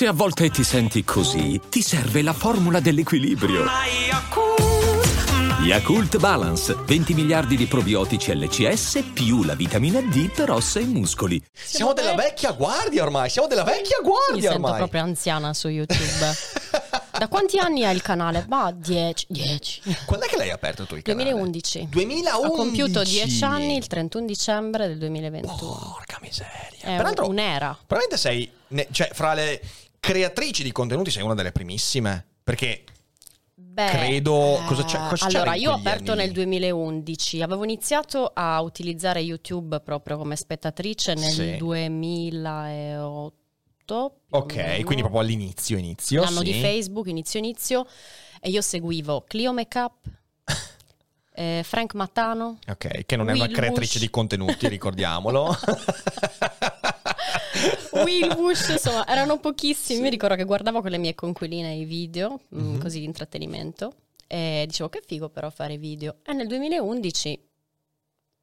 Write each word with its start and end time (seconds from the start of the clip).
Se 0.00 0.06
a 0.06 0.12
volte 0.14 0.48
ti 0.48 0.64
senti 0.64 1.04
così, 1.04 1.60
ti 1.68 1.82
serve 1.82 2.22
la 2.22 2.32
formula 2.32 2.80
dell'equilibrio. 2.80 3.66
Yakult 5.62 6.16
Balance, 6.16 6.74
20 6.86 7.12
miliardi 7.12 7.54
di 7.54 7.66
probiotici 7.66 8.34
LCS 8.34 9.10
più 9.12 9.42
la 9.42 9.54
vitamina 9.54 10.00
D 10.00 10.30
per 10.30 10.52
ossa 10.52 10.80
e 10.80 10.86
muscoli. 10.86 11.38
Siamo 11.52 11.92
della 11.92 12.14
vecchia 12.14 12.52
guardia 12.52 13.02
ormai, 13.02 13.28
siamo 13.28 13.46
della 13.46 13.62
vecchia 13.62 13.98
Mi 14.00 14.08
guardia 14.08 14.52
sento 14.52 14.64
ormai. 14.64 14.78
proprio 14.78 15.02
anziana 15.02 15.52
su 15.52 15.68
YouTube. 15.68 16.34
da 17.18 17.28
quanti 17.28 17.58
anni 17.58 17.84
hai 17.84 17.94
il 17.94 18.00
canale? 18.00 18.46
Ma 18.48 18.72
10. 18.72 19.26
10. 19.28 19.82
Quando 20.06 20.24
è 20.24 20.28
che 20.30 20.38
l'hai 20.38 20.50
aperto 20.50 20.86
tu 20.86 20.96
il 20.96 21.02
canale? 21.02 21.28
2011. 21.28 21.88
2011. 21.90 22.46
Ho 22.46 22.56
compiuto 22.56 23.02
10 23.02 23.44
anni 23.44 23.76
il 23.76 23.86
31 23.86 24.24
dicembre 24.24 24.86
del 24.86 24.96
2021. 24.96 25.56
Porca 25.58 26.18
miseria. 26.22 26.68
È 26.80 26.96
Peraltro, 26.96 27.28
un'era. 27.28 27.76
probabilmente 27.86 28.16
sei, 28.16 28.50
ne- 28.68 28.88
cioè, 28.92 29.10
fra 29.12 29.34
le 29.34 29.60
creatrici 30.00 30.62
di 30.62 30.72
contenuti 30.72 31.10
sei 31.10 31.22
una 31.22 31.34
delle 31.34 31.52
primissime. 31.52 32.26
Perché 32.42 32.84
Beh, 33.54 33.86
Credo- 33.90 34.60
cosa 34.66 34.84
c'è- 34.84 34.98
cosa 35.08 35.26
allora, 35.26 35.54
io 35.54 35.70
ho 35.70 35.74
aperto 35.74 36.10
anni? 36.12 36.22
nel 36.22 36.32
2011. 36.32 37.40
Avevo 37.40 37.62
iniziato 37.62 38.30
a 38.34 38.60
utilizzare 38.62 39.20
YouTube 39.20 39.78
proprio 39.80 40.16
come 40.16 40.34
spettatrice 40.34 41.14
nel 41.14 41.30
Sì. 41.30 41.56
2008. 41.56 43.34
più 43.84 43.96
o 43.96 44.40
Ok, 44.40 44.54
quindi 44.82 45.02
proprio 45.02 45.20
all'inizio, 45.20 45.76
inizio. 45.76 46.22
L'anno 46.22 46.38
sì. 46.38 46.44
di 46.52 46.60
Facebook, 46.60 47.06
inizio 47.06 47.38
inizio. 47.38 47.86
E 48.40 48.48
io 48.50 48.60
seguivo 48.60 49.24
Clio 49.26 49.52
Makeup, 49.52 49.94
eh, 51.34 51.62
Frank 51.64 51.94
Mattano, 51.94 52.58
Ok, 52.68 53.04
che 53.04 53.16
non 53.16 53.28
è 53.28 53.32
una 53.34 53.44
Will 53.44 53.52
creatrice 53.54 53.92
Bush. 53.94 54.00
di 54.02 54.10
contenuti, 54.10 54.68
ricordiamolo. 54.68 55.56
Will 58.04 58.34
Bush, 58.34 58.68
insomma, 58.70 59.06
erano 59.06 59.38
pochissimi. 59.38 60.00
Mi 60.00 60.10
ricordo 60.10 60.34
che 60.36 60.44
guardavo 60.44 60.80
con 60.80 60.90
le 60.90 60.98
mie 60.98 61.14
conquiline 61.14 61.74
i 61.74 61.84
video, 61.84 62.40
mh, 62.48 62.62
Mhm. 62.62 62.80
così 62.80 62.98
di 63.00 63.04
intrattenimento, 63.04 63.94
e 64.26 64.64
dicevo 64.66 64.88
che 64.88 65.02
figo 65.04 65.28
però 65.28 65.50
fare 65.50 65.76
video. 65.76 66.16
E 66.24 66.32
nel 66.32 66.46
2011 66.46 67.48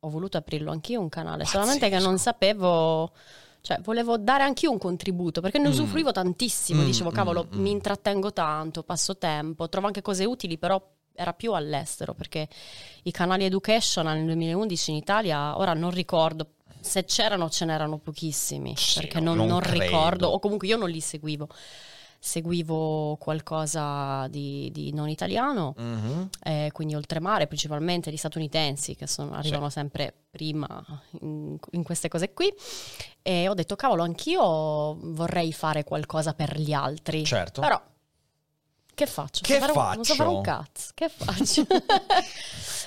ho 0.02 0.10
voluto 0.10 0.38
aprirlo 0.38 0.72
anch'io 0.72 1.00
un 1.00 1.10
canale, 1.10 1.46
solamente 1.46 1.86
che 1.90 1.96
non 2.00 2.14
Pazzesco. 2.16 2.24
sapevo... 2.24 3.12
Cioè, 3.60 3.80
volevo 3.82 4.18
dare 4.18 4.44
anch'io 4.44 4.72
un 4.72 4.78
contributo 4.78 5.42
perché 5.42 5.58
ne 5.58 5.68
Mm. 5.68 5.72
usufruivo 5.72 6.12
tantissimo. 6.14 6.84
Mm, 6.84 6.86
Dicevo, 6.86 7.12
cavolo, 7.12 7.48
mm, 7.52 7.58
mm. 7.58 7.62
mi 7.62 7.72
intrattengo 7.72 8.32
tanto, 8.32 8.84
passo 8.84 9.18
tempo, 9.18 9.68
trovo 9.68 9.88
anche 9.88 10.02
cose 10.02 10.24
utili, 10.24 10.58
però 10.58 10.82
era 11.14 11.34
più 11.34 11.52
all'estero 11.54 12.14
perché 12.14 12.48
i 13.04 13.12
canali 13.12 13.44
educational 13.44 14.16
nel 14.18 14.26
2011 14.28 14.92
in 14.92 14.98
Italia, 14.98 15.58
ora 15.58 15.74
non 15.74 15.90
ricordo, 15.90 16.48
se 16.88 17.04
c'erano 17.06 17.50
ce 17.50 17.66
n'erano 17.66 17.98
pochissimi 18.00 18.74
Sì, 18.76 19.00
perché 19.00 19.20
no, 19.20 19.34
non, 19.36 19.46
non 19.48 19.60
non 19.62 19.72
ricordo, 19.72 20.30
o 20.30 20.40
comunque 20.40 20.68
io 20.68 20.78
non 20.78 20.90
li 20.90 21.00
seguivo. 21.02 21.48
Seguivo 22.20 23.16
qualcosa 23.18 24.28
di, 24.28 24.72
di 24.74 24.92
non 24.92 25.08
italiano, 25.08 25.76
Mhm. 25.78 26.30
eh, 26.44 26.70
quindi 26.74 26.96
oltremare, 26.96 27.46
principalmente 27.46 28.12
gli 28.12 28.18
statunitensi 28.18 28.96
che 28.96 29.06
sono- 29.06 29.34
arrivano 29.34 29.70
sempre 29.70 30.14
prima 30.32 30.84
in, 31.22 31.56
in 31.72 31.84
queste 31.84 32.08
cose 32.10 32.34
qui. 32.34 32.52
E 33.22 33.48
ho 33.48 33.54
detto, 33.54 33.76
cavolo, 33.76 34.02
anch'io 34.04 34.96
vorrei 35.14 35.54
fare 35.54 35.84
qualcosa 35.84 36.34
per 36.34 36.60
gli 36.60 36.74
altri. 36.74 37.24
Certo. 37.24 37.62
Però, 37.62 37.80
che 38.98 39.06
faccio? 39.06 39.42
Che 39.44 39.54
so 39.54 39.60
fare 39.60 39.72
un- 39.72 39.96
non 39.96 40.04
so 40.04 40.16
fare 40.16 40.30
un 40.30 40.44
faccio? 40.44 40.64
cazzo. 40.74 40.92
Che 40.96 41.10
faccio? 41.14 41.68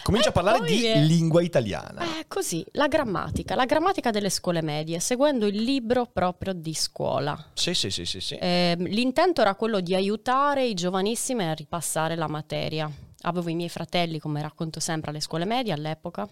Comincia 0.02 0.30
a 0.30 0.32
parlare 0.32 0.66
di 0.66 0.84
è- 0.84 0.98
lingua 1.04 1.40
italiana. 1.40 2.02
Eh, 2.18 2.24
così, 2.26 2.66
la 2.72 2.88
grammatica, 2.88 3.54
la 3.54 3.64
grammatica 3.64 4.10
delle 4.10 4.28
scuole 4.28 4.60
medie, 4.60 4.98
seguendo 4.98 5.46
il 5.46 5.62
libro 5.62 6.06
proprio 6.06 6.52
di 6.52 6.74
scuola. 6.74 7.50
Sì, 7.54 7.74
sì, 7.74 7.90
sì, 7.90 8.04
sì, 8.04 8.20
sì. 8.20 8.36
Ehm, 8.40 8.86
l'intento 8.86 9.40
era 9.40 9.54
quello 9.54 9.78
di 9.78 9.94
aiutare 9.94 10.66
i 10.66 10.74
giovanissimi 10.74 11.44
a 11.44 11.52
ripassare 11.52 12.16
la 12.16 12.26
materia. 12.26 12.90
Avevo 13.22 13.48
i 13.48 13.54
miei 13.54 13.68
fratelli, 13.68 14.18
come 14.18 14.42
racconto 14.42 14.80
sempre, 14.80 15.10
alle 15.10 15.20
scuole 15.20 15.44
medie 15.44 15.72
all'epoca. 15.72 16.28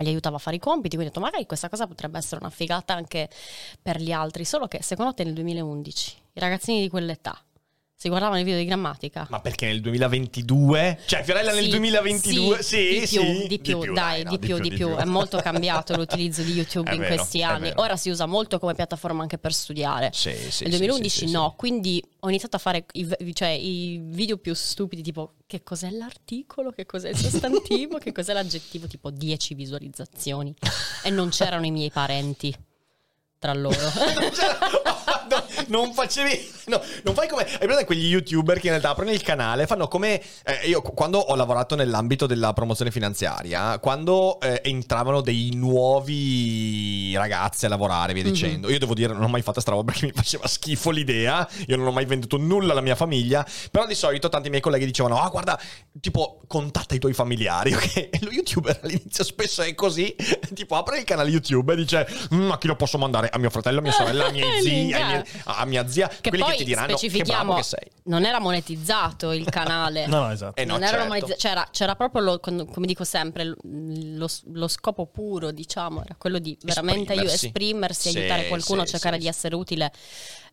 Li 0.00 0.08
aiutavo 0.08 0.36
a 0.36 0.38
fare 0.38 0.56
i 0.56 0.58
compiti, 0.58 0.96
quindi 0.96 1.06
ho 1.06 1.08
detto 1.08 1.20
magari 1.24 1.46
questa 1.46 1.70
cosa 1.70 1.86
potrebbe 1.86 2.18
essere 2.18 2.40
una 2.42 2.50
figata 2.50 2.92
anche 2.92 3.30
per 3.80 3.98
gli 4.02 4.12
altri, 4.12 4.44
solo 4.44 4.66
che 4.68 4.82
secondo 4.82 5.14
te 5.14 5.24
nel 5.24 5.32
2011 5.32 6.14
i 6.34 6.40
ragazzini 6.40 6.82
di 6.82 6.90
quell'età 6.90 7.40
si 7.98 8.08
guardavano 8.08 8.38
i 8.38 8.44
video 8.44 8.58
di 8.58 8.66
grammatica? 8.66 9.26
Ma 9.30 9.40
perché 9.40 9.64
nel 9.64 9.80
2022? 9.80 10.98
Cioè, 11.06 11.22
Fiorella 11.22 11.54
nel 11.54 11.64
Sì, 11.64 11.70
2022? 11.70 12.62
Sì, 12.62 12.76
di 12.76 12.98
più, 12.98 13.06
sì. 13.06 13.46
di 13.48 13.58
più, 13.58 13.92
dai, 13.94 14.22
di 14.24 14.38
più, 14.38 14.58
di 14.58 14.68
più. 14.68 14.94
È 14.94 15.04
molto 15.06 15.38
cambiato 15.38 15.96
l'utilizzo 15.96 16.42
di 16.42 16.52
YouTube 16.52 16.90
È 16.90 16.92
in 16.92 17.00
vero, 17.00 17.14
questi 17.14 17.42
anni. 17.42 17.72
Ora 17.76 17.96
si 17.96 18.10
usa 18.10 18.26
molto 18.26 18.58
come 18.58 18.74
piattaforma 18.74 19.22
anche 19.22 19.38
per 19.38 19.54
studiare. 19.54 20.10
Sì, 20.12 20.34
sì, 20.50 20.64
Nel 20.64 20.72
sì, 20.74 20.78
2011 20.78 21.08
sì, 21.08 21.26
sì, 21.26 21.32
no, 21.32 21.48
sì. 21.48 21.56
quindi 21.56 22.04
ho 22.20 22.28
iniziato 22.28 22.56
a 22.56 22.58
fare 22.58 22.84
i, 22.92 23.08
cioè, 23.32 23.48
i 23.48 23.98
video 24.04 24.36
più 24.36 24.52
stupidi, 24.52 25.00
tipo 25.00 25.32
che 25.46 25.62
cos'è 25.62 25.88
l'articolo, 25.88 26.72
che 26.72 26.84
cos'è 26.84 27.08
il 27.08 27.16
sostantivo, 27.16 27.96
che 27.98 28.12
cos'è 28.12 28.34
l'aggettivo, 28.34 28.86
tipo 28.86 29.10
10 29.10 29.54
visualizzazioni. 29.54 30.54
E 31.02 31.08
non 31.08 31.30
c'erano 31.30 31.64
i 31.64 31.70
miei 31.70 31.90
parenti 31.90 32.54
tra 33.38 33.52
loro. 33.54 33.76
No, 35.28 35.44
non 35.68 35.92
facevi 35.92 36.52
no, 36.66 36.80
non 37.02 37.12
fai 37.14 37.26
come 37.28 37.42
hai 37.42 37.58
presente 37.58 37.84
quegli 37.84 38.06
youtuber 38.06 38.58
che 38.60 38.66
in 38.66 38.70
realtà 38.70 38.90
aprono 38.90 39.10
il 39.10 39.22
canale 39.22 39.66
fanno 39.66 39.88
come 39.88 40.22
eh, 40.44 40.68
io 40.68 40.80
quando 40.82 41.18
ho 41.18 41.34
lavorato 41.34 41.74
nell'ambito 41.74 42.26
della 42.26 42.52
promozione 42.52 42.92
finanziaria 42.92 43.80
quando 43.80 44.38
eh, 44.40 44.60
entravano 44.64 45.20
dei 45.22 45.50
nuovi 45.54 47.14
ragazzi 47.16 47.66
a 47.66 47.68
lavorare 47.68 48.12
via 48.12 48.22
Mhm. 48.22 48.30
dicendo 48.30 48.70
io 48.70 48.78
devo 48.78 48.94
dire 48.94 49.12
non 49.12 49.24
ho 49.24 49.28
mai 49.28 49.42
fatto 49.42 49.60
sta 49.60 49.72
roba 49.72 49.90
perché 49.90 50.06
mi 50.06 50.12
faceva 50.12 50.46
schifo 50.46 50.90
l'idea 50.90 51.46
io 51.66 51.76
non 51.76 51.86
ho 51.88 51.92
mai 51.92 52.04
venduto 52.04 52.36
nulla 52.36 52.70
alla 52.72 52.80
mia 52.80 52.94
famiglia 52.94 53.44
però 53.70 53.84
di 53.86 53.94
solito 53.96 54.28
tanti 54.28 54.48
miei 54.48 54.60
colleghi 54.62 54.86
dicevano 54.86 55.20
ah 55.20 55.28
guarda 55.28 55.58
tipo 56.00 56.40
contatta 56.46 56.94
i 56.94 56.98
tuoi 57.00 57.12
familiari 57.14 57.72
ok 57.74 57.96
e 57.96 58.18
lo 58.20 58.30
youtuber 58.30 58.78
all'inizio 58.82 59.24
spesso 59.24 59.62
è 59.62 59.74
così 59.74 60.14
tipo 60.54 60.76
apre 60.76 60.98
il 60.98 61.04
canale 61.04 61.30
YouTube 61.30 61.72
e 61.72 61.76
dice 61.76 62.06
"Mm, 62.34 62.50
a 62.52 62.58
chi 62.58 62.66
lo 62.68 62.76
posso 62.76 62.96
mandare 62.98 63.25
a 63.30 63.38
mio 63.38 63.50
fratello 63.50 63.78
a 63.78 63.82
mia 63.82 63.92
sorella 63.92 64.26
a 64.26 64.30
miei 64.30 64.60
zii 64.62 64.92
ai 64.92 65.04
miei- 65.04 65.22
a 65.44 65.64
mia 65.64 65.86
zia 65.88 66.08
che 66.08 66.28
quelli 66.28 66.42
poi 66.44 66.52
che 66.52 66.58
ti 66.58 66.64
diranno 66.64 66.96
che 66.96 67.22
bravo 67.24 67.54
che 67.54 67.62
sei 67.62 67.90
non 68.04 68.24
era 68.24 68.38
monetizzato 68.40 69.32
il 69.32 69.48
canale. 69.48 70.06
No, 70.06 70.20
no, 70.26 70.30
esatto. 70.30 70.60
Eh 70.60 70.64
no, 70.64 70.74
non 70.74 70.84
era 70.84 71.08
certo. 71.08 71.34
c'era, 71.36 71.68
c'era 71.72 71.96
proprio, 71.96 72.22
lo- 72.22 72.40
come 72.40 72.86
dico 72.86 73.02
sempre, 73.04 73.54
lo, 73.62 74.28
lo- 74.52 74.68
scopo 74.68 75.06
puro, 75.06 75.50
diciamo, 75.50 76.02
era 76.04 76.14
quello 76.16 76.38
di 76.38 76.56
veramente 76.62 77.12
Esprimersi. 77.14 77.46
esprimersi, 77.46 78.10
Sì, 78.10 78.18
aiutare 78.18 78.46
qualcuno, 78.48 78.84
sì, 78.84 78.90
cercare 78.92 79.16
sì, 79.16 79.22
di 79.22 79.28
essere 79.28 79.54
utile. 79.56 79.92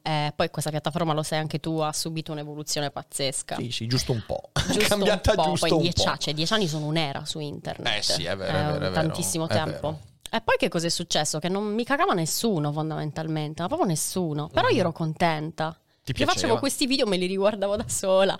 Eh, 0.02 0.34
poi 0.36 0.50
questa 0.50 0.70
piattaforma, 0.72 1.14
lo 1.14 1.22
sai 1.24 1.40
anche 1.40 1.60
tu, 1.60 1.78
ha 1.78 1.94
subito 1.94 2.32
un'evoluzione 2.32 2.90
pazzesca. 2.90 3.56
sì 3.58 3.72
sì 3.72 3.88
giusto 3.88 4.12
un 4.12 4.24
po' 4.26 4.50
Giusto 4.72 4.88
cambiata 4.88 5.30
un 5.32 5.36
po', 5.38 5.44
giusto 5.44 5.68
poi 5.68 5.76
un 5.78 5.82
dieci, 5.84 6.04
po' 6.04 6.10
anni- 6.10 6.20
cioè, 6.20 6.34
dieci 6.34 6.54
anni 6.54 6.68
sono 6.68 6.86
un'era 6.88 7.24
su 7.26 7.40
internet. 7.40 7.98
Eh 7.98 8.02
sì, 8.02 8.24
è 8.26 8.36
vero, 8.36 8.52
è 8.58 8.62
vero, 8.64 8.76
è 8.76 8.80
vero, 8.80 8.94
tantissimo 8.94 9.48
è 9.48 9.54
tempo. 9.54 9.72
vero. 9.92 10.00
E 10.34 10.42
poi 10.42 10.56
che 10.58 10.68
cosa 10.68 10.88
è 10.88 10.90
successo? 10.90 11.38
Che 11.38 11.48
non 11.48 11.64
mi 11.76 11.84
cagava 11.84 12.14
nessuno 12.14 12.72
fondamentalmente, 12.72 13.62
ma 13.62 13.68
proprio 13.68 13.88
nessuno. 13.88 14.48
Però 14.48 14.68
io 14.70 14.80
ero 14.80 14.92
contenta. 14.92 15.66
Mm-hmm. 15.66 16.02
Ti 16.04 16.14
Io 16.20 16.26
facevo 16.26 16.58
questi 16.58 16.88
video, 16.88 17.06
me 17.06 17.18
li 17.18 17.28
riguardavo 17.28 17.76
da 17.76 17.88
sola, 17.88 18.36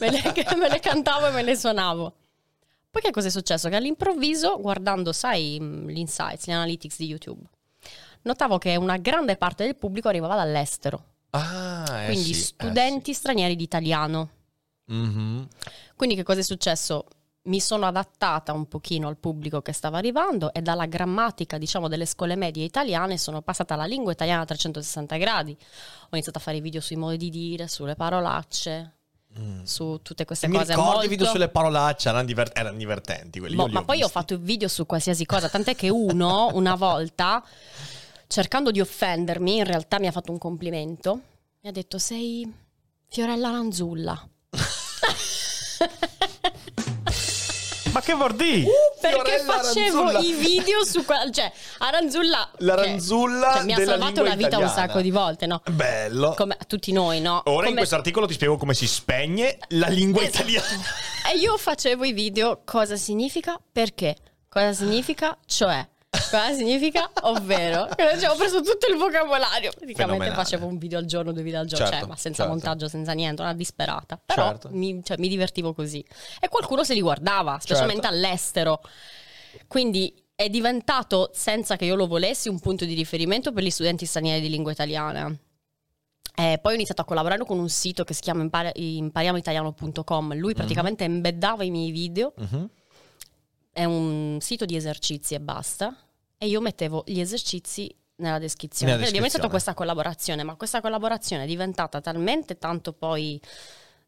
me, 0.00 0.10
le, 0.10 0.22
me 0.58 0.68
le 0.68 0.80
cantavo 0.80 1.28
e 1.28 1.30
me 1.30 1.42
le 1.44 1.54
suonavo. 1.56 2.14
Poi 2.90 3.00
che 3.00 3.12
cosa 3.12 3.28
è 3.28 3.30
successo? 3.30 3.68
Che 3.68 3.76
all'improvviso, 3.76 4.60
guardando, 4.60 5.12
sai, 5.12 5.60
mh, 5.60 5.86
gli 5.88 5.98
insights, 5.98 6.46
gli 6.48 6.50
analytics 6.50 6.98
di 6.98 7.06
YouTube, 7.06 7.42
notavo 8.22 8.58
che 8.58 8.74
una 8.74 8.96
grande 8.96 9.36
parte 9.36 9.62
del 9.64 9.76
pubblico 9.76 10.08
arrivava 10.08 10.34
dall'estero. 10.34 11.04
ah 11.30 12.02
eh 12.02 12.06
quindi 12.06 12.34
sì, 12.34 12.40
eh 12.40 12.44
studenti 12.44 13.12
stranieri 13.14 13.54
di 13.54 13.62
italiano. 13.62 14.28
sì. 14.84 14.92
Mhm. 14.94 15.46
Quindi 15.94 16.16
che 16.16 16.24
cosa 16.24 16.40
è 16.40 16.42
successo? 16.42 17.04
Mi 17.46 17.60
sono 17.60 17.86
adattata 17.86 18.52
un 18.52 18.66
pochino 18.66 19.06
al 19.06 19.16
pubblico 19.18 19.62
che 19.62 19.72
stava 19.72 19.98
arrivando 19.98 20.52
e 20.52 20.62
dalla 20.62 20.86
grammatica, 20.86 21.58
diciamo, 21.58 21.86
delle 21.86 22.04
scuole 22.06 22.34
medie 22.34 22.64
italiane 22.64 23.18
sono 23.18 23.40
passata 23.40 23.74
alla 23.74 23.84
lingua 23.84 24.10
italiana 24.10 24.42
a 24.42 24.44
360 24.44 25.16
gradi. 25.16 25.56
Ho 26.04 26.08
iniziato 26.10 26.38
a 26.38 26.40
fare 26.40 26.60
video 26.60 26.80
sui 26.80 26.96
modi 26.96 27.16
di 27.16 27.30
dire, 27.30 27.68
sulle 27.68 27.94
parolacce, 27.94 28.92
su 29.62 30.00
tutte 30.02 30.24
queste 30.24 30.48
Mm. 30.48 30.50
mi 30.50 30.56
cose 30.56 30.70
ricordo 30.70 30.90
molto... 30.90 31.06
i 31.06 31.08
video 31.08 31.26
sulle 31.26 31.48
parolacce 31.48 32.08
erano, 32.08 32.24
diver- 32.24 32.56
erano 32.58 32.78
divertenti 32.78 33.38
quelli 33.38 33.54
Boh, 33.54 33.68
ma 33.68 33.84
poi 33.84 33.98
ho 33.98 34.06
visti. 34.06 34.12
fatto 34.12 34.38
video 34.38 34.66
su 34.66 34.86
qualsiasi 34.86 35.24
cosa, 35.26 35.48
tant'è 35.48 35.76
che 35.76 35.88
uno, 35.88 36.48
una 36.54 36.74
volta, 36.74 37.44
cercando 38.26 38.70
di 38.72 38.80
offendermi, 38.80 39.58
in 39.58 39.64
realtà 39.64 40.00
mi 40.00 40.06
ha 40.08 40.12
fatto 40.12 40.32
un 40.32 40.38
complimento. 40.38 41.20
Mi 41.60 41.68
ha 41.68 41.72
detto, 41.72 41.98
sei 41.98 42.50
Fiorella 43.08 43.50
Lanzulla. 43.50 44.28
Ma 47.96 48.02
che 48.02 48.12
vuol 48.12 48.34
dire? 48.34 48.66
Perché 49.00 49.38
Fiorella 49.40 49.52
facevo 49.62 50.18
i 50.18 50.32
video 50.34 50.84
su 50.84 51.02
qua, 51.06 51.30
cioè 51.30 51.50
Aranzulla 51.78 52.50
La 52.58 52.74
che- 52.74 52.82
Ranzulla 52.84 53.52
cioè, 53.54 53.64
mi 53.64 53.72
ha 53.72 53.76
della 53.76 53.90
salvato 53.92 54.12
lingua 54.22 54.28
la 54.28 54.36
vita 54.36 54.56
un 54.58 54.62
italiana. 54.64 54.86
sacco 54.88 55.00
di 55.00 55.10
volte, 55.10 55.46
no? 55.46 55.62
bello 55.70 56.34
Come 56.36 56.56
a 56.60 56.64
tutti 56.66 56.92
noi, 56.92 57.20
no? 57.22 57.40
ora 57.46 57.60
in 57.60 57.64
Come- 57.64 57.76
questo 57.76 57.94
articolo 57.94 58.26
ti 58.26 58.34
spiego 58.34 58.58
come 58.58 58.74
si 58.74 58.86
spegne 58.86 59.56
la 59.68 59.86
lingua 59.88 60.20
Esatto. 60.22 60.42
italiana 60.42 60.82
E 61.32 61.38
io 61.38 61.56
facevo 61.56 62.04
i 62.04 62.12
video 62.12 62.60
cosa 62.66 62.96
significa? 62.96 63.58
Perché? 63.72 64.14
Cosa 64.46 64.74
significa? 64.74 65.38
Cioè 65.46 65.88
Cosa 66.30 66.52
significa? 66.54 67.10
Ovvero, 67.22 67.86
che 67.94 68.18
ci 68.18 68.24
ho 68.26 68.34
preso 68.36 68.60
tutto 68.62 68.86
il 68.90 68.96
vocabolario. 68.96 69.70
Praticamente 69.70 69.94
Fenomenale. 69.94 70.34
facevo 70.34 70.66
un 70.66 70.78
video 70.78 70.98
al 70.98 71.04
giorno, 71.04 71.32
due 71.32 71.42
video 71.42 71.60
al 71.60 71.66
giorno, 71.66 71.84
Certo, 71.86 72.00
cioè, 72.00 72.08
ma 72.08 72.16
senza 72.16 72.42
certo. 72.42 72.52
montaggio, 72.52 72.88
senza 72.88 73.12
niente, 73.12 73.42
una 73.42 73.54
disperata. 73.54 74.20
Però 74.24 74.48
Certo. 74.48 74.68
mi, 74.72 75.02
cioè, 75.04 75.16
mi 75.18 75.28
divertivo 75.28 75.72
così. 75.74 76.04
E 76.40 76.48
qualcuno 76.48 76.84
se 76.84 76.94
li 76.94 77.00
guardava, 77.00 77.58
specialmente 77.60 78.02
Certo. 78.02 78.16
all'estero. 78.16 78.80
Quindi 79.66 80.14
è 80.34 80.48
diventato, 80.50 81.30
senza 81.32 81.76
che 81.76 81.84
io 81.86 81.94
lo 81.94 82.06
volessi, 82.06 82.48
un 82.48 82.60
punto 82.60 82.84
di 82.84 82.94
riferimento 82.94 83.52
per 83.52 83.62
gli 83.62 83.70
studenti 83.70 84.04
stranieri 84.06 84.40
di 84.40 84.48
lingua 84.50 84.72
italiana. 84.72 85.34
Eh, 86.38 86.58
poi 86.60 86.72
ho 86.72 86.74
iniziato 86.74 87.00
a 87.00 87.04
collaborare 87.06 87.42
con 87.46 87.58
un 87.58 87.70
sito 87.70 88.04
che 88.04 88.12
si 88.12 88.20
chiama 88.20 88.42
impar- 88.42 88.76
impariamoitaliano.com. 88.76 90.36
Lui 90.36 90.52
praticamente 90.52 91.04
embeddava 91.04 91.64
i 91.64 91.70
miei 91.70 91.90
video 91.90 92.34
Mhm. 92.36 92.68
è 93.72 93.84
un 93.84 94.36
sito 94.40 94.66
di 94.66 94.76
esercizi 94.76 95.32
e 95.34 95.40
basta. 95.40 95.96
E 96.38 96.46
io 96.48 96.60
mettevo 96.60 97.02
gli 97.06 97.20
esercizi 97.20 97.94
nella 98.16 98.38
descrizione. 98.38 98.92
Nella 98.92 99.04
Quindi 99.04 99.18
abbiamo 99.18 99.26
iniziato 99.26 99.48
descrizione. 99.48 99.50
questa 99.50 99.74
collaborazione, 99.74 100.42
ma 100.42 100.56
questa 100.56 100.80
collaborazione 100.80 101.44
è 101.44 101.46
diventata 101.46 102.00
talmente 102.00 102.58
tanto 102.58 102.92
poi, 102.92 103.40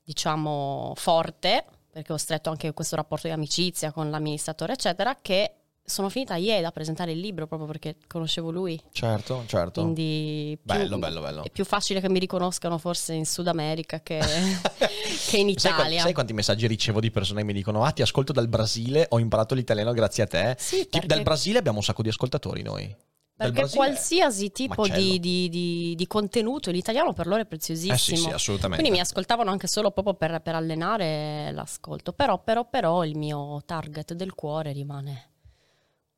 diciamo, 0.03 0.93
forte, 0.97 1.65
perché 1.91 2.13
ho 2.13 2.17
stretto 2.17 2.51
anche 2.51 2.73
questo 2.73 2.97
rapporto 2.97 3.27
di 3.27 3.33
amicizia 3.33 3.93
con 3.93 4.11
l'amministratore, 4.11 4.75
eccetera, 4.75 5.17
che 5.21 5.58
sono 5.89 6.09
finita 6.09 6.37
ieri 6.37 6.65
a 6.65 6.71
presentare 6.71 7.13
il 7.13 7.19
libro 7.19 7.47
proprio 7.47 7.67
perché 7.67 7.97
conoscevo 8.07 8.51
lui. 8.51 8.81
Certo, 8.93 9.45
certo. 9.47 9.81
Quindi 9.83 10.59
più- 10.63 10.75
Bello, 10.75 10.99
bello, 10.99 11.21
bello. 11.21 11.45
è 11.45 11.51
più 11.51 11.65
facile 11.65 12.01
che 12.01 12.09
mi 12.09 12.19
riconoscano 12.19 12.79
forse 12.79 13.15
in 13.15 13.25
Sud 13.27 13.47
America 13.49 14.01
che, 14.01 14.19
che 15.29 15.37
in 15.39 15.55
Sai, 15.57 15.73
Italia. 15.73 16.01
sai 16.03 16.13
quanti 16.13 16.33
messaggi 16.33 16.67
ricevo 16.67 17.01
di 17.01 17.11
persone 17.11 17.41
che 17.41 17.47
mi 17.47 17.53
dicono: 17.53 17.85
Ah, 17.85 17.91
ti 17.93 18.03
ascolto 18.03 18.33
dal 18.33 18.49
Brasile, 18.49 19.07
ho 19.11 19.19
imparato 19.19 19.55
l'italiano 19.55 19.93
grazie 19.93 20.23
a 20.23 20.27
te. 20.27 20.57
Sì, 20.59 20.87
perché- 20.91 21.07
Dal 21.07 21.23
Brasile 21.23 21.59
abbiamo 21.59 21.79
un 21.79 21.85
sacco 21.85 22.03
di 22.03 22.09
ascoltatori 22.09 22.63
noi. 22.63 22.95
Perché 23.39 23.69
qualsiasi 23.69 24.51
tipo 24.51 24.89
di, 24.89 25.21
di- 25.21 25.49
di- 25.49 25.95
di 25.95 26.07
contenuto 26.09 26.71
in 26.71 26.75
italiano 26.75 27.13
per 27.13 27.29
loro 27.29 27.39
è 27.39 27.45
Eh 27.45 27.47
preziosissimo. 27.47 27.97
sì, 27.97 28.17
sì, 28.17 28.29
assolutamente. 28.31 28.83
Quindi 28.83 28.99
mi 28.99 29.01
ascoltavano 29.01 29.49
anche 29.53 29.69
solo 29.69 29.93
proprio 29.93 30.15
per, 30.15 30.41
per 30.41 30.57
allenare 30.57 31.53
l'ascolto. 31.53 32.13
Però, 32.13 32.43
però, 32.43 32.69
però 32.69 33.05
il 33.05 33.17
mio 33.17 33.63
target 33.65 34.15
del 34.15 34.35
cuore 34.35 34.73
rimane 34.73 35.28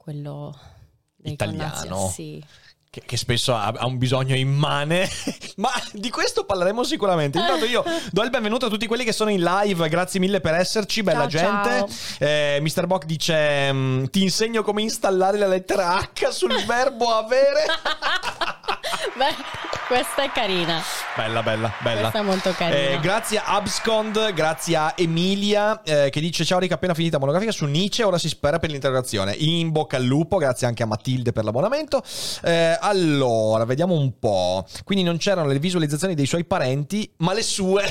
quello 0.00 0.58
dei 1.14 1.34
Italiano. 1.34 2.08
Sì. 2.08 2.42
Che, 2.90 3.02
che 3.06 3.16
spesso 3.16 3.54
ha, 3.54 3.72
ha 3.76 3.86
un 3.86 3.98
bisogno 3.98 4.34
immane, 4.34 5.08
ma 5.56 5.70
di 5.92 6.10
questo 6.10 6.44
parleremo 6.44 6.82
sicuramente. 6.82 7.38
Intanto 7.38 7.64
io 7.64 7.84
do 8.10 8.22
il 8.24 8.30
benvenuto 8.30 8.66
a 8.66 8.68
tutti 8.68 8.88
quelli 8.88 9.04
che 9.04 9.12
sono 9.12 9.30
in 9.30 9.42
live, 9.42 9.88
grazie 9.88 10.18
mille 10.18 10.40
per 10.40 10.54
esserci, 10.54 11.04
bella 11.04 11.28
Ciao, 11.28 11.62
gente. 11.62 11.94
Eh, 12.18 12.58
Mr. 12.60 12.86
Bock 12.86 13.04
dice: 13.04 13.72
mm, 13.72 14.04
Ti 14.06 14.22
insegno 14.22 14.64
come 14.64 14.82
installare 14.82 15.38
la 15.38 15.46
lettera 15.46 16.00
H 16.00 16.30
sul 16.30 16.64
verbo 16.64 17.12
avere. 17.14 17.64
Beh, 19.16 19.34
questa 19.86 20.24
è 20.24 20.30
carina. 20.32 20.82
Bella, 21.16 21.42
bella, 21.42 21.72
bella. 21.80 22.00
Questa 22.00 22.18
è 22.18 22.22
molto 22.22 22.52
carina. 22.52 22.92
Eh, 22.92 23.00
grazie 23.00 23.38
a 23.38 23.54
Abscond, 23.54 24.32
grazie 24.32 24.76
a 24.76 24.94
Emilia 24.96 25.82
eh, 25.82 26.10
che 26.10 26.20
dice 26.20 26.44
ciao 26.44 26.58
Rica 26.58 26.74
appena 26.74 26.94
finita 26.94 27.18
monografica 27.18 27.52
su 27.52 27.66
Nietzsche, 27.66 28.02
ora 28.02 28.18
si 28.18 28.28
spera 28.28 28.58
per 28.58 28.70
l'interrogazione. 28.70 29.32
In 29.32 29.70
bocca 29.70 29.96
al 29.96 30.04
lupo, 30.04 30.38
grazie 30.38 30.66
anche 30.66 30.82
a 30.82 30.86
Matilde 30.86 31.32
per 31.32 31.44
l'abbonamento. 31.44 32.02
Eh, 32.42 32.78
allora, 32.80 33.64
vediamo 33.64 33.94
un 33.94 34.18
po'. 34.18 34.66
Quindi 34.84 35.04
non 35.04 35.16
c'erano 35.18 35.48
le 35.48 35.58
visualizzazioni 35.58 36.14
dei 36.14 36.26
suoi 36.26 36.44
parenti, 36.44 37.10
ma 37.18 37.32
le 37.32 37.42
sue. 37.42 37.84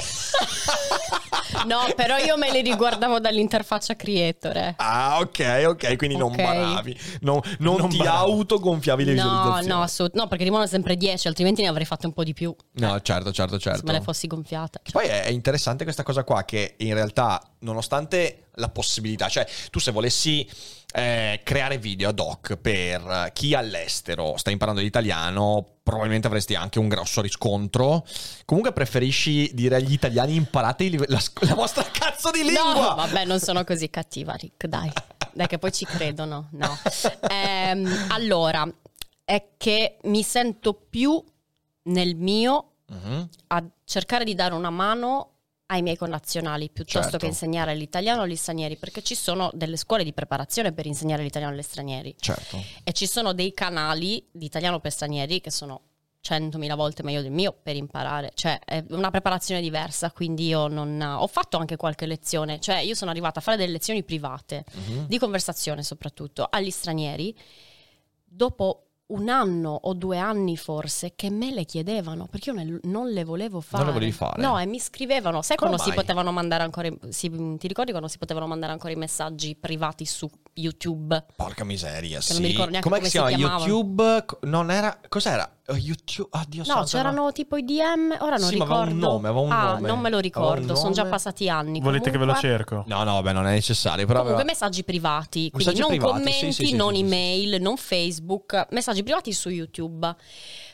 No, 1.65 1.80
però 1.95 2.18
io 2.18 2.38
me 2.38 2.51
le 2.51 2.62
riguardavo 2.62 3.19
dall'interfaccia 3.19 3.95
creator. 3.95 4.56
eh. 4.56 4.74
ah, 4.77 5.18
ok, 5.19 5.63
ok, 5.68 5.95
quindi 5.97 6.15
non 6.15 6.31
Ok. 6.31 6.38
baravi. 6.38 6.97
No- 7.21 7.41
non, 7.59 7.77
Non 7.77 7.89
ti 7.89 7.97
baravi. 7.97 8.31
autogonfiavi 8.31 9.03
le 9.03 9.13
No, 9.13 9.24
visualizzazioni. 9.24 9.68
no, 9.68 9.81
assolut- 9.81 10.15
no, 10.15 10.27
perché 10.27 10.44
rimangono 10.44 10.69
sempre 10.69 10.95
10, 10.95 11.27
altrimenti 11.27 11.62
ne 11.62 11.68
avrei 11.68 11.85
fatte 11.85 12.06
un 12.06 12.13
po' 12.13 12.24
di 12.24 12.33
più. 12.33 12.56
No, 12.74 13.00
certo, 13.01 13.31
certo, 13.31 13.59
Se 13.59 13.69
me 13.69 13.75
le 13.75 13.81
certo. 13.88 14.03
fossi 14.03 14.27
gonfiate. 14.27 14.81
Poi 14.92 15.06
è 15.07 15.24
è 15.24 15.30
interessante 15.31 15.83
questa 15.83 16.03
cosa 16.03 16.24
qua 16.24 16.44
che 16.45 16.75
in 16.77 16.94
realtà, 16.94 17.42
nonostante 17.59 18.47
la 18.56 18.69
possibilità, 18.69 19.27
cioè 19.27 19.45
tu 19.69 19.80
se 19.80 19.92
volessi 19.92 20.47
eh, 20.94 21.41
creare 21.44 21.77
video 21.77 22.09
ad 22.09 22.19
hoc 22.19 22.56
per 22.57 23.31
chi 23.33 23.53
all'estero 23.53 24.36
sta 24.38 24.50
imparando 24.51 24.81
l'italiano, 24.81 25.77
probabilmente 25.83 26.27
avresti 26.27 26.56
anche 26.56 26.80
un 26.80 26.88
grosso 26.88 27.21
riscontro. 27.21 28.06
Comunque 28.45 28.74
preferisci 28.74 29.51
dire 29.53 29.75
agli 29.75 29.94
italiani 29.94 30.36
imparate 30.36 30.89
la, 31.07 31.19
la 31.41 31.53
vostra 31.53 31.83
cazzo 31.83 32.31
di 32.31 32.44
lingua. 32.44 32.74
No, 32.74 32.95
vabbè, 32.95 33.25
non 33.25 33.39
sono 33.39 33.63
così 33.63 33.89
cattiva, 33.89 34.33
Rick, 34.33 34.65
dai. 34.68 34.91
Dai 35.31 35.47
che 35.47 35.59
poi 35.59 35.71
ci 35.71 35.86
credono, 35.86 36.50
no. 36.53 36.77
Ehm, 37.30 38.07
allora, 38.09 38.68
è 39.24 39.50
che 39.57 39.97
mi 40.03 40.24
sento 40.24 40.74
più 40.74 41.24
nel 41.83 42.15
mio 42.15 42.63
Mhm. 42.89 43.30
a 43.47 43.63
cercare 43.85 44.24
di 44.24 44.33
dare 44.33 44.56
una 44.56 44.71
mano 44.71 45.38
ai 45.71 45.81
miei 45.83 45.98
connazionali 45.98 46.69
piuttosto 46.69 47.01
Certo. 47.01 47.18
che 47.18 47.25
insegnare 47.27 47.75
l'italiano 47.75 48.24
agli 48.24 48.36
stranieri, 48.36 48.75
perché 48.77 49.04
ci 49.04 49.13
sono 49.16 49.51
delle 49.54 49.77
scuole 49.77 50.04
di 50.04 50.13
preparazione 50.13 50.71
per 50.71 50.86
insegnare 50.88 51.21
l'italiano 51.21 51.54
agli 51.54 51.62
stranieri 51.62 52.16
Certo. 52.19 52.60
e 52.83 52.92
ci 52.92 53.06
sono 53.06 53.33
dei 53.33 53.54
canali 53.54 54.25
di 54.31 54.45
italiano 54.45 54.80
per 54.80 54.92
stranieri 54.92 55.42
che 55.42 55.51
sono 55.51 55.81
100.000 56.21 56.75
volte 56.75 57.04
meglio 57.04 57.21
del 57.21 57.31
mio 57.31 57.54
per 57.62 57.75
imparare, 57.75 58.31
cioè 58.33 58.60
è 58.66 58.83
una 58.89 59.10
preparazione 59.12 59.62
diversa, 59.62 60.12
quindi 60.12 60.48
io 60.48 60.68
non 60.68 61.00
ho 61.01 61.27
fatto 61.27 61.57
anche 61.57 61.77
qualche 61.77 62.06
lezione, 62.07 62.60
cioè 62.60 62.80
io 62.80 62.95
sono 62.95 63.12
arrivata 63.12 63.39
a 63.39 63.42
fare 63.42 63.56
delle 63.57 63.71
lezioni 63.74 64.04
private 64.04 64.66
Mhm. 64.74 65.06
di 65.07 65.18
conversazione 65.19 65.81
soprattutto 65.83 66.45
agli 66.50 66.71
stranieri 66.71 67.33
dopo 68.25 68.88
un 69.09 69.27
anno 69.29 69.77
o 69.83 69.94
due 69.94 70.17
anni 70.19 70.56
forse 70.56 71.13
che 71.15 71.29
me 71.31 71.51
le 71.51 71.65
chiedevano 71.65 72.27
perché 72.29 72.51
io 72.51 72.79
non 72.83 73.09
le 73.09 73.23
volevo 73.23 73.59
fare. 73.59 73.85
le 73.85 73.91
volevi 73.91 74.11
fare? 74.11 74.41
No, 74.41 74.59
e 74.59 74.65
mi 74.67 74.79
scrivevano. 74.79 75.41
Sai 75.41 75.57
Come 75.57 75.71
quando 75.71 75.83
si 75.83 75.95
mai? 75.95 76.06
potevano 76.06 76.31
mandare 76.31 76.63
ancora 76.63 76.88
i- 76.89 77.00
si- 77.09 77.56
ti 77.57 77.67
ricordi 77.67 77.89
quando 77.91 78.07
si 78.07 78.17
potevano 78.19 78.45
mandare 78.47 78.71
ancora 78.71 78.94
i 78.94 78.95
messaggi 78.95 79.56
privati 79.56 80.06
su 80.06 80.29
YouTube? 80.53 81.25
Porca 81.35 81.63
miseria, 81.63 82.21
sì. 82.21 82.33
non 82.33 82.41
mi 82.41 82.47
ricordo 82.50 82.71
neanche 82.71 82.88
Com'è 82.89 83.00
come 83.01 83.09
che 83.11 83.17
si 83.19 83.25
si 83.27 83.35
chiama? 83.35 83.57
YouTube? 83.65 84.25
Non 84.41 84.69
era... 84.71 85.00
Cos'era? 85.07 85.51
Oh, 85.69 85.75
YouTube... 85.75 86.30
Oddio 86.31 86.63
No, 86.66 86.83
c'erano 86.83 87.31
tipo 87.31 87.56
i 87.56 87.63
DM, 87.63 88.16
ora 88.19 88.38
non 88.38 88.50
Sì, 88.50 88.57
ma 88.57 88.63
ricordo. 88.66 88.74
aveva 88.74 88.89
un 88.92 88.98
nome, 88.98 89.27
aveva 89.27 89.39
un 89.42 89.51
ah, 89.51 89.74
nome. 89.74 89.88
non 89.88 90.00
me 90.00 90.10
lo 90.10 90.19
ricordo, 90.19 90.75
sono 90.75 90.92
già 90.92 91.06
passati 91.06 91.48
anni. 91.48 91.80
Volete 91.80 92.10
che 92.10 92.18
ve 92.18 92.25
lo 92.25 92.33
Comunque- 92.33 92.50
cerco? 92.50 92.83
No, 92.88 93.04
no, 93.04 93.21
beh, 93.21 93.31
non 93.33 93.45
è 93.45 93.51
necessario. 93.51 94.06
Però 94.07 94.19
Comunque 94.21 94.42
aveva- 94.44 94.51
messaggi 94.60 94.83
privati, 94.83 95.50
quindi 95.51 95.57
Messaggi 95.71 95.80
non 95.80 95.89
privati, 95.89 96.12
commenti, 96.12 96.51
sì, 96.54 96.66
sì, 96.68 96.75
non 96.75 96.89
sì, 96.94 96.95
sì. 97.00 97.01
email, 97.04 97.62
non 97.62 97.77
Facebook, 97.77 98.68
messaggi 98.71 99.04
privati 99.04 99.31
su 99.31 99.50
YouTube. 99.50 100.16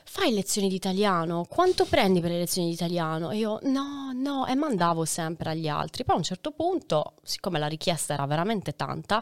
Fai 0.08 0.34
lezioni 0.34 0.70
di 0.70 0.76
italiano? 0.76 1.46
Quanto 1.50 1.84
prendi 1.86 2.22
per 2.22 2.30
le 2.32 2.38
lezioni 2.38 2.68
di 2.70 2.74
italiano? 2.74 3.32
E 3.32 3.38
io 3.38 3.60
no, 3.64 4.12
no, 4.14 4.46
e 4.46 4.56
mandavo 4.56 5.04
sempre 5.04 5.50
agli 5.50 5.68
altri. 5.68 6.06
Poi 6.06 6.16
a 6.16 6.18
un 6.20 6.24
certo 6.24 6.52
punto, 6.52 7.16
siccome 7.24 7.60
la 7.60 7.68
richiesta 7.68 8.14
era 8.14 8.26
veramente 8.26 8.76
tanta, 8.78 9.22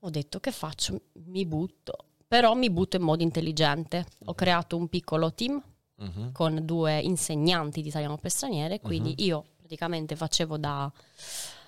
ho 0.00 0.08
detto 0.10 0.40
che 0.40 0.52
faccio? 0.52 0.98
Mi 1.26 1.44
butto. 1.44 1.96
Però 2.36 2.52
mi 2.52 2.68
butto 2.68 2.96
in 2.96 3.02
modo 3.02 3.22
intelligente. 3.22 4.04
Ho 4.26 4.34
creato 4.34 4.76
un 4.76 4.88
piccolo 4.88 5.32
team 5.32 5.58
Mhm. 5.98 6.32
con 6.32 6.60
due 6.66 7.00
insegnanti 7.00 7.80
di 7.80 7.88
italiano 7.88 8.18
per 8.18 8.30
straniere, 8.30 8.78
quindi 8.80 9.14
Mhm. 9.18 9.24
io 9.24 9.44
praticamente 9.56 10.14
facevo 10.16 10.58
da, 10.58 10.92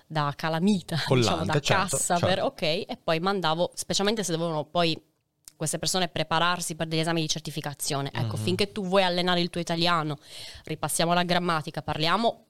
da 0.06 0.30
calamita, 0.36 0.96
Collante, 1.08 1.30
diciamo, 1.30 1.44
da 1.46 1.60
certo, 1.60 1.96
cassa, 1.96 2.18
per, 2.18 2.28
certo. 2.34 2.44
ok, 2.44 2.62
e 2.62 2.98
poi 3.02 3.18
mandavo, 3.20 3.70
specialmente 3.72 4.22
se 4.22 4.32
dovevano 4.32 4.64
poi 4.66 5.00
queste 5.56 5.78
persone 5.78 6.08
prepararsi 6.08 6.74
per 6.76 6.86
degli 6.86 7.00
esami 7.00 7.22
di 7.22 7.28
certificazione. 7.28 8.10
Ecco, 8.12 8.36
Mhm. 8.36 8.42
finché 8.42 8.70
tu 8.70 8.84
vuoi 8.84 9.04
allenare 9.04 9.40
il 9.40 9.48
tuo 9.48 9.62
italiano, 9.62 10.18
ripassiamo 10.64 11.14
la 11.14 11.22
grammatica, 11.22 11.80
parliamo, 11.80 12.44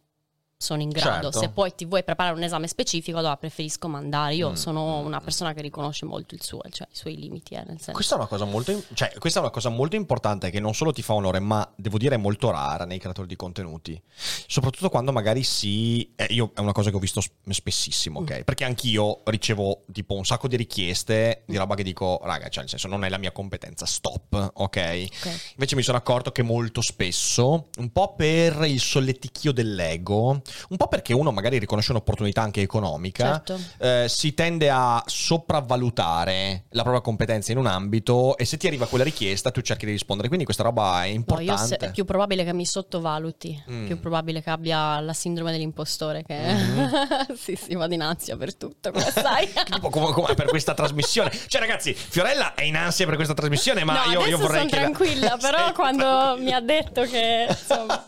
sono 0.61 0.83
in 0.83 0.89
grado. 0.89 1.31
Certo. 1.31 1.39
Se 1.39 1.49
poi 1.51 1.73
ti 1.75 1.85
vuoi 1.85 2.03
preparare 2.03 2.35
un 2.35 2.43
esame 2.43 2.67
specifico, 2.67 3.17
allora 3.19 3.37
preferisco 3.37 3.87
mandare. 3.89 4.35
Io 4.35 4.51
Mm, 4.51 4.55
sono 4.55 5.01
mm, 5.03 5.07
una 5.07 5.21
mm. 5.21 5.25
persona 5.25 5.53
che 5.53 5.63
riconosce 5.63 6.05
molto 6.05 6.35
il 6.35 6.43
suo, 6.43 6.61
cioè 6.71 6.89
i 6.91 6.97
suoi 6.97 7.17
limiti, 7.17 7.55
eh, 7.55 7.59
nel 7.59 7.77
senso. 7.77 7.93
Questa 7.93 8.17
è 8.17 8.19
una 8.19 8.27
cosa 8.27 8.45
molto, 8.45 8.83
cioè, 8.93 9.13
questa 9.19 9.39
è 9.39 9.43
una 9.43 9.53
cosa 9.53 9.69
molto 9.69 9.95
importante 9.95 10.51
che 10.51 10.59
non 10.59 10.75
solo 10.75 10.93
ti 10.93 11.01
fa 11.03 11.15
onore, 11.15 11.39
ma 11.39 11.71
devo 11.77 11.97
dire 11.97 12.17
è 12.17 12.19
molto 12.19 12.51
rara 12.51 12.85
nei 12.85 12.99
creatori 12.99 13.29
di 13.29 13.37
contenuti. 13.37 14.01
Soprattutto 14.49 14.89
quando 14.91 15.13
magari 15.13 15.45
si. 15.45 16.13
eh, 16.17 16.27
io 16.31 16.51
è 16.55 16.61
una 16.61 16.73
cosa 16.73 16.91
che 16.91 16.97
ho 16.97 17.01
visto 17.01 17.23
spessissimo, 17.49 18.21
ok? 18.21 18.43
Perché 18.43 18.65
anch'io 18.65 19.21
ricevo 19.27 19.85
tipo 19.93 20.15
un 20.15 20.25
sacco 20.25 20.49
di 20.49 20.57
richieste 20.57 21.45
di 21.47 21.57
roba 21.57 21.77
che 21.77 21.85
dico, 21.85 22.19
raga, 22.25 22.49
cioè, 22.49 22.63
nel 22.63 22.69
senso, 22.71 22.89
non 22.89 23.05
è 23.05 23.09
la 23.09 23.19
mia 23.19 23.31
competenza, 23.31 23.87
stop, 23.87 24.51
ok? 24.55 24.57
Ok. 24.59 25.53
Invece 25.53 25.77
mi 25.77 25.83
sono 25.83 25.99
accorto 25.99 26.33
che 26.33 26.43
molto 26.43 26.81
spesso, 26.81 27.69
un 27.79 27.93
po' 27.93 28.15
per 28.15 28.65
il 28.67 28.81
solleticchio 28.81 29.53
dell'ego, 29.53 30.43
Un 30.71 30.77
po' 30.77 30.89
perché 30.89 31.13
uno 31.15 31.31
magari 31.33 31.59
riconosce 31.59 31.91
un'opportunità 31.93 32.43
anche 32.43 32.61
economica, 32.61 33.43
Certo. 33.45 33.61
eh, 33.79 34.07
si 34.09 34.35
tende 34.35 34.71
a 34.71 35.03
sopravvalutare 35.07 36.65
la 36.71 36.83
propria 36.83 37.03
competenza 37.03 37.53
in 37.53 37.59
un 37.59 37.67
ambito 37.67 38.37
e 38.37 38.45
se 38.45 38.57
ti 38.57 38.67
arriva 38.67 38.87
quella 38.87 39.05
richiesta 39.05 39.51
tu 39.51 39.61
cerchi 39.61 39.87
di 39.87 39.93
rispondere. 39.93 40.29
Quindi 40.29 40.45
questa 40.45 40.63
roba 40.63 41.05
è 41.05 41.09
No, 41.09 41.15
importante. 41.15 41.53
io 41.53 41.67
se- 41.67 41.77
è 41.77 41.91
più 41.91 42.05
probabile 42.05 42.45
che 42.45 42.53
mi 42.53 42.67
sottovaluti, 42.67 43.63
Mm. 43.71 43.87
più 43.87 43.99
probabile 44.01 44.43
che 44.43 44.51
abbia 44.51 45.01
la 45.01 45.13
sindrome 45.13 45.51
dell'impostore 45.53 46.23
che 46.25 46.37
Mhm. 46.53 47.35
sì, 47.37 47.57
sì, 47.57 47.75
vado 47.75 47.95
in 47.95 48.03
ansia 48.03 48.37
per 48.37 48.55
tutto, 48.57 48.91
come 48.93 49.11
sai. 49.11 49.49
Tipo 49.65 49.89
come, 49.91 50.13
come 50.13 50.35
per 50.35 50.47
questa 50.47 50.75
trasmissione. 50.75 51.31
Cioè, 51.47 51.61
ragazzi, 51.61 51.95
Fiorella 51.95 52.55
è 52.55 52.63
in 52.65 52.77
ansia 52.77 53.07
per 53.07 53.15
questa 53.17 53.35
trasmissione, 53.35 53.85
ma 53.85 54.05
no, 54.05 54.13
io, 54.13 54.27
io 54.27 54.39
vorrei 54.39 54.59
sono 54.61 54.71
che. 54.71 54.77
la- 54.77 54.83
tranquilla, 54.83 55.37
però 55.41 55.73
quando 55.73 56.03
tranquilla. 56.05 56.37
mi 56.45 56.53
ha 56.53 56.61
detto 56.61 57.03
che 57.03 57.47
insomma. 57.49 58.07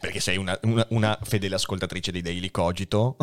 Perché 0.00 0.20
sei 0.20 0.36
una, 0.36 0.58
una- 0.62 0.86
una 0.94 1.18
fedele 1.22 1.56
ascoltatrice 1.56 2.12
di 2.12 2.22
Daily 2.22 2.50
Cogito. 2.50 3.16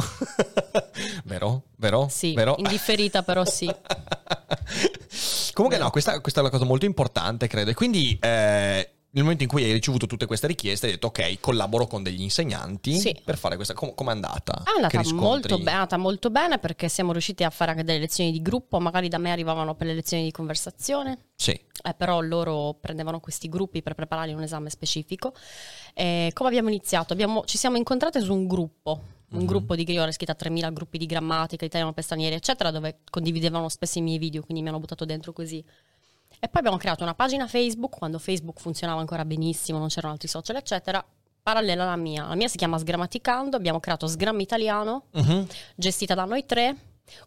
Vero? 1.26 1.64
Vero? 1.78 2.08
Sì, 2.10 2.34
Vero? 2.34 2.56
indifferita 2.58 3.24
però 3.24 3.46
sì. 3.46 3.70
Comunque, 5.54 5.80
no, 5.80 5.90
questa, 5.90 6.20
questa 6.22 6.40
è 6.40 6.44
una 6.44 6.52
cosa 6.52 6.66
molto 6.66 6.86
importante, 6.86 7.48
credo. 7.48 7.72
E 7.72 7.74
quindi. 7.74 8.18
eh, 8.22 8.90
nel 9.14 9.24
momento 9.24 9.44
in 9.44 9.50
cui 9.50 9.64
hai 9.64 9.74
ricevuto 9.74 10.08
tutte 10.08 10.26
queste 10.26 10.48
richieste, 10.48 10.86
hai 10.86 10.94
detto 10.94 11.08
ok, 11.08 11.40
collaboro 11.42 11.86
con 11.88 12.02
degli 12.02 12.22
insegnanti 12.22 12.98
Sì. 12.98 13.16
per 13.24 13.38
fare 13.38 13.56
questa. 13.56 13.74
Com- 13.74 13.94
com'è 13.94 14.12
andata? 14.12 14.64
È 14.64 14.70
andata 14.82 15.14
molto, 15.14 15.58
be- 15.58 15.70
è 15.70 15.74
andata 15.74 15.98
molto 15.98 16.30
bene 16.30 16.60
perché 16.60 16.88
siamo 16.88 17.12
riusciti 17.12 17.44
a 17.44 17.50
fare 17.50 17.72
anche 17.72 17.84
delle 17.84 18.00
lezioni 18.00 18.32
di 18.32 18.42
gruppo, 18.42 18.80
magari 18.80 19.10
da 19.10 19.18
me 19.18 19.32
arrivavano 19.32 19.76
per 19.76 19.88
le 19.88 19.94
lezioni 19.96 20.24
di 20.24 20.32
conversazione, 20.32 21.18
Sì. 21.36 21.52
eh, 21.52 21.94
però 21.96 22.22
loro 22.22 22.78
prendevano 22.80 23.20
questi 23.20 23.50
gruppi 23.50 23.82
per 23.82 23.96
prepararli 23.96 24.32
a 24.32 24.36
un 24.38 24.44
esame 24.44 24.70
specifico. 24.70 25.34
E 25.94 26.32
come 26.34 26.50
abbiamo 26.50 26.70
iniziato? 26.70 27.12
Abbiamo- 27.12 27.44
ci 27.46 27.58
siamo 27.58 27.76
incontrate 27.76 28.22
su 28.22 28.34
un 28.34 28.48
gruppo, 28.48 29.02
un 29.32 29.40
Mhm. 29.40 29.46
gruppo 29.46 29.76
di 29.76 29.90
io 29.92 30.02
ero 30.02 30.10
iscritta 30.10 30.32
a 30.32 30.36
3000 30.36 30.70
gruppi 30.72 30.98
di 30.98 31.06
grammatica, 31.06 31.66
italiano 31.66 31.92
per 31.94 32.04
stranieri, 32.06 32.36
eccetera, 32.36 32.72
dove 32.72 33.00
condividevano 33.10 33.68
spesso 33.68 34.00
i 34.00 34.02
miei 34.02 34.18
video, 34.20 34.42
quindi 34.42 34.62
mi 34.64 34.70
hanno 34.70 34.80
buttato 34.80 35.04
dentro 35.04 35.34
così. 35.34 35.62
E 36.44 36.48
poi 36.48 36.60
abbiamo 36.60 36.78
creato 36.78 37.04
una 37.04 37.14
pagina 37.14 37.46
Facebook, 37.48 37.98
quando 38.00 38.18
Facebook 38.18 38.60
funzionava 38.60 39.00
ancora 39.00 39.24
benissimo, 39.26 39.78
non 39.78 39.90
c'erano 39.90 40.14
altri 40.14 40.28
social, 40.28 40.56
eccetera, 40.56 41.06
parallela 41.44 41.84
alla 41.84 41.96
mia. 41.96 42.26
La 42.26 42.34
mia 42.34 42.48
si 42.48 42.58
chiama 42.58 42.80
Sgrammaticando, 42.80 43.56
abbiamo 43.56 43.80
creato 43.80 44.08
Sgram 44.08 44.40
Italiano, 44.40 45.04
Mhm. 45.12 45.46
gestita 45.76 46.16
da 46.16 46.26
noi 46.26 46.44
tre, 46.48 46.76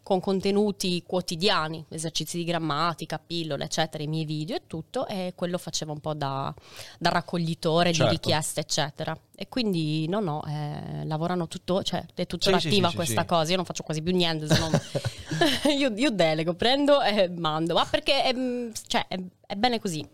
con 0.03 0.19
contenuti 0.19 1.03
quotidiani, 1.05 1.85
esercizi 1.89 2.37
di 2.37 2.43
grammatica, 2.43 3.19
pillole, 3.19 3.65
eccetera, 3.65 4.03
i 4.03 4.07
miei 4.07 4.25
video 4.25 4.55
e 4.55 4.61
tutto, 4.67 5.07
e 5.07 5.33
quello 5.35 5.57
faceva 5.57 5.91
un 5.91 5.99
po' 5.99 6.13
da, 6.13 6.53
da 6.99 7.09
raccoglitore 7.09 7.91
Certo. 7.93 8.09
di 8.09 8.15
richieste, 8.17 8.59
eccetera. 8.61 9.17
E 9.35 9.49
quindi 9.49 10.07
no, 10.07 10.19
no, 10.19 10.43
eh, 10.47 11.05
lavorano 11.05 11.47
tutto, 11.47 11.83
cioè 11.83 12.05
è 12.13 12.25
tuttora 12.25 12.59
Sì, 12.59 12.67
attiva 12.67 12.85
sì, 12.87 12.91
sì, 12.91 12.97
questa 12.97 13.25
cosa, 13.25 13.49
io 13.49 13.55
non 13.57 13.65
faccio 13.65 13.83
quasi 13.83 14.01
più 14.01 14.15
niente, 14.15 14.47
se 14.47 14.59
non... 14.59 14.71
io, 15.77 15.91
io 15.95 16.09
delego, 16.11 16.53
prendo 16.53 17.01
e 17.01 17.29
mando, 17.29 17.73
ma 17.73 17.85
perché 17.85 18.23
è, 18.23 18.33
cioè, 18.87 19.07
è- 19.07 19.19
è 19.47 19.55
bene 19.55 19.79
così. 19.79 20.07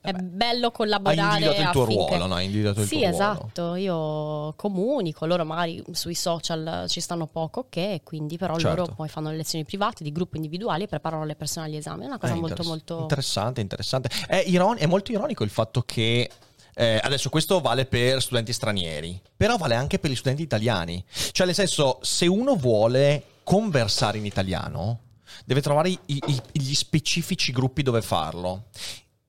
È 0.00 0.12
bello 0.12 0.66
Hai 0.66 0.72
collaborare 0.72 1.20
individuato 1.20 1.60
il 1.60 1.70
tuo 1.70 1.82
affinché- 1.82 2.08
ruolo, 2.16 2.26
no? 2.26 2.34
Hai 2.34 2.44
individuato 2.44 2.80
il 2.80 2.86
sì, 2.86 2.92
tuo 2.98 3.08
ruolo. 3.08 3.14
esatto, 3.16 3.74
io 3.74 4.52
comunico, 4.56 5.26
loro 5.26 5.44
magari 5.44 5.82
sui 5.92 6.14
social 6.14 6.84
ci 6.88 7.00
stanno 7.00 7.26
poco, 7.26 7.60
ok, 7.68 8.02
quindi 8.02 8.36
però 8.38 8.56
Certo. 8.58 8.76
loro 8.82 8.94
poi 8.94 9.08
fanno 9.08 9.30
le 9.30 9.36
lezioni 9.36 9.64
private 9.64 10.02
di 10.04 10.12
gruppo 10.12 10.36
individuali 10.36 10.84
e 10.84 10.86
preparano 10.86 11.24
le 11.24 11.34
persone 11.36 11.66
agli 11.66 11.76
esami, 11.76 12.04
è 12.04 12.06
una 12.06 12.18
cosa 12.18 12.32
Eh, 12.32 12.36
molto 12.36 12.48
interess- 12.62 12.68
molto... 12.68 12.98
interessante, 13.00 13.60
interessante. 13.60 14.10
È, 14.26 14.42
iron- 14.46 14.76
è 14.78 14.86
molto 14.86 15.12
ironico 15.12 15.44
il 15.44 15.50
fatto 15.50 15.82
che 15.82 16.30
eh, 16.78 17.00
adesso 17.02 17.30
questo 17.30 17.60
vale 17.62 17.86
per 17.86 18.20
studenti 18.20 18.52
stranieri, 18.52 19.18
però 19.34 19.56
vale 19.56 19.74
anche 19.74 19.98
per 19.98 20.10
gli 20.10 20.14
studenti 20.14 20.42
italiani. 20.42 21.02
Cioè, 21.32 21.46
nel 21.46 21.54
senso, 21.54 21.98
se 22.02 22.26
uno 22.26 22.54
vuole 22.54 23.22
conversare 23.44 24.18
in 24.18 24.26
italiano, 24.26 25.00
deve 25.46 25.62
trovare 25.62 25.88
i- 25.88 25.98
i- 26.06 26.40
gli 26.52 26.74
specifici 26.74 27.50
gruppi 27.52 27.82
dove 27.82 28.02
farlo. 28.02 28.64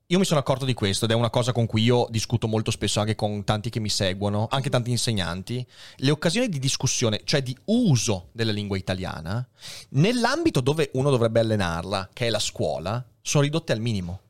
Io 0.10 0.20
mi 0.20 0.24
sono 0.24 0.40
accorto 0.40 0.64
di 0.64 0.74
questo 0.74 1.04
ed 1.04 1.12
è 1.12 1.16
una 1.16 1.30
cosa 1.30 1.52
con 1.52 1.66
cui 1.66 1.84
io 1.84 2.08
discuto 2.10 2.48
molto 2.48 2.72
spesso 2.72 3.02
anche 3.02 3.14
con 3.14 3.44
tanti 3.44 3.70
che 3.70 3.82
mi 3.82 3.90
seguono, 3.90 4.48
anche 4.50 4.70
tanti 4.70 4.90
insegnanti. 4.90 5.68
Le 5.98 6.12
occasioni 6.12 6.48
di 6.48 6.60
discussione, 6.60 7.24
cioè 7.26 7.44
di 7.44 7.54
uso 7.66 8.30
della 8.32 8.54
lingua 8.54 8.78
italiana, 8.78 9.46
nell'ambito 9.90 10.62
dove 10.62 10.92
uno 10.94 11.10
dovrebbe 11.10 11.42
allenarla, 11.42 12.12
che 12.14 12.28
è 12.28 12.30
la 12.30 12.40
scuola, 12.40 13.06
sono 13.22 13.44
ridotte 13.44 13.74
al 13.74 13.82
minimo. 13.82 14.22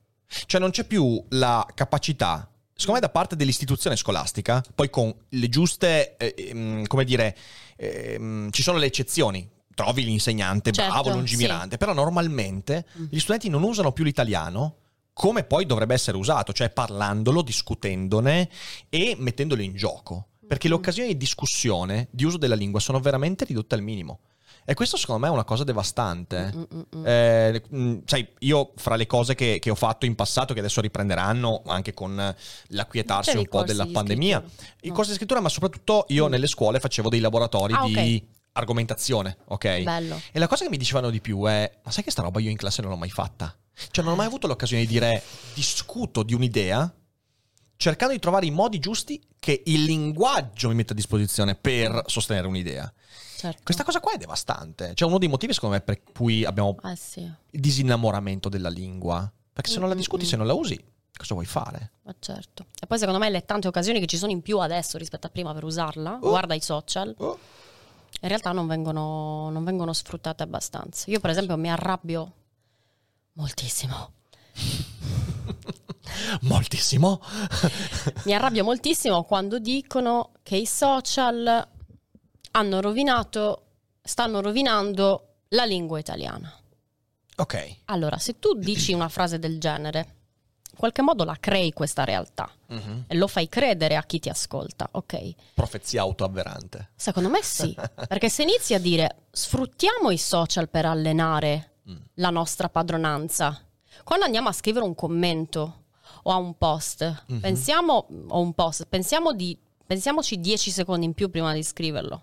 Cioè 0.47 0.59
non 0.59 0.71
c'è 0.71 0.83
più 0.83 1.23
la 1.29 1.63
capacità, 1.75 2.49
secondo 2.73 2.99
me 2.99 3.05
da 3.05 3.11
parte 3.11 3.35
dell'istituzione 3.35 3.95
scolastica, 3.95 4.63
poi 4.73 4.89
con 4.89 5.13
le 5.29 5.47
giuste, 5.47 6.17
eh, 6.17 6.33
ehm, 6.35 6.87
come 6.87 7.03
dire, 7.03 7.37
ehm, 7.75 8.49
ci 8.49 8.63
sono 8.63 8.79
le 8.79 8.87
eccezioni. 8.87 9.47
Trovi 9.75 10.03
l'insegnante 10.03 10.71
Certo, 10.71 10.91
bravo, 10.91 11.11
lungimirante, 11.11 11.77
però 11.77 11.93
normalmente 11.93 12.87
gli 13.11 13.19
studenti 13.19 13.47
non 13.47 13.61
usano 13.61 13.91
più 13.91 14.03
l'italiano 14.03 14.77
come 15.17 15.43
poi 15.43 15.65
dovrebbe 15.65 15.95
essere 15.95 16.15
usato, 16.15 16.53
cioè 16.53 16.69
parlandolo, 16.69 17.41
discutendone 17.41 18.49
e 18.87 19.15
mettendolo 19.17 19.63
in 19.63 19.73
gioco. 19.75 20.27
Perché 20.47 20.67
le 20.67 20.75
occasioni 20.75 21.09
di 21.09 21.17
discussione, 21.17 22.07
di 22.11 22.23
uso 22.23 22.37
della 22.37 22.53
lingua 22.55 22.79
sono 22.79 22.99
veramente 22.99 23.43
ridotte 23.43 23.73
al 23.73 23.81
minimo. 23.81 24.19
E 24.63 24.73
questo 24.75 24.95
secondo 24.95 25.21
me 25.21 25.27
è 25.27 25.31
una 25.31 25.43
cosa 25.43 25.63
devastante. 25.63 26.51
Mm, 26.55 26.61
mm, 26.75 26.81
mm. 26.99 27.05
Eh, 27.05 27.63
sai, 28.05 28.27
io 28.39 28.73
fra 28.75 28.95
le 28.95 29.07
cose 29.07 29.33
che, 29.33 29.57
che 29.59 29.69
ho 29.71 29.75
fatto 29.75 30.05
in 30.05 30.13
passato, 30.15 30.53
che 30.53 30.59
adesso 30.59 30.81
riprenderanno 30.81 31.63
anche 31.65 31.93
con 31.93 32.35
l'acquietarsi 32.67 33.37
un 33.37 33.47
po' 33.47 33.63
della 33.63 33.87
pandemia, 33.87 34.43
i 34.81 34.87
No. 34.89 34.93
corsi 34.93 35.09
di 35.11 35.15
scrittura, 35.17 35.39
ma 35.41 35.49
soprattutto 35.49 36.05
io 36.09 36.27
Mm. 36.27 36.29
nelle 36.29 36.47
scuole 36.47 36.79
facevo 36.79 37.09
dei 37.09 37.19
laboratori 37.21 37.73
Ah, 37.73 37.83
di 37.85 38.23
argomentazione, 38.53 39.37
ok? 39.45 39.81
Bello. 39.83 40.21
E 40.31 40.37
la 40.39 40.47
cosa 40.47 40.63
che 40.65 40.69
mi 40.69 40.77
dicevano 40.77 41.09
di 41.09 41.21
più 41.21 41.43
è: 41.45 41.71
ma 41.83 41.91
sai 41.91 42.03
che 42.03 42.11
sta 42.11 42.21
roba 42.21 42.39
io 42.39 42.49
in 42.49 42.57
classe 42.57 42.81
non 42.81 42.91
l'ho 42.91 42.97
mai 42.97 43.09
fatta? 43.09 43.55
Cioè, 43.91 44.03
non 44.03 44.13
ho 44.13 44.15
mai 44.15 44.25
avuto 44.25 44.47
l'occasione 44.47 44.83
di 44.83 44.87
dire 44.87 45.21
discuto 45.53 46.23
di 46.23 46.33
un'idea 46.33 46.91
cercando 47.79 48.13
di 48.13 48.19
trovare 48.19 48.47
i 48.47 48.51
modi 48.51 48.79
giusti 48.79 49.21
che 49.39 49.61
il 49.67 49.83
linguaggio 49.83 50.67
mi 50.69 50.73
mette 50.75 50.93
a 50.93 50.95
disposizione 50.95 51.53
per 51.53 52.03
sostenere 52.07 52.47
un'idea. 52.47 52.91
Certo. 53.37 53.61
Questa 53.63 53.83
cosa 53.83 53.99
qua 53.99 54.13
è 54.13 54.17
devastante. 54.17 54.93
Cioè, 54.95 55.07
uno 55.07 55.19
dei 55.19 55.27
motivi, 55.27 55.53
secondo 55.53 55.75
me, 55.75 55.81
per 55.81 56.01
cui 56.11 56.43
abbiamo 56.43 56.75
Eh 56.83 56.95
sì, 56.95 57.19
il 57.21 57.59
disinnamoramento 57.59 58.49
della 58.49 58.69
lingua. 58.69 59.31
Perché 59.53 59.69
se 59.69 59.77
non 59.79 59.89
la 59.89 59.95
discuti, 59.95 60.25
se 60.25 60.35
non 60.35 60.47
la 60.47 60.53
usi, 60.53 60.83
cosa 61.15 61.35
vuoi 61.35 61.45
fare? 61.45 61.91
ma 62.03 62.15
certo. 62.19 62.65
E 62.81 62.87
poi 62.87 62.97
secondo 62.97 63.19
me 63.19 63.29
le 63.29 63.45
tante 63.45 63.67
occasioni 63.67 63.99
che 63.99 64.07
ci 64.07 64.17
sono 64.17 64.31
in 64.31 64.41
più 64.41 64.57
adesso 64.59 64.97
rispetto 64.97 65.27
a 65.27 65.29
prima 65.29 65.53
per 65.53 65.63
usarla, 65.63 66.17
Oh. 66.21 66.29
guarda 66.29 66.55
i 66.55 66.61
social, 66.61 67.13
Oh. 67.19 67.37
in 68.21 68.27
realtà 68.27 68.51
non 68.53 68.65
vengono, 68.65 69.49
non 69.51 69.63
vengono 69.63 69.93
sfruttate 69.93 70.41
abbastanza. 70.41 71.11
Io 71.11 71.19
per 71.19 71.29
esempio 71.29 71.57
mi 71.57 71.69
arrabbio 71.69 72.33
moltissimo. 73.37 74.11
Moltissimo. 76.41 77.21
Mi 78.23 78.33
arrabbio 78.33 78.63
moltissimo 78.63 79.23
quando 79.23 79.59
dicono 79.59 80.31
che 80.41 80.55
i 80.57 80.65
social 80.65 81.67
hanno 82.51 82.81
rovinato, 82.81 83.65
stanno 84.01 84.41
rovinando 84.41 85.41
la 85.49 85.63
lingua 85.65 85.99
italiana. 85.99 86.51
ok. 87.39 87.75
Allora, 87.85 88.17
se 88.17 88.39
tu 88.39 88.53
dici 88.55 88.93
una 88.93 89.09
frase 89.09 89.37
del 89.37 89.59
genere, 89.59 90.15
in 90.71 90.77
qualche 90.77 91.03
modo 91.03 91.23
la 91.23 91.37
crei 91.39 91.71
questa 91.71 92.03
realtà 92.03 92.49
Mhm. 92.69 93.03
e 93.07 93.15
lo 93.15 93.27
fai 93.27 93.47
credere 93.47 93.95
a 93.95 94.03
chi 94.03 94.19
ti 94.19 94.29
ascolta, 94.29 94.87
ok? 94.91 95.33
Profezia 95.53 96.01
autoavverante. 96.01 96.89
Secondo 96.95 97.29
me 97.29 97.43
sì, 97.43 97.75
perché 98.07 98.29
se 98.29 98.41
inizi 98.41 98.73
a 98.73 98.79
dire 98.79 99.27
sfruttiamo 99.31 100.09
i 100.09 100.17
social 100.17 100.67
per 100.67 100.85
allenare 100.85 101.73
Mm. 101.89 101.95
la 102.15 102.29
nostra 102.29 102.67
padronanza, 102.69 103.59
quando 104.03 104.25
andiamo 104.25 104.49
a 104.49 104.53
scrivere 104.53 104.83
un 104.85 104.93
commento 104.95 105.83
o 106.23 106.31
a 106.31 106.35
un 106.35 106.57
post, 106.57 107.23
Mhm. 107.27 107.39
pensiamo 107.39 108.07
o 108.27 108.39
un 108.41 108.53
post, 108.53 108.85
pensiamo 108.89 109.31
di, 109.33 109.57
pensiamoci 109.85 110.39
10 110.39 110.69
secondi 110.71 111.05
in 111.05 111.13
più 111.13 111.29
prima 111.29 111.53
di 111.53 111.63
scriverlo. 111.63 112.21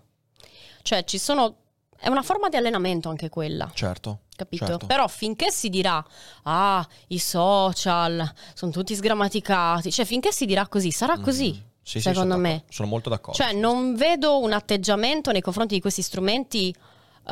Cioè 0.82 1.04
ci 1.04 1.18
sono 1.18 1.56
è 1.96 2.08
una 2.08 2.22
forma 2.22 2.50
di 2.50 2.56
allenamento 2.56 3.08
anche 3.08 3.30
quella, 3.30 3.70
Certo. 3.72 4.18
capito? 4.36 4.66
certo. 4.66 4.86
Però 4.86 5.08
finché 5.08 5.50
si 5.50 5.70
dirà 5.70 6.04
"Ah, 6.42 6.86
i 7.08 7.18
social 7.18 8.30
sono 8.52 8.70
tutti 8.72 8.94
sgrammaticati", 8.94 9.90
cioè 9.90 10.04
finché 10.04 10.30
si 10.30 10.44
dirà 10.44 10.66
così, 10.68 10.90
sarà 10.90 11.18
così. 11.18 11.52
Mhm. 11.52 11.62
Sì, 11.82 12.00
sì, 12.00 12.00
secondo 12.00 12.32
sono 12.34 12.36
me. 12.42 12.64
Sono 12.68 12.88
molto 12.88 13.08
d'accordo. 13.08 13.42
Cioè, 13.42 13.52
non 13.54 13.94
vedo 13.94 14.38
un 14.40 14.52
atteggiamento 14.52 15.32
nei 15.32 15.40
confronti 15.42 15.74
di 15.74 15.80
questi 15.80 16.02
strumenti 16.02 16.74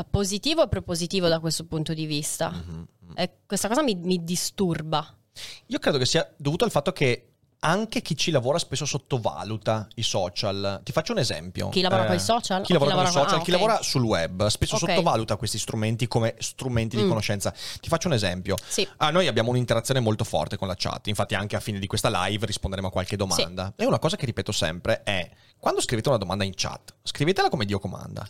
positivo 0.08 0.62
e 0.64 0.68
propositivo 0.68 1.28
da 1.28 1.40
questo 1.40 1.64
punto 1.64 1.94
di 1.94 2.06
vista. 2.06 2.50
Mhm. 2.50 2.86
E 3.14 3.30
questa 3.46 3.68
cosa 3.68 3.82
mi, 3.82 3.94
mi 3.94 4.22
disturba. 4.22 5.16
Io 5.66 5.78
credo 5.78 5.98
che 5.98 6.06
sia 6.06 6.30
dovuto 6.36 6.64
al 6.64 6.70
fatto 6.70 6.92
che 6.92 7.31
anche 7.64 8.02
chi 8.02 8.16
ci 8.16 8.30
lavora 8.32 8.58
spesso 8.58 8.84
sottovaluta 8.84 9.86
i 9.94 10.02
social. 10.02 10.80
Ti 10.82 10.90
faccio 10.90 11.12
un 11.12 11.18
esempio. 11.18 11.68
Chi 11.68 11.80
lavora 11.80 12.04
Eh, 12.04 12.06
con 12.06 12.16
i 12.16 12.20
social? 12.20 12.62
Chi 12.62 12.72
lavora 12.72 12.90
chi 12.90 12.96
con 12.96 13.02
i 13.02 13.06
lavora- 13.06 13.26
social, 13.28 13.40
ah, 13.40 13.44
chi 13.44 13.50
lavora 13.52 13.82
sul 13.82 14.02
web, 14.02 14.46
spesso 14.48 14.74
Ok. 14.76 14.88
sottovaluta 14.88 15.36
questi 15.36 15.58
strumenti 15.58 16.08
come 16.08 16.34
strumenti 16.38 16.96
di 16.96 17.04
Mm. 17.04 17.08
conoscenza. 17.08 17.52
Ti 17.80 17.88
faccio 17.88 18.08
un 18.08 18.14
esempio. 18.14 18.56
Sì. 18.66 18.86
Ah, 18.96 19.10
noi 19.10 19.28
abbiamo 19.28 19.50
un'interazione 19.50 20.00
molto 20.00 20.24
forte 20.24 20.56
con 20.56 20.66
la 20.66 20.74
chat, 20.76 21.06
infatti 21.06 21.34
anche 21.36 21.54
a 21.54 21.60
fine 21.60 21.78
di 21.78 21.86
questa 21.86 22.08
live 22.26 22.46
risponderemo 22.46 22.88
a 22.88 22.90
qualche 22.90 23.16
domanda. 23.16 23.72
E 23.76 23.84
una 23.86 23.98
cosa 24.00 24.16
che 24.16 24.26
ripeto 24.26 24.50
sempre 24.50 25.02
è, 25.04 25.30
quando 25.58 25.80
scrivete 25.80 26.08
una 26.08 26.18
domanda 26.18 26.42
in 26.42 26.54
chat, 26.56 26.94
scrivetela 27.04 27.48
come 27.48 27.64
Dio 27.64 27.78
comanda. 27.78 28.26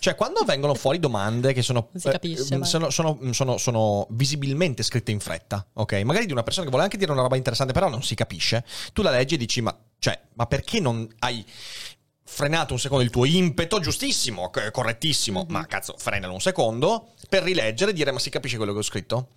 Cioè, 0.00 0.16
quando 0.16 0.42
vengono 0.42 0.74
fuori 0.74 0.98
domande 0.98 1.52
che 1.52 1.62
sono, 1.62 1.88
si 1.94 2.08
capisce, 2.08 2.54
eh, 2.56 2.64
sono, 2.64 2.90
sono- 2.90 3.18
sono- 3.30 3.56
sono 3.58 4.06
visibilmente 4.10 4.82
scritte 4.82 5.12
in 5.12 5.20
fretta, 5.20 5.64
ok? 5.74 5.92
Magari 6.02 6.26
di 6.26 6.32
una 6.32 6.42
persona 6.42 6.64
che 6.64 6.70
vuole 6.70 6.82
anche 6.84 6.96
dire 6.96 7.12
una 7.12 7.22
roba 7.22 7.36
interessante, 7.36 7.72
però 7.72 7.88
non 7.88 8.02
si 8.02 8.16
capisce, 8.16 8.64
tu 8.92 9.02
la 9.02 9.10
leggi 9.10 9.34
e 9.34 9.38
dici, 9.38 9.60
ma, 9.60 9.76
cioè, 9.98 10.20
ma 10.34 10.46
perché 10.46 10.80
non 10.80 11.08
hai 11.20 11.44
frenato 12.24 12.72
un 12.72 12.78
secondo 12.78 13.04
il 13.04 13.10
tuo 13.10 13.26
impeto, 13.26 13.78
giustissimo, 13.78 14.50
correttissimo, 14.70 15.44
Mhm. 15.46 15.52
ma 15.52 15.66
cazzo, 15.66 15.94
frenalo 15.98 16.32
un 16.32 16.40
secondo, 16.40 17.08
per 17.28 17.42
rileggere 17.42 17.90
e 17.90 17.94
dire, 17.94 18.10
ma 18.10 18.18
si 18.18 18.30
capisce 18.30 18.56
quello 18.56 18.72
che 18.72 18.78
ho 18.78 18.82
scritto? 18.82 19.28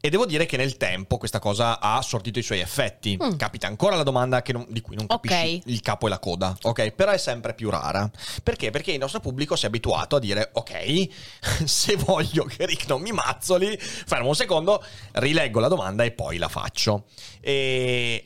E 0.00 0.08
devo 0.08 0.24
dire 0.24 0.46
che 0.46 0.56
nel 0.56 0.76
tempo 0.76 1.18
questa 1.18 1.40
cosa 1.40 1.80
ha 1.80 2.00
sortito 2.00 2.38
i 2.38 2.42
suoi 2.44 2.60
effetti. 2.60 3.18
Mm. 3.20 3.36
Capita 3.36 3.66
ancora 3.66 3.96
la 3.96 4.04
domanda 4.04 4.40
che 4.42 4.52
non- 4.52 4.66
di 4.68 4.80
cui 4.80 4.94
non 4.94 5.08
capisci 5.08 5.62
il 5.66 5.80
capo 5.80 6.06
e 6.06 6.10
la 6.10 6.20
coda, 6.20 6.56
ok? 6.62 6.90
Però 6.92 7.10
è 7.10 7.18
sempre 7.18 7.54
più 7.54 7.70
rara. 7.70 8.08
Perché? 8.44 8.70
Perché 8.70 8.92
il 8.92 8.98
nostro 9.00 9.18
pubblico 9.18 9.56
si 9.56 9.64
è 9.64 9.68
abituato 9.68 10.14
a 10.14 10.20
dire, 10.20 10.50
ok, 10.52 11.08
se 11.66 11.96
voglio 11.96 12.44
che 12.44 12.66
Rick 12.66 12.86
non 12.86 13.00
mi 13.02 13.10
mazzoli, 13.10 13.76
fermo 13.80 14.28
un 14.28 14.36
secondo, 14.36 14.80
rileggo 15.14 15.58
la 15.58 15.68
domanda 15.68 16.04
e 16.04 16.12
poi 16.12 16.38
la 16.38 16.48
faccio. 16.48 17.06
E, 17.40 18.24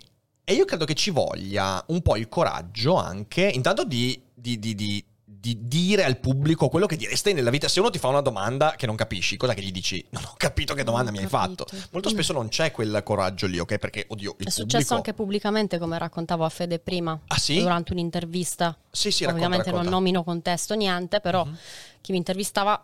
e 0.50 0.54
io 0.54 0.64
credo 0.64 0.86
che 0.86 0.94
ci 0.94 1.10
voglia 1.10 1.84
un 1.88 2.00
po' 2.00 2.16
il 2.16 2.26
coraggio 2.28 2.94
anche, 2.96 3.42
intanto 3.42 3.84
di, 3.84 4.18
di- 4.34 4.58
di- 4.58 4.74
di- 4.74 5.04
di 5.40 5.58
dire 5.68 6.04
al 6.04 6.18
pubblico 6.18 6.68
quello 6.68 6.86
che 6.86 6.96
direste 6.96 7.32
nella 7.34 7.50
vita. 7.50 7.68
Se 7.68 7.80
uno 7.80 7.90
ti 7.90 7.98
fa 7.98 8.08
una 8.08 8.22
domanda 8.22 8.72
che 8.76 8.86
non 8.86 8.96
capisci, 8.96 9.36
cosa 9.36 9.52
che 9.54 9.60
gli 9.62 9.70
dici? 9.70 10.04
Non 10.10 10.24
ho 10.24 10.34
capito 10.38 10.72
che 10.72 10.84
domanda 10.84 11.10
Non 11.10 11.18
mi 11.20 11.24
hai 11.24 11.30
fatto. 11.30 11.66
Molto 11.92 12.08
spesso 12.08 12.32
non 12.32 12.48
c'è 12.48 12.70
quel 12.72 13.02
coraggio 13.04 13.46
lì, 13.46 13.58
ok? 13.58 13.76
Perché, 13.78 14.06
oddio, 14.08 14.36
il 14.38 14.46
È 14.46 14.50
successo 14.50 14.64
pubblico... 14.78 14.94
anche 14.94 15.12
pubblicamente, 15.14 15.78
come 15.78 15.98
raccontavo 15.98 16.44
a 16.44 16.48
Fede 16.48 16.78
prima, 16.78 17.18
Ah 17.26 17.38
sì? 17.38 17.60
durante 17.60 17.92
un'intervista. 17.92 18.76
Sì, 18.90 19.10
sì, 19.10 19.24
racconta, 19.24 19.44
Ovviamente 19.44 19.70
non 19.70 19.80
racconta. 19.84 19.98
nomino 19.98 20.24
contesto, 20.24 20.74
niente, 20.74 21.20
però 21.20 21.44
Mhm. 21.44 21.56
chi 22.00 22.10
mi 22.12 22.16
intervistava, 22.18 22.82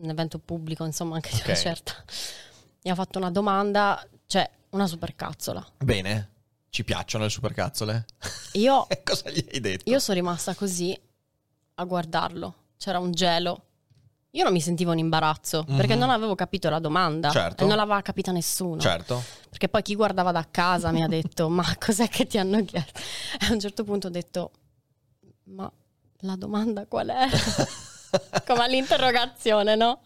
un 0.00 0.08
evento 0.08 0.38
pubblico, 0.38 0.84
insomma, 0.84 1.16
anche 1.16 1.30
di 1.32 1.40
Ok. 1.40 1.46
una 1.48 1.56
certa, 1.56 1.92
mi 2.84 2.90
ha 2.90 2.94
fatto 2.94 3.18
una 3.18 3.30
domanda, 3.30 4.06
cioè 4.26 4.48
una 4.70 4.86
supercazzola. 4.86 5.66
Bene, 5.84 6.28
ci 6.70 6.84
piacciono 6.84 7.24
le 7.24 7.30
supercazzole? 7.30 8.06
Io, 8.52 8.88
E 8.90 9.02
cosa 9.02 9.28
gli 9.30 9.44
hai 9.52 9.60
detto? 9.60 9.90
io 9.90 9.98
sono 9.98 10.16
rimasta 10.18 10.54
così 10.54 10.98
a 11.74 11.84
guardarlo, 11.84 12.54
c'era 12.78 12.98
un 12.98 13.10
gelo. 13.12 13.64
Io 14.34 14.44
non 14.44 14.52
mi 14.52 14.60
sentivo 14.60 14.92
in 14.92 14.98
imbarazzo 15.00 15.64
perché 15.64 15.94
Mhm. 15.94 15.98
non 15.98 16.10
avevo 16.10 16.36
capito 16.36 16.70
la 16.70 16.78
domanda 16.78 17.30
Certo. 17.30 17.64
e 17.64 17.66
non 17.66 17.76
l'aveva 17.76 18.00
capita 18.00 18.30
nessuno. 18.30 18.80
Certo. 18.80 19.20
Perché 19.48 19.68
poi 19.68 19.82
chi 19.82 19.96
guardava 19.96 20.30
da 20.30 20.46
casa 20.48 20.92
mi 20.92 21.02
ha 21.02 21.08
detto: 21.08 21.48
Ma 21.48 21.64
cos'è 21.78 22.08
che 22.08 22.26
ti 22.28 22.38
hanno 22.38 22.64
chiesto? 22.64 23.00
E 23.40 23.46
a 23.46 23.52
un 23.52 23.58
certo 23.58 23.82
punto 23.82 24.06
ho 24.06 24.10
detto: 24.10 24.52
Ma 25.46 25.68
la 26.20 26.36
domanda 26.36 26.86
qual 26.86 27.08
è? 27.08 27.26
Come 28.46 28.62
all'interrogazione, 28.62 29.74
no? 29.74 30.02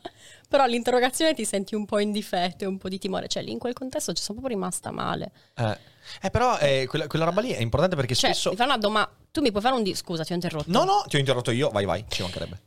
Però 0.49 0.63
all'interrogazione 0.63 1.35
ti 1.35 1.45
senti 1.45 1.75
un 1.75 1.85
po' 1.85 1.99
in 1.99 2.13
difetto 2.13 2.65
e 2.65 2.67
un 2.67 2.79
po' 2.79 2.89
di 2.89 2.99
timore. 2.99 3.29
Cioè, 3.29 3.43
lì 3.43 3.51
in 3.51 3.59
quel 3.59 3.73
contesto 3.73 4.13
ci 4.13 4.23
sono 4.23 4.39
proprio 4.39 4.57
rimasta 4.59 4.91
male. 4.91 5.33
Eh, 5.55 5.79
eh, 6.23 6.31
però 6.31 6.59
eh, 6.59 6.87
quella, 6.89 7.07
quella 7.07 7.25
roba 7.25 7.41
lì 7.41 7.51
è 7.51 7.61
importante 7.61 7.97
perché 7.97 8.15
Cioè, 8.15 8.33
spesso... 8.33 8.51
mi 8.51 8.57
fa 8.57 8.65
una 8.65 8.79
domanda. 8.79 9.11
Tu 9.31 9.41
mi 9.41 9.51
puoi 9.51 9.63
fare 9.63 9.75
un 9.75 9.83
di- 9.83 9.95
Scusa, 9.95 10.23
ti 10.25 10.33
ho 10.33 10.35
interrotto. 10.35 10.71
No, 10.71 10.85
no, 10.85 11.05
ti 11.09 11.17
ho 11.17 11.19
interrotto 11.19 11.51
io, 11.51 11.71
vai, 11.71 11.85
vai, 11.85 12.05
ci 12.09 12.23
mancherebbe. 12.23 12.61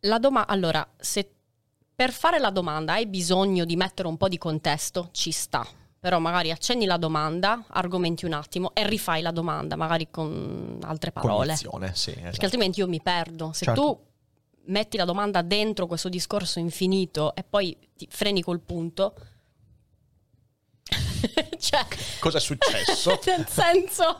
La 0.00 0.18
domanda. 0.18 0.48
Allora, 0.52 0.86
se 0.98 1.30
per 1.94 2.12
fare 2.12 2.38
la 2.38 2.50
domanda 2.50 2.94
hai 2.94 3.06
bisogno 3.06 3.64
di 3.64 3.76
mettere 3.76 4.08
un 4.08 4.16
po' 4.16 4.28
di 4.28 4.38
contesto, 4.38 5.08
ci 5.12 5.30
sta. 5.30 5.66
Però 5.98 6.18
magari 6.18 6.50
accenni 6.50 6.86
la 6.86 6.96
domanda, 6.96 7.62
argomenti 7.68 8.24
un 8.24 8.32
attimo 8.32 8.72
e 8.74 8.86
rifai 8.86 9.20
la 9.20 9.32
domanda, 9.32 9.76
magari 9.76 10.08
con 10.10 10.78
altre 10.82 11.12
parole. 11.12 11.48
Cognizione, 11.48 11.94
sì, 11.94 12.10
esatto. 12.10 12.24
Perché 12.30 12.44
altrimenti 12.46 12.80
io 12.80 12.88
mi 12.88 13.02
perdo. 13.02 13.52
Se 13.52 13.66
Certo. 13.66 13.80
tu 13.80 14.00
metti 14.70 14.96
la 14.96 15.04
domanda 15.04 15.42
dentro 15.42 15.86
questo 15.86 16.08
discorso 16.08 16.58
infinito 16.58 17.34
e 17.34 17.44
poi 17.48 17.76
ti 17.96 18.08
freni 18.10 18.42
col 18.42 18.60
punto. 18.60 19.14
cioè, 21.60 21.86
Cosa 22.18 22.38
è 22.38 22.40
successo? 22.40 23.18
nel 23.26 23.46
senso, 23.48 24.18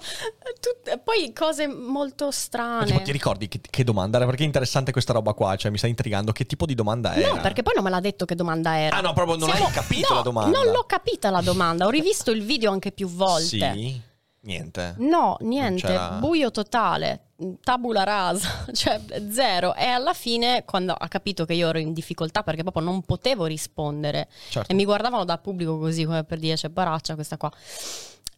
tutte- 0.60 0.98
poi 1.02 1.32
cose 1.32 1.66
molto 1.66 2.30
strane. 2.30 2.86
tipo, 2.86 3.00
ti 3.00 3.12
ricordi 3.12 3.48
che, 3.48 3.60
che 3.68 3.84
domanda 3.84 4.18
era? 4.18 4.26
Perché 4.26 4.42
è 4.42 4.46
interessante 4.46 4.92
questa 4.92 5.12
roba 5.12 5.32
qua, 5.32 5.56
cioè 5.56 5.70
mi 5.70 5.78
sta 5.78 5.86
intrigando. 5.86 6.32
Che 6.32 6.44
tipo 6.44 6.66
di 6.66 6.74
domanda 6.74 7.14
era? 7.14 7.34
No, 7.34 7.40
perché 7.40 7.62
poi 7.62 7.74
non 7.74 7.84
me 7.84 7.90
l'ha 7.90 8.00
detto 8.00 8.24
che 8.24 8.34
domanda 8.34 8.78
era. 8.78 8.96
Ah, 8.96 9.00
no, 9.00 9.12
proprio 9.12 9.36
non 9.36 9.50
hai 9.50 9.62
capito 9.72 10.08
no, 10.10 10.16
la 10.16 10.22
domanda. 10.22 10.58
Non 10.58 10.72
l'ho 10.72 10.84
capita 10.84 11.30
la 11.30 11.40
domanda, 11.40 11.86
ho 11.86 11.90
rivisto 11.90 12.30
il 12.30 12.42
video 12.42 12.70
anche 12.70 12.92
più 12.92 13.08
volte. 13.08 13.72
Sì, 13.72 14.00
niente. 14.42 14.94
No, 14.98 15.36
niente, 15.40 15.98
buio 16.18 16.50
totale, 16.50 17.28
tabula 17.62 18.02
rasa, 18.04 18.66
cioè 18.72 19.00
zero. 19.30 19.74
E 19.74 19.84
alla 19.86 20.14
fine, 20.14 20.64
quando 20.64 20.92
ha 20.92 21.08
capito 21.08 21.44
che 21.44 21.54
io 21.54 21.68
ero 21.68 21.78
in 21.78 21.92
difficoltà 21.92 22.42
perché 22.42 22.62
proprio 22.62 22.82
non 22.82 23.02
potevo 23.02 23.46
rispondere 23.46 24.28
Certo. 24.48 24.70
e 24.70 24.74
mi 24.74 24.84
guardavano 24.84 25.24
dal 25.24 25.40
pubblico 25.40 25.78
così 25.78 26.04
come 26.04 26.24
per 26.24 26.38
dire 26.38 26.54
c'è 26.56 26.68
baraccia 26.68 27.14
questa 27.14 27.36
qua, 27.36 27.50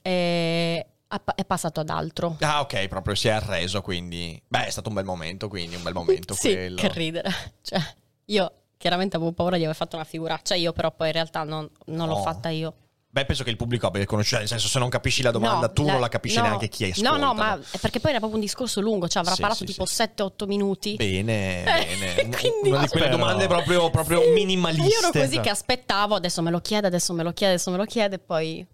e 0.02 0.86
è 1.34 1.44
passato 1.44 1.80
ad 1.80 1.90
altro. 1.90 2.36
Ah, 2.40 2.60
ok, 2.60 2.88
proprio 2.88 3.14
si 3.14 3.28
è 3.28 3.32
arreso, 3.32 3.82
quindi... 3.82 4.40
Beh, 4.48 4.66
è 4.66 4.70
stato 4.70 4.88
un 4.88 4.94
bel 4.94 5.04
momento, 5.04 5.48
quindi 5.48 5.76
un 5.76 5.82
bel 5.82 5.92
momento 5.92 6.32
sì, 6.34 6.52
quello. 6.52 6.76
che 6.76 6.88
ridere. 6.88 7.30
Cioè, 7.62 7.80
io 8.26 8.52
chiaramente 8.78 9.16
avevo 9.16 9.32
paura 9.32 9.56
di 9.58 9.64
aver 9.64 9.76
fatto 9.76 9.96
una 9.96 10.04
figuraccia 10.06 10.54
io, 10.54 10.72
però 10.72 10.90
poi 10.90 11.08
in 11.08 11.12
realtà 11.12 11.44
non, 11.44 11.68
non 11.86 12.08
l'ho 12.08 12.16
No. 12.16 12.22
fatta 12.22 12.48
io. 12.48 12.74
Beh, 13.14 13.26
penso 13.26 13.44
che 13.44 13.50
il 13.50 13.58
pubblico 13.58 13.86
abbia 13.86 14.02
conosciuto, 14.06 14.38
nel 14.38 14.48
senso 14.48 14.68
se 14.68 14.78
non 14.78 14.88
capisci 14.88 15.20
la 15.20 15.30
domanda 15.30 15.66
No, 15.66 15.72
tu 15.74 15.84
non 15.84 16.00
la 16.00 16.08
capisci 16.08 16.38
no, 16.38 16.44
neanche 16.44 16.68
chi 16.68 16.84
ascolta. 16.84 17.10
No, 17.10 17.18
no, 17.18 17.34
ma 17.34 17.60
è 17.70 17.76
perché 17.78 18.00
poi 18.00 18.08
era 18.12 18.20
proprio 18.20 18.38
un 18.40 18.44
discorso 18.46 18.80
lungo, 18.80 19.06
cioè 19.06 19.20
avrà 19.20 19.34
Sì, 19.34 19.40
parlato 19.42 19.66
sì, 19.66 19.70
tipo 19.70 19.84
sì. 19.84 20.02
7-8 20.02 20.46
minuti. 20.46 20.94
Bene, 20.96 21.62
bene. 21.62 22.14
Eh, 22.16 22.28
Quindi- 22.34 22.70
Una 22.70 22.80
di 22.80 22.88
quelle 22.88 23.04
Però- 23.08 23.18
domande 23.18 23.46
proprio, 23.48 23.90
proprio 23.90 24.22
Sì, 24.22 24.30
minimaliste. 24.30 24.88
Io 24.88 24.98
ero 24.98 25.10
così 25.10 25.40
che 25.40 25.50
aspettavo, 25.50 26.14
adesso 26.14 26.40
me 26.40 26.50
lo 26.50 26.60
chiede, 26.60 26.86
adesso 26.86 27.12
me 27.12 27.22
lo 27.22 27.32
chiede, 27.34 27.52
adesso 27.52 27.70
me 27.70 27.76
lo 27.76 27.84
chiede, 27.84 28.18
poi... 28.18 28.66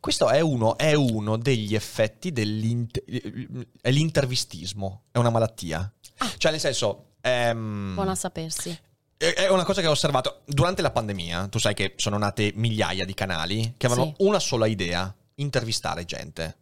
Questo 0.00 0.30
è 0.30 0.40
uno, 0.40 0.78
è 0.78 0.94
uno 0.94 1.36
degli 1.36 1.74
effetti 1.74 2.32
dell'inter- 2.32 3.04
è 3.82 3.90
l'intervistismo, 3.90 5.02
è 5.12 5.18
una 5.18 5.28
malattia. 5.28 5.92
Ah. 6.16 6.30
Cioè, 6.38 6.52
nel 6.52 6.60
senso, 6.60 7.10
ehm, 7.20 7.92
Buona 7.94 8.14
sapersi. 8.14 8.74
È 9.18 9.48
una 9.48 9.64
cosa 9.64 9.80
che 9.80 9.86
ho 9.88 9.92
osservato 9.92 10.42
durante 10.46 10.80
la 10.80 10.90
pandemia. 10.90 11.48
Tu 11.48 11.58
sai 11.58 11.74
che 11.74 11.94
sono 11.96 12.16
nate 12.18 12.52
migliaia 12.54 13.04
di 13.04 13.14
canali 13.14 13.74
che 13.76 13.86
avevano 13.86 14.14
Sì. 14.16 14.24
una 14.24 14.38
sola 14.38 14.66
idea: 14.66 15.12
intervistare 15.36 16.04
gente. 16.04 16.56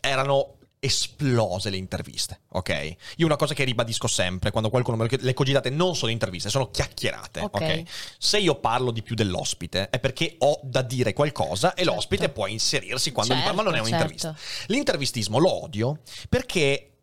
Erano 0.00 0.56
esplose 0.84 1.70
le 1.70 1.76
interviste, 1.76 2.40
ok? 2.48 2.96
Io 3.18 3.26
una 3.26 3.36
cosa 3.36 3.54
che 3.54 3.62
ribadisco 3.62 4.08
sempre 4.08 4.50
quando 4.50 4.68
qualcuno 4.68 4.96
me 4.96 5.04
lo 5.04 5.08
chiede, 5.08 5.22
le 5.24 5.32
cogitate 5.32 5.70
non 5.70 5.94
sono 5.94 6.10
interviste, 6.10 6.50
sono 6.50 6.70
chiacchierate, 6.72 7.38
ok? 7.40 7.82
Se 8.18 8.38
io 8.40 8.56
parlo 8.56 8.90
di 8.90 9.00
più 9.00 9.14
dell'ospite 9.14 9.90
è 9.90 10.00
perché 10.00 10.34
ho 10.38 10.58
da 10.64 10.82
dire 10.82 11.12
qualcosa 11.12 11.74
e 11.74 11.84
Certo. 11.84 11.94
l'ospite 11.94 12.28
può 12.30 12.48
inserirsi 12.48 13.12
quando 13.12 13.34
mi 13.34 13.42
parla, 13.42 13.62
ma 13.62 13.62
non 13.62 13.74
è 13.74 13.76
Certo, 13.76 13.88
un'intervista. 13.94 14.34
certo. 14.36 14.72
L'intervistismo 14.72 15.38
lo 15.38 15.62
odio 15.62 16.00
perché 16.28 16.94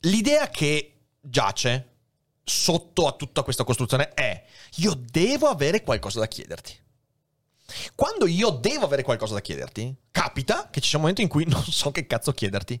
l'idea 0.00 0.48
che 0.48 0.94
giace 1.20 1.89
sotto 2.50 3.06
a 3.06 3.12
tutta 3.12 3.42
questa 3.42 3.62
costruzione 3.62 4.08
è 4.12 4.44
io 4.76 4.94
devo 4.94 5.46
avere 5.46 5.82
qualcosa 5.82 6.18
da 6.18 6.26
chiederti. 6.26 6.78
Quando 7.94 8.26
io 8.26 8.50
devo 8.50 8.84
avere 8.84 9.04
qualcosa 9.04 9.34
da 9.34 9.40
chiederti, 9.40 9.94
capita 10.10 10.68
che 10.70 10.80
ci 10.80 10.88
sia 10.88 10.98
un 10.98 11.04
momento 11.04 11.22
in 11.22 11.28
cui 11.28 11.44
non 11.48 11.62
so 11.64 11.92
che 11.92 12.06
cazzo 12.06 12.32
chiederti. 12.32 12.80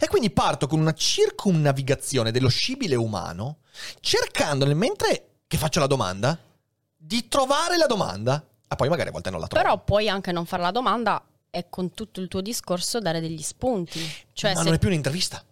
E 0.00 0.08
quindi 0.08 0.30
parto 0.30 0.66
con 0.66 0.80
una 0.80 0.94
circumnavigazione 0.94 2.30
dello 2.30 2.48
scibile 2.48 2.94
umano, 2.94 3.58
cercando 4.00 4.64
nel 4.64 4.76
mentre 4.76 5.26
che 5.46 5.58
faccio 5.58 5.80
la 5.80 5.86
domanda, 5.86 6.38
di 6.96 7.28
trovare 7.28 7.76
la 7.76 7.86
domanda, 7.86 8.42
e 8.66 8.76
poi 8.76 8.88
magari 8.88 9.10
a 9.10 9.12
volte 9.12 9.30
non 9.30 9.40
la 9.40 9.46
trovo. 9.46 9.62
Però 9.62 9.84
puoi 9.84 10.08
anche 10.08 10.32
non 10.32 10.46
fare 10.46 10.62
la 10.62 10.70
domanda 10.70 11.22
e 11.50 11.66
con 11.68 11.92
tutto 11.92 12.20
il 12.20 12.28
tuo 12.28 12.40
discorso 12.40 13.00
dare 13.00 13.20
degli 13.20 13.42
spunti. 13.42 14.00
Cioè, 14.32 14.52
Ma 14.54 14.58
se- 14.58 14.64
non 14.64 14.74
è 14.74 14.78
più 14.78 14.88
un'intervista. 14.88 15.44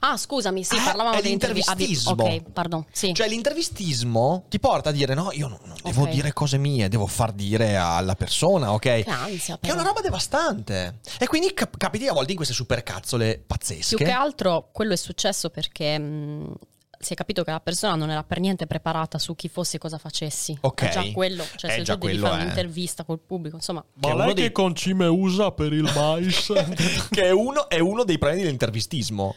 Ah, 0.00 0.16
scusami, 0.16 0.62
sì, 0.62 0.76
Eh, 0.76 0.80
parlavamo 0.84 1.16
è 1.16 1.22
di 1.22 1.30
intervi- 1.30 1.60
ah, 1.64 1.74
vi- 1.74 1.86
l'intervistismo. 1.86 2.24
Ok, 2.24 2.50
pardon, 2.52 2.84
sì. 2.92 3.12
Cioè, 3.14 3.28
l'intervistismo 3.28 4.44
ti 4.48 4.58
porta 4.60 4.90
a 4.90 4.92
dire: 4.92 5.14
no, 5.14 5.30
io 5.32 5.48
non, 5.48 5.58
non 5.64 5.76
devo 5.82 6.02
Ok. 6.02 6.10
dire 6.10 6.32
cose 6.32 6.58
mie, 6.58 6.88
devo 6.88 7.06
far 7.06 7.32
dire 7.32 7.76
alla 7.76 8.14
persona, 8.14 8.72
ok? 8.72 8.80
che 8.80 9.04
ansia, 9.06 9.58
Che 9.60 9.68
è 9.68 9.72
una 9.72 9.82
roba 9.82 10.00
devastante. 10.00 11.00
E 11.18 11.26
quindi 11.26 11.52
cap- 11.54 11.76
capiti 11.76 12.06
a 12.06 12.12
volte 12.12 12.30
in 12.30 12.36
queste 12.36 12.54
supercazzole 12.54 13.42
pazzesche. 13.46 13.96
Più 13.96 14.04
che 14.04 14.10
altro 14.12 14.68
quello 14.72 14.92
è 14.92 14.96
successo 14.96 15.50
perché 15.50 15.98
mh, 15.98 16.52
si 16.98 17.12
è 17.14 17.16
capito 17.16 17.42
che 17.44 17.50
la 17.50 17.60
persona 17.60 17.94
non 17.94 18.10
era 18.10 18.22
per 18.22 18.40
niente 18.40 18.66
preparata 18.66 19.18
su 19.18 19.34
chi 19.34 19.48
fossi 19.48 19.76
e 19.76 19.78
cosa 19.78 19.98
facessi. 19.98 20.56
Ok. 20.60 20.82
È 20.82 20.88
già 20.90 21.04
quello, 21.12 21.44
cioè 21.56 21.70
Eh, 21.72 21.74
se 21.76 21.82
già 21.82 21.94
tu 21.94 22.00
devi 22.06 22.12
quello 22.18 22.28
fare 22.28 22.40
è. 22.40 22.44
un'intervista 22.44 23.04
col 23.04 23.18
pubblico, 23.18 23.56
insomma, 23.56 23.82
è 24.00 24.08
Ma 24.08 24.24
lei 24.26 24.34
dei- 24.34 24.44
che 24.44 24.52
concime 24.52 25.06
usa 25.06 25.50
per 25.52 25.72
il 25.72 25.90
mais? 25.94 26.52
che 27.10 27.22
è 27.22 27.30
uno, 27.30 27.68
è 27.68 27.78
uno 27.78 28.04
dei 28.04 28.18
problemi 28.18 28.42
dell'intervistismo. 28.44 29.34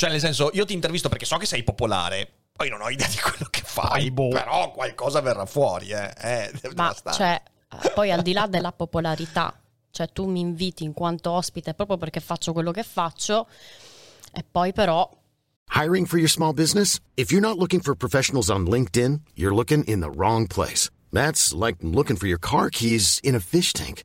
Cioè, 0.00 0.08
nel 0.08 0.20
senso, 0.20 0.48
io 0.54 0.64
ti 0.64 0.72
intervisto 0.72 1.10
perché 1.10 1.26
so 1.26 1.36
che 1.36 1.44
sei 1.44 1.62
popolare. 1.62 2.26
Poi 2.52 2.70
non 2.70 2.80
ho 2.80 2.88
idea 2.88 3.06
di 3.06 3.18
quello 3.18 3.46
che 3.50 3.60
fai, 3.62 4.10
boh. 4.10 4.28
però 4.28 4.70
qualcosa 4.70 5.20
verrà 5.20 5.44
fuori, 5.44 5.90
eh. 5.90 6.10
eh 6.18 6.50
ma 6.74 6.96
cioè, 7.12 7.42
poi 7.92 8.10
al 8.10 8.22
di 8.22 8.32
là 8.32 8.46
della 8.46 8.72
popolarità, 8.72 9.54
cioè 9.90 10.10
tu 10.10 10.24
mi 10.24 10.40
inviti 10.40 10.84
in 10.84 10.94
quanto 10.94 11.32
ospite 11.32 11.74
proprio 11.74 11.98
perché 11.98 12.20
faccio 12.20 12.54
quello 12.54 12.70
che 12.70 12.82
faccio 12.82 13.46
e 14.32 14.42
poi 14.50 14.72
però 14.72 15.06
Hiring 15.74 16.06
for 16.06 16.16
your 16.16 16.30
small 16.30 16.54
business? 16.54 16.98
If 17.18 17.30
you're 17.30 17.46
not 17.46 17.58
looking 17.58 17.80
for 17.82 17.94
professionals 17.94 18.48
on 18.48 18.66
LinkedIn, 18.66 19.20
you're 19.34 19.54
looking 19.54 19.84
in 19.84 20.00
the 20.00 20.10
wrong 20.10 20.46
place. 20.46 20.88
That's 21.12 21.52
like 21.52 21.76
looking 21.82 22.16
for 22.16 22.26
your 22.26 22.40
car 22.40 22.70
keys 22.70 23.20
in 23.22 23.34
a 23.34 23.40
fish 23.40 23.74
tank. 23.74 24.04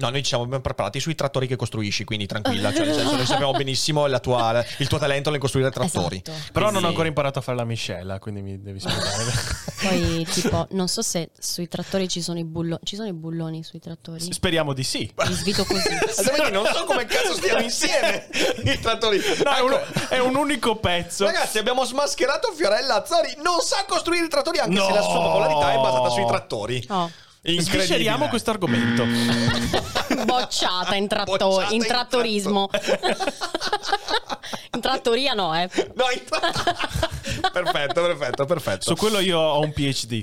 No, 0.00 0.08
noi 0.10 0.22
ci 0.22 0.28
siamo 0.28 0.46
ben 0.46 0.60
preparati 0.60 0.98
sui 1.00 1.14
trattori 1.14 1.46
che 1.46 1.56
costruisci, 1.56 2.04
quindi 2.04 2.26
tranquilla. 2.26 2.72
Cioè, 2.72 2.86
nel 2.86 2.94
senso, 2.94 3.16
noi 3.16 3.26
sappiamo 3.26 3.52
benissimo 3.52 4.06
la 4.06 4.18
tua- 4.18 4.64
il 4.78 4.88
tuo 4.88 4.98
talento 4.98 5.30
nel 5.30 5.38
costruire 5.38 5.70
trattori. 5.70 6.22
Esatto. 6.24 6.38
Però 6.52 6.64
non 6.66 6.70
Quindi- 6.70 6.86
ho 6.86 6.88
ancora 6.88 7.08
imparato 7.08 7.38
a 7.38 7.42
fare 7.42 7.56
la 7.58 7.64
miscela, 7.64 8.18
quindi 8.18 8.42
mi 8.42 8.60
devi 8.60 8.80
spiegare. 8.80 9.32
Poi 9.80 10.26
tipo, 10.30 10.66
non 10.72 10.88
so 10.88 11.02
se 11.02 11.30
sui 11.38 11.68
trattori 11.68 12.08
ci 12.08 12.20
sono 12.22 12.38
i 12.38 12.44
bulloni, 12.44 12.80
ci 12.82 12.96
sono 12.96 13.08
i 13.08 13.12
bulloni 13.12 13.62
sui 13.62 13.78
trattori? 13.78 14.32
Speriamo 14.32 14.72
di 14.72 14.82
sì. 14.84 15.10
Li 15.26 15.32
svito 15.34 15.64
così. 15.64 15.88
Sapete, 16.10 16.50
non 16.50 16.66
so 16.66 16.84
come 16.84 17.04
cazzo 17.06 17.34
stiamo 17.34 17.62
insieme 17.62 18.28
i 18.64 18.78
trattori. 18.80 19.18
No, 19.44 19.54
è, 19.54 19.60
un, 19.60 19.72
Ecco, 19.72 20.14
è 20.14 20.18
un 20.18 20.34
unico 20.36 20.76
pezzo. 20.76 21.24
Ragazzi, 21.24 21.58
abbiamo 21.58 21.84
smascherato 21.84 22.52
Fiorella 22.52 22.96
Azzori. 23.02 23.34
Non 23.42 23.60
sa 23.60 23.84
costruire 23.86 24.26
i 24.26 24.28
trattori, 24.28 24.58
anche 24.58 24.74
No! 24.78 24.84
se 24.86 24.92
la 24.92 25.02
sua 25.02 25.20
popolarità 25.20 25.72
è 25.72 25.76
basata 25.76 26.08
sui 26.10 26.26
trattori. 26.26 26.84
Oh. 26.88 27.10
Svisceriamo 27.42 28.28
questo 28.28 28.50
argomento. 28.50 29.04
Bocciata 30.24 30.94
in, 30.94 31.08
tratto- 31.08 31.36
Bocciata 31.36 31.72
in 31.74 31.80
in 31.80 31.86
trattorismo. 31.86 32.68
in 34.74 34.80
trattoria 34.80 35.32
no, 35.32 35.54
eh. 35.58 35.68
No, 35.94 36.04
in 36.10 36.22
perfetto, 37.52 38.02
perfetto, 38.02 38.44
perfetto. 38.44 38.82
Su 38.82 38.94
quello 38.96 39.18
io 39.20 39.38
ho 39.38 39.60
un 39.60 39.72
PhD. 39.72 40.22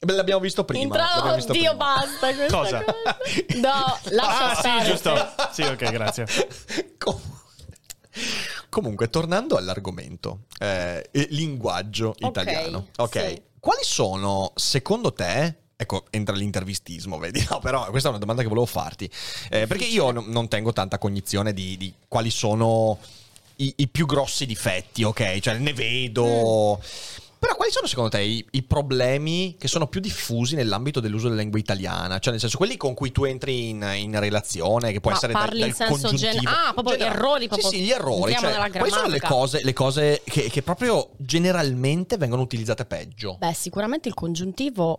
L'abbiamo 0.00 0.40
visto 0.40 0.64
prima. 0.64 0.82
In 0.84 0.90
tra- 0.90 1.08
l'abbiamo 1.14 1.36
visto 1.36 1.52
Oddio, 1.52 1.76
prima. 1.76 1.94
basta 1.94 2.46
Cosa? 2.46 2.84
cosa. 2.84 3.16
No, 3.60 3.98
lascia 4.10 4.50
Ah, 4.50 4.54
stare. 4.54 4.84
sì, 4.84 4.90
giusto. 4.90 5.32
Sì, 5.52 5.62
ok, 5.62 5.90
grazie. 5.90 6.26
Com- 6.98 7.20
Comunque, 8.68 9.08
tornando 9.10 9.56
all'argomento, 9.56 10.40
eh, 10.58 11.08
linguaggio 11.30 12.08
Ok, 12.10 12.20
italiano. 12.20 12.88
Ok, 12.96 13.28
sì. 13.28 13.42
quali 13.60 13.82
sono, 13.82 14.52
secondo 14.56 15.12
te, 15.12 15.56
ecco, 15.80 16.06
entra 16.10 16.34
l'intervistismo, 16.34 17.18
vedi? 17.18 17.46
No, 17.48 17.60
però 17.60 17.88
questa 17.90 18.08
è 18.08 18.10
una 18.10 18.18
domanda 18.20 18.42
che 18.42 18.48
volevo 18.48 18.66
farti, 18.66 19.08
Eh, 19.48 19.68
perché 19.68 19.84
io 19.84 20.10
non, 20.10 20.26
non 20.26 20.48
tengo 20.48 20.72
tanta 20.72 20.98
cognizione 20.98 21.54
di, 21.54 21.76
di 21.76 21.92
quali 22.08 22.30
sono 22.30 22.98
i, 23.56 23.72
i 23.76 23.86
più 23.86 24.04
grossi 24.04 24.44
difetti, 24.44 25.04
ok? 25.04 25.38
Cioè, 25.38 25.58
ne 25.58 25.72
vedo... 25.72 26.80
Però 27.38 27.54
quali 27.54 27.70
sono 27.70 27.86
secondo 27.86 28.10
te 28.10 28.20
i, 28.20 28.44
i 28.50 28.64
problemi 28.64 29.54
che 29.56 29.68
sono 29.68 29.86
più 29.86 30.00
diffusi 30.00 30.56
nell'ambito 30.56 30.98
dell'uso 30.98 31.28
della 31.28 31.42
lingua 31.42 31.60
italiana? 31.60 32.18
Cioè 32.18 32.32
nel 32.32 32.40
senso 32.40 32.56
quelli 32.56 32.76
con 32.76 32.94
cui 32.94 33.12
tu 33.12 33.22
entri 33.22 33.68
in, 33.68 33.88
in 33.94 34.18
relazione, 34.18 34.90
che 34.90 34.98
può 34.98 35.12
Ma 35.12 35.16
essere 35.16 35.32
dal, 35.34 35.42
parli 35.42 35.60
dal 35.60 35.68
in 35.68 35.74
senso 35.74 36.12
gen- 36.14 36.44
ah, 36.44 36.72
proprio 36.72 36.96
Generale. 36.96 37.16
errori, 37.16 37.46
proprio 37.46 37.70
Sì, 37.70 37.76
sì, 37.76 37.82
gli 37.84 37.90
errori. 37.92 38.32
Cioè, 38.32 38.70
quali 38.72 38.90
sono 38.90 39.06
le 39.06 39.20
cose, 39.20 39.60
le 39.62 39.72
cose 39.72 40.22
che, 40.24 40.50
che 40.50 40.62
proprio 40.62 41.10
generalmente 41.16 42.16
vengono 42.16 42.42
utilizzate 42.42 42.84
peggio? 42.84 43.36
Beh, 43.38 43.54
sicuramente 43.54 44.08
il 44.08 44.14
congiuntivo 44.14 44.98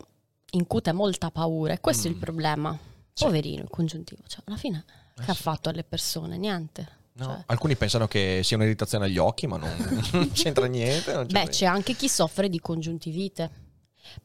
incute 0.52 0.92
molta 0.92 1.32
paura 1.32 1.74
e 1.74 1.80
questo 1.80 2.08
è 2.08 2.10
il 2.12 2.18
Mm. 2.18 2.20
problema. 2.20 2.78
Poverino 3.14 3.62
il 3.64 3.70
congiuntivo, 3.70 4.22
cioè 4.28 4.42
alla 4.46 4.56
fine 4.56 4.86
Eh 5.20 5.24
che 5.26 5.32
ha 5.32 5.34
fatto 5.34 5.68
alle 5.70 5.84
persone? 5.84 6.38
Niente. 6.38 6.98
No? 7.14 7.26
Cioè, 7.26 7.44
Alcuni 7.48 7.76
pensano 7.76 8.08
che 8.08 8.40
sia 8.46 8.56
un'irritazione 8.56 9.06
agli 9.06 9.18
occhi, 9.18 9.46
ma 9.46 9.58
non, 9.58 9.70
non 10.14 10.32
c'entra 10.32 10.66
niente. 10.68 11.12
non 11.12 11.26
c'entra 11.26 11.44
Beh, 11.44 11.50
c'è 11.50 11.66
anche 11.66 11.96
chi 11.96 12.08
soffre 12.08 12.48
di 12.48 12.60
congiuntivite, 12.62 13.50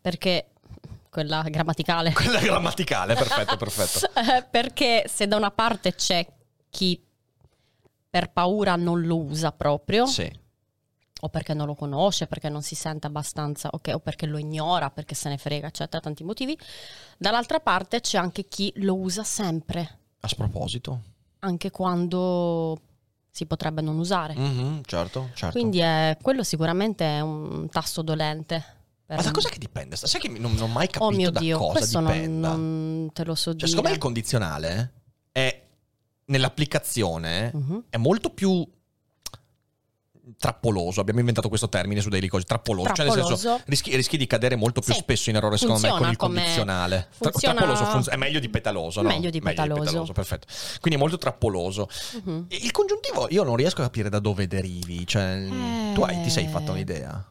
perché 0.01 0.51
quella 1.11 1.43
grammaticale. 1.43 2.13
Quella 2.15 2.39
grammaticale, 2.41 3.15
perfetto, 3.15 3.57
perfetto. 3.57 4.07
Eh, 4.15 4.45
perché 4.49 5.05
se 5.09 5.27
da 5.27 5.37
una 5.37 5.51
parte 5.51 5.95
c'è 5.95 6.25
chi 6.71 7.01
per 8.09 8.31
paura 8.31 8.77
non 8.77 9.03
lo 9.03 9.19
usa 9.19 9.51
proprio, 9.51 10.07
Sì. 10.07 10.31
O 11.25 11.29
perché 11.31 11.55
non 11.55 11.67
lo 11.67 11.75
conosce, 11.75 12.27
perché 12.27 12.51
non 12.51 12.61
si 12.63 12.75
sente 12.75 13.07
abbastanza, 13.07 13.71
ok, 13.73 13.93
o 13.95 13.99
perché 13.99 14.27
lo 14.27 14.37
ignora, 14.37 14.91
perché 14.91 15.15
se 15.15 15.31
ne 15.31 15.39
frega, 15.39 15.69
eccetera, 15.69 16.01
tanti 16.03 16.23
motivi. 16.23 16.57
Dall'altra 17.17 17.61
parte 17.61 18.01
c'è 18.01 18.19
anche 18.19 18.45
chi 18.45 18.71
lo 18.77 18.95
usa 18.99 19.25
sempre, 19.25 19.99
A 20.21 20.29
sproposito. 20.29 21.01
anche 21.41 21.71
quando 21.71 22.79
si 23.31 23.47
potrebbe 23.47 23.81
non 23.81 23.97
usare. 23.99 24.35
Mhm, 24.35 24.83
certo, 24.85 25.31
certo. 25.33 25.59
Quindi 25.59 25.79
è- 25.79 26.17
quello 26.21 26.43
sicuramente 26.43 27.05
è 27.07 27.21
un 27.21 27.69
tasto 27.71 28.03
dolente. 28.03 28.63
Ma 29.07 29.23
da 29.23 29.31
cosa 29.31 29.49
che 29.49 29.59
dipende? 29.59 29.97
Sai 29.97 30.21
che 30.21 30.29
non, 30.29 30.53
non 30.55 30.63
ho 30.63 30.67
mai 30.73 30.87
capito 30.89 31.05
Oh 31.05 31.11
mio 31.11 31.31
da 31.31 31.41
Dio, 31.41 31.57
cosa 31.59 31.73
questo 31.79 32.01
non, 32.01 32.13
dipenda. 32.13 32.49
non 32.51 33.11
te 33.15 33.25
lo 33.25 33.35
so 33.35 33.51
Cioè, 33.51 33.55
dire. 33.55 33.67
secondo 33.69 33.89
me 33.89 33.95
il 33.95 34.01
condizionale 34.01 34.93
è 35.33 35.63
nell'applicazione 36.27 37.51
Mhm. 37.55 37.85
è 37.91 37.97
molto 37.97 38.31
più 38.31 38.67
trappoloso. 40.39 41.01
Abbiamo 41.01 41.21
inventato 41.21 41.49
questo 41.49 41.69
termine 41.69 42.01
su 42.01 42.09
Daily 42.09 42.29
Cose, 42.29 42.45
trappoloso. 42.45 42.93
Cioè, 42.95 43.05
nel 43.07 43.15
senso, 43.15 43.35
Trappoloso. 43.37 43.63
rischi, 43.67 43.95
rischi 43.97 44.17
di 44.17 44.27
cadere 44.27 44.57
molto 44.57 44.81
più 44.81 44.93
Sì, 44.93 45.01
spesso 45.01 45.31
in 45.31 45.37
errore, 45.37 45.57
secondo 45.59 45.81
me, 45.83 45.89
con 45.89 45.97
funziona 45.99 46.11
il 46.13 46.17
come- 46.19 46.39
condizionale. 46.41 47.09
Funziona- 47.11 47.55
Trappoloso 47.55 47.85
funz- 47.91 48.09
è 48.11 48.17
meglio 48.17 48.41
di 48.41 48.49
petaloso, 48.49 49.03
no? 49.03 49.09
Meglio 49.09 49.31
di 49.31 49.41
petaloso. 49.41 50.13
perfetto. 50.13 50.47
Quindi 50.81 50.99
è 50.99 51.03
molto 51.03 51.19
trappoloso. 51.19 51.89
E 52.49 52.57
Il 52.57 52.71
congiuntivo 52.71 53.27
io 53.31 53.43
non 53.43 53.57
riesco 53.57 53.81
a 53.81 53.85
capire 53.85 54.09
da 54.09 54.19
dove 54.19 54.47
derivi. 54.47 55.07
Cioè, 55.07 55.47
tu 55.95 56.03
hai, 56.03 56.23
ti 56.23 56.31
sei 56.31 56.45
Eh. 56.45 56.49
fatto 56.49 56.73
un'idea? 56.73 57.25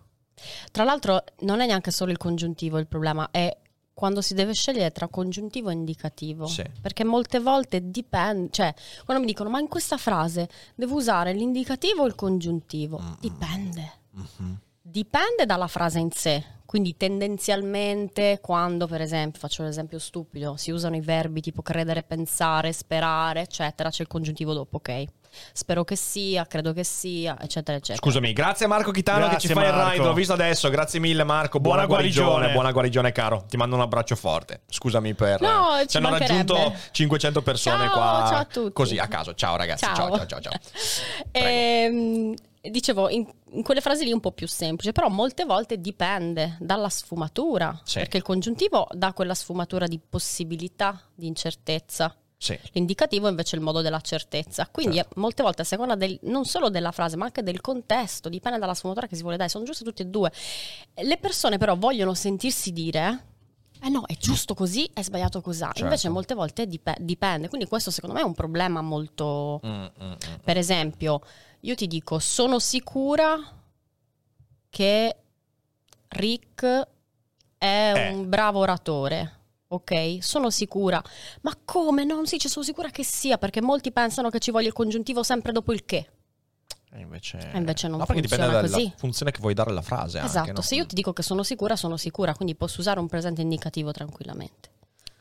Tra 0.71 0.83
l'altro 0.83 1.23
non 1.41 1.61
è 1.61 1.65
neanche 1.65 1.91
solo 1.91 2.11
il 2.11 2.17
congiuntivo 2.17 2.77
il 2.77 2.87
problema, 2.87 3.29
è 3.31 3.55
quando 3.93 4.21
si 4.21 4.33
deve 4.33 4.53
scegliere 4.53 4.91
tra 4.91 5.07
congiuntivo 5.07 5.69
e 5.69 5.73
indicativo. 5.73 6.47
Sì. 6.47 6.63
Perché 6.81 7.03
molte 7.03 7.39
volte 7.39 7.89
dipende, 7.89 8.49
cioè 8.51 8.73
quando 9.05 9.23
mi 9.23 9.29
dicono 9.29 9.49
ma 9.49 9.59
in 9.59 9.67
questa 9.67 9.97
frase 9.97 10.49
devo 10.75 10.95
usare 10.95 11.33
l'indicativo 11.33 12.03
o 12.03 12.07
il 12.07 12.15
congiuntivo? 12.15 12.99
Mm. 12.99 13.13
Dipende. 13.19 13.91
Mhm. 14.11 14.59
Dipende 14.81 15.45
dalla 15.45 15.67
frase 15.67 15.99
in 15.99 16.11
sé. 16.11 16.43
Quindi 16.65 16.97
tendenzialmente 16.97 18.39
quando 18.41 18.87
per 18.87 18.99
esempio, 18.99 19.39
faccio 19.39 19.61
l'esempio 19.61 19.99
stupido, 19.99 20.55
si 20.57 20.71
usano 20.71 20.95
i 20.95 21.01
verbi 21.01 21.39
tipo 21.39 21.61
credere, 21.61 22.01
pensare, 22.01 22.73
sperare, 22.73 23.41
eccetera, 23.41 23.91
c'è 23.91 24.01
il 24.01 24.07
congiuntivo 24.07 24.53
dopo, 24.53 24.77
ok? 24.77 25.05
Spero 25.53 25.83
che 25.83 25.95
sia, 25.95 26.45
credo 26.45 26.73
che 26.73 26.83
sia, 26.83 27.37
eccetera, 27.39 27.77
eccetera. 27.77 27.97
Scusami, 28.05 28.33
grazie 28.33 28.65
a 28.65 28.69
Marco 28.69 28.91
Chitano 28.91 29.19
Grazie, 29.27 29.35
che 29.37 29.47
ci 29.47 29.53
fa 29.53 29.65
il 29.65 29.73
Marco. 29.73 29.91
ride. 29.91 30.03
L'ho 30.03 30.13
visto 30.13 30.33
adesso. 30.33 30.69
Grazie 30.69 30.99
mille, 30.99 31.23
Marco. 31.23 31.59
Buona, 31.59 31.85
Buona 31.85 31.87
guarigione. 32.01 32.27
guarigione. 32.27 32.53
Buona 32.53 32.71
guarigione, 32.71 33.11
caro. 33.11 33.45
Ti 33.47 33.57
mando 33.57 33.75
un 33.75 33.81
abbraccio 33.81 34.15
forte. 34.15 34.61
Scusami 34.69 35.13
per. 35.13 35.41
No, 35.41 35.77
ci 35.81 35.87
ci 35.89 35.97
hanno 35.97 36.09
raggiunto 36.09 36.73
500 36.91 37.41
persone 37.41 37.85
Ciao, 37.85 37.91
qua. 37.93 38.25
ciao 38.29 38.37
a 38.39 38.45
tutti. 38.45 38.73
Così 38.73 38.97
a 38.97 39.07
caso. 39.07 39.33
Ciao, 39.33 39.55
ragazzi. 39.55 39.83
Ciao, 39.85 40.15
ciao, 40.15 40.25
ciao. 40.25 40.39
ciao. 40.41 40.51
Prego. 41.31 41.47
Ehm, 41.47 42.33
dicevo, 42.61 43.09
in, 43.09 43.27
in 43.51 43.63
quelle 43.63 43.81
frasi 43.81 44.05
lì 44.05 44.11
un 44.13 44.19
po' 44.21 44.31
più 44.31 44.47
semplice, 44.47 44.91
però 44.93 45.09
molte 45.09 45.43
volte 45.45 45.79
dipende 45.81 46.55
dalla 46.59 46.89
sfumatura, 46.89 47.77
Sì. 47.83 47.99
perché 47.99 48.17
il 48.17 48.23
congiuntivo 48.23 48.87
dà 48.91 49.11
quella 49.13 49.33
sfumatura 49.33 49.85
di 49.87 49.99
possibilità, 49.99 51.01
di 51.13 51.27
incertezza. 51.27 52.15
Sì. 52.43 52.59
L'indicativo 52.73 53.29
invece 53.29 53.55
è 53.55 53.59
il 53.59 53.63
modo 53.63 53.79
della 53.79 54.01
certezza. 54.01 54.67
Quindi 54.69 54.97
Certo. 54.97 55.19
molte 55.21 55.43
volte 55.43 55.61
a 55.61 55.65
seconda 55.65 55.95
del, 55.95 56.19
non 56.23 56.43
solo 56.43 56.69
della 56.69 56.91
frase, 56.91 57.15
ma 57.15 57.23
anche 57.23 57.41
del 57.41 57.61
contesto, 57.61 58.27
dipende 58.27 58.59
dalla 58.59 58.73
sfumatura 58.73 59.07
che 59.07 59.15
si 59.15 59.21
vuole 59.21 59.37
dare, 59.37 59.47
sono 59.49 59.63
giuste 59.63 59.85
tutte 59.85 60.03
e 60.03 60.07
due. 60.07 60.29
Le 60.95 61.17
persone 61.17 61.57
però 61.57 61.77
vogliono 61.77 62.13
sentirsi 62.13 62.73
dire 62.73 63.27
eh 63.81 63.89
no, 63.89 64.05
è 64.05 64.15
giusto 64.17 64.53
così, 64.53 64.89
è 64.93 65.01
sbagliato 65.01 65.41
così. 65.41 65.59
Certo. 65.59 65.83
Invece 65.83 66.09
molte 66.09 66.33
volte 66.33 66.67
dip- 66.67 66.97
dipende. 66.99 67.47
Quindi 67.49 67.67
questo 67.67 67.91
secondo 67.91 68.15
me 68.15 68.21
è 68.21 68.25
un 68.25 68.33
problema 68.33 68.81
molto... 68.81 69.59
Mm, 69.65 69.69
mm, 69.71 69.85
mm. 70.11 70.13
Per 70.43 70.57
esempio, 70.57 71.21
io 71.61 71.75
ti 71.75 71.87
dico, 71.87 72.19
sono 72.19 72.59
sicura 72.59 73.37
che 74.69 75.15
Rick 76.09 76.87
è 77.57 77.91
Eh. 77.95 78.09
un 78.13 78.29
bravo 78.29 78.59
oratore. 78.59 79.39
Ok? 79.73 80.17
Sono 80.19 80.49
sicura. 80.49 81.01
Ma 81.41 81.57
come? 81.63 82.03
No, 82.03 82.25
sì, 82.25 82.39
ci 82.39 82.49
sono 82.49 82.65
sicura 82.65 82.89
che 82.89 83.03
sia, 83.03 83.37
perché 83.37 83.61
molti 83.61 83.91
pensano 83.91 84.29
che 84.29 84.39
ci 84.39 84.51
voglia 84.51 84.67
il 84.67 84.73
congiuntivo 84.73 85.23
sempre 85.23 85.51
dopo 85.51 85.73
il 85.73 85.85
che. 85.85 86.09
E 86.91 86.99
invece... 86.99 87.37
E 87.51 87.57
invece 87.57 87.87
non 87.87 87.99
no, 87.99 88.05
perché 88.05 88.21
dipende 88.21 88.45
dalla 88.45 88.61
così. 88.61 88.93
funzione 88.97 89.31
che 89.31 89.39
vuoi 89.39 89.53
dare 89.53 89.71
alla 89.71 89.81
frase. 89.81 90.19
anche, 90.19 90.29
esatto, 90.29 90.51
no? 90.51 90.61
se 90.61 90.75
io 90.75 90.85
ti 90.85 90.95
dico 90.95 91.11
che 91.11 91.23
sono 91.23 91.43
sicura, 91.43 91.75
sono 91.75 91.97
sicura, 91.97 92.33
quindi 92.35 92.55
posso 92.55 92.81
usare 92.81 92.99
un 92.99 93.07
presente 93.07 93.41
indicativo 93.41 93.91
tranquillamente. 93.91 94.69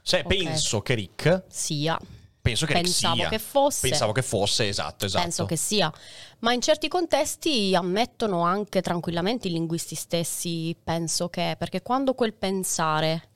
Se 0.03 0.19
ok. 0.19 0.27
penso 0.27 0.83
che 0.83 0.95
Rick... 0.95 1.45
Sia, 1.49 1.99
Penso 2.43 2.67
che 2.67 2.73
Pensavo 2.73 3.15
sia. 3.15 3.29
che 3.29 3.39
fosse. 3.39 3.89
Pensavo 3.89 4.11
che 4.11 4.23
fosse, 4.23 4.67
esatto, 4.67 5.05
esatto. 5.05 5.23
penso 5.23 5.47
che 5.47 5.55
sia, 5.55 5.93
ma 6.41 6.53
in 6.53 6.61
certi 6.61 6.89
contesti 6.89 7.73
ammettono 7.73 8.43
anche 8.43 8.83
tranquillamente 8.83 9.47
i 9.47 9.53
linguisti 9.53 9.95
stessi, 9.95 10.77
penso 10.83 11.29
che, 11.29 11.55
perché 11.57 11.83
quando 11.83 12.15
quel 12.15 12.35
pensare 12.35 13.29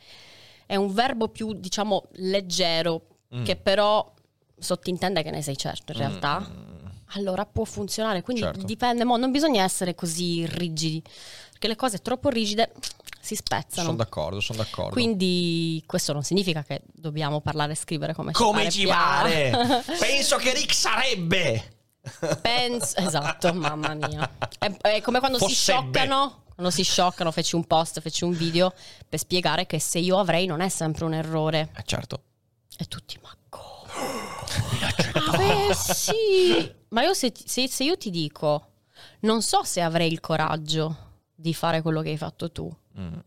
è 0.66 0.76
un 0.76 0.92
verbo 0.92 1.28
più, 1.28 1.52
diciamo, 1.52 2.04
leggero, 2.16 3.02
Mm. 3.34 3.44
che 3.44 3.56
però 3.56 4.12
sottintende 4.58 5.22
che 5.22 5.30
ne 5.30 5.42
sei 5.42 5.56
certo 5.56 5.92
in 5.92 5.98
realtà, 5.98 6.38
Mm. 6.40 6.86
allora 7.14 7.44
può 7.46 7.64
funzionare. 7.64 8.22
Quindi 8.22 8.42
Certo. 8.42 8.64
dipende, 8.64 9.04
mo, 9.04 9.16
non 9.16 9.30
bisogna 9.32 9.62
essere 9.64 9.94
così 9.94 10.46
rigidi, 10.46 11.02
perché 11.50 11.66
le 11.68 11.74
cose 11.76 11.98
troppo 11.98 12.28
rigide 12.28 12.72
si 13.20 13.34
spezzano. 13.34 13.86
Sono 13.86 13.96
d'accordo, 13.96 14.40
sono 14.40 14.58
d'accordo. 14.58 14.92
Quindi 14.92 15.82
questo 15.86 16.12
non 16.12 16.22
significa 16.22 16.62
che 16.62 16.82
dobbiamo 16.92 17.40
parlare 17.40 17.72
e 17.72 17.74
scrivere 17.76 18.14
come, 18.14 18.30
Come 18.32 18.70
ci 18.70 18.86
pare. 18.86 19.50
pare? 19.50 19.82
Penso 19.98 20.36
che 20.36 20.52
Rick 20.54 20.72
sarebbe. 20.74 21.72
Penso, 22.40 22.98
esatto, 22.98 23.52
mamma 23.52 23.94
mia. 23.94 24.30
È, 24.58 24.70
è 24.76 25.00
come 25.02 25.18
quando 25.18 25.38
si 25.38 25.44
Fossebbe. 25.46 25.80
scioccano. 25.98 26.44
Quando 26.56 26.72
si 26.72 26.84
scioccano, 26.84 27.30
feci 27.32 27.54
un 27.54 27.66
post, 27.66 28.00
feci 28.00 28.24
un 28.24 28.32
video 28.32 28.72
per 29.06 29.18
spiegare 29.18 29.66
che 29.66 29.78
se 29.78 29.98
io 29.98 30.18
avrei 30.18 30.46
non 30.46 30.62
è 30.62 30.70
sempre 30.70 31.04
un 31.04 31.12
errore. 31.12 31.70
Eh, 31.76 31.82
certo. 31.84 32.22
E 32.78 32.86
tutti, 32.86 33.18
ma 33.22 33.28
come? 33.50 33.92
Avessi. 35.32 36.74
Ma 36.88 37.02
io 37.02 37.12
se, 37.12 37.30
se- 37.44 37.68
se 37.68 37.84
io 37.84 37.98
ti 37.98 38.08
dico, 38.08 38.70
non 39.20 39.42
so 39.42 39.64
se 39.64 39.82
avrei 39.82 40.10
il 40.10 40.20
coraggio 40.20 40.96
di 41.34 41.52
fare 41.52 41.82
quello 41.82 42.00
che 42.00 42.08
hai 42.08 42.16
fatto 42.16 42.50
tu. 42.50 42.74
Mm, 42.98 43.18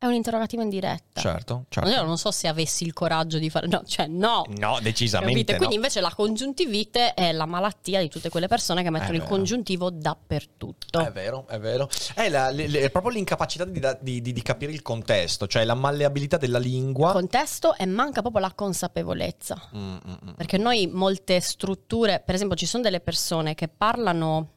È 0.00 0.06
un 0.06 0.12
interrogativo 0.14 0.62
in 0.62 0.68
diretta. 0.68 1.20
certo, 1.20 1.64
certo. 1.68 1.90
Io 1.90 2.04
non 2.04 2.18
so 2.18 2.30
se 2.30 2.46
avessi 2.46 2.84
il 2.84 2.92
coraggio 2.92 3.38
di 3.38 3.50
fare. 3.50 3.66
No, 3.66 3.82
cioè, 3.84 4.06
no. 4.06 4.44
No, 4.56 4.78
decisamente 4.80 5.32
Capite? 5.38 5.52
no. 5.52 5.58
Quindi 5.58 5.74
invece 5.74 6.00
la 6.00 6.12
congiuntivite 6.14 7.14
è 7.14 7.32
la 7.32 7.46
malattia 7.46 8.00
di 8.00 8.08
tutte 8.08 8.28
quelle 8.28 8.46
persone 8.46 8.84
che 8.84 8.90
mettono 8.90 9.14
il 9.16 9.24
congiuntivo 9.24 9.90
dappertutto. 9.90 11.00
È 11.04 11.10
vero, 11.10 11.46
è 11.48 11.58
vero. 11.58 11.88
È, 12.14 12.28
la- 12.28 12.50
le- 12.50 12.68
le- 12.68 12.80
è 12.82 12.90
proprio 12.90 13.12
l'incapacità 13.12 13.64
di, 13.64 13.80
di- 14.00 14.20
di- 14.22 14.32
di 14.32 14.42
capire 14.42 14.70
il 14.70 14.82
contesto, 14.82 15.48
cioè 15.48 15.64
la 15.64 15.74
malleabilità 15.74 16.36
della 16.36 16.58
lingua. 16.60 17.10
Contesto 17.10 17.74
e 17.74 17.84
manca 17.84 18.20
proprio 18.20 18.40
la 18.42 18.52
consapevolezza. 18.54 19.60
Mm, 19.76 19.80
mm, 19.80 19.96
mm. 20.26 20.32
Perché 20.36 20.58
noi 20.58 20.86
molte 20.86 21.40
strutture, 21.40 22.22
per 22.24 22.36
esempio 22.36 22.56
ci 22.56 22.66
sono 22.66 22.84
delle 22.84 23.00
persone 23.00 23.56
che 23.56 23.66
parlano 23.66 24.50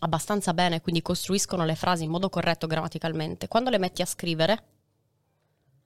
abbastanza 0.00 0.54
bene, 0.54 0.80
quindi 0.80 1.02
costruiscono 1.02 1.64
le 1.64 1.74
frasi 1.74 2.04
in 2.04 2.10
modo 2.10 2.28
corretto 2.28 2.66
grammaticalmente. 2.66 3.48
Quando 3.48 3.70
le 3.70 3.78
metti 3.78 4.02
a 4.02 4.06
scrivere 4.06 4.62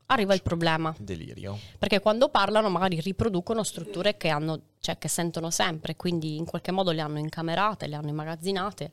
arriva 0.06 0.34
il 0.34 0.42
problema. 0.42 0.94
Delirio. 0.98 1.58
Perché 1.78 2.00
quando 2.00 2.28
parlano 2.28 2.68
magari 2.68 3.00
riproducono 3.00 3.62
strutture 3.62 4.16
che, 4.16 4.28
hanno, 4.28 4.60
cioè, 4.80 4.98
che 4.98 5.08
sentono 5.08 5.50
sempre, 5.50 5.96
quindi 5.96 6.36
in 6.36 6.44
qualche 6.44 6.70
modo 6.70 6.90
le 6.90 7.00
hanno 7.00 7.18
incamerate, 7.18 7.86
le 7.86 7.96
hanno 7.96 8.08
immagazzinate. 8.08 8.90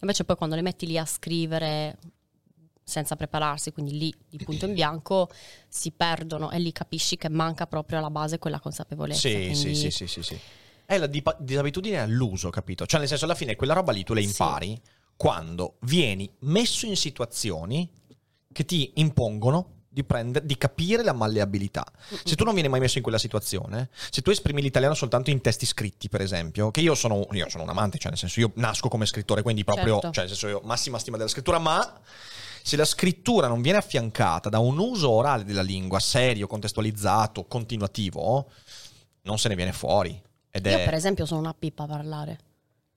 Invece 0.00 0.24
poi 0.24 0.36
quando 0.36 0.54
le 0.54 0.62
metti 0.62 0.86
lì 0.86 0.96
a 0.96 1.04
scrivere 1.04 1.98
senza 2.82 3.14
prepararsi, 3.16 3.72
quindi 3.72 3.96
lì 3.98 4.14
di 4.28 4.38
punto 4.38 4.66
in 4.66 4.74
bianco, 4.74 5.28
si 5.68 5.92
perdono 5.92 6.50
e 6.50 6.58
lì 6.58 6.72
capisci 6.72 7.16
che 7.16 7.28
manca 7.28 7.66
proprio 7.66 7.98
alla 7.98 8.10
base 8.10 8.38
quella 8.38 8.58
consapevolezza. 8.58 9.28
Sì, 9.28 9.34
quindi- 9.34 9.54
sì, 9.54 9.74
sì, 9.74 9.90
sì, 9.90 10.06
sì, 10.06 10.22
sì. 10.22 10.40
È 10.90 10.98
la 10.98 11.06
dipa- 11.06 11.36
disabitudine 11.38 12.00
all'uso, 12.00 12.50
capito? 12.50 12.84
Cioè, 12.84 12.98
nel 12.98 13.08
senso, 13.08 13.24
alla 13.24 13.36
fine 13.36 13.54
quella 13.54 13.74
roba 13.74 13.92
lì 13.92 14.02
tu 14.02 14.12
la 14.12 14.18
Sì. 14.20 14.26
impari 14.26 14.76
quando 15.16 15.76
vieni 15.82 16.28
messo 16.40 16.84
in 16.84 16.96
situazioni 16.96 17.88
che 18.52 18.64
ti 18.64 18.90
impongono 18.96 19.82
di, 19.88 20.02
prendere, 20.02 20.44
di 20.44 20.58
capire 20.58 21.04
la 21.04 21.12
malleabilità. 21.12 21.84
Se 22.24 22.34
tu 22.34 22.42
non 22.42 22.54
vieni 22.54 22.68
mai 22.68 22.80
messo 22.80 22.96
in 22.96 23.04
quella 23.04 23.18
situazione, 23.18 23.88
se 24.10 24.20
tu 24.20 24.30
esprimi 24.30 24.62
l'italiano 24.62 24.94
soltanto 24.94 25.30
in 25.30 25.40
testi 25.40 25.64
scritti, 25.64 26.08
per 26.08 26.22
esempio, 26.22 26.72
che 26.72 26.80
io 26.80 26.96
sono, 26.96 27.24
io 27.30 27.48
sono 27.48 27.62
un 27.62 27.68
amante, 27.68 27.98
cioè 27.98 28.08
nel 28.10 28.18
senso 28.18 28.40
io 28.40 28.50
nasco 28.56 28.88
come 28.88 29.06
scrittore, 29.06 29.42
quindi 29.42 29.62
proprio, 29.62 30.00
Certo. 30.00 30.10
cioè 30.10 30.24
nel 30.24 30.32
senso 30.36 30.48
io 30.48 30.60
massima 30.64 30.98
stima 30.98 31.16
della 31.18 31.28
scrittura, 31.28 31.60
ma 31.60 32.00
se 32.64 32.74
la 32.76 32.84
scrittura 32.84 33.46
non 33.46 33.62
viene 33.62 33.78
affiancata 33.78 34.48
da 34.48 34.58
un 34.58 34.76
uso 34.76 35.08
orale 35.10 35.44
della 35.44 35.62
lingua 35.62 36.00
serio, 36.00 36.48
contestualizzato, 36.48 37.44
continuativo, 37.44 38.50
non 39.22 39.38
se 39.38 39.48
ne 39.48 39.54
viene 39.54 39.72
fuori. 39.72 40.20
Ed 40.50 40.66
Io 40.66 40.78
è... 40.78 40.84
per 40.84 40.94
esempio 40.94 41.26
sono 41.26 41.40
una 41.40 41.54
pippa 41.54 41.84
a 41.84 41.86
parlare, 41.86 42.38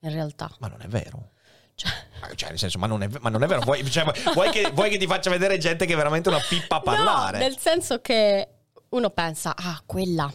in 0.00 0.12
realtà. 0.12 0.50
Ma 0.58 0.68
non 0.68 0.80
è 0.82 0.86
vero. 0.88 1.30
Cioè, 1.74 1.90
Cioè, 2.34 2.50
nel 2.50 2.58
senso, 2.58 2.78
ma 2.78 2.86
non 2.86 3.02
è, 3.02 3.08
ma 3.20 3.30
non 3.30 3.42
è 3.42 3.46
vero. 3.46 3.60
Vuoi, 3.60 3.88
cioè, 3.90 4.04
vuoi 4.32 4.50
che, 4.50 4.70
vuoi 4.72 4.90
che 4.90 4.98
ti 4.98 5.06
faccia 5.06 5.30
vedere 5.30 5.58
gente 5.58 5.86
che 5.86 5.92
è 5.92 5.96
veramente 5.96 6.28
una 6.28 6.40
pippa 6.40 6.76
a 6.76 6.80
parlare? 6.80 7.38
No, 7.38 7.44
nel 7.44 7.58
senso 7.58 8.00
che 8.00 8.48
uno 8.90 9.10
pensa, 9.10 9.54
ah, 9.56 9.82
quella 9.84 10.32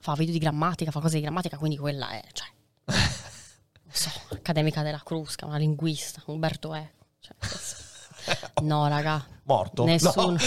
fa 0.00 0.14
video 0.14 0.32
di 0.32 0.38
grammatica, 0.38 0.90
fa 0.90 1.00
cose 1.00 1.16
di 1.16 1.22
grammatica, 1.22 1.58
quindi 1.58 1.76
quella 1.76 2.10
è, 2.10 2.22
cioè, 2.32 2.46
non 2.86 3.92
so, 3.92 4.10
accademica 4.30 4.82
della 4.82 5.02
Crusca, 5.04 5.46
una 5.46 5.58
linguista, 5.58 6.22
Umberto 6.26 6.74
Eco. 6.74 7.06
Cioè, 7.20 7.36
no, 8.62 8.88
raga. 8.88 9.24
Morto? 9.44 9.84
Nessuno. 9.84 10.32
No. 10.32 10.38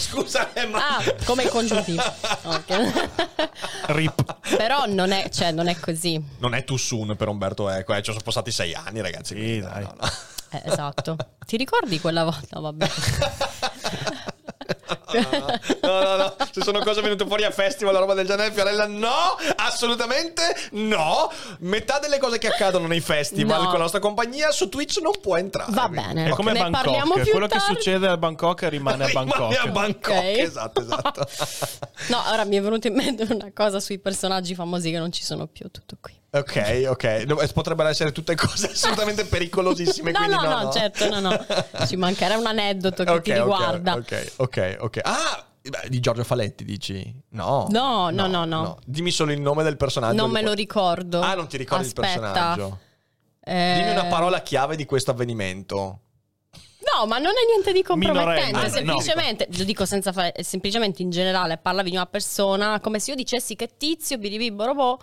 Scusa, 0.00 0.50
ma... 0.70 0.96
Ah, 0.96 1.14
come 1.24 1.46
congiuntivo. 1.48 2.02
Ok. 2.44 3.10
Rip. 3.88 4.56
Però 4.56 4.86
non 4.86 5.12
è, 5.12 5.28
cioè, 5.28 5.52
non 5.52 5.68
è 5.68 5.78
così. 5.78 6.22
Non 6.38 6.54
è 6.54 6.64
too 6.64 6.78
soon 6.78 7.14
per 7.16 7.28
Umberto 7.28 7.68
Eco, 7.68 7.92
eh. 7.94 7.98
ci 8.02 8.10
sono 8.10 8.24
passati 8.24 8.50
sei 8.50 8.74
anni, 8.74 9.02
ragazzi. 9.02 9.34
Sì, 9.34 9.40
quindi, 9.40 9.60
dai. 9.60 9.82
no, 9.82 9.94
no. 10.00 10.08
Eh, 10.52 10.62
esatto. 10.64 11.16
Ti 11.46 11.56
ricordi 11.56 12.00
quella 12.00 12.24
volta? 12.24 12.58
No, 12.58 12.60
vabbè. 12.62 12.90
No, 15.82 16.00
no, 16.00 16.16
no. 16.16 16.34
Se 16.50 16.62
sono 16.62 16.80
cose 16.80 17.00
venute 17.00 17.24
fuori 17.26 17.44
a 17.44 17.50
festival, 17.50 17.94
roba 17.96 18.14
del 18.14 18.26
genere, 18.26 18.52
Fiorella, 18.52 18.86
no, 18.86 19.36
assolutamente 19.56 20.42
no. 20.72 21.30
Metà 21.60 21.98
delle 21.98 22.18
cose 22.18 22.38
che 22.38 22.48
accadono 22.48 22.86
nei 22.86 23.00
festival 23.00 23.58
No. 23.60 23.64
con 23.66 23.74
la 23.74 23.80
nostra 23.80 24.00
compagnia 24.00 24.50
su 24.50 24.68
Twitch 24.68 24.98
non 25.00 25.12
può 25.20 25.36
entrare. 25.36 25.72
Va 25.72 25.88
bene. 25.88 26.26
È 26.26 26.30
come 26.30 26.52
Ne 26.52 26.70
parliamo 26.70 27.14
Bangkok. 27.14 27.22
più 27.22 27.30
Quello 27.32 27.46
che 27.46 27.58
tardi. 27.58 27.74
succede 27.74 28.06
a 28.08 28.16
Bangkok 28.16 28.62
rimane 28.68 29.04
a 29.04 29.06
Rimane 29.06 29.30
Bangkok. 29.30 29.58
a 29.58 29.66
Bangkok, 29.68 30.14
Ok. 30.16 30.22
esatto, 30.38 30.80
esatto. 30.80 31.28
No, 32.08 32.22
ora 32.32 32.44
mi 32.44 32.56
è 32.56 32.62
venuto 32.62 32.86
in 32.86 32.94
mente 32.94 33.26
una 33.28 33.50
cosa 33.54 33.78
sui 33.78 33.98
personaggi 33.98 34.54
famosi 34.54 34.90
che 34.90 34.98
non 34.98 35.12
ci 35.12 35.22
sono 35.22 35.46
più, 35.46 35.70
tutto 35.70 35.96
qui. 36.00 36.18
Ok, 36.32 36.84
ok. 36.88 37.04
No, 37.26 37.36
Potrebbero 37.52 37.88
essere 37.88 38.12
tutte 38.12 38.34
cose 38.36 38.70
assolutamente 38.70 39.24
pericolosissime. 39.24 40.12
No, 40.12 40.18
quindi 40.18 40.34
no, 40.36 40.42
no, 40.42 40.62
no, 40.62 40.72
certo, 40.72 41.08
no, 41.08 41.20
no. 41.20 41.46
Ci 41.86 41.96
mancherà 41.96 42.36
un 42.36 42.46
aneddoto 42.46 43.02
che 43.04 43.10
Ok, 43.20 43.22
ti 43.22 43.30
ok, 43.32 43.36
riguarda. 43.36 43.94
Ok, 43.94 44.32
ok, 44.36 44.76
ok. 44.79 44.79
Ah, 45.02 45.44
beh, 45.62 45.88
di 45.88 46.00
Giorgio 46.00 46.24
Faletti 46.24 46.64
dici? 46.64 47.14
No. 47.30 47.66
No, 47.70 48.10
no, 48.10 48.26
no, 48.26 48.44
no. 48.44 48.78
Dimmi 48.84 49.10
solo 49.10 49.32
il 49.32 49.40
nome 49.40 49.62
del 49.62 49.76
personaggio. 49.76 50.16
Non 50.16 50.30
me 50.30 50.42
lo 50.42 50.52
ricordo. 50.52 51.20
Ah, 51.20 51.34
non 51.34 51.48
ti 51.48 51.56
ricordi 51.56 51.86
Aspetta. 51.86 52.06
il 52.08 52.12
personaggio? 52.20 52.78
Eh, 53.42 53.74
Dimmi 53.78 53.90
una 53.92 54.06
parola 54.06 54.40
chiave 54.42 54.76
di 54.76 54.84
questo 54.84 55.10
avvenimento. 55.10 56.00
No, 56.96 57.06
ma 57.06 57.18
non 57.18 57.32
è 57.32 57.44
niente 57.46 57.72
di 57.72 57.82
compromettente. 57.82 58.46
Minorenne, 58.46 58.70
semplicemente, 58.70 59.48
lo 59.56 59.64
dico 59.64 59.84
senza 59.84 60.12
fare, 60.12 60.32
semplicemente 60.42 61.02
in 61.02 61.10
generale, 61.10 61.58
parlavi 61.58 61.90
di 61.90 61.96
una 61.96 62.06
persona 62.06 62.80
come 62.80 62.98
se 62.98 63.10
io 63.10 63.16
dicessi 63.16 63.54
che 63.54 63.70
tizio, 63.76 64.16
biribi, 64.16 64.50
borobò, 64.50 64.96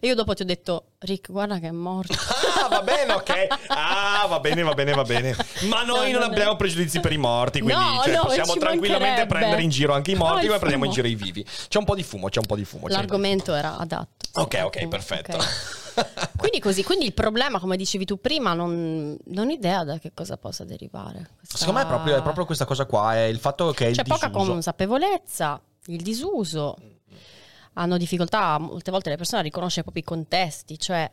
e 0.00 0.06
io 0.08 0.14
dopo 0.16 0.34
ti 0.34 0.42
ho 0.42 0.44
detto, 0.44 0.86
Rick, 0.98 1.30
guarda 1.30 1.58
che 1.58 1.68
è 1.68 1.70
morto. 1.70 2.14
Ah, 2.60 2.68
va 2.68 2.82
bene, 2.82 3.12
ok. 3.14 3.46
Ah, 3.68 4.26
va 4.28 4.38
bene, 4.40 4.62
va 4.62 4.74
bene, 4.74 4.92
va 4.92 5.02
bene. 5.02 5.34
Ma 5.68 5.82
noi 5.82 6.10
No, 6.12 6.18
non 6.18 6.20
non 6.20 6.30
è- 6.30 6.34
abbiamo 6.34 6.56
pregiudizi 6.56 7.00
per 7.00 7.12
i 7.12 7.16
morti, 7.16 7.60
quindi 7.60 7.82
No, 7.82 8.02
cioè, 8.04 8.14
no, 8.16 8.22
possiamo 8.24 8.54
tranquillamente 8.54 9.24
prendere 9.26 9.62
in 9.62 9.70
giro 9.70 9.94
anche 9.94 10.10
i 10.10 10.14
morti, 10.14 10.46
No, 10.46 10.52
ma 10.52 10.58
prendiamo 10.58 10.84
in 10.84 10.92
fumo. 10.92 11.02
giro 11.02 11.14
i 11.18 11.22
vivi. 11.24 11.44
C'è 11.68 11.78
un 11.78 11.84
po' 11.84 11.94
di 11.94 12.02
fumo, 12.02 12.28
c'è 12.28 12.38
un 12.40 12.46
po' 12.46 12.56
di 12.56 12.64
fumo. 12.64 12.82
po' 12.82 12.88
di 12.88 12.94
L'argomento 12.94 13.54
era 13.54 13.78
adatto. 13.78 14.26
fumo. 14.32 14.44
Ok, 14.44 14.60
ok, 14.64 14.78
Ok. 14.82 14.88
perfetto. 14.88 15.38
Quindi 16.36 16.58
così, 16.60 16.82
quindi 16.82 17.04
il 17.06 17.12
problema, 17.14 17.58
come 17.60 17.76
dicevi 17.76 18.04
tu 18.04 18.20
prima, 18.20 18.54
non, 18.54 19.16
non 19.24 19.48
ho 19.48 19.50
idea 19.50 19.84
da 19.84 19.98
che 19.98 20.12
cosa 20.14 20.36
possa 20.36 20.64
derivare. 20.64 21.30
Questa- 21.36 21.58
Secondo 21.58 21.80
me 21.80 21.86
è 21.86 21.88
proprio, 21.88 22.16
è 22.16 22.22
proprio 22.22 22.44
questa 22.46 22.64
cosa 22.64 22.86
qua, 22.86 23.14
è 23.14 23.22
il 23.24 23.38
fatto 23.38 23.70
che 23.72 23.88
è 23.88 23.92
C'è 23.92 24.04
poca 24.04 24.28
disuso. 24.28 24.50
consapevolezza, 24.52 25.60
il 25.86 26.02
disuso, 26.02 26.76
hanno 27.74 27.96
difficoltà 27.96 28.58
molte 28.58 28.90
volte 28.90 29.10
le 29.10 29.16
persone 29.16 29.40
a 29.40 29.44
riconoscere 29.44 29.82
proprio 29.82 30.02
i 30.02 30.06
contesti, 30.06 30.78
cioè 30.78 31.10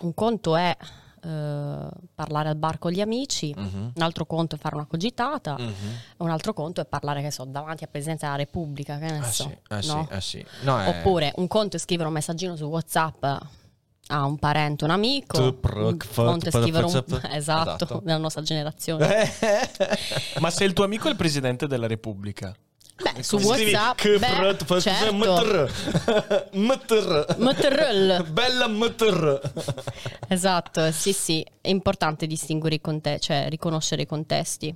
un 0.00 0.14
conto 0.14 0.56
è 0.56 0.76
eh, 1.22 1.88
parlare 2.14 2.50
al 2.50 2.54
bar 2.56 2.78
con 2.78 2.92
gli 2.92 3.00
amici, 3.00 3.52
Mhm. 3.56 3.92
un 3.96 4.02
altro 4.02 4.26
conto 4.26 4.54
è 4.54 4.58
fare 4.58 4.76
una 4.76 4.84
cogitata, 4.86 5.56
Mhm. 5.58 5.74
un 6.18 6.30
altro 6.30 6.52
conto 6.52 6.80
è 6.80 6.84
parlare, 6.84 7.20
che 7.20 7.32
so, 7.32 7.44
davanti 7.44 7.82
al 7.82 7.90
Presidente 7.90 8.26
della 8.26 8.36
Repubblica, 8.36 8.96
che 8.98 9.10
ne 9.10 9.18
Eh 9.18 9.22
so. 9.32 9.50
sì, 9.70 9.88
no? 9.88 10.06
sì, 10.08 10.14
eh 10.14 10.20
sì. 10.20 10.46
No, 10.62 10.78
è- 10.80 10.88
Oppure 10.88 11.32
un 11.36 11.48
conto 11.48 11.76
è 11.76 11.78
scrivere 11.80 12.06
un 12.06 12.14
messaggino 12.14 12.54
su 12.54 12.64
WhatsApp 12.66 13.24
a 14.08 14.24
un 14.24 14.38
parente, 14.38 14.84
un 14.84 14.90
amico, 14.90 15.58
è 15.60 16.50
scrivere 16.50 16.84
un... 16.84 17.04
esatto. 17.30 17.84
Esatto, 17.84 18.00
della 18.04 18.18
nostra 18.18 18.42
generazione. 18.42 19.30
Ma 20.40 20.50
se 20.50 20.64
il 20.64 20.72
tuo 20.72 20.84
amico 20.84 21.08
è 21.08 21.10
il 21.10 21.16
presidente 21.16 21.66
della 21.66 21.86
Repubblica, 21.86 22.54
Beh, 23.02 23.22
su 23.22 23.38
scrivi 23.38 23.72
WhatsApp, 23.72 24.00
beh, 24.18 24.80
certo. 24.80 25.14
mtr. 25.14 26.48
Mtr. 26.52 27.36
Mtrl. 27.38 28.30
Bella 28.30 28.68
mtr. 28.68 29.52
Esatto, 30.28 30.90
sì, 30.92 31.12
sì, 31.12 31.46
è 31.60 31.68
importante 31.68 32.26
distinguere 32.26 32.76
i 32.76 32.80
contesti, 32.80 33.26
cioè 33.26 33.48
riconoscere 33.50 34.02
i 34.02 34.06
contesti, 34.06 34.74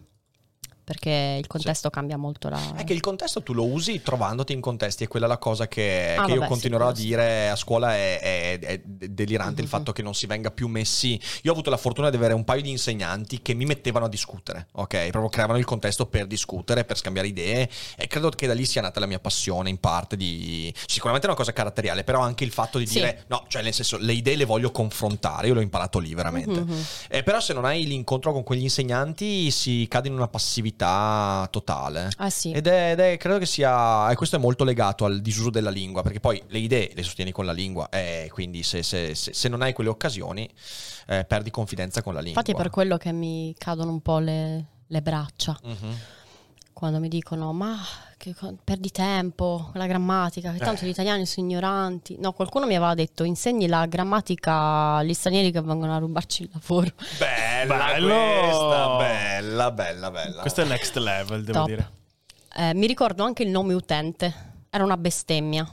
perché 0.91 1.37
il 1.39 1.47
contesto 1.47 1.89
cambia 1.89 2.17
molto 2.17 2.49
la... 2.49 2.75
È 2.75 2.83
che 2.83 2.93
il 2.95 3.01
contesto 3.01 3.45
tu 3.45 3.53
lo 3.53 3.65
usi 3.65 4.03
trovandoti 4.03 4.53
in 4.53 4.61
contesti, 4.61 5.05
è 5.05 5.07
quella 5.07 5.29
la 5.29 5.39
cosa 5.39 5.69
che, 5.69 6.17
Ah, 6.19 6.25
che 6.25 6.33
io 6.33 6.39
vabbè, 6.41 6.49
continuerò 6.51 6.89
a 6.89 6.95
sì, 6.97 7.03
dire 7.07 7.49
a 7.49 7.55
scuola 7.55 7.95
è, 7.95 8.19
è- 8.19 8.59
è 8.59 8.81
delirante 8.85 9.61
il 9.61 9.69
Mhm. 9.69 9.73
fatto 9.73 9.93
che 9.93 10.03
non 10.03 10.15
si 10.15 10.27
venga 10.27 10.51
più 10.51 10.67
messi. 10.67 11.13
Io 11.43 11.51
ho 11.51 11.55
avuto 11.55 11.71
la 11.71 11.77
fortuna 11.77 12.11
di 12.11 12.17
avere 12.17 12.35
un 12.35 12.43
paio 12.43 12.61
di 12.63 12.71
insegnanti 12.71 13.41
che 13.41 13.55
mi 13.55 13.67
mettevano 13.67 14.07
a 14.07 14.09
discutere, 14.09 14.67
ok? 14.73 15.11
Proprio 15.11 15.29
creavano 15.29 15.61
il 15.61 15.65
contesto 15.65 16.07
per 16.07 16.27
discutere, 16.27 16.85
per 16.85 16.97
scambiare 16.97 17.29
idee 17.29 17.71
e 17.97 18.09
credo 18.09 18.31
che 18.31 18.49
da 18.49 18.53
lì 18.55 18.67
sia 18.67 18.83
nata 18.83 18.99
la 18.99 19.07
mia 19.07 19.21
passione 19.21 19.71
in 19.71 19.79
parte 19.79 20.17
di... 20.17 20.75
Sicuramente 20.89 21.29
è 21.29 21.31
una 21.31 21.39
cosa 21.39 21.53
caratteriale, 21.53 22.03
però 22.03 22.19
anche 22.19 22.43
il 22.43 22.51
fatto 22.51 22.79
di 22.79 22.87
Sì. 22.89 22.95
dire 22.95 23.27
no, 23.29 23.45
cioè 23.47 23.63
nel 23.63 23.73
senso 23.75 23.97
le 23.97 24.13
idee 24.13 24.35
le 24.35 24.45
voglio 24.45 24.73
confrontare, 24.73 25.47
io 25.47 25.55
l'ho 25.55 25.61
imparato 25.61 26.01
lì 26.01 26.15
veramente. 26.15 26.59
Mhm. 26.65 26.85
Eh, 27.11 27.23
però 27.23 27.39
se 27.39 27.53
non 27.53 27.65
hai 27.65 27.87
l'incontro 27.87 28.33
con 28.33 28.43
quegli 28.43 28.63
insegnanti 28.63 29.53
si 29.53 29.87
cade 29.89 30.09
in 30.09 30.15
una 30.15 30.27
passività 30.27 30.79
totale. 31.51 32.09
Ah 32.17 32.31
sì, 32.31 32.53
Ed 32.53 32.67
è, 32.67 32.93
ed 32.93 33.01
è- 33.01 33.17
credo 33.17 33.39
che 33.39 33.47
sia, 33.47 34.11
e 34.11 34.15
questo 34.17 34.37
è 34.37 34.39
molto 34.39 34.65
legato 34.65 35.05
al 35.05 35.21
disuso 35.21 35.51
della 35.51 35.71
lingua, 35.71 36.03
perché 36.03 36.21
poi 36.21 36.43
le 36.49 36.59
idee 36.59 36.91
le 36.95 37.03
sostieni 37.03 37.33
con 37.33 37.45
la 37.47 37.53
lingua, 37.53 37.89
e 37.89 38.29
quindi 38.33 38.63
se, 38.63 38.83
se- 38.83 39.15
se- 39.15 39.33
se 39.33 39.49
non 39.49 39.63
hai 39.63 39.73
quelle 39.73 39.91
occasioni 39.91 40.49
eh, 41.07 41.25
perdi 41.25 41.51
confidenza 41.51 42.03
con 42.03 42.15
la 42.15 42.21
lingua. 42.21 42.41
infatti 42.41 42.57
è 42.59 42.63
per 42.63 42.71
quello 42.73 42.97
che 42.97 43.13
mi 43.13 43.55
cadono 43.59 43.91
un 43.91 44.01
po' 44.01 44.19
le, 44.19 44.65
le 44.87 45.03
braccia, 45.03 45.59
Mhm. 45.63 45.97
Quando 46.81 46.99
mi 46.99 47.09
dicono 47.09 47.53
ma 47.53 47.77
che 48.17 48.35
co- 48.35 48.57
perdi 48.65 48.91
tempo, 48.91 49.71
la 49.75 49.87
grammatica, 49.87 50.51
che 50.53 50.59
tanto 50.59 50.85
Eh. 50.85 50.87
gli 50.87 50.91
italiani 50.91 51.27
sono 51.27 51.47
ignoranti. 51.47 52.17
No, 52.19 52.33
qualcuno 52.33 52.67
mi 52.67 52.75
aveva 52.75 52.95
detto 52.95 53.23
insegni 53.23 53.67
la 53.67 53.85
grammatica 53.87 54.97
agli 54.97 55.13
stranieri 55.13 55.51
che 55.53 55.61
vengono 55.61 55.95
a 55.95 55.99
rubarci 55.99 56.43
il 56.45 56.51
lavoro. 56.53 56.91
Bella 57.19 57.75
Bello! 57.77 58.41
questa, 58.41 58.97
bella, 58.97 59.71
bella, 59.71 60.11
bella. 60.11 60.41
Questo 60.41 60.63
è 60.63 60.65
next 60.65 60.97
level, 60.97 61.45
devo 61.45 61.59
Top. 61.59 61.67
dire. 61.69 61.91
Eh, 62.57 62.75
mi 62.75 62.87
ricordo 62.87 63.25
anche 63.25 63.43
il 63.43 63.51
nome 63.51 63.75
utente, 63.75 64.35
era 64.71 64.83
una 64.85 64.97
bestemmia, 64.97 65.71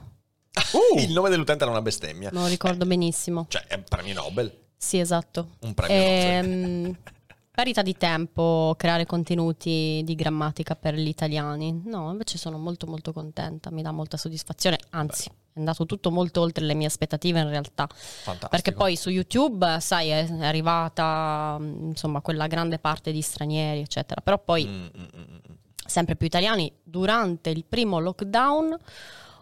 Il 0.98 1.12
nome 1.14 1.30
dell'utente 1.30 1.64
era 1.64 1.72
una 1.72 1.82
bestemmia. 1.82 2.30
me 2.34 2.40
lo 2.42 2.48
ricordo 2.48 2.86
benissimo. 2.86 3.46
Cioè, 3.48 3.64
è 3.68 3.76
un 3.76 3.84
premio 3.88 4.14
Nobel. 4.14 4.54
Sì, 4.78 5.00
esatto. 5.00 5.52
Un 5.62 5.74
premio 5.74 5.96
Nobel. 5.96 6.98
Parità 7.58 7.82
di 7.82 7.98
tempo 7.98 8.76
creare 8.78 9.08
contenuti 9.08 10.04
di 10.06 10.14
grammatica 10.14 10.76
per 10.76 10.94
gli 10.94 11.08
italiani. 11.08 11.82
No, 11.86 12.12
invece 12.12 12.38
sono 12.38 12.60
molto 12.60 12.86
molto 12.86 13.12
contenta, 13.12 13.72
mi 13.72 13.82
dà 13.82 13.90
molta 13.90 14.16
soddisfazione, 14.16 14.78
anzi 14.92 15.28
è 15.28 15.58
andato 15.58 15.88
tutto 15.88 16.12
molto 16.12 16.42
oltre 16.42 16.64
le 16.66 16.76
mie 16.76 16.86
aspettative 16.86 17.40
in 17.40 17.50
realtà, 17.50 17.88
Fantastico. 17.88 18.50
perché 18.50 18.74
poi 18.74 18.96
su 18.96 19.10
YouTube, 19.10 19.80
sai, 19.80 20.10
è 20.10 20.28
arrivata 20.42 21.58
mm, 21.60 21.88
insomma 21.88 22.22
quella 22.22 22.46
grande 22.46 22.78
parte 22.78 23.12
di 23.12 23.22
stranieri, 23.22 23.80
eccetera, 23.80 24.22
però 24.22 24.38
poi 24.38 24.64
Mm, 24.64 24.84
mm, 24.84 25.02
mm, 25.02 25.22
mm. 25.34 25.56
sempre 25.84 26.16
più 26.16 26.28
italiani, 26.28 26.72
durante 26.84 27.50
il 27.50 27.66
primo 27.66 27.98
lockdown 27.98 28.78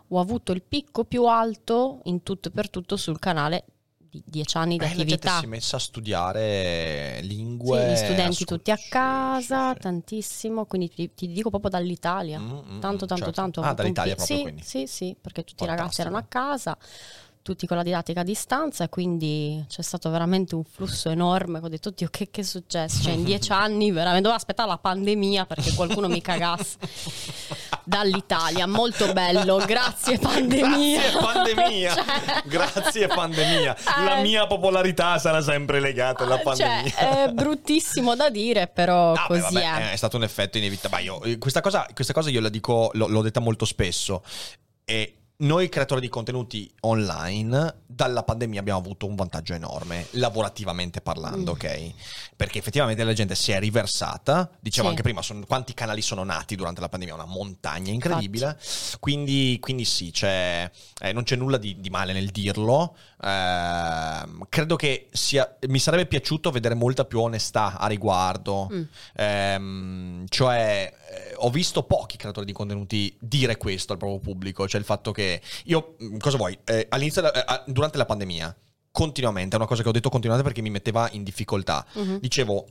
ho 0.07 0.19
avuto 0.21 0.53
il 0.53 0.61
picco 0.61 1.03
più 1.03 1.25
alto 1.25 1.99
in 2.05 2.23
tutto 2.23 2.47
e 2.47 2.51
per 2.51 2.69
tutto 2.69 2.95
sul 2.95 3.19
canale 3.19 3.65
di 4.15 4.23
10 4.25 4.57
anni 4.57 4.77
di 4.77 4.83
Eh, 4.83 4.87
la 4.89 4.95
gente 4.95 5.13
attività. 5.13 5.37
si 5.39 5.45
è 5.45 5.47
messa 5.47 5.75
a 5.77 5.79
studiare 5.79 7.17
Sì, 7.21 7.27
lingue. 7.27 7.91
gli 7.91 7.95
studenti 7.95 8.21
assolut- 8.21 8.47
tutti 8.47 8.71
a 8.71 8.75
sì, 8.77 8.89
casa, 8.89 9.73
sì. 9.73 9.79
tantissimo, 9.79 10.65
quindi 10.65 10.89
ti, 10.89 11.13
ti 11.13 11.27
dico 11.27 11.49
proprio 11.49 11.69
dall'Italia. 11.71 12.39
Mm, 12.39 12.51
mm, 12.51 12.79
Tanto, 12.79 13.05
mm, 13.05 13.07
tanto, 13.07 13.15
certo. 13.15 13.31
tanto. 13.31 13.61
Ah, 13.61 13.73
dall'Italia 13.73 14.15
proprio 14.15 14.37
sì, 14.37 14.43
quindi. 14.43 14.61
Sì, 14.63 14.87
sì, 14.87 15.15
perché 15.19 15.43
tutti 15.43 15.63
i 15.63 15.67
ragazzi 15.67 16.01
Fantastico. 16.01 16.07
erano 16.07 16.17
a 16.23 16.27
casa, 16.27 16.77
tutti 17.41 17.67
con 17.67 17.77
la 17.77 17.83
didattica 17.83 18.21
a 18.21 18.23
distanza, 18.23 18.83
e 18.85 18.89
quindi 18.89 19.63
c'è 19.67 19.83
stato 19.83 20.09
veramente 20.09 20.55
un 20.55 20.63
flusso 20.63 21.09
enorme. 21.09 21.59
Ho 21.61 21.67
detto, 21.67 21.89
oddio, 21.89 22.07
che, 22.09 22.29
che 22.31 22.41
è 22.41 22.43
successo? 22.43 23.03
Cioè, 23.03 23.13
in 23.13 23.23
dieci 23.23 23.51
anni 23.53 23.91
veramente 23.91 24.21
dovevo 24.21 24.35
aspettare 24.37 24.67
la 24.69 24.77
pandemia 24.79 25.45
perché 25.45 25.73
qualcuno 25.73 26.07
mi 26.07 26.21
cagasse. 26.21 26.77
Dall'Italia, 27.85 28.65
molto 28.67 29.13
bello, 29.13 29.57
grazie 29.65 30.17
pandemia. 30.17 30.99
Grazie 31.01 31.19
pandemia. 31.21 31.93
Cioè- 31.95 32.41
Grazie 32.45 33.07
pandemia. 33.07 33.75
La 34.03 34.17
Eh. 34.17 34.21
mia 34.21 34.47
popolarità 34.47 35.17
sarà 35.19 35.41
sempre 35.41 35.79
legata 35.79 36.23
alla 36.23 36.39
pandemia. 36.39 36.89
Cioè, 36.89 37.23
è 37.25 37.29
bruttissimo 37.31 38.15
da 38.15 38.29
dire, 38.29 38.67
però 38.67 39.13
Ah, 39.13 39.25
beh, 39.27 39.39
così 39.39 39.53
vabbè, 39.53 39.89
è. 39.89 39.91
è 39.91 39.95
stato 39.95 40.17
un 40.17 40.23
effetto 40.23 40.57
inevitabile. 40.57 41.19
Eh, 41.23 41.37
questa, 41.37 41.61
cosa, 41.61 41.85
questa 41.93 42.13
cosa 42.13 42.29
io 42.29 42.41
la 42.41 42.49
dico, 42.49 42.89
l'ho, 42.93 43.07
l'ho 43.07 43.21
detta 43.21 43.39
molto 43.39 43.65
spesso. 43.65 44.23
E 44.83 45.13
noi 45.37 45.67
creatori 45.69 46.01
di 46.01 46.07
contenuti 46.07 46.71
online, 46.81 47.81
dalla 47.85 48.23
pandemia 48.23 48.59
abbiamo 48.59 48.79
avuto 48.79 49.05
un 49.05 49.15
vantaggio 49.15 49.53
enorme, 49.53 50.05
lavorativamente 50.11 51.01
parlando, 51.01 51.51
Mm. 51.51 51.55
ok? 51.55 51.91
Perché 52.35 52.59
effettivamente 52.59 53.03
la 53.03 53.13
gente 53.13 53.35
si 53.35 53.51
è 53.51 53.59
riversata. 53.59 54.49
Dicevo 54.59 54.85
Sì. 54.85 54.89
anche 54.91 55.01
prima, 55.03 55.21
son- 55.21 55.45
quanti 55.45 55.73
canali 55.73 56.01
sono 56.01 56.23
nati 56.23 56.55
durante 56.55 56.79
la 56.81 56.89
pandemia? 56.89 57.15
Una 57.15 57.25
montagna 57.25 57.91
incredibile. 57.91 58.57
Quindi, 58.99 59.57
quindi 59.59 59.83
sì, 59.85 60.11
c'è, 60.11 60.69
eh, 61.01 61.11
non 61.13 61.23
c'è 61.23 61.35
nulla 61.35 61.57
di, 61.57 61.79
di 61.79 61.89
male 61.89 62.13
nel 62.13 62.29
dirlo. 62.31 62.95
Ehm, 63.21 64.45
credo 64.49 64.75
che 64.75 65.07
sia, 65.11 65.57
mi 65.67 65.79
sarebbe 65.79 66.05
piaciuto 66.05 66.51
vedere 66.51 66.75
molta 66.75 67.05
più 67.05 67.19
onestà 67.19 67.77
a 67.77 67.87
riguardo. 67.87 68.69
Mm. 68.71 68.83
Ehm, 69.15 70.25
cioè, 70.29 70.93
eh, 71.09 71.33
ho 71.37 71.49
visto 71.49 71.83
pochi 71.83 72.17
creatori 72.17 72.45
di 72.45 72.51
contenuti 72.53 73.15
dire 73.19 73.57
questo 73.57 73.93
al 73.93 73.97
proprio 73.99 74.19
pubblico. 74.19 74.67
Cioè, 74.67 74.79
il 74.79 74.85
fatto 74.85 75.11
che 75.11 75.24
io, 75.65 75.95
mm, 76.01 76.17
cosa 76.17 76.37
vuoi? 76.37 76.57
Eh, 76.65 76.87
all'inizio, 76.89 77.31
eh, 77.31 77.61
durante 77.67 77.97
la 77.97 78.05
pandemia, 78.05 78.55
continuamente, 78.91 79.55
è 79.55 79.59
una 79.59 79.67
cosa 79.67 79.83
che 79.83 79.89
ho 79.89 79.91
detto 79.91 80.09
continuamente 80.09 80.47
perché 80.47 80.61
mi 80.61 80.69
metteva 80.71 81.09
in 81.11 81.23
difficoltà. 81.23 81.85
Mhm. 81.93 82.19
Dicevo, 82.19 82.65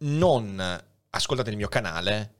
non 0.00 0.82
ascoltate 1.10 1.50
il 1.50 1.56
mio 1.56 1.68
canale 1.68 2.32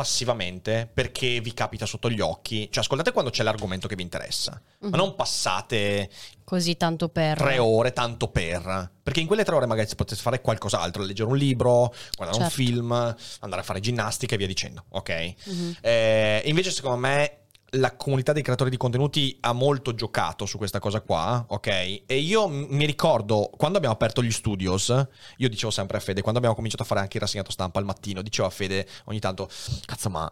passivamente 0.00 0.88
perché 0.90 1.42
vi 1.42 1.52
capita 1.52 1.84
sotto 1.84 2.08
gli 2.08 2.20
occhi. 2.20 2.68
Cioè, 2.70 2.82
ascoltate 2.82 3.12
quando 3.12 3.30
c'è 3.30 3.42
l'argomento 3.42 3.86
che 3.86 3.96
vi 3.96 4.02
interessa. 4.02 4.58
Mhm. 4.80 4.88
Ma 4.90 4.96
non 4.96 5.14
passate 5.14 6.08
Così 6.42 6.78
tanto 6.78 7.10
per... 7.10 7.36
tre 7.36 7.58
ore 7.58 7.92
tanto 7.92 8.28
per. 8.28 8.92
Perché 9.02 9.20
in 9.20 9.26
quelle 9.26 9.44
tre 9.44 9.54
ore 9.56 9.66
magari 9.66 9.86
si 9.86 9.96
potesse 9.96 10.22
fare 10.22 10.40
qualcos'altro, 10.40 11.02
leggere 11.02 11.28
un 11.28 11.36
libro, 11.36 11.94
guardare 12.16 12.42
un 12.42 12.48
Certo. 12.48 12.62
film, 12.62 12.92
andare 12.92 13.60
a 13.60 13.64
fare 13.64 13.80
ginnastica 13.80 14.34
e 14.34 14.38
via 14.38 14.46
dicendo. 14.46 14.86
Ok? 14.88 15.34
Mhm. 15.44 15.76
Eh, 15.82 16.42
invece, 16.46 16.70
secondo 16.70 16.96
me, 16.96 17.39
la 17.74 17.94
comunità 17.96 18.32
dei 18.32 18.42
creatori 18.42 18.70
di 18.70 18.76
contenuti 18.76 19.36
ha 19.40 19.52
molto 19.52 19.94
giocato 19.94 20.46
su 20.46 20.58
questa 20.58 20.78
cosa 20.78 21.00
qua, 21.00 21.44
ok? 21.48 21.66
E 22.06 22.18
io 22.18 22.48
mi 22.48 22.84
ricordo 22.84 23.50
quando 23.56 23.76
abbiamo 23.76 23.94
aperto 23.94 24.22
gli 24.22 24.32
studios, 24.32 24.88
io 25.36 25.48
dicevo 25.48 25.70
sempre 25.70 25.96
a 25.98 26.00
Fede, 26.00 26.20
quando 26.20 26.38
abbiamo 26.38 26.56
cominciato 26.56 26.82
a 26.82 26.86
fare 26.86 27.00
anche 27.00 27.16
il 27.16 27.22
rassegnato 27.22 27.50
stampa 27.50 27.78
al 27.78 27.84
mattino, 27.84 28.22
dicevo 28.22 28.48
a 28.48 28.50
Fede 28.50 28.86
ogni 29.04 29.20
tanto, 29.20 29.48
cazzo, 29.84 30.10
ma. 30.10 30.30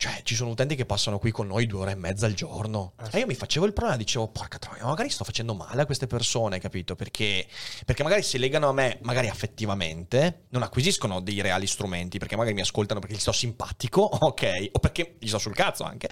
Cioè, 0.00 0.22
ci 0.22 0.34
sono 0.34 0.48
utenti 0.48 0.76
che 0.76 0.86
passano 0.86 1.18
qui 1.18 1.30
con 1.30 1.46
noi 1.46 1.66
due 1.66 1.80
ore 1.80 1.90
e 1.90 1.94
mezza 1.94 2.24
al 2.24 2.32
giorno. 2.32 2.94
E 3.12 3.18
io 3.18 3.26
mi 3.26 3.34
facevo 3.34 3.66
il 3.66 3.74
problema, 3.74 3.98
dicevo, 3.98 4.28
porca 4.28 4.58
troia, 4.58 4.86
magari 4.86 5.10
sto 5.10 5.24
facendo 5.24 5.52
male 5.52 5.82
a 5.82 5.84
queste 5.84 6.06
persone, 6.06 6.58
capito? 6.58 6.96
Perché, 6.96 7.46
perché 7.84 8.02
magari 8.02 8.22
si 8.22 8.38
legano 8.38 8.70
a 8.70 8.72
me, 8.72 8.98
magari 9.02 9.28
affettivamente, 9.28 10.46
non 10.52 10.62
acquisiscono 10.62 11.20
dei 11.20 11.42
reali 11.42 11.66
strumenti, 11.66 12.16
perché 12.16 12.34
magari 12.34 12.54
mi 12.54 12.62
ascoltano 12.62 12.98
perché 12.98 13.16
gli 13.16 13.20
sto 13.20 13.32
simpatico, 13.32 14.08
ok? 14.24 14.70
O 14.72 14.78
perché 14.78 15.16
gli 15.18 15.28
sto 15.28 15.36
sul 15.36 15.54
cazzo 15.54 15.84
anche. 15.84 16.08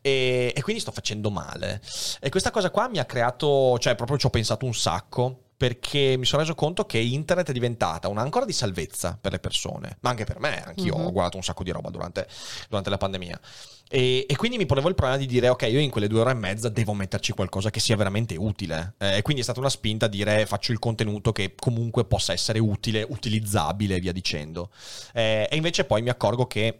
E, 0.00 0.52
e 0.54 0.62
quindi 0.62 0.80
sto 0.80 0.92
facendo 0.92 1.28
male. 1.28 1.82
E 2.20 2.30
questa 2.30 2.52
cosa 2.52 2.70
qua 2.70 2.88
mi 2.88 3.00
ha 3.00 3.04
creato, 3.04 3.76
cioè 3.80 3.96
proprio 3.96 4.18
ci 4.18 4.26
ho 4.26 4.30
pensato 4.30 4.66
un 4.66 4.74
sacco. 4.74 5.46
Perché 5.62 6.16
mi 6.18 6.24
sono 6.24 6.42
reso 6.42 6.56
conto 6.56 6.86
che 6.86 6.98
internet 6.98 7.50
è 7.50 7.52
diventata 7.52 8.08
un'ancora 8.08 8.44
di 8.44 8.52
salvezza 8.52 9.16
per 9.20 9.30
le 9.30 9.38
persone, 9.38 9.96
ma 10.00 10.10
anche 10.10 10.24
per 10.24 10.40
me. 10.40 10.60
Anch'io 10.64 10.96
Mhm. 10.96 11.04
ho 11.06 11.12
guardato 11.12 11.36
un 11.36 11.44
sacco 11.44 11.62
di 11.62 11.70
roba 11.70 11.88
durante, 11.88 12.26
durante 12.68 12.90
la 12.90 12.96
pandemia. 12.96 13.40
E, 13.88 14.26
e 14.28 14.34
quindi 14.34 14.56
mi 14.56 14.66
ponevo 14.66 14.88
il 14.88 14.96
problema 14.96 15.20
di 15.20 15.26
dire: 15.26 15.48
Ok, 15.50 15.62
io 15.70 15.78
in 15.78 15.90
quelle 15.90 16.08
due 16.08 16.18
ore 16.18 16.32
e 16.32 16.34
mezza 16.34 16.68
devo 16.68 16.94
metterci 16.94 17.32
qualcosa 17.32 17.70
che 17.70 17.78
sia 17.78 17.94
veramente 17.94 18.34
utile. 18.34 18.94
Eh, 18.98 19.18
e 19.18 19.22
quindi 19.22 19.42
è 19.42 19.44
stata 19.44 19.60
una 19.60 19.68
spinta 19.70 20.06
a 20.06 20.08
dire: 20.08 20.46
Faccio 20.46 20.72
il 20.72 20.80
contenuto 20.80 21.30
che 21.30 21.54
comunque 21.56 22.06
possa 22.06 22.32
essere 22.32 22.58
utile, 22.58 23.06
utilizzabile 23.08 23.94
e 23.94 24.00
via 24.00 24.10
dicendo. 24.12 24.70
Eh, 25.14 25.46
e 25.48 25.54
invece 25.54 25.84
poi 25.84 26.02
mi 26.02 26.08
accorgo 26.08 26.48
che 26.48 26.76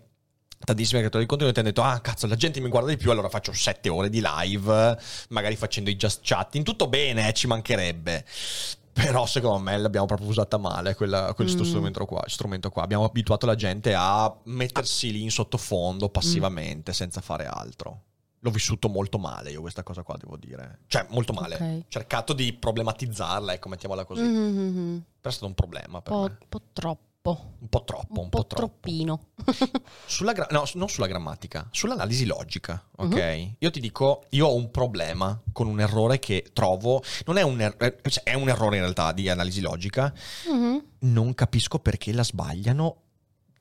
tantissimi 0.65 0.99
creatori 1.01 1.25
di 1.25 1.29
contenuti 1.29 1.59
hanno 1.59 1.69
detto 1.69 1.83
ah 1.83 1.99
cazzo 2.01 2.27
la 2.27 2.37
gente 2.37 2.61
mi 2.61 2.69
guarda 2.69 2.89
di 2.91 2.97
più 2.97 3.11
allora 3.11 3.29
faccio 3.29 3.53
sette 3.53 3.89
ore 3.89 4.09
di 4.11 4.23
live 4.25 4.99
magari 5.31 5.57
facendo 5.57 5.91
i 5.91 5.97
just 5.97 6.21
chatting 6.23 6.65
tutto 6.65 6.87
bene 6.89 7.29
eh, 7.29 7.33
ci 7.33 7.47
mancherebbe 7.47 8.25
però 8.93 9.25
secondo 9.25 9.59
me 9.59 9.77
l'abbiamo 9.79 10.07
proprio 10.07 10.29
usata 10.29 10.59
male 10.59 10.95
quella- 10.95 11.33
questo 11.35 11.63
Mm. 11.63 11.67
strumento, 11.67 12.05
qua, 12.05 12.23
strumento 12.27 12.69
qua 12.71 12.83
abbiamo 12.83 13.05
abituato 13.05 13.47
la 13.47 13.55
gente 13.55 13.95
a 13.97 14.35
mettersi 14.45 15.11
lì 15.13 15.23
in 15.23 15.31
sottofondo 15.31 16.09
passivamente 16.11 16.93
senza 16.93 17.21
fare 17.21 17.47
altro 17.47 18.03
L'ho 18.45 18.51
vissuto 18.51 18.89
molto 18.89 19.19
male 19.19 19.53
io 19.53 19.61
questa 19.61 19.85
cosa 19.85 20.03
qua, 20.03 20.17
devo 20.19 20.37
dire. 20.37 20.81
Cioè, 20.89 21.07
molto 21.11 21.33
male. 21.33 21.55
Ok. 21.55 21.85
Cercato 21.87 22.33
di 22.33 22.53
problematizzarla, 22.53 23.53
ecco, 23.53 23.69
mettiamola 23.69 24.05
così. 24.05 24.23
Mhm, 24.23 24.37
mhm. 24.59 25.05
Però 25.21 25.29
è 25.29 25.31
stato 25.31 25.47
un 25.47 25.55
problema 25.55 26.03
per 26.03 26.13
po', 26.13 26.23
me. 26.23 26.39
po' 26.49 26.61
troppo. 26.73 27.03
Un 27.25 27.69
po' 27.69 27.85
troppo, 27.85 28.19
un, 28.19 28.25
un 28.25 28.29
po', 28.31 28.39
po' 28.39 28.47
troppino. 28.47 29.27
Sulla 30.07 30.33
gra- 30.33 30.49
no, 30.51 30.65
non 30.75 30.89
sulla 30.89 31.07
grammatica, 31.07 31.69
sull'analisi 31.71 32.25
logica, 32.27 32.85
ok? 32.97 33.15
Mhm. 33.15 33.55
Io 33.61 33.71
ti 33.71 33.79
dico, 33.79 34.25
io 34.31 34.49
ho 34.49 34.57
un 34.57 34.73
problema 34.73 35.41
con 35.53 35.69
un 35.69 35.79
errore 35.81 36.19
che 36.19 36.51
trovo, 36.53 37.01
non 37.27 37.39
è 37.39 37.43
un, 37.43 37.61
er- 37.61 37.77
eh, 37.79 38.11
cioè, 38.11 38.25
è 38.25 38.35
un 38.35 38.49
errore 38.49 38.75
in 38.77 38.83
realtà 38.83 39.13
di 39.13 39.29
analisi 39.29 39.61
logica, 39.61 40.13
Mhm. 40.49 40.85
non 41.01 41.33
capisco 41.35 41.79
perché 41.79 42.13
la 42.13 42.25
sbagliano 42.25 42.97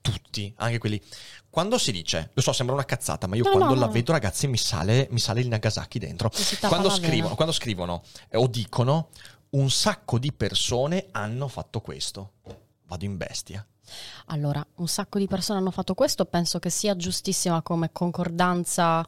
tutti, 0.01 0.51
anche 0.57 0.79
quelli. 0.79 0.99
Quando 1.47 1.77
si 1.77 1.91
dice, 1.91 2.31
lo 2.33 2.41
so, 2.41 2.53
sembra 2.53 2.73
una 2.73 2.85
cazzata, 2.85 3.27
ma 3.27 3.35
io 3.35 3.43
No, 3.43 3.51
quando 3.51 3.75
no, 3.75 3.79
la 3.79 3.85
no. 3.85 3.91
vedo, 3.91 4.11
ragazzi, 4.11 4.47
mi 4.47 4.57
sale, 4.57 5.07
mi 5.11 5.19
sale 5.19 5.39
il 5.41 5.47
Nagasaki 5.47 5.99
dentro. 5.99 6.31
Quando 6.67 6.89
scrivono, 6.89 7.35
quando 7.35 7.53
scrivono 7.53 8.01
eh, 8.29 8.37
o 8.37 8.47
dicono 8.47 9.09
un 9.51 9.69
sacco 9.69 10.17
di 10.17 10.31
persone 10.33 11.09
hanno 11.11 11.47
fatto 11.47 11.81
questo, 11.81 12.31
vado 12.91 13.05
in 13.05 13.15
bestia. 13.15 13.65
Allora, 14.27 14.65
un 14.75 14.87
sacco 14.87 15.17
di 15.17 15.27
persone 15.27 15.59
hanno 15.59 15.71
fatto 15.71 15.93
questo, 15.93 16.25
penso 16.25 16.59
che 16.59 16.69
sia 16.69 16.95
giustissima 16.95 17.61
come 17.61 17.89
concordanza 17.91 19.07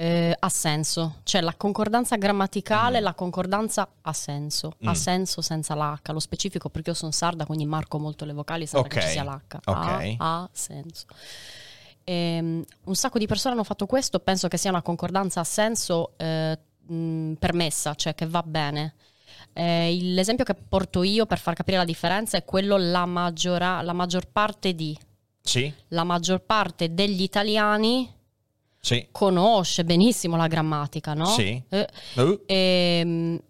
eh, 0.00 0.36
ha 0.38 0.48
senso. 0.48 1.16
Cioè 1.24 1.40
la 1.40 1.54
concordanza 1.56 2.14
grammaticale, 2.16 3.00
Mm. 3.00 3.02
la 3.02 3.14
concordanza 3.14 3.88
ha 4.02 4.12
senso. 4.12 4.74
Ha 4.84 4.90
Mm. 4.90 4.94
senso 4.94 5.40
senza 5.40 5.74
l'H. 5.74 6.12
Lo 6.12 6.20
specifico 6.20 6.68
perché 6.70 6.90
io 6.90 6.94
sono 6.96 7.10
sarda, 7.10 7.44
quindi 7.46 7.64
marco 7.66 7.98
molto 7.98 8.24
le 8.24 8.32
vocali 8.32 8.64
senza 8.66 8.86
che 8.86 8.98
Ok, 8.98 9.04
ci 9.04 9.10
sia 9.10 9.24
l'H. 9.24 9.56
ok. 9.64 10.14
Ha, 10.18 10.42
ha 10.42 10.48
senso. 10.52 11.06
Ehm, 12.04 12.62
un 12.84 12.94
sacco 12.94 13.18
di 13.18 13.26
persone 13.26 13.54
hanno 13.54 13.64
fatto 13.64 13.86
questo, 13.86 14.20
penso 14.20 14.46
che 14.48 14.56
sia 14.56 14.70
una 14.70 14.82
concordanza 14.82 15.40
a 15.40 15.44
senso 15.44 16.12
eh, 16.16 16.56
mh, 16.86 17.32
permessa, 17.34 17.94
cioè 17.96 18.14
che 18.14 18.26
va 18.26 18.42
bene. 18.44 18.94
Eh, 19.60 19.98
l'esempio 20.02 20.44
che 20.44 20.54
porto 20.54 21.02
io 21.02 21.26
per 21.26 21.40
far 21.40 21.54
capire 21.54 21.78
la 21.78 21.84
differenza 21.84 22.36
è 22.36 22.44
quello 22.44 22.76
la, 22.76 23.06
maggiora- 23.06 23.82
la 23.82 23.92
maggior 23.92 24.28
parte 24.28 24.72
di 24.72 24.96
Sì? 25.42 25.72
la 25.88 26.04
maggior 26.04 26.40
parte 26.42 26.94
degli 26.94 27.22
italiani 27.22 28.08
Sì. 28.78 29.08
conosce 29.10 29.84
benissimo 29.84 30.36
la 30.36 30.46
grammatica, 30.46 31.12
no? 31.14 31.26
Sì. 31.26 31.60
Eh, 31.70 31.88
Uh, 32.14 32.40
ehm, 32.46 33.40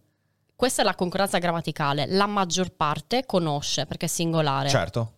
questa 0.56 0.80
è 0.80 0.84
la 0.86 0.94
concordanza 0.94 1.36
grammaticale. 1.36 2.06
La 2.06 2.26
maggior 2.26 2.70
parte 2.70 3.26
conosce 3.26 3.84
perché 3.84 4.06
è 4.06 4.08
singolare. 4.08 4.70
certo. 4.70 5.12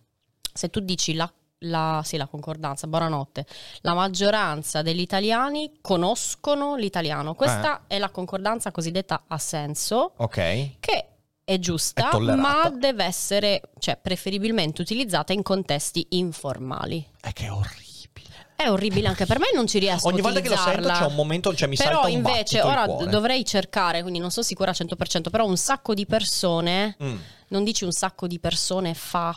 Se 0.53 0.69
tu 0.69 0.81
dici 0.81 1.13
la, 1.13 1.31
la- 1.65 2.01
sì, 2.03 2.17
la 2.17 2.27
concordanza, 2.27 2.87
buonanotte, 2.87 3.45
la 3.81 3.93
maggioranza 3.93 4.81
degli 4.81 4.99
italiani 5.01 5.71
conoscono 5.81 6.75
l'italiano. 6.75 7.33
Questa 7.35 7.81
Eh. 7.87 7.95
è 7.95 7.99
la 7.99 8.09
concordanza 8.09 8.71
cosiddetta 8.71 9.23
a 9.27 9.37
senso, 9.37 10.13
Ok. 10.17 10.79
che 10.79 11.05
è 11.43 11.59
giusta, 11.59 12.09
È 12.11 12.17
ma 12.19 12.69
deve 12.73 13.03
essere, 13.03 13.61
cioè, 13.79 13.97
preferibilmente 13.97 14.81
utilizzata 14.81 15.33
in 15.33 15.43
contesti 15.43 16.05
informali. 16.11 17.05
È 17.19 17.33
che 17.33 17.45
è 17.45 17.51
orribile. 17.51 17.89
È 18.55 18.69
orribile 18.69 19.07
anche 19.07 19.25
per 19.25 19.39
me, 19.39 19.47
non 19.55 19.65
ci 19.67 19.79
riesco 19.79 20.07
Ogni 20.07 20.21
volta 20.21 20.39
che 20.39 20.47
lo 20.49 20.55
sento 20.55 20.87
c'è 20.87 21.05
un 21.05 21.15
momento, 21.15 21.53
cioè 21.55 21.67
mi 21.67 21.75
Però 21.75 21.89
salta 22.03 22.07
un 22.07 22.13
invece 22.13 22.61
ora 22.61 22.85
dovrei 22.85 23.43
cercare, 23.43 24.01
quindi 24.01 24.19
non 24.19 24.29
sono 24.29 24.45
sicura 24.45 24.69
al 24.69 24.75
100%, 24.75 25.29
però 25.31 25.45
un 25.45 25.57
sacco 25.57 25.93
di 25.95 26.05
persone, 26.05 26.95
Mm. 27.03 27.15
non 27.49 27.63
dici 27.63 27.83
un 27.85 27.91
sacco 27.91 28.27
di 28.27 28.39
persone 28.39 28.93
fa 28.93 29.35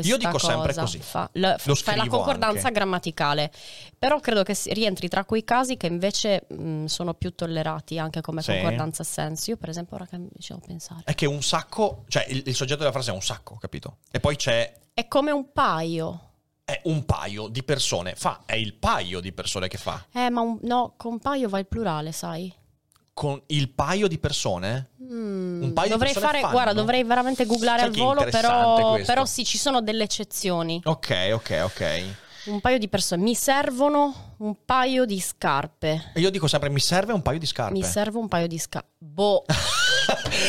questa 0.00 0.10
Io 0.12 0.18
dico 0.18 0.38
sempre 0.38 0.74
così. 0.74 0.98
Fa, 0.98 1.28
l- 1.32 1.54
Lo 1.64 1.74
fai 1.74 1.96
la 1.96 2.06
concordanza 2.06 2.66
anche. 2.66 2.72
grammaticale, 2.72 3.50
però 3.98 4.20
credo 4.20 4.42
che 4.42 4.56
rientri 4.66 5.08
tra 5.08 5.24
quei 5.24 5.44
casi 5.44 5.76
che 5.76 5.86
invece 5.86 6.46
mh, 6.48 6.84
sono 6.86 7.14
più 7.14 7.34
tollerati 7.34 7.98
anche 7.98 8.20
come 8.20 8.42
Sì. 8.42 8.52
concordanza 8.52 9.02
a 9.02 9.04
senso. 9.06 9.50
Io 9.50 9.56
per 9.56 9.68
esempio 9.68 9.96
ora 9.96 10.06
che 10.06 10.18
mi 10.18 10.28
devo 10.32 10.60
pensare. 10.66 11.02
È 11.04 11.14
che 11.14 11.26
un 11.26 11.42
sacco, 11.42 12.04
cioè 12.08 12.24
il, 12.28 12.42
il 12.46 12.54
soggetto 12.54 12.80
della 12.80 12.92
frase 12.92 13.10
è 13.10 13.14
un 13.14 13.22
sacco, 13.22 13.56
capito? 13.56 13.98
E 14.10 14.20
poi 14.20 14.36
c'è 14.36 14.72
È 14.94 15.06
come 15.08 15.30
un 15.30 15.52
paio. 15.52 16.20
è 16.64 16.80
un 16.84 17.04
paio 17.04 17.46
di 17.48 17.62
persone, 17.62 18.14
fa, 18.16 18.42
è 18.44 18.54
il 18.54 18.74
paio 18.74 19.20
di 19.20 19.32
persone 19.32 19.68
che 19.68 19.78
fa. 19.78 20.04
Eh, 20.12 20.30
ma 20.30 20.40
un- 20.40 20.58
no, 20.62 20.94
con 20.96 21.18
paio 21.20 21.48
va 21.48 21.58
il 21.60 21.66
plurale, 21.66 22.10
sai? 22.12 22.52
Con 23.12 23.40
il 23.46 23.70
paio 23.70 24.08
di 24.08 24.18
persone? 24.18 24.90
Mm, 25.12 25.62
Un 25.62 25.72
paio 25.72 25.86
di 25.86 25.92
dovrei 25.92 26.12
persone 26.12 26.26
fare, 26.26 26.40
fanno? 26.40 26.52
guarda, 26.52 26.72
dovrei 26.72 27.04
veramente 27.04 27.46
googlare 27.46 27.78
Sai 27.80 27.88
al 27.88 27.94
volo, 27.94 28.24
però, 28.24 28.98
però 29.04 29.24
sì, 29.24 29.44
ci 29.44 29.58
sono 29.58 29.80
delle 29.80 30.04
eccezioni. 30.04 30.80
Ok, 30.84 31.30
ok, 31.32 31.60
ok. 31.64 32.02
Un 32.46 32.60
paio 32.60 32.78
di 32.78 32.88
persone. 32.88 33.22
Mi 33.22 33.34
servono 33.34 34.34
un 34.38 34.54
paio 34.64 35.04
di 35.04 35.18
scarpe. 35.20 36.12
E 36.14 36.20
io 36.20 36.30
dico 36.30 36.46
sempre 36.46 36.68
mi 36.68 36.80
serve 36.80 37.12
un 37.12 37.22
paio 37.22 37.38
di 37.38 37.46
scarpe. 37.46 37.72
Mi 37.72 37.82
serve 37.84 38.18
un 38.18 38.28
paio 38.28 38.46
di 38.46 38.58
scarpe. 38.58 38.90
Boh, 38.98 39.44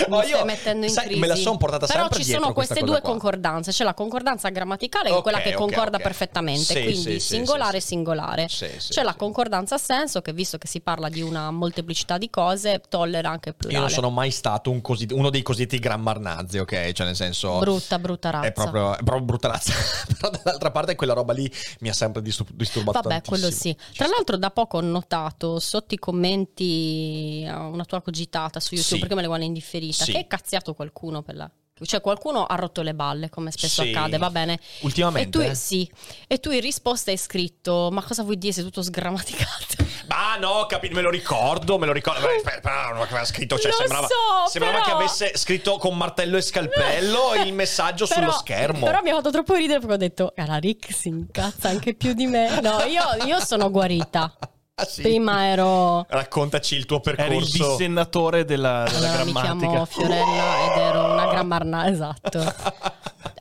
mi 0.07 0.15
Oh, 0.15 0.21
stai 0.21 0.29
io, 0.29 0.45
mettendo 0.45 0.85
in 0.85 0.91
sai, 0.91 1.05
crisi. 1.05 1.19
me 1.19 1.27
la 1.27 1.35
sono 1.35 1.57
portata 1.57 1.85
Però 1.85 1.99
sempre 2.01 2.17
ci 2.19 2.25
dietro 2.25 2.41
sono 2.43 2.53
queste 2.53 2.81
due 2.81 2.99
qua. 3.01 3.09
concordanze. 3.11 3.71
C'è 3.71 3.83
la 3.83 3.93
concordanza 3.93 4.49
grammaticale, 4.49 5.09
che 5.09 5.13
Ok, 5.13 5.19
è 5.19 5.21
quella 5.21 5.39
che 5.39 5.49
ok, 5.49 5.55
concorda 5.55 5.97
ok. 5.97 6.03
perfettamente. 6.03 6.63
Sì, 6.63 6.83
quindi 6.83 7.19
sì, 7.19 7.19
singolare 7.19 7.79
sì, 7.79 7.87
singolare. 7.87 8.47
Sì, 8.49 8.67
sì, 8.77 8.89
C'è 8.93 9.03
la 9.03 9.13
concordanza 9.15 9.75
a 9.75 9.77
senso, 9.77 10.21
che 10.21 10.33
visto 10.33 10.57
che 10.57 10.67
si 10.67 10.81
parla 10.81 11.07
di 11.09 11.21
una 11.21 11.49
molteplicità 11.51 12.17
di 12.17 12.29
cose, 12.29 12.81
tollera 12.89 13.29
anche 13.29 13.49
il 13.49 13.55
Io 13.55 13.61
plurale. 13.67 13.85
non 13.85 13.89
sono 13.93 14.09
mai 14.09 14.31
stato 14.31 14.69
un 14.69 14.81
cosi- 14.81 15.07
uno 15.11 15.29
dei 15.29 15.41
cosiddetti 15.43 15.79
grammarnazzi, 15.79 16.57
ok? 16.59 16.91
Cioè 16.91 17.05
nel 17.05 17.15
senso... 17.15 17.59
Brutta, 17.59 17.99
brutta 17.99 18.29
razza. 18.31 18.47
È 18.47 18.51
proprio, 18.51 18.93
è 18.97 19.03
proprio 19.03 19.21
brutta 19.25 19.47
razza. 19.49 19.73
Però 20.19 20.29
dall'altra 20.29 20.71
parte 20.71 20.95
quella 20.95 21.13
roba 21.13 21.33
lì 21.33 21.49
mi 21.79 21.89
ha 21.89 21.93
sempre 21.93 22.21
distur- 22.21 22.51
disturbato 22.53 23.01
Vabbè, 23.01 23.21
tantissimo. 23.21 23.37
quello 23.37 23.51
sì. 23.55 23.75
Tra 23.95 24.07
l'altro, 24.07 24.37
da 24.37 24.51
poco 24.51 24.77
ho 24.77 24.81
notato 24.81 25.59
sotto 25.59 25.93
i 25.93 25.97
commenti 25.97 27.45
a 27.49 27.67
una 27.67 27.85
tua 27.85 28.01
cogitata 28.01 28.59
su 28.59 28.73
YouTube, 28.75 28.93
Sì. 28.95 28.99
perché 28.99 29.15
me 29.15 29.21
le 29.21 29.27
vuole 29.27 29.45
indifferita, 29.45 30.03
Sì. 30.03 30.11
che 30.11 30.19
è 30.19 30.27
cazziato 30.27 30.73
qualcuno 30.73 31.21
per 31.21 31.35
la. 31.35 31.51
Cioè, 31.79 32.01
qualcuno 32.01 32.43
ha 32.45 32.55
rotto 32.55 32.81
le 32.81 32.95
balle, 32.95 33.29
come 33.29 33.51
spesso 33.51 33.83
Sì. 33.83 33.89
accade, 33.89 34.17
va 34.17 34.31
bene. 34.31 34.59
Ultimamente? 34.81 35.43
E 35.43 35.47
tu, 35.49 35.53
sì. 35.55 35.87
e 36.27 36.39
tu 36.39 36.49
in 36.51 36.59
risposta 36.61 37.11
hai 37.11 37.17
scritto: 37.17 37.89
Ma 37.91 38.03
cosa 38.03 38.23
vuoi 38.23 38.37
dire? 38.39 38.51
Sei 38.53 38.63
tutto 38.63 38.81
sgrammaticato. 38.81 39.85
Ma 40.07 40.35
no, 40.37 40.65
capi- 40.67 40.89
me 40.89 41.01
lo 41.01 41.09
ricordo, 41.09 41.77
me 41.77 41.85
lo 41.85 41.91
ricordo. 41.91 42.25
Però 42.61 42.93
non 42.93 43.01
aveva 43.01 43.25
scritto, 43.25 43.57
cioè 43.57 43.71
Lo 43.71 43.77
sembrava, 43.77 44.07
so, 44.07 44.49
sembrava 44.49 44.79
però- 44.79 44.85
che 44.85 44.91
avesse 45.03 45.31
scritto 45.37 45.77
con 45.77 45.95
martello 45.97 46.37
e 46.37 46.41
scalpello 46.41 47.33
il 47.45 47.53
messaggio 47.53 48.05
Però- 48.07 48.21
sullo 48.21 48.31
schermo. 48.31 48.85
Però 48.85 49.01
mi 49.01 49.09
ha 49.09 49.15
fatto 49.15 49.31
troppo 49.31 49.53
ridere 49.55 49.79
perché 49.79 49.93
ho 49.93 49.97
detto: 49.97 50.31
Cara, 50.35 50.57
Rick 50.57 50.93
si 50.93 51.09
incazza 51.09 51.69
anche 51.69 51.93
più 51.95 52.13
di 52.13 52.25
me. 52.27 52.59
No, 52.61 52.81
io, 52.83 53.03
io 53.25 53.39
sono 53.39 53.69
guarita. 53.69 54.33
Ah, 54.79 54.85
sì? 54.85 55.01
Prima 55.01 55.47
ero. 55.47 56.05
Raccontaci 56.07 56.75
il 56.75 56.85
tuo 56.85 57.01
Eri 57.03 57.09
il 57.09 57.15
percorso. 57.15 57.69
dissennatore 57.71 58.45
della, 58.45 58.83
della 58.87 59.07
Allora, 59.07 59.23
mi 59.23 59.31
grammatica. 59.31 59.69
chiamo 59.69 59.85
Fiorella 59.85 60.71
ed 60.71 60.77
ero 60.79 61.03
una 61.13 61.25
grammarna, 61.27 61.87
esatto. 61.89 62.53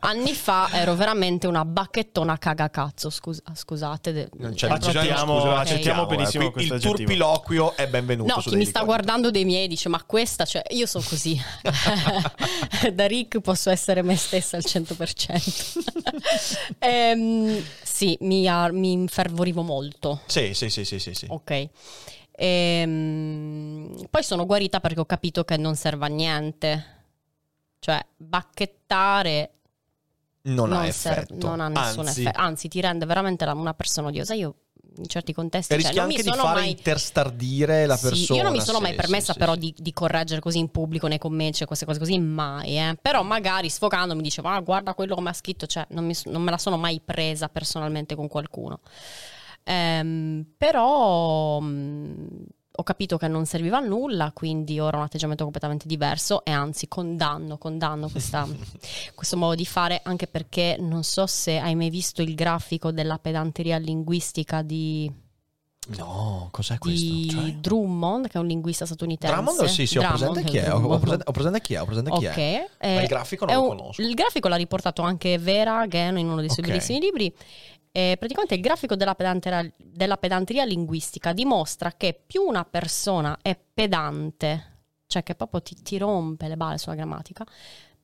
Anni 0.07 0.35
fa 0.35 0.69
ero 0.73 0.95
veramente 0.95 1.49
una 1.49 1.65
bacchettona 1.65 2.39
cagacazzo, 2.39 3.11
scus- 3.11 3.43
scusate. 3.55 4.13
de- 4.13 4.29
Non 4.39 4.55
c'è 4.55 4.69
è 4.69 4.71
Accettiamo- 4.71 5.41
scusa, 5.41 5.59
accettiamo 5.59 6.03
ok. 6.03 6.09
benissimo 6.09 6.45
Qui 6.45 6.53
questo 6.53 6.75
Il 6.75 6.79
aggettivo. 6.81 6.97
turpiloquio 6.99 7.77
è 7.77 7.89
benvenuto. 7.89 8.33
No, 8.35 8.41
su 8.41 8.51
chi 8.51 8.57
mi 8.57 8.65
sta 8.65 8.85
guardando 8.85 9.31
dei 9.33 9.45
miei 9.45 9.67
dice, 9.67 9.89
ma 9.89 10.01
questa, 10.05 10.45
cioè, 10.45 10.63
io 10.71 10.87
sono 10.87 11.05
così. 11.09 11.37
da 12.95 13.07
Rick 13.07 13.41
posso 13.41 13.71
essere 13.71 14.03
me 14.03 14.17
stessa 14.17 14.57
al 14.57 14.63
100%. 14.65 16.75
Ehm, 16.87 17.61
sì, 17.83 18.17
mi, 18.21 18.47
ar- 18.49 18.73
mi 18.73 18.93
infervorivo 18.93 19.63
molto. 19.63 20.21
Sì, 20.27 20.55
sì, 20.55 20.71
sì, 20.71 20.85
sì, 20.85 20.99
sì, 21.01 21.15
sì. 21.15 21.27
Ok. 21.29 21.69
Ehm, 22.31 24.07
poi 24.11 24.23
sono 24.23 24.47
guarita 24.47 24.79
perché 24.81 25.01
ho 25.01 25.05
capito 25.07 25.43
che 25.45 25.57
non 25.57 25.75
serve 25.75 26.05
a 26.05 26.09
niente. 26.09 26.95
Cioè, 27.81 28.05
bacchettare 28.17 29.51
Non, 30.49 30.72
ha 30.72 30.90
serve- 30.90 31.22
effetto. 31.22 31.47
non 31.49 31.61
ha 31.61 31.68
nessun 31.68 32.07
Anzi, 32.07 32.20
effetto. 32.22 32.38
Anzi, 32.40 32.68
ti 32.68 32.80
rende 32.80 33.05
veramente 33.07 33.44
la- 33.44 33.55
una 33.55 33.74
persona 33.74 34.09
odiosa. 34.09 34.34
Io 34.34 34.55
in 34.99 35.09
certi 35.09 35.34
contesti 35.34 35.74
E 35.74 35.76
cioè, 35.76 35.84
rischia 35.84 36.01
non 36.03 36.11
mi 36.11 36.16
anche 36.16 36.26
di 36.30 36.34
sono 36.34 36.47
fare 36.49 36.61
mai 36.61 36.70
interstardire 36.70 37.84
la 37.86 37.97
Sì, 37.97 38.09
persona. 38.09 38.38
io 38.38 38.44
non 38.44 38.53
mi 38.53 38.61
sono 38.62 38.80
mai 38.80 38.90
sì, 38.92 38.97
permessa 38.97 39.32
sì, 39.34 39.38
però 39.38 39.55
Di, 39.55 39.74
di 39.76 39.92
correggere 39.92 40.40
così 40.40 40.59
in 40.59 40.70
pubblico 40.70 41.07
nei 41.07 41.18
commenti, 41.18 41.59
cioè 41.59 41.66
queste 41.66 41.84
cose 41.84 41.99
così, 41.99 42.18
mai. 42.18 42.78
eh. 42.78 42.97
Però 43.03 43.22
magari 43.22 43.68
sfogando 43.68 44.14
mi 44.14 44.22
diceva, 44.22 44.55
ah, 44.55 44.61
guarda 44.61 44.94
quello 44.94 45.14
che 45.14 45.20
mi 45.20 45.28
ha 45.28 45.32
scritto, 45.34 45.66
cioè 45.66 45.84
non, 45.90 46.07
mi- 46.07 46.14
non 46.26 46.40
me 46.42 46.51
la 46.51 46.59
sono 46.59 46.76
mai 46.78 47.01
presa 47.05 47.49
personalmente 47.49 48.14
con 48.14 48.28
qualcuno. 48.28 48.80
Ehm, 49.64 50.47
però 50.57 51.59
mh, 51.61 52.26
ho 52.77 52.83
capito 52.83 53.16
che 53.16 53.29
non 53.29 53.47
serviva 53.47 53.79
a 53.79 53.81
nulla, 53.81 54.31
quindi 54.35 54.79
ora 54.79 54.97
ho 54.97 55.01
un 55.01 55.07
atteggiamento 55.07 55.43
completamente 55.45 55.87
diverso 55.87 56.45
e 56.45 56.51
anzi 56.51 56.89
condanno, 56.89 57.59
condanno 57.59 58.09
questa- 58.09 58.47
questo 59.14 59.37
modo 59.37 59.55
di 59.55 59.66
fare, 59.66 60.01
anche 60.05 60.27
perché 60.27 60.77
non 60.79 61.03
so 61.03 61.27
se 61.27 61.59
hai 61.59 61.74
mai 61.74 61.91
visto 61.91 62.22
il 62.22 62.35
grafico 62.35 62.91
della 62.93 63.18
pedanteria 63.18 63.79
linguistica 63.79 64.62
di 64.62 65.11
No, 65.89 66.49
cos'è 66.51 66.79
questo? 66.79 67.05
di 67.05 67.29
Cioè? 67.31 67.53
Drummond, 67.61 68.27
che 68.27 68.39
è 68.39 68.41
un 68.41 68.49
linguista 68.49 68.85
statunitense. 68.87 69.33
Drummond, 69.33 69.64
sì, 69.66 69.87
sì, 69.87 69.99
ho 69.99 70.01
Drummond, 70.01 70.18
presente 70.33 70.51
chi 70.51 70.57
è. 70.57 70.72
Ho, 70.74 70.99
presente, 70.99 71.24
ho 71.29 71.31
presente 71.31 71.61
chi 71.61 71.74
è. 71.74 71.81
Ho 71.81 71.85
presente 71.85 72.11
chi 72.18 72.24
è. 72.24 72.66
eh, 72.81 72.95
Ma 72.97 73.03
il 73.03 73.07
grafico 73.07 73.45
non 73.45 73.55
lo 73.55 73.62
un- 73.62 73.68
conosco. 73.77 74.03
Il 74.03 74.14
grafico 74.14 74.49
l'ha 74.49 74.57
riportato 74.57 75.03
anche 75.03 75.39
Vera 75.39 75.87
Gano 75.87 76.18
in 76.18 76.27
uno 76.27 76.41
dei 76.41 76.51
suoi 76.51 76.64
Ok. 76.64 76.72
bellissimi 76.72 76.99
libri. 76.99 77.33
Eh, 77.97 78.16
praticamente 78.18 78.55
il 78.55 78.61
grafico 78.61 78.94
della 78.94 79.14
pedanteria, 79.14 79.72
della 79.78 80.18
pedanteria 80.18 80.66
linguistica 80.66 81.32
dimostra 81.32 81.92
che 81.92 82.20
più 82.26 82.42
una 82.42 82.62
persona 82.66 83.38
è 83.40 83.59
pedante, 83.72 84.80
cioè 85.07 85.22
che 85.22 85.34
proprio 85.34 85.62
ti, 85.62 85.76
ti 85.76 85.97
rompe 85.97 86.47
le 86.47 86.59
balle 86.59 86.76
sulla 86.76 86.94
grammatica, 86.94 87.47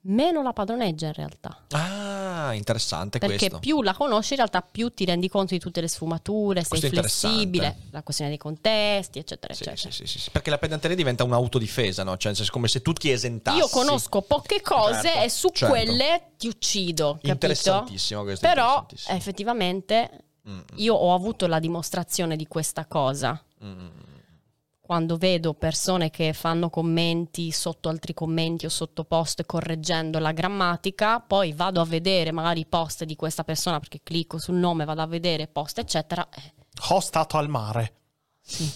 meno 0.04 0.42
la 0.42 0.52
padroneggia 0.52 1.06
in 1.06 1.12
realtà. 1.12 1.64
Ah, 1.70 2.52
interessante 2.54 3.18
Perché 3.18 3.36
questo. 3.36 3.58
più 3.60 3.82
la 3.82 3.94
conosci, 3.94 4.32
in 4.32 4.38
realtà 4.38 4.62
più 4.62 4.90
ti 4.90 5.04
rendi 5.04 5.28
conto 5.28 5.54
di 5.54 5.60
tutte 5.60 5.80
le 5.80 5.88
sfumature, 5.88 6.60
sei 6.64 6.68
Questo 6.80 6.86
è 6.86 6.90
flessibile, 6.90 7.76
la 7.90 8.02
questione 8.02 8.30
dei 8.30 8.38
contesti, 8.38 9.18
eccetera, 9.20 9.54
Sì, 9.54 9.62
eccetera. 9.62 9.90
sì, 9.92 10.06
sì, 10.06 10.18
sì. 10.18 10.30
Perché 10.30 10.50
la 10.50 10.58
pedanteria 10.58 10.96
diventa 10.96 11.24
un'autodifesa, 11.24 12.02
no? 12.02 12.16
Cioè, 12.16 12.34
senso, 12.34 12.50
come 12.52 12.68
se 12.68 12.82
tu 12.82 12.92
ti 12.92 13.10
esentassi. 13.10 13.58
Io 13.58 13.68
conosco 13.68 14.22
poche 14.22 14.60
cose 14.60 15.02
Certo, 15.02 15.20
e 15.20 15.28
su 15.28 15.48
certo. 15.52 15.74
quelle 15.74 16.32
ti 16.36 16.48
uccido, 16.48 17.12
capito? 17.12 17.30
Interessantissimo 17.30 18.22
questo. 18.22 18.46
Però 18.46 18.64
interessantissimo. 18.80 19.16
effettivamente 19.16 20.24
Mm, 20.48 20.58
io 20.78 20.96
ho 20.96 21.14
avuto 21.14 21.46
la 21.46 21.60
dimostrazione 21.60 22.34
di 22.34 22.48
questa 22.48 22.84
cosa. 22.86 23.40
mm, 23.64 23.68
mm. 23.70 23.88
Quando 24.92 25.16
vedo 25.16 25.54
persone 25.54 26.10
che 26.10 26.34
fanno 26.34 26.68
commenti 26.68 27.50
sotto 27.50 27.88
altri 27.88 28.12
commenti 28.12 28.66
o 28.66 28.68
sotto 28.68 29.04
post 29.04 29.46
correggendo 29.46 30.18
la 30.18 30.32
grammatica, 30.32 31.18
poi 31.18 31.54
vado 31.54 31.80
a 31.80 31.86
vedere 31.86 32.30
magari 32.30 32.60
i 32.60 32.66
post 32.66 33.04
di 33.04 33.16
questa 33.16 33.42
persona 33.42 33.78
perché 33.78 34.00
clicco 34.02 34.38
sul 34.38 34.56
nome, 34.56 34.84
vado 34.84 35.00
a 35.00 35.06
vedere 35.06 35.46
post, 35.46 35.78
eccetera. 35.78 36.28
eh, 36.36 36.52
Ho 36.90 37.00
stato 37.00 37.38
al 37.38 37.48
mare. 37.48 37.92
sì. 38.42 38.70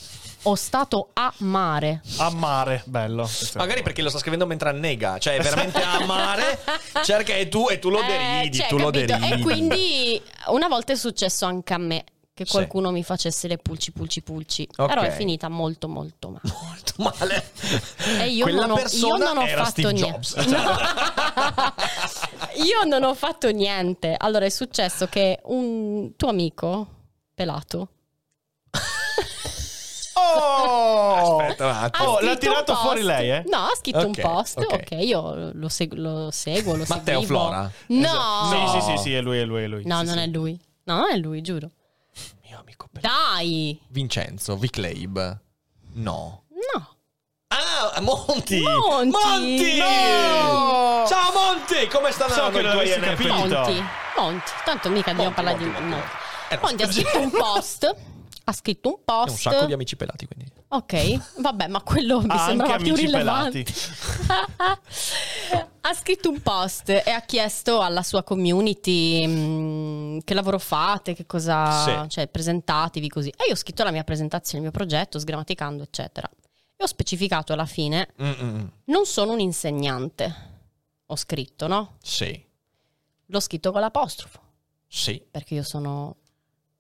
Ho 0.44 0.54
stato 0.54 1.10
a 1.12 1.30
mare. 1.38 2.00
A 2.18 2.30
mare, 2.30 2.82
bello. 2.86 3.28
Magari 3.56 3.82
perché 3.82 4.00
lo 4.00 4.08
sta 4.08 4.18
scrivendo 4.18 4.46
mentre 4.46 4.68
annega, 4.70 5.18
cioè 5.18 5.34
è 5.34 5.42
veramente 5.42 5.82
a 5.82 6.02
mare, 6.06 6.60
cerca 7.04 7.34
e 7.34 7.48
tu, 7.48 7.66
e 7.68 7.78
tu 7.78 7.90
lo 7.90 8.00
Eh, 8.00 8.06
deridi, 8.06 8.56
cioè, 8.58 8.68
tu 8.68 8.78
lo 8.78 8.90
capito? 8.90 9.18
deridi. 9.18 9.32
E 9.32 9.42
quindi 9.42 10.22
una 10.46 10.68
volta 10.68 10.92
è 10.92 10.96
successo 10.96 11.44
anche 11.46 11.74
a 11.74 11.78
me 11.78 12.04
che 12.36 12.44
Sì. 12.44 12.52
qualcuno 12.52 12.90
mi 12.90 13.02
facesse 13.02 13.48
le 13.48 13.56
pulci 13.56 13.92
pulci 13.92 14.20
pulci. 14.20 14.68
Ok. 14.76 14.88
Però 14.88 15.00
è 15.00 15.10
finita 15.10 15.48
molto 15.48 15.88
molto 15.88 16.28
male. 16.28 16.42
Molto 16.66 16.92
male. 16.98 17.50
E 18.20 18.28
io 18.28 18.42
Quella 18.44 18.66
non 18.66 18.72
ho, 18.72 18.76
io 18.76 18.80
persona 18.82 19.32
non 19.32 19.38
ho 19.38 19.46
fatto 19.46 19.70
Steve 19.70 19.92
niente. 19.92 20.10
Jobs. 20.10 20.34
No. 20.34 20.58
io 22.62 22.84
non 22.84 23.04
ho 23.04 23.14
fatto 23.14 23.50
niente. 23.50 24.14
Allora 24.18 24.44
è 24.44 24.50
successo 24.50 25.06
che 25.06 25.40
un 25.44 26.14
tuo 26.16 26.28
amico 26.28 26.86
pelato 27.34 27.88
Oh! 30.18 31.38
Aspetta 31.38 31.64
un 31.66 31.72
attimo. 31.72 32.08
Oh, 32.08 32.20
l'ha 32.20 32.30
un 32.32 32.38
tirato 32.38 32.74
fuori 32.76 33.02
lei, 33.02 33.30
eh? 33.30 33.44
No, 33.48 33.58
ha 33.58 33.74
scritto 33.76 33.98
un 33.98 34.12
Ok, 34.16 34.20
post. 34.20 34.58
ok. 34.58 34.72
Ok, 34.72 34.90
io 35.02 35.50
lo, 35.54 35.68
seg- 35.68 35.94
lo 35.94 36.30
seguo, 36.30 36.74
lo 36.76 36.84
Matteo 36.88 37.20
seguivo. 37.20 37.40
Flora? 37.40 37.70
No. 37.88 38.50
Sì, 38.50 38.80
sì, 38.80 38.90
sì, 38.90 38.96
sì, 39.02 39.14
è 39.14 39.20
lui, 39.20 39.38
è 39.38 39.44
lui, 39.44 39.62
è 39.62 39.66
lui. 39.66 39.82
No, 39.86 39.98
Sì, 40.00 40.04
non 40.06 40.14
sì. 40.16 40.20
è 40.22 40.26
lui. 40.26 40.58
No, 40.84 40.96
non 40.98 41.10
è 41.10 41.16
lui, 41.16 41.40
giuro. 41.42 41.70
Amico 42.76 42.88
Pelato. 42.92 43.14
Dai. 43.34 43.80
Vincenzo, 43.88 44.56
Viclabe. 44.56 45.40
No. 45.94 46.42
No. 46.74 46.94
Ah, 47.48 48.00
Monti! 48.00 48.60
Monti! 48.60 49.10
Monti! 49.10 49.78
No! 49.78 51.04
Ciao 51.06 51.32
Monti! 51.32 51.86
Come 51.88 52.10
stanno 52.10 52.32
So 52.32 52.50
che 52.50 52.58
i 52.58 52.60
tuoi 52.60 52.62
l'avessi 52.62 53.00
capito. 53.00 53.34
Monti. 53.34 53.84
Monti. 54.16 54.50
Tanto 54.64 54.88
mica 54.90 55.12
dobbiamo 55.12 55.22
Monti, 55.22 55.34
parlare 55.34 55.58
di 55.58 55.64
Monti, 55.64 55.80
no. 55.82 55.96
Monti. 55.96 56.08
Eh, 56.48 56.54
no, 56.54 56.60
Monti 56.62 56.82
ha 56.82 56.92
scritto 56.92 57.18
un 57.20 57.30
post. 57.30 57.96
Ha 58.44 58.52
scritto 58.52 58.88
un 58.88 58.94
È 58.94 58.98
un 58.98 59.24
post. 59.26 59.36
sacco 59.40 59.64
di 59.64 59.72
amici 59.72 59.96
pelati, 59.96 60.26
quindi. 60.26 60.52
Ok, 60.68 61.40
vabbè, 61.40 61.68
ma 61.68 61.80
quello 61.82 62.20
mi 62.20 62.28
anche 62.28 62.44
sembrava 62.44 62.76
più 62.78 62.94
rilevante. 62.94 63.64
ha 65.82 65.94
scritto 65.94 66.28
un 66.28 66.40
post 66.42 66.88
e 66.88 67.10
ha 67.10 67.20
chiesto 67.20 67.80
alla 67.80 68.02
sua 68.02 68.22
community 68.24 69.24
mh, 69.26 70.20
che 70.24 70.34
lavoro 70.34 70.58
fate, 70.58 71.14
che 71.14 71.24
cosa, 71.24 71.84
Sì. 72.02 72.08
cioè 72.08 72.26
presentatevi 72.28 73.08
così. 73.08 73.28
E 73.28 73.46
io 73.46 73.52
ho 73.52 73.56
scritto 73.56 73.84
la 73.84 73.92
mia 73.92 74.02
presentazione, 74.04 74.64
il 74.64 74.70
mio 74.70 74.72
progetto, 74.72 75.18
sgrammaticando, 75.20 75.84
eccetera. 75.84 76.28
E 76.76 76.82
ho 76.82 76.86
specificato 76.86 77.52
alla 77.52 77.64
fine, 77.66 78.08
Mm-mm. 78.20 78.70
non 78.86 79.06
sono 79.06 79.32
un 79.32 79.40
insegnante. 79.40 80.54
Ho 81.06 81.16
scritto, 81.16 81.68
no? 81.68 81.96
Sì, 82.02 82.44
L'ho 83.26 83.40
scritto 83.40 83.70
con 83.72 83.80
l'apostrofo, 83.80 84.40
sì, 84.88 85.22
perché 85.30 85.54
io 85.54 85.62
sono 85.62 86.16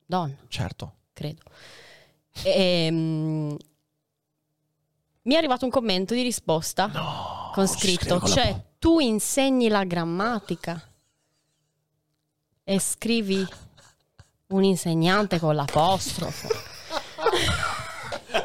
donna. 0.04 0.34
certo. 0.48 0.92
credo. 1.12 1.42
Ehm, 2.42 3.56
mi 5.26 5.34
è 5.34 5.36
arrivato 5.36 5.64
un 5.64 5.70
commento 5.70 6.14
di 6.14 6.22
risposta 6.22 6.90
con 7.52 7.66
scritto, 7.68 8.18
con 8.18 8.28
cioè 8.28 8.52
po- 8.52 8.62
tu 8.78 8.98
insegni 9.00 9.68
la 9.68 9.84
grammatica 9.84 10.80
e 12.64 12.78
scrivi 12.80 13.46
un 14.48 14.62
insegnante 14.64 15.38
con 15.38 15.54
l'apostrofo. 15.54 16.48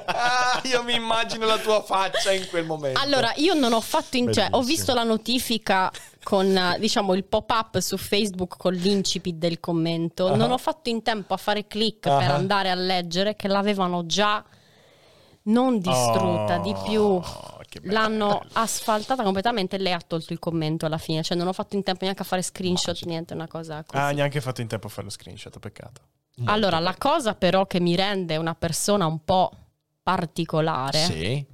Ah, 0.06 0.62
io 0.66 0.84
mi 0.84 0.96
immagino 0.96 1.46
la 1.46 1.58
tua 1.58 1.82
faccia 1.84 2.32
in 2.32 2.48
quel 2.50 2.66
momento. 2.66 3.00
Allora, 3.00 3.32
io 3.36 3.54
non 3.54 3.74
ho 3.74 3.82
fatto 3.82 4.18
in 4.18 4.32
cioè, 4.34 4.48
ho 4.52 4.62
visto 4.62 4.94
la 4.94 5.04
notifica 5.04 5.92
con 6.24 6.76
diciamo 6.80 7.14
il 7.14 7.24
pop-up 7.26 7.80
su 7.80 7.98
Facebook 7.98 8.58
con 8.58 8.74
l'incipit 8.74 9.36
del 9.36 9.60
commento. 9.60 10.28
Ah. 10.28 10.36
Non 10.36 10.52
ho 10.52 10.58
fatto 10.58 10.90
in 10.90 11.02
tempo 11.04 11.34
a 11.34 11.38
fare 11.38 11.68
click 11.68 12.02
per 12.02 12.32
Ah. 12.32 12.36
andare 12.36 12.70
a 12.70 12.76
leggere 12.76 13.36
che 13.36 13.48
l'avevano 13.48 14.06
già 14.06 14.44
non 15.44 15.80
distrutta 15.80 16.58
di 16.58 16.74
più. 16.86 17.02
Oh, 17.02 17.24
che 17.68 17.80
bello. 17.80 17.94
L'hanno 17.94 18.44
asfaltata 18.54 19.24
completamente 19.24 19.76
e 19.76 19.80
lei 19.80 19.94
ha 19.94 20.02
tolto 20.06 20.34
il 20.34 20.40
commento 20.40 20.86
alla 20.86 20.98
fine. 20.98 21.24
Cioè, 21.24 21.38
non 21.38 21.48
ho 21.48 21.54
fatto 21.54 21.76
in 21.76 21.84
tempo 21.84 22.04
neanche 22.04 22.22
a 22.22 22.26
fare 22.26 22.42
screenshot, 22.42 23.04
niente, 23.04 23.34
una 23.34 23.48
cosa 23.48 23.84
così. 23.86 24.02
Ah, 24.02 24.12
neanche 24.12 24.42
fatto 24.42 24.62
in 24.62 24.68
tempo 24.68 24.88
a 24.88 24.90
fare 24.90 25.04
lo 25.04 25.10
screenshot, 25.12 25.58
peccato. 25.60 26.02
allora, 26.46 26.80
la 26.80 26.96
cosa 26.98 27.36
però 27.36 27.66
che 27.66 27.80
mi 27.80 27.96
rende 27.96 28.38
una 28.38 28.56
persona 28.56 29.06
un 29.06 29.24
po' 29.24 29.52
particolare 30.04 30.98
Sì, 31.00 31.46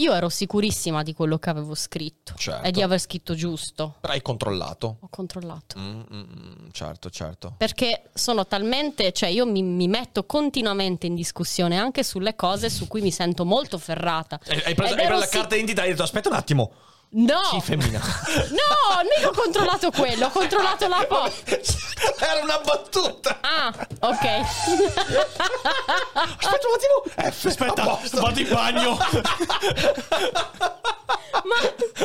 Io 0.00 0.14
ero 0.14 0.30
sicurissima 0.30 1.02
di 1.02 1.12
quello 1.12 1.38
che 1.38 1.50
avevo 1.50 1.74
scritto 1.74 2.32
Certo. 2.34 2.66
e 2.66 2.70
di 2.70 2.80
aver 2.80 2.98
scritto 2.98 3.34
giusto. 3.34 3.96
però 4.00 4.14
hai 4.14 4.22
controllato. 4.22 4.96
Ho 5.00 5.08
controllato. 5.10 5.78
Mm, 5.78 6.00
mm, 6.00 6.18
mm, 6.18 6.68
certo, 6.72 7.10
certo. 7.10 7.54
Perché 7.58 8.04
sono 8.14 8.46
talmente, 8.46 9.12
cioè 9.12 9.28
io 9.28 9.44
mi, 9.44 9.62
mi 9.62 9.88
metto 9.88 10.24
continuamente 10.24 11.06
in 11.06 11.14
discussione 11.14 11.76
anche 11.76 12.02
sulle 12.02 12.34
cose 12.34 12.70
su 12.70 12.88
cui 12.88 13.02
mi 13.02 13.10
sento 13.10 13.44
molto 13.44 13.76
ferrata. 13.76 14.40
Hai, 14.46 14.62
hai 14.64 14.74
preso, 14.74 14.94
hai 14.94 15.04
preso 15.04 15.20
la 15.20 15.26
carta 15.28 15.48
d'identità 15.48 15.82
e 15.82 15.84
hai 15.84 15.90
detto 15.90 16.02
aspetta 16.02 16.30
un 16.30 16.34
attimo. 16.34 16.72
No! 17.12 17.40
Sì, 17.50 17.60
femmina. 17.60 17.98
No, 18.50 19.02
mica 19.16 19.28
ho 19.28 19.32
controllato 19.32 19.90
quello, 19.90 20.26
ho 20.26 20.30
controllato 20.30 20.86
la 20.88 21.04
posta. 21.08 21.50
Era 22.24 22.40
una 22.42 22.58
battuta. 22.60 23.38
Ah, 23.40 23.68
ok. 24.00 24.24
Aspetta 26.14 26.66
un 26.68 26.74
attimo. 26.76 27.30
F, 27.32 27.44
Aspetta, 27.46 27.98
vado 28.20 28.40
in 28.40 28.48
bagno. 28.48 28.96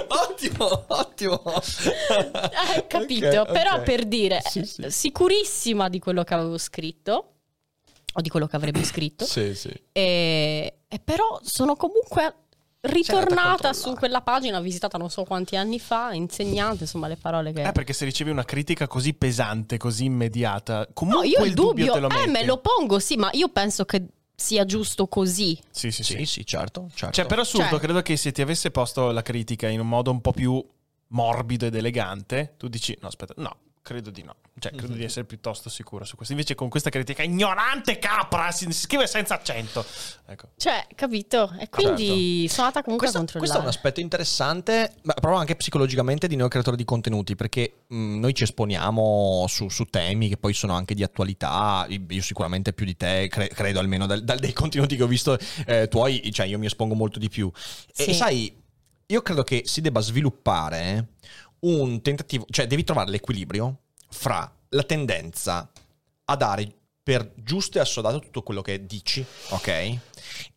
Ottimo, 0.08 0.86
ottimo. 0.88 1.42
Hai 1.44 2.88
capito? 2.88 3.42
Ok, 3.42 3.52
Però 3.52 3.74
ok. 3.76 3.82
per 3.84 4.06
dire, 4.06 4.42
Sì, 4.50 4.64
sì. 4.66 4.86
sicurissima 4.90 5.90
di 5.90 6.00
quello 6.00 6.24
che 6.24 6.34
avevo 6.34 6.58
scritto, 6.58 7.32
o 8.14 8.22
di 8.22 8.30
quello 8.30 8.48
che 8.48 8.56
avrebbe 8.56 8.84
scritto, 8.84 9.26
Sì, 9.26 9.54
sì. 9.56 9.70
e, 9.92 10.78
e 10.88 11.00
però 11.00 11.40
sono 11.44 11.76
comunque 11.76 12.45
ritornata 12.86 13.74
su 13.74 13.94
quella 13.94 14.22
pagina 14.22 14.60
visitata 14.60 14.98
non 14.98 15.10
so 15.10 15.24
quanti 15.24 15.56
anni 15.56 15.80
fa, 15.80 16.14
insegnante, 16.14 16.84
insomma 16.84 17.08
le 17.08 17.18
parole 17.18 17.54
che... 17.54 17.64
Eh, 17.64 17.72
perché 17.72 17.94
se 17.94 18.06
ricevi 18.06 18.30
una 18.30 18.44
critica 18.44 18.88
così 18.88 19.14
pesante, 19.14 19.78
così 19.78 20.06
immediata, 20.06 20.80
no, 20.80 20.88
comunque 20.94 21.28
io 21.28 21.44
il 21.44 21.54
dubbio, 21.54 21.86
dubbio, 21.86 21.94
te 21.94 22.00
lo 22.00 22.10
eh, 22.24 22.28
me 22.28 22.46
lo 22.46 22.58
pongo, 22.58 23.00
sì, 23.00 23.16
ma 23.16 23.30
io 23.34 23.50
penso 23.50 23.86
che 23.86 24.06
sia 24.36 24.66
giusto 24.66 25.08
così. 25.08 25.58
Sì, 25.70 25.92
sì, 25.92 26.04
sì. 26.04 26.18
Sì, 26.18 26.26
sì, 26.26 26.46
certo, 26.46 26.90
certo. 26.94 27.16
Cioè, 27.16 27.26
per 27.26 27.40
assurdo, 27.40 27.70
Cioè- 27.70 27.80
credo 27.80 28.02
che 28.02 28.18
se 28.18 28.32
ti 28.32 28.42
avesse 28.42 28.72
posto 28.72 29.12
la 29.12 29.22
critica 29.22 29.68
in 29.68 29.80
un 29.80 29.88
modo 29.88 30.12
un 30.12 30.22
po' 30.22 30.32
più 30.32 30.64
morbido 31.08 31.66
ed 31.66 31.76
elegante, 31.76 32.56
tu 32.58 32.68
dici, 32.68 32.98
no, 33.02 33.08
aspetta, 33.08 33.34
no, 33.38 33.58
credo 33.86 34.10
di 34.10 34.24
no. 34.24 34.38
Cioè, 34.58 34.72
credo 34.72 34.94
Mhm. 34.94 34.98
di 35.00 35.04
essere 35.04 35.26
piuttosto 35.26 35.70
sicuro 35.70 36.06
su 36.06 36.16
questo. 36.16 36.34
Invece 36.34 36.56
con 36.56 36.70
questa 36.70 36.90
critica 36.90 37.22
ignorante 37.22 38.00
capra, 38.00 38.50
si, 38.52 38.72
scrive 38.72 39.06
senza 39.06 39.36
accento. 39.36 39.86
Ecco. 40.26 40.48
Cioè, 40.58 40.88
capito? 40.96 41.54
E 41.60 41.70
quindi 41.70 42.48
sono 42.50 42.66
andata 42.68 42.82
comunque 42.82 43.08
Questo, 43.12 43.18
a 43.18 43.22
questo 43.22 43.38
è 43.38 43.40
controllare. 43.42 43.62
un 43.62 43.68
aspetto 43.68 44.00
interessante, 44.00 44.96
ma 45.04 45.14
proprio 45.14 45.36
anche 45.40 45.56
psicologicamente 45.56 46.26
di 46.26 46.36
noi 46.36 46.50
creatori 46.50 46.78
di 46.78 46.84
contenuti, 46.84 47.36
perché 47.36 47.84
mh, 47.86 48.18
noi 48.18 48.34
ci 48.34 48.42
esponiamo 48.44 49.46
su, 49.48 49.70
su 49.70 49.86
temi 49.86 50.30
che 50.30 50.38
poi 50.38 50.54
sono 50.56 50.74
anche 50.74 50.96
di 50.96 51.04
attualità, 51.04 51.86
io 51.88 52.22
sicuramente 52.24 52.74
più 52.74 52.88
di 52.88 52.98
te, 52.98 53.28
cre- 53.30 53.50
credo 53.50 53.78
almeno 53.80 54.08
dal, 54.08 54.24
dal- 54.24 54.40
dai 54.40 54.54
contenuti 54.54 54.96
che 54.96 55.04
ho 55.04 55.08
visto 55.08 55.38
eh, 55.68 55.88
tuoi, 55.90 56.32
cioè 56.32 56.48
io 56.48 56.58
mi 56.58 56.66
espongo 56.66 56.96
molto 56.96 57.20
di 57.20 57.30
più. 57.30 57.52
E 57.96 58.04
Sì. 58.06 58.14
sai, 58.16 58.64
io 59.08 59.22
credo 59.22 59.44
che 59.44 59.62
si 59.66 59.82
debba 59.82 60.00
sviluppare 60.00 61.10
un 61.68 62.02
tentativo, 62.02 62.46
cioè 62.50 62.68
devi 62.68 62.84
trovare 62.84 63.10
l'equilibrio 63.10 63.80
fra 64.10 64.52
la 64.70 64.84
tendenza 64.84 65.70
a 66.26 66.36
dare 66.36 66.72
per 67.02 67.34
giusto 67.36 67.78
e 67.78 67.82
assodato 67.82 68.20
tutto 68.20 68.42
quello 68.42 68.62
che 68.62 68.86
dici, 68.86 69.24
ok? 69.50 69.68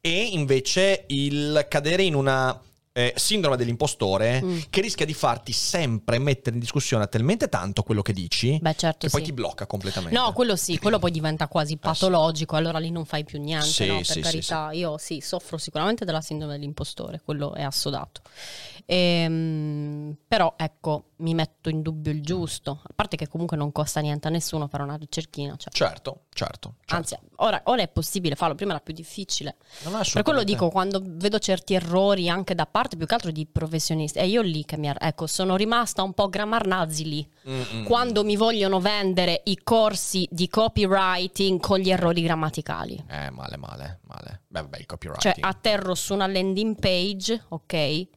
E 0.00 0.28
invece 0.32 1.04
il 1.08 1.66
cadere 1.68 2.02
in 2.04 2.14
una 2.14 2.58
eh, 2.92 3.12
sindrome 3.16 3.56
dell'impostore 3.56 4.42
Mm. 4.42 4.58
che 4.70 4.80
rischia 4.80 5.06
di 5.06 5.14
farti 5.14 5.52
sempre 5.52 6.18
mettere 6.18 6.54
in 6.56 6.60
discussione 6.60 7.06
talmente 7.06 7.48
tanto 7.48 7.82
quello 7.84 8.02
che 8.02 8.12
dici 8.12 8.58
Beh, 8.60 8.74
certo, 8.74 9.06
che 9.06 9.10
poi 9.12 9.20
sì. 9.20 9.26
ti 9.26 9.32
blocca 9.32 9.66
completamente. 9.66 10.18
No, 10.18 10.32
quello 10.32 10.56
sì, 10.56 10.78
quello 10.78 10.98
poi 10.98 11.12
diventa 11.12 11.46
quasi 11.46 11.76
patologico, 11.76 12.56
allora 12.56 12.78
lì 12.78 12.90
non 12.90 13.04
fai 13.04 13.22
più 13.24 13.38
niente, 13.40 13.66
Sì, 13.66 13.86
no? 13.86 13.96
Per 13.96 14.04
sì, 14.06 14.12
sì, 14.14 14.20
carità, 14.20 14.70
io 14.72 14.98
sì, 14.98 15.20
soffro 15.20 15.58
sicuramente 15.58 16.04
della 16.04 16.20
sindrome 16.20 16.54
dell'impostore, 16.54 17.20
quello 17.24 17.54
è 17.54 17.62
assodato. 17.62 18.22
Ehm, 18.90 20.16
però 20.26 20.54
ecco, 20.56 21.10
mi 21.16 21.34
metto 21.34 21.68
in 21.68 21.82
dubbio 21.82 22.10
il 22.10 22.22
giusto, 22.22 22.80
a 22.82 22.90
parte 22.94 23.18
che 23.18 23.28
comunque 23.28 23.54
non 23.54 23.70
costa 23.70 24.00
niente 24.00 24.28
a 24.28 24.30
nessuno 24.30 24.66
fare 24.66 24.82
una 24.82 24.94
ricerchina, 24.94 25.56
cioè. 25.56 25.70
Certo, 25.70 26.22
certo. 26.30 26.76
certo. 26.78 26.94
Anzi, 26.94 27.18
ora, 27.36 27.60
ora 27.64 27.82
è 27.82 27.88
possibile 27.88 28.34
farlo, 28.34 28.54
prima 28.54 28.70
era 28.70 28.80
più 28.80 28.94
difficile. 28.94 29.56
Per 30.10 30.22
quello 30.22 30.42
dico, 30.42 30.70
quando 30.70 31.02
vedo 31.04 31.38
certi 31.38 31.74
errori 31.74 32.30
anche 32.30 32.54
da 32.54 32.64
parte 32.64 32.96
più 32.96 33.04
che 33.04 33.12
altro 33.12 33.30
di 33.30 33.44
professionisti, 33.44 34.20
è 34.20 34.22
io 34.22 34.40
lì 34.40 34.64
che 34.64 34.78
mi... 34.78 34.90
Ecco, 34.98 35.26
sono 35.26 35.56
rimasta 35.56 36.02
un 36.02 36.14
po' 36.14 36.30
grammarnazi 36.30 37.04
lì. 37.04 37.30
Mm, 37.46 37.60
mm. 37.74 37.84
Quando 37.84 38.24
mi 38.24 38.36
vogliono 38.36 38.80
vendere 38.80 39.42
i 39.44 39.58
corsi 39.62 40.26
di 40.30 40.48
copywriting 40.48 41.60
con 41.60 41.78
gli 41.78 41.90
errori 41.90 42.22
grammaticali. 42.22 43.04
Eh, 43.06 43.28
male, 43.30 43.58
male, 43.58 44.00
male. 44.04 44.44
Beh, 44.48 44.62
vabbè, 44.62 44.78
il 44.78 44.86
copyright. 44.86 45.20
Cioè, 45.20 45.34
atterro 45.40 45.94
su 45.94 46.14
una 46.14 46.26
landing 46.26 46.78
page, 46.78 47.44
ok? 47.48 48.16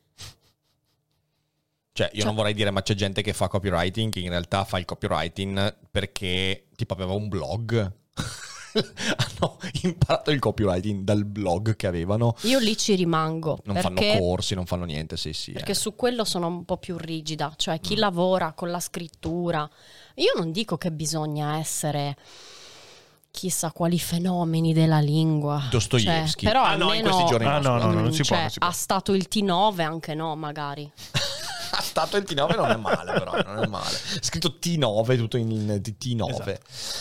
Cioè, 1.93 2.09
io 2.13 2.23
non 2.23 2.35
vorrei 2.35 2.53
dire, 2.53 2.71
ma 2.71 2.81
c'è 2.81 2.93
gente 2.93 3.21
che 3.21 3.33
fa 3.33 3.47
copywriting 3.49 4.11
che 4.11 4.19
in 4.19 4.29
realtà 4.29 4.63
fa 4.63 4.79
il 4.79 4.85
copywriting 4.85 5.75
perché 5.91 6.67
tipo 6.75 6.93
aveva 6.93 7.13
un 7.13 7.27
blog. 7.27 7.91
Hanno 8.73 9.57
imparato 9.81 10.31
il 10.31 10.39
copywriting 10.39 11.03
dal 11.03 11.25
blog 11.25 11.75
che 11.75 11.87
avevano. 11.87 12.35
Io 12.43 12.59
lì 12.59 12.77
ci 12.77 12.95
rimango. 12.95 13.59
Non 13.65 13.75
perché, 13.75 14.11
fanno 14.13 14.19
corsi, 14.25 14.55
non 14.55 14.65
fanno 14.65 14.85
niente, 14.85 15.17
sì, 15.17 15.33
sì. 15.33 15.51
Perché 15.51 15.71
eh. 15.71 15.75
su 15.75 15.93
quello 15.95 16.23
sono 16.23 16.47
un 16.47 16.63
po' 16.63 16.77
più 16.77 16.95
rigida. 16.97 17.53
Cioè, 17.57 17.81
chi 17.81 17.95
Mm. 17.95 17.99
lavora 17.99 18.53
con 18.53 18.71
la 18.71 18.79
scrittura. 18.79 19.69
Io 20.15 20.31
non 20.37 20.53
dico 20.53 20.77
che 20.77 20.91
bisogna 20.93 21.57
essere 21.57 22.15
chissà 23.29 23.71
quali 23.73 23.99
fenomeni 23.99 24.71
della 24.73 24.99
lingua. 24.99 25.67
Dostoevsky. 25.69 26.45
Cioè, 26.45 26.51
però 26.53 26.63
Ah, 26.63 26.75
no, 26.77 26.93
in 26.93 26.99
almeno, 27.05 27.09
questi 27.09 27.25
giorni 27.29 27.45
Ah, 27.47 27.59
no, 27.59 27.77
no, 27.77 27.91
no, 27.91 27.99
non 27.99 28.13
si 28.13 28.23
può, 28.23 28.35
cioè, 28.35 28.39
non 28.41 28.49
si 28.49 28.59
può. 28.59 28.67
ha 28.67 28.71
stato 28.71 29.13
il 29.13 29.27
T9 29.29 29.81
anche 29.81 30.13
no, 30.15 30.33
magari. 30.37 30.89
Stato 31.81 32.17
il 32.17 32.23
T9 32.27 32.55
non 32.55 32.69
è 32.71 32.75
male, 32.75 33.13
però, 33.13 33.31
non 33.43 33.63
è 33.63 33.67
male. 33.67 33.95
Scritto 34.21 34.57
T9, 34.61 35.17
tutto 35.17 35.37
in 35.37 35.81
T9. 35.81 36.29
Esatto. 36.29 36.57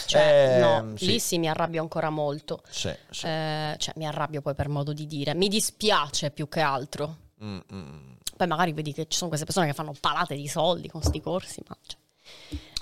Cioè, 0.07 0.55
Eh, 0.57 0.61
no, 0.61 0.97
sì. 0.97 1.07
lì 1.07 1.19
sì 1.21 1.39
mi 1.39 1.49
arrabbio 1.49 1.81
ancora 1.83 2.11
molto. 2.11 2.63
Sì, 2.69 2.93
sì. 3.11 3.27
Eh, 3.27 3.75
cioè, 3.79 3.95
mi 3.97 4.07
arrabbio 4.07 4.41
poi 4.43 4.55
per 4.55 4.69
modo 4.69 4.93
di 4.93 5.07
dire. 5.07 5.35
Mi 5.35 5.49
dispiace 5.49 6.31
più 6.31 6.49
che 6.49 6.61
altro. 6.61 7.17
Mm, 7.43 7.59
mm. 7.73 7.99
Poi 8.37 8.47
magari 8.47 8.73
vedi 8.73 8.93
che 8.93 9.07
ci 9.09 9.17
sono 9.17 9.29
queste 9.29 9.45
persone 9.47 9.67
che 9.67 9.75
fanno 9.75 9.95
palate 9.99 10.35
di 10.35 10.49
soldi 10.49 10.89
con 10.89 11.03
sti 11.03 11.21
corsi, 11.21 11.61
ma 11.69 11.77
cioè, 11.87 11.99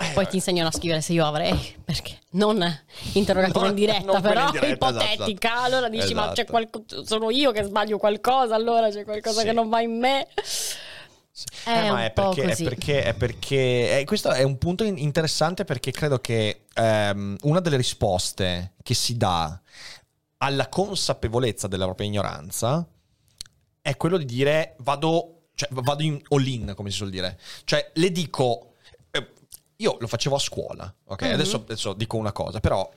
Eh, 0.00 0.12
poi 0.12 0.28
ti 0.28 0.36
insegnano 0.36 0.68
a 0.68 0.72
scrivere 0.72 1.00
se 1.00 1.12
io 1.12 1.26
avrei, 1.26 1.76
perché 1.84 2.18
non 2.32 2.62
interrogativo 3.14 3.66
in 3.66 3.74
diretta, 3.74 4.20
però 4.20 4.44
in 4.46 4.50
diretta, 4.52 4.88
esatto, 4.88 5.04
ipotetica. 5.04 5.48
esatto. 5.48 5.64
Allora 5.64 5.88
dici, 5.88 6.14
ma 6.14 6.26
c'è 6.26 6.42
Esatto. 6.44 6.50
qualco- 6.50 6.84
sono 7.04 7.30
io 7.30 7.50
che 7.50 7.64
sbaglio 7.64 7.98
qualcosa, 7.98 8.54
allora 8.54 8.88
c'è 8.90 9.02
qualcosa 9.04 9.40
Sì. 9.40 9.46
che 9.46 9.52
non 9.52 9.68
va 9.68 9.80
in 9.80 9.98
me. 9.98 10.28
È 11.64 11.70
Eh, 11.70 11.90
ma 11.90 12.04
è 12.04 12.10
perché, 12.12 12.42
è 12.42 12.62
perché, 12.62 13.02
è 13.02 13.14
perché- 13.14 13.98
eh, 14.00 14.04
questo 14.04 14.30
è 14.30 14.42
un 14.42 14.58
punto 14.58 14.84
in- 14.84 14.98
interessante 14.98 15.64
perché 15.64 15.90
credo 15.90 16.18
che 16.18 16.64
ehm, 16.74 17.36
una 17.42 17.60
delle 17.60 17.76
risposte 17.76 18.74
che 18.82 18.94
si 18.94 19.16
dà 19.16 19.60
alla 20.38 20.68
consapevolezza 20.68 21.66
della 21.68 21.84
propria 21.84 22.06
ignoranza 22.06 22.86
è 23.80 23.96
quello 23.96 24.16
di 24.18 24.24
dire 24.24 24.74
vado, 24.78 25.48
cioè, 25.54 25.68
vado 25.72 26.02
in 26.02 26.20
all 26.28 26.46
in, 26.46 26.72
come 26.76 26.90
si 26.90 26.96
suol 26.96 27.10
dire. 27.10 27.38
Cioè, 27.64 27.90
le 27.94 28.12
dico, 28.12 28.74
eh, 29.10 29.32
io 29.76 29.96
lo 29.98 30.06
facevo 30.06 30.36
a 30.36 30.40
scuola, 30.40 30.94
ok? 31.06 31.22
Mhm. 31.22 31.32
adesso, 31.32 31.56
adesso 31.56 31.92
dico 31.94 32.16
una 32.16 32.32
cosa, 32.32 32.60
però 32.60 32.88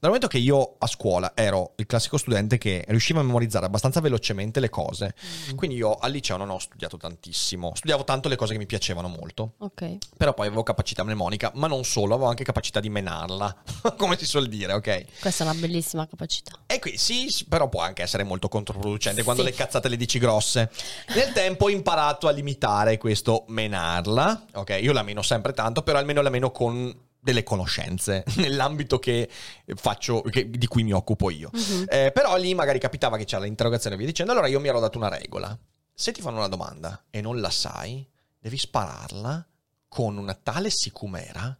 dal 0.00 0.08
momento 0.10 0.28
che 0.28 0.38
io 0.38 0.76
a 0.78 0.86
scuola 0.86 1.32
ero 1.34 1.72
il 1.76 1.84
classico 1.84 2.16
studente 2.16 2.56
che 2.56 2.84
riusciva 2.88 3.20
a 3.20 3.22
memorizzare 3.22 3.66
abbastanza 3.66 4.00
velocemente 4.00 4.58
le 4.58 4.70
cose, 4.70 5.14
Mm. 5.52 5.56
quindi 5.56 5.76
io 5.76 5.94
al 5.94 6.10
liceo 6.10 6.38
non 6.38 6.48
ho 6.50 6.58
studiato 6.58 6.96
tantissimo, 6.96 7.72
studiavo 7.74 8.04
tanto 8.04 8.28
le 8.30 8.36
cose 8.36 8.52
che 8.52 8.58
mi 8.58 8.64
piacevano 8.66 9.08
molto, 9.08 9.52
Ok. 9.58 9.98
però 10.16 10.32
poi 10.32 10.46
avevo 10.46 10.62
capacità 10.62 11.04
mnemonica, 11.04 11.52
ma 11.56 11.66
non 11.66 11.84
solo, 11.84 12.14
avevo 12.14 12.30
anche 12.30 12.44
capacità 12.44 12.80
di 12.80 12.88
menarla, 12.88 13.54
come 13.98 14.16
si 14.16 14.24
suol 14.24 14.48
dire, 14.48 14.72
ok? 14.72 15.20
Questa 15.20 15.44
è 15.44 15.48
una 15.50 15.58
bellissima 15.60 16.06
capacità. 16.06 16.52
E 16.66 16.78
qui 16.78 16.96
sì, 16.96 17.28
però 17.48 17.68
può 17.68 17.82
anche 17.82 18.02
essere 18.02 18.24
molto 18.24 18.48
controproducente 18.48 19.22
quando 19.22 19.42
Sì. 19.42 19.48
le 19.50 19.54
cazzate 19.54 19.88
le 19.88 19.96
dici 19.96 20.18
grosse. 20.18 20.70
Nel 21.14 21.32
tempo 21.32 21.66
ho 21.66 21.70
imparato 21.70 22.26
a 22.26 22.30
limitare 22.30 22.96
questo 22.96 23.44
menarla, 23.48 24.46
ok? 24.54 24.78
Io 24.80 24.92
la 24.92 25.02
meno 25.02 25.20
sempre 25.22 25.52
tanto, 25.52 25.82
però 25.82 25.98
almeno 25.98 26.22
la 26.22 26.30
meno 26.30 26.50
con 26.50 27.08
delle 27.20 27.42
conoscenze 27.42 28.24
nell'ambito 28.36 28.98
che 28.98 29.28
faccio, 29.74 30.22
che- 30.22 30.48
di 30.50 30.66
cui 30.66 30.82
mi 30.82 30.92
occupo 30.92 31.30
io. 31.30 31.50
Mhm. 31.52 31.84
Eh, 31.88 32.10
però 32.12 32.36
lì 32.36 32.54
magari 32.54 32.78
capitava 32.78 33.16
che 33.16 33.24
c'era 33.24 33.42
l'interrogazione 33.44 33.94
e 33.94 33.98
via 33.98 34.06
dicendo, 34.08 34.32
allora 34.32 34.46
io 34.46 34.60
mi 34.60 34.68
ero 34.68 34.80
dato 34.80 34.98
una 34.98 35.08
regola. 35.08 35.56
Se 35.92 36.12
ti 36.12 36.20
fanno 36.22 36.38
una 36.38 36.48
domanda 36.48 37.04
e 37.10 37.20
non 37.20 37.40
la 37.40 37.50
sai, 37.50 38.08
devi 38.38 38.56
spararla 38.56 39.46
con 39.86 40.16
una 40.16 40.34
tale 40.34 40.70
sicumera 40.70 41.54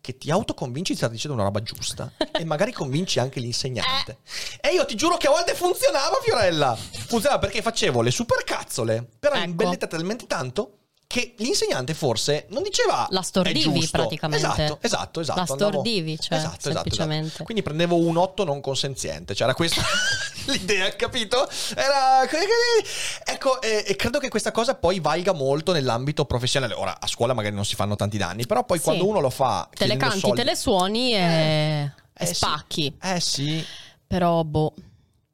che 0.00 0.18
ti 0.18 0.30
autoconvinci 0.32 0.90
di 0.92 0.98
stare 0.98 1.12
dicendo 1.12 1.36
una 1.36 1.44
roba 1.46 1.62
giusta 1.62 2.12
e 2.32 2.44
magari 2.44 2.72
convinci 2.72 3.20
anche 3.20 3.38
l'insegnante. 3.40 4.18
E 4.60 4.70
io 4.74 4.84
ti 4.84 4.96
giuro 4.96 5.16
che 5.16 5.28
a 5.28 5.30
volte 5.30 5.54
funzionava, 5.54 6.18
Fiorella. 6.22 6.74
Funzionava 6.76 7.38
perché 7.40 7.62
facevo 7.62 8.02
le 8.02 8.10
supercazzole, 8.10 9.08
però 9.18 9.36
Ecco. 9.36 9.44
imbellite 9.44 9.86
talmente 9.86 10.26
tanto 10.26 10.78
che 11.16 11.32
l'insegnante 11.38 11.94
forse 11.94 12.44
non 12.50 12.62
diceva 12.62 13.06
La 13.10 13.22
stordivi 13.22 13.88
praticamente. 13.90 14.44
Esatto, 14.46 14.78
esatto, 14.82 15.20
esatto. 15.20 15.38
La 15.38 15.46
stordivi, 15.46 16.18
cioè, 16.20 16.36
esatto, 16.36 16.56
esatto, 16.68 16.72
semplicemente. 16.74 17.26
esatto. 17.28 17.44
Quindi 17.44 17.62
prendevo 17.62 17.96
un 17.96 18.18
8 18.18 18.44
non 18.44 18.60
consenziente, 18.60 19.32
c'era 19.32 19.54
questa 19.54 19.80
l'idea, 20.46 20.94
capito? 20.94 21.48
Era 21.74 22.22
ecco, 23.24 23.62
e, 23.62 23.84
e 23.86 23.96
credo 23.96 24.18
che 24.18 24.28
questa 24.28 24.52
cosa 24.52 24.74
poi 24.74 25.00
valga 25.00 25.32
molto 25.32 25.72
nell'ambito 25.72 26.26
professionale. 26.26 26.74
Ora 26.74 27.00
a 27.00 27.06
scuola 27.06 27.32
magari 27.32 27.54
non 27.54 27.64
si 27.64 27.76
fanno 27.76 27.96
tanti 27.96 28.18
danni, 28.18 28.44
però 28.46 28.64
poi 28.64 28.76
Sì. 28.76 28.84
quando 28.84 29.06
uno 29.06 29.20
lo 29.20 29.30
fa 29.30 29.68
Te 29.72 29.86
le 29.86 29.96
canti, 29.96 30.18
soldi- 30.20 30.36
te 30.36 30.44
le 30.44 30.54
suoni 30.54 31.14
e, 31.14 31.18
Eh, 31.18 31.92
e 32.12 32.26
sì. 32.26 32.34
spacchi. 32.34 32.94
Eh 33.00 33.20
sì. 33.20 33.64
Però, 34.06 34.44
boh. 34.44 34.74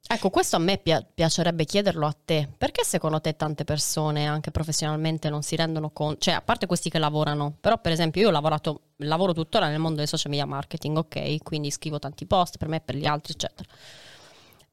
Ecco, 0.05 0.29
questo 0.29 0.57
a 0.57 0.59
me 0.59 0.77
pia- 0.77 1.01
piacerebbe 1.01 1.63
chiederlo 1.65 2.05
a 2.05 2.13
te. 2.25 2.47
Perché 2.57 2.83
secondo 2.83 3.21
te 3.21 3.35
tante 3.35 3.63
persone, 3.63 4.25
anche 4.27 4.51
professionalmente, 4.51 5.29
non 5.29 5.41
si 5.43 5.55
rendono 5.55 5.89
conto? 5.91 6.19
Cioè, 6.19 6.33
a 6.35 6.41
parte 6.41 6.65
questi 6.65 6.89
che 6.89 6.99
lavorano, 6.99 7.55
però 7.59 7.79
per 7.79 7.93
esempio 7.93 8.21
io 8.21 8.27
ho 8.27 8.31
lavorato, 8.31 8.81
lavoro 8.97 9.33
tuttora 9.33 9.69
nel 9.69 9.79
mondo 9.79 9.97
del 9.99 10.07
social 10.07 10.29
media 10.29 10.45
marketing, 10.45 10.97
ok? 10.97 11.41
Quindi 11.41 11.71
scrivo 11.71 11.99
tanti 11.99 12.25
post 12.25 12.57
per 12.57 12.67
me, 12.67 12.81
per 12.81 12.95
gli 12.95 13.05
altri, 13.05 13.33
eccetera. 13.33 13.67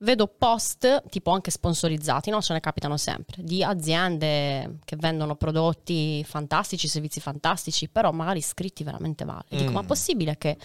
Vedo 0.03 0.27
post, 0.27 1.05
tipo 1.11 1.31
anche 1.31 1.51
sponsorizzati, 1.51 2.31
no? 2.31 2.43
Ce 2.43 2.53
ne 2.53 2.61
capitano 2.61 2.97
sempre, 2.97 3.43
di 3.43 3.63
aziende 3.63 4.79
che 4.85 4.97
vendono 4.97 5.37
prodotti 5.37 6.25
fantastici, 6.25 6.89
servizi 6.89 7.21
fantastici, 7.21 7.89
però 7.89 8.11
magari 8.11 8.41
scritti 8.43 8.83
veramente 8.83 9.25
male. 9.25 9.45
E 9.49 9.59
Dico, 9.59 9.71
Mm. 9.71 9.75
ma 9.75 9.81
è 9.83 9.85
possibile 9.85 10.37
che 10.39 10.57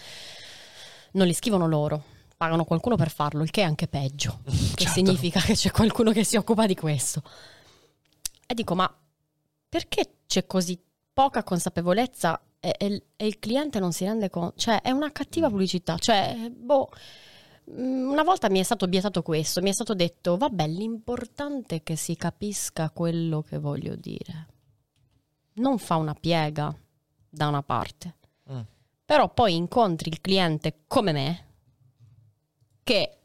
non 1.12 1.26
li 1.26 1.34
scrivono 1.34 1.66
loro? 1.68 2.02
Pagano 2.36 2.64
qualcuno 2.64 2.96
per 2.96 3.10
farlo, 3.10 3.42
il 3.42 3.50
che 3.50 3.62
è 3.62 3.64
anche 3.64 3.88
peggio. 3.88 4.40
Che 4.46 4.84
Certo. 4.84 4.92
significa 4.92 5.40
che 5.40 5.54
c'è 5.54 5.70
qualcuno 5.70 6.12
che 6.12 6.22
si 6.24 6.36
occupa 6.36 6.66
di 6.66 6.74
questo. 6.74 7.22
E 8.46 8.54
dico, 8.54 8.74
ma 8.74 8.94
perché 9.68 10.18
c'è 10.26 10.46
così 10.46 10.78
poca 11.12 11.42
consapevolezza 11.42 12.40
e, 12.60 12.74
e- 12.78 13.02
e 13.16 13.26
il 13.26 13.38
cliente 13.38 13.78
non 13.80 13.92
si 13.92 14.04
rende 14.04 14.28
conto? 14.30 14.54
Cioè, 14.58 14.82
è 14.82 14.90
una 14.90 15.10
cattiva 15.12 15.48
pubblicità. 15.48 15.96
Cioè, 15.96 16.50
boh. 16.54 16.90
mm, 17.70 18.10
Una 18.10 18.22
volta 18.22 18.50
mi 18.50 18.60
è 18.60 18.62
stato 18.62 18.84
obiettato 18.84 19.22
questo, 19.22 19.62
mi 19.62 19.70
è 19.70 19.72
stato 19.72 19.94
detto, 19.94 20.36
vabbè, 20.36 20.66
l'importante 20.66 21.76
è 21.76 21.82
che 21.82 21.96
si 21.96 22.16
capisca 22.16 22.90
quello 22.90 23.40
che 23.42 23.58
voglio 23.58 23.96
dire. 23.96 24.46
Non 25.54 25.78
fa 25.78 25.96
una 25.96 26.14
piega 26.14 26.74
da 27.28 27.48
una 27.48 27.62
parte. 27.62 28.16
Mm. 28.52 28.60
Però 29.06 29.32
poi 29.32 29.54
incontri 29.54 30.10
il 30.10 30.20
cliente 30.20 30.80
come 30.86 31.12
me, 31.12 31.45
che 32.86 33.16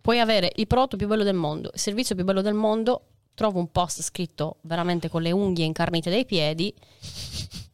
puoi 0.00 0.18
avere 0.18 0.50
il 0.56 0.66
prodotto 0.66 0.96
più 0.96 1.06
bello 1.06 1.24
del 1.24 1.34
mondo, 1.34 1.70
il 1.74 1.78
servizio 1.78 2.14
più 2.14 2.24
bello 2.24 2.40
del 2.40 2.54
mondo, 2.54 3.02
trovo 3.34 3.58
un 3.58 3.70
post 3.70 4.00
scritto 4.00 4.56
veramente 4.62 5.10
con 5.10 5.20
le 5.20 5.30
unghie 5.30 5.66
incarnite 5.66 6.08
dei 6.08 6.24
piedi 6.24 6.74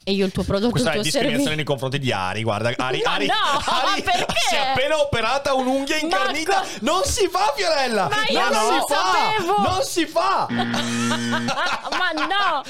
e 0.09 0.13
io 0.13 0.25
il 0.25 0.31
tuo 0.31 0.45
prodotto, 0.45 0.71
Questa 0.71 0.91
è 0.93 0.95
il 0.95 1.01
tuo 1.01 1.11
discriminazione 1.11 1.57
servizio... 1.57 1.57
nei 1.57 1.65
confronti 1.65 1.99
di 1.99 2.13
Ari, 2.13 2.43
guarda. 2.45 2.73
Ari, 2.77 3.03
Ma 3.05 3.13
Ari, 3.15 3.27
no, 3.27 3.35
ma 3.67 3.91
Ari 3.91 4.03
perché? 4.07 4.35
si 4.49 4.55
è 4.55 4.59
appena 4.59 5.01
operata 5.01 5.55
un'unghia 5.55 5.97
Ma 5.97 6.03
incarnita. 6.03 6.61
co- 6.61 6.67
Non 6.83 7.03
si 7.05 7.27
fa, 7.29 7.53
Fiorella! 7.57 8.09
Ma 8.09 8.25
io 8.29 8.41
non 8.41 8.51
non 8.53 8.63
si 8.63 8.77
lo 8.79 8.87
fa! 8.87 9.03
sapevo! 9.03 9.63
Non 9.63 9.83
si 9.83 10.07
fa! 10.07 10.47
ma 11.99 12.11
no! 12.15 12.63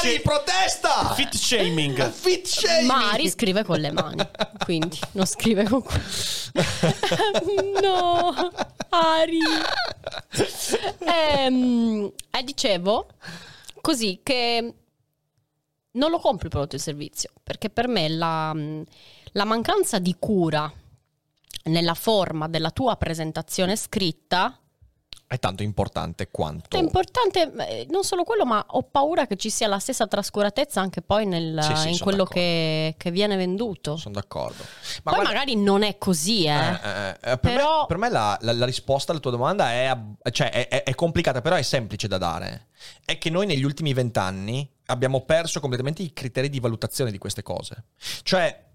Ari, 0.00 0.20
protesta! 0.20 1.12
Fit 1.14 1.32
shaming. 1.36 2.10
Fit 2.10 2.44
shaming! 2.46 2.86
Ma 2.86 3.10
Ari 3.12 3.30
scrive 3.30 3.62
con 3.62 3.78
le 3.78 3.92
mani, 3.92 4.28
quindi 4.64 4.98
non 5.12 5.26
scrive 5.26 5.62
con... 5.68 5.84
no, 7.82 8.34
Ari. 8.88 9.38
Ehm, 11.06 12.10
E 12.30 12.42
dicevo 12.42 13.06
così 13.80 14.20
che 14.22 14.74
non 15.92 16.10
lo 16.10 16.18
compro 16.18 16.44
il 16.46 16.50
prodotto 16.50 16.74
e 16.74 16.78
il 16.78 16.82
servizio, 16.84 17.30
perché 17.42 17.70
per 17.70 17.88
me 17.88 18.08
la, 18.08 18.54
la 19.32 19.44
mancanza 19.44 19.98
di 19.98 20.14
cura 20.18 20.72
nella 21.64 21.94
forma 21.94 22.48
della 22.48 22.70
tua 22.70 22.96
presentazione 22.96 23.76
scritta 23.76 24.56
È 25.26 25.38
tanto 25.38 25.62
importante 25.62 26.28
quanto... 26.30 26.76
è 26.76 26.80
importante, 26.80 27.52
eh, 27.68 27.86
non 27.90 28.02
solo 28.02 28.24
quello, 28.24 28.44
ma 28.46 28.64
ho 28.66 28.82
paura 28.82 29.26
che 29.26 29.36
ci 29.36 29.50
sia 29.50 29.68
la 29.68 29.78
stessa 29.78 30.06
trascuratezza 30.06 30.80
anche 30.80 31.02
poi 31.02 31.26
nel- 31.26 31.60
Sì, 31.62 31.76
sì, 31.76 31.90
in 31.90 31.98
quello 31.98 32.24
che, 32.24 32.94
che 32.96 33.10
viene 33.10 33.36
venduto. 33.36 33.96
Sono 33.96 34.14
d'accordo. 34.14 34.62
poi 35.02 35.14
guarda- 35.14 35.22
magari 35.24 35.54
non 35.56 35.82
è 35.82 35.98
così, 35.98 36.44
eh. 36.46 36.50
Eh, 36.50 36.72
eh, 36.82 37.08
eh, 37.10 37.16
per, 37.20 37.38
Però- 37.38 37.80
me, 37.80 37.86
per 37.88 37.96
me 37.98 38.08
la, 38.10 38.38
la- 38.40 38.52
la 38.54 38.64
risposta 38.66 39.12
alla 39.12 39.20
tua 39.20 39.30
domanda 39.32 39.70
è, 39.70 39.96
cioè, 40.32 40.50
è- 40.50 40.68
è- 40.68 40.82
è 40.84 40.94
complicata, 40.94 41.40
però 41.42 41.56
è 41.56 41.62
semplice 41.62 42.08
da 42.08 42.16
dare. 42.18 42.68
È 43.04 43.18
che 43.18 43.28
noi 43.30 43.44
negli 43.46 43.64
ultimi 43.64 43.92
vent'anni 43.92 44.68
abbiamo 44.90 45.24
perso 45.24 45.60
completamente 45.60 46.02
i 46.02 46.12
criteri 46.12 46.48
di 46.48 46.60
valutazione 46.60 47.10
di 47.10 47.18
queste 47.18 47.42
cose. 47.42 47.84
Cioè, 48.22 48.68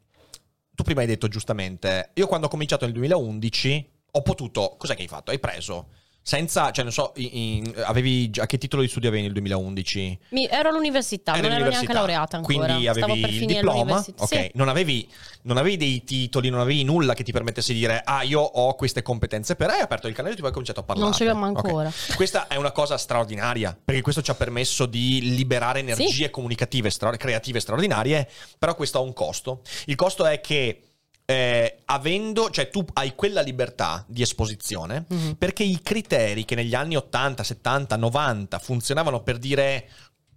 tu 0.74 0.84
prima 0.84 1.02
hai 1.02 1.08
detto 1.08 1.28
giustamente, 1.28 2.12
io 2.14 2.28
quando 2.28 2.48
ho 2.48 2.50
cominciato 2.50 2.86
nel 2.86 2.94
2011 2.94 3.92
ho 4.12 4.22
potuto... 4.22 4.76
Cos'è 4.78 4.96
che 4.96 5.04
hai 5.04 5.08
fatto? 5.08 5.32
Hai 5.32 5.40
preso... 5.40 5.90
Senza, 6.28 6.72
cioè 6.72 6.84
non 6.84 6.92
so, 6.92 7.12
in- 7.18 7.30
in- 7.32 7.74
avevi 7.84 8.32
a 8.40 8.48
che 8.48 8.58
titolo 8.58 8.82
di 8.82 8.88
studio 8.88 9.10
avevi 9.10 9.26
nel 9.26 9.32
2011? 9.34 10.18
Mi- 10.30 10.48
ero 10.50 10.70
all'università, 10.70 11.34
Eri 11.34 11.42
non 11.42 11.52
ero 11.52 11.70
neanche 11.70 11.94
laureata 11.94 12.38
ancora. 12.38 12.66
Quindi 12.66 12.88
Stavo 12.88 13.12
avevi 13.14 13.36
il 13.36 13.46
diploma, 13.46 14.04
ok, 14.18 14.28
Sì. 14.28 14.50
non, 14.56 14.68
avevi, 14.68 15.08
non 15.44 15.58
avevi 15.58 15.78
dei 15.78 16.04
titoli, 16.04 16.50
non 16.50 16.62
avevi 16.62 16.84
nulla 16.84 17.14
che 17.14 17.24
ti 17.24 17.32
permettesse 17.32 17.74
di 17.74 17.80
dire 17.80 18.02
ah 18.04 18.24
io 18.24 18.40
ho 18.42 18.74
queste 18.74 19.04
competenze, 19.04 19.56
però 19.56 19.74
hai 19.74 19.82
aperto 19.82 20.08
il 20.08 20.16
canale 20.16 20.34
e 20.34 20.38
tu 20.38 20.44
hai 20.46 20.52
cominciato 20.52 20.80
a 20.80 20.84
parlare. 20.84 21.08
Non 21.08 21.16
ce 21.16 21.26
l'abbiamo 21.26 21.46
ancora. 21.46 21.92
Questa 22.16 22.48
è 22.48 22.56
una 22.56 22.72
cosa 22.72 22.98
straordinaria, 22.98 23.78
perché 23.86 24.02
questo 24.02 24.24
ci 24.24 24.32
ha 24.32 24.36
permesso 24.36 24.88
di 24.88 25.36
liberare 25.36 25.78
energie 25.82 26.32
comunicative, 26.32 26.90
stra- 26.90 27.16
creative 27.18 27.60
straordinarie, 27.60 28.28
però 28.58 28.74
questo 28.74 28.98
ha 28.98 29.02
un 29.02 29.14
costo. 29.14 29.62
Il 29.86 29.96
costo 29.96 30.26
è 30.26 30.42
che 30.42 30.85
eh, 31.26 31.78
avendo, 31.86 32.50
cioè 32.52 32.70
tu 32.70 32.86
hai 32.94 33.16
quella 33.16 33.42
libertà 33.42 34.04
di 34.08 34.22
esposizione, 34.22 35.06
Mhm. 35.08 35.36
perché 35.38 35.64
i 35.64 35.80
criteri 35.82 36.46
che 36.46 36.56
negli 36.56 36.76
anni 36.76 36.96
80, 36.96 37.44
70, 37.44 37.96
90 37.96 38.60
funzionavano 38.60 39.22
per 39.24 39.38
dire 39.38 39.90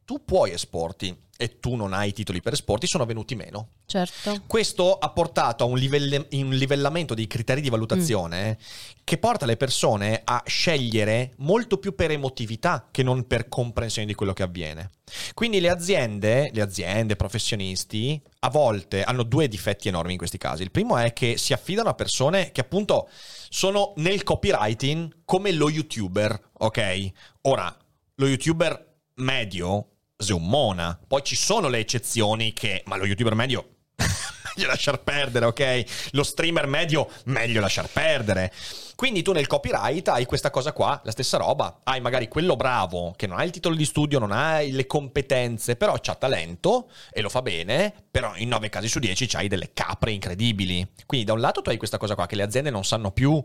tu 0.09 0.25
puoi 0.25 0.53
esporti 0.53 1.15
e 1.37 1.61
tu 1.61 1.75
non 1.75 1.93
hai 1.93 2.09
i 2.09 2.13
titoli 2.15 2.41
per 2.41 2.55
esporti 2.55 2.87
sono 2.87 3.05
venuti 3.05 3.35
meno. 3.35 3.73
Certo. 3.85 4.43
Questo 4.47 4.97
ha 4.97 5.11
portato 5.11 5.65
a 5.65 5.67
un, 5.67 5.77
livelle- 5.77 6.27
un 6.31 6.55
livellamento 6.55 7.13
dei 7.13 7.27
criteri 7.27 7.61
di 7.61 7.69
valutazione 7.69 8.57
che 9.05 9.19
porta 9.19 9.45
le 9.45 9.59
persone 9.59 10.23
a 10.25 10.43
scegliere 10.47 11.35
molto 11.41 11.77
più 11.77 11.95
per 11.95 12.11
emotività 12.11 12.89
che 12.91 13.03
non 13.03 13.27
per 13.27 13.51
comprensione 13.51 14.07
di 14.07 14.15
quello 14.15 14.33
che 14.33 14.45
avviene. 14.45 14.93
Quindi 15.35 15.61
le 15.61 15.69
aziende, 15.69 16.49
le 16.55 16.63
aziende, 16.63 17.15
professionisti, 17.15 18.19
a 18.39 18.49
volte 18.49 19.03
hanno 19.03 19.25
due 19.25 19.47
difetti 19.47 19.89
enormi 19.89 20.13
in 20.13 20.19
questi 20.19 20.39
casi. 20.39 20.63
Il 20.63 20.71
primo 20.71 20.97
è 20.97 21.13
che 21.13 21.37
si 21.37 21.53
affidano 21.53 21.91
a 21.91 21.95
persone 21.95 22.51
che 22.51 22.63
appunto 22.63 23.11
sono 23.51 23.93
nel 23.97 24.23
copywriting 24.23 25.19
come 25.27 25.53
lo 25.53 25.69
youtuber, 25.69 26.49
ok? 26.55 27.11
Ora, 27.43 27.77
lo 28.15 28.27
youtuber 28.27 28.87
medio 29.19 29.98
è 30.27 30.33
un 30.33 30.47
mona. 30.47 30.99
Poi 31.07 31.23
ci 31.23 31.37
sono 31.37 31.69
le 31.69 31.79
eccezioni 31.79 32.53
che, 32.53 32.83
ma 32.87 32.97
lo 32.97 33.07
youtuber 33.07 33.35
medio 33.35 33.77
meglio 34.57 34.67
lasciar 34.67 35.01
perdere, 35.03 35.47
ok? 35.47 36.11
Lo 36.13 36.25
streamer 36.25 36.67
medio 36.67 37.09
meglio 37.27 37.61
lasciar 37.61 37.89
perdere. 37.89 38.53
Quindi 38.97 39.23
tu 39.23 39.31
nel 39.31 39.47
copyright 39.47 40.09
hai 40.09 40.27
questa 40.27 40.51
cosa 40.51 40.73
qua, 40.73 41.01
la 41.05 41.13
stessa 41.13 41.37
roba. 41.37 41.83
Hai 41.85 42.01
magari 42.01 42.27
quello 42.27 42.57
bravo 42.57 43.15
che 43.17 43.29
non 43.29 43.39
ha 43.39 43.45
il 43.45 43.53
titolo 43.53 43.77
di 43.77 43.85
studio, 43.85 44.19
non 44.19 44.33
ha 44.33 44.59
le 44.59 44.87
competenze, 44.87 45.77
però 45.77 45.97
c'ha 46.01 46.17
talento 46.17 46.91
e 47.13 47.21
lo 47.21 47.29
fa 47.29 47.41
bene, 47.41 47.95
però 48.11 48.35
in 48.35 48.49
9 48.49 48.69
casi 48.71 48.89
su 48.89 48.99
10 48.99 49.27
c'hai 49.29 49.47
delle 49.47 49.71
capre 49.73 50.11
incredibili. 50.11 50.85
Quindi 51.07 51.27
da 51.27 51.33
un 51.35 51.41
lato 51.41 51.63
tu 51.63 51.71
hai 51.71 51.77
questa 51.77 51.97
cosa 51.99 52.17
qua 52.17 52.27
che 52.27 52.35
le 52.35 52.43
aziende 52.43 52.71
non 52.71 52.85
sanno 52.85 53.13
più 53.13 53.41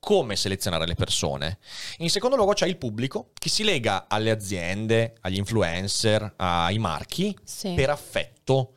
come 0.00 0.36
selezionare 0.36 0.86
le 0.86 0.94
persone. 0.94 1.58
In 1.98 2.10
secondo 2.10 2.36
luogo 2.36 2.52
c'è 2.52 2.66
il 2.66 2.76
pubblico 2.76 3.30
che 3.34 3.48
si 3.48 3.64
lega 3.64 4.06
alle 4.08 4.30
aziende, 4.30 5.16
agli 5.20 5.36
influencer, 5.36 6.34
ai 6.36 6.78
marchi 6.78 7.36
Sì. 7.44 7.74
per 7.74 7.90
affetto 7.90 8.74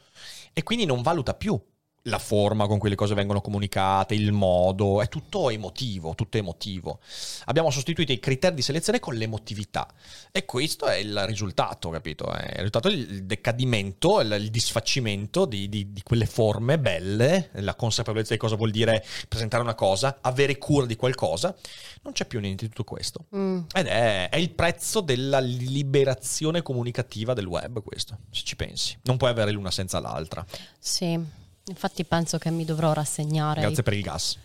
e 0.53 0.63
quindi 0.63 0.86
non 0.86 1.01
valuta 1.01 1.34
più 1.34 1.57
la 2.04 2.18
forma 2.18 2.68
con 2.68 2.80
cui 2.80 2.89
le 2.89 2.95
cose 2.95 3.14
vengono 3.14 3.41
comunicate, 3.41 4.16
il 4.16 4.32
modo, 4.32 5.02
è 5.02 5.08
tutto 5.08 5.49
emotivo, 5.49 6.16
tutto 6.16 6.38
emotivo. 6.38 6.99
Abbiamo 7.45 7.70
sostituito 7.70 8.12
i 8.12 8.20
criteri 8.20 8.56
di 8.56 8.62
selezione 8.62 8.99
con 8.99 9.16
l'emotività 9.16 9.88
e 10.32 10.45
questo 10.45 10.88
è 10.88 10.95
il 10.95 11.26
risultato, 11.26 11.89
capito? 11.89 12.32
È 12.32 12.45
il 12.45 12.56
risultato 12.56 12.88
il 12.88 13.26
decadimento, 13.26 14.20
il, 14.22 14.32
il 14.39 14.49
disfacimento 14.49 15.45
di, 15.45 15.70
di- 15.70 15.91
di 15.91 16.02
quelle 16.02 16.26
forme 16.26 16.80
belle, 16.80 17.49
la 17.54 17.76
consapevolezza 17.76 18.34
di 18.34 18.39
cosa 18.39 18.56
vuol 18.56 18.72
dire 18.72 19.06
presentare 19.28 19.62
una 19.62 19.76
cosa, 19.76 20.20
avere 20.22 20.58
cura 20.58 20.86
di 20.86 20.95
qualcosa. 20.95 21.56
Non 22.04 22.14
c'è 22.14 22.26
più 22.26 22.39
niente 22.39 22.64
di 22.64 22.70
tutto 22.70 22.84
questo. 22.84 23.26
Mm. 23.36 23.60
Ed 23.74 23.86
è, 23.86 24.30
è 24.30 24.38
il 24.38 24.49
prezzo 24.52 25.02
della 25.02 25.39
liberazione 25.39 26.64
comunicativa 26.64 27.34
del 27.34 27.45
web, 27.45 27.84
questo, 27.84 28.18
se 28.32 28.43
ci 28.43 28.56
pensi. 28.56 28.97
Non 29.04 29.18
puoi 29.18 29.30
avere 29.30 29.52
l'una 29.52 29.70
senza 29.72 29.99
l'altra. 29.99 30.43
Sì. 30.80 31.39
Infatti 31.72 32.03
penso 32.03 32.38
che 32.38 32.51
mi 32.51 32.65
dovrò 32.65 32.91
rassegnare 32.93 33.61
Grazie 33.61 33.78
ai, 33.78 33.84
per 33.84 33.93
il 33.93 34.01
gas. 34.03 34.38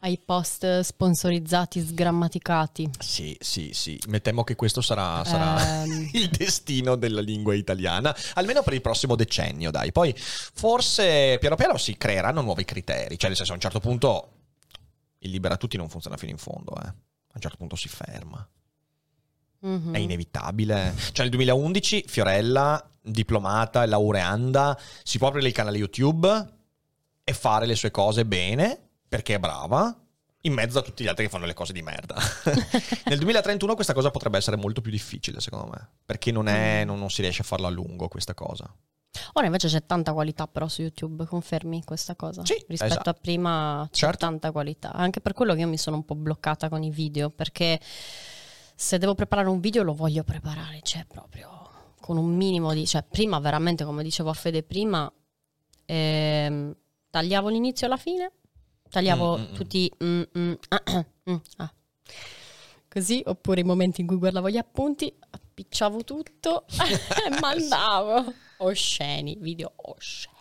ai 0.00 0.18
post 0.22 0.80
sponsorizzati 0.80 1.80
sgrammaticati. 1.80 2.90
Sì, 2.98 3.36
sì, 3.40 3.70
sì. 3.72 3.98
Mi 4.08 4.20
temo 4.20 4.44
che 4.44 4.54
questo 4.56 4.80
sarà, 4.82 5.24
sarà 5.24 5.82
Ehm. 5.84 6.10
il 6.14 6.28
destino 6.28 6.94
della 6.96 7.20
lingua 7.22 7.54
italiana, 7.54 8.14
almeno 8.34 8.62
per 8.62 8.74
il 8.74 8.82
prossimo 8.82 9.16
decennio, 9.16 9.70
dai. 9.70 9.90
Poi 9.90 10.14
forse 10.16 11.38
piano 11.40 11.56
piano 11.56 11.76
si 11.78 11.96
creeranno 11.96 12.42
nuovi 12.42 12.64
criteri, 12.64 13.18
cioè 13.18 13.28
nel 13.28 13.36
senso 13.36 13.52
a 13.52 13.54
un 13.54 13.60
certo 13.60 13.80
punto 13.80 14.30
il 15.20 15.30
libera 15.30 15.56
tutti 15.56 15.76
non 15.76 15.88
funziona 15.88 16.16
fino 16.16 16.30
in 16.32 16.38
fondo, 16.38 16.72
eh. 16.76 16.86
A 16.86 17.32
un 17.34 17.40
certo 17.40 17.56
punto 17.56 17.74
si 17.76 17.88
ferma. 17.88 18.46
Mhm. 19.60 19.94
È 19.94 19.98
inevitabile. 19.98 20.94
Cioè 21.12 21.22
nel 21.26 21.30
2011 21.30 22.04
Fiorella, 22.06 22.90
diplomata 23.00 23.82
e 23.82 23.86
laureanda, 23.86 24.78
si 25.02 25.18
può 25.18 25.28
aprire 25.28 25.48
il 25.48 25.52
canale 25.54 25.78
YouTube 25.78 26.54
e 27.28 27.32
fare 27.32 27.66
le 27.66 27.74
sue 27.74 27.90
cose 27.90 28.24
bene, 28.24 28.78
perché 29.08 29.34
è 29.34 29.38
brava, 29.40 29.92
in 30.42 30.52
mezzo 30.52 30.78
a 30.78 30.82
tutti 30.82 31.02
gli 31.02 31.08
altri 31.08 31.24
che 31.24 31.30
fanno 31.30 31.44
le 31.44 31.54
cose 31.54 31.72
di 31.72 31.82
merda. 31.82 32.14
nel 33.06 33.18
2031 33.18 33.74
questa 33.74 33.92
cosa 33.94 34.12
potrebbe 34.12 34.38
essere 34.38 34.56
molto 34.56 34.80
più 34.80 34.92
difficile, 34.92 35.40
secondo 35.40 35.66
me, 35.66 35.88
perché 36.04 36.30
non, 36.30 36.46
è- 36.46 36.84
non- 36.84 37.00
non 37.00 37.10
si 37.10 37.22
riesce 37.22 37.42
a 37.42 37.44
farla 37.44 37.66
a 37.66 37.70
lungo 37.70 38.06
questa 38.06 38.32
cosa. 38.32 38.72
Ora 39.32 39.46
invece 39.46 39.66
c'è 39.66 39.84
tanta 39.84 40.12
qualità 40.12 40.46
però 40.46 40.68
su 40.68 40.82
YouTube, 40.82 41.24
confermi 41.26 41.82
questa 41.82 42.14
cosa? 42.14 42.44
Sì, 42.44 42.64
Rispetto 42.68 42.92
esatto. 42.92 43.10
a 43.10 43.14
prima 43.14 43.88
c'è 43.90 43.96
Certo. 44.06 44.18
tanta 44.18 44.52
qualità. 44.52 44.92
Anche 44.92 45.20
per 45.20 45.32
quello 45.32 45.52
che 45.54 45.60
io 45.62 45.68
mi 45.68 45.78
sono 45.78 45.96
un 45.96 46.04
po' 46.04 46.14
bloccata 46.14 46.68
con 46.68 46.84
i 46.84 46.90
video, 46.90 47.30
perché 47.30 47.80
se 47.82 48.98
devo 48.98 49.16
preparare 49.16 49.48
un 49.48 49.58
video 49.58 49.82
lo 49.82 49.94
voglio 49.94 50.22
preparare, 50.22 50.78
cioè 50.82 51.04
proprio 51.06 51.50
con 52.00 52.18
un 52.18 52.36
minimo 52.36 52.72
di... 52.72 52.86
Cioè 52.86 53.02
prima 53.02 53.40
veramente, 53.40 53.84
come 53.84 54.04
dicevo 54.04 54.30
a 54.30 54.34
Fede 54.34 54.62
prima, 54.62 55.10
ehm, 55.86 56.76
tagliavo 57.16 57.48
l'inizio 57.48 57.86
e 57.86 57.88
la 57.88 57.96
fine, 57.96 58.32
tagliavo 58.90 59.38
Mm, 59.38 59.40
mm, 59.40 59.46
mm. 59.50 59.54
tutti... 59.54 59.90
mm, 60.04 60.22
mm, 60.38 60.52
ah, 60.68 61.04
mm, 61.30 61.36
ah. 61.56 61.72
Così, 62.88 63.22
oppure 63.24 63.60
i 63.60 63.64
momenti 63.64 64.02
in 64.02 64.06
cui 64.06 64.18
guardavo 64.18 64.50
gli 64.50 64.58
appunti, 64.58 65.10
appicciavo 65.30 66.04
tutto 66.04 66.66
e 66.76 67.30
mandavo 67.40 68.32
osceni, 68.58 69.38
video 69.40 69.72
osceni. 69.76 70.34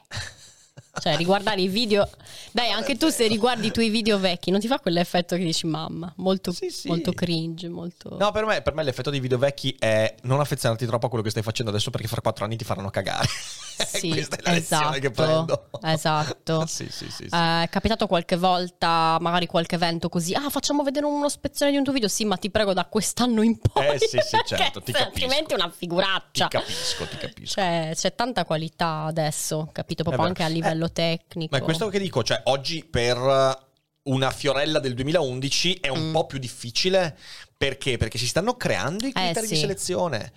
Cioè, 0.99 1.15
riguardare 1.17 1.61
i 1.61 1.67
video. 1.67 2.07
Dai, 2.51 2.71
anche 2.71 2.95
tu 2.97 3.09
se 3.09 3.27
riguardi 3.27 3.67
i 3.67 3.71
tuoi 3.71 3.89
video 3.89 4.17
vecchi, 4.17 4.51
non 4.51 4.59
ti 4.59 4.67
fa 4.67 4.79
quell'effetto 4.79 5.35
che 5.35 5.43
dici 5.43 5.67
mamma, 5.67 6.11
molto, 6.17 6.51
Sì, 6.51 6.69
sì. 6.69 6.87
molto 6.87 7.11
cringe, 7.11 7.67
molto... 7.69 8.15
No, 8.17 8.31
per 8.31 8.45
me, 8.45 8.61
per 8.61 8.73
me 8.73 8.83
l'effetto 8.83 9.09
dei 9.09 9.19
video 9.19 9.37
vecchi 9.37 9.75
è 9.77 10.15
non 10.23 10.39
affezionarti 10.39 10.85
troppo 10.85 11.07
a 11.07 11.09
quello 11.09 11.23
che 11.23 11.29
stai 11.29 11.43
facendo 11.43 11.71
adesso 11.71 11.89
perché 11.91 12.07
fra 12.07 12.21
quattro 12.21 12.45
anni 12.45 12.55
ti 12.55 12.63
faranno 12.63 12.89
cagare. 12.89 13.27
Sì, 13.75 14.07
Questa 14.09 14.37
è 14.37 14.39
la 14.41 14.51
lezione 14.53 14.99
che 14.99 15.11
prendo. 15.11 15.67
esatto. 15.81 16.63
sì, 16.67 16.87
sì, 16.89 17.09
sì. 17.11 17.27
sì. 17.27 17.35
Eh, 17.35 17.63
è 17.63 17.67
capitato 17.69 18.07
qualche 18.07 18.37
volta, 18.37 19.17
magari 19.19 19.47
qualche 19.47 19.75
evento 19.75 20.07
così, 20.07 20.33
ah 20.33 20.49
facciamo 20.49 20.81
vedere 20.81 21.05
uno 21.05 21.27
spezzone 21.27 21.71
di 21.71 21.77
un 21.77 21.83
tuo 21.83 21.91
video, 21.91 22.07
sì 22.07 22.23
ma 22.23 22.37
ti 22.37 22.49
prego 22.49 22.71
da 22.71 22.85
quest'anno 22.85 23.41
in 23.41 23.57
poi. 23.59 23.85
Eh, 23.87 23.99
sì, 23.99 24.17
sì, 24.21 24.37
certo, 24.45 24.79
ti 24.83 24.93
capisco. 24.93 25.09
Altrimenti 25.09 25.53
è 25.53 25.55
una 25.55 25.69
figuraccia. 25.69 26.47
Ti 26.47 26.57
capisco, 26.57 27.05
ti 27.05 27.17
capisco. 27.17 27.53
Cioè, 27.59 27.91
c'è 27.93 28.15
tanta 28.15 28.45
qualità 28.45 29.03
adesso, 29.03 29.67
capito? 29.73 30.03
Proprio 30.03 30.23
vero. 30.23 30.35
anche 30.39 30.43
a 30.43 30.47
livello 30.47 30.84
tecnico. 30.91 31.49
Ma 31.55 31.61
è 31.61 31.63
questo 31.63 31.87
che 31.89 31.99
dico, 31.99 32.23
cioè 32.23 32.41
oggi 32.45 32.83
per 32.83 33.63
una 34.03 34.29
fiorella 34.31 34.79
del 34.79 34.93
2011 34.93 35.75
è 35.81 35.87
un 35.89 36.09
Mm. 36.09 36.11
po' 36.13 36.25
più 36.25 36.37
difficile 36.37 37.17
perché? 37.57 37.97
Perché 37.97 38.17
si 38.17 38.27
stanno 38.27 38.55
creando 38.55 39.07
i 39.07 39.11
criteri 39.11 39.47
di 39.47 39.55
sì. 39.55 39.61
selezione. 39.61 40.31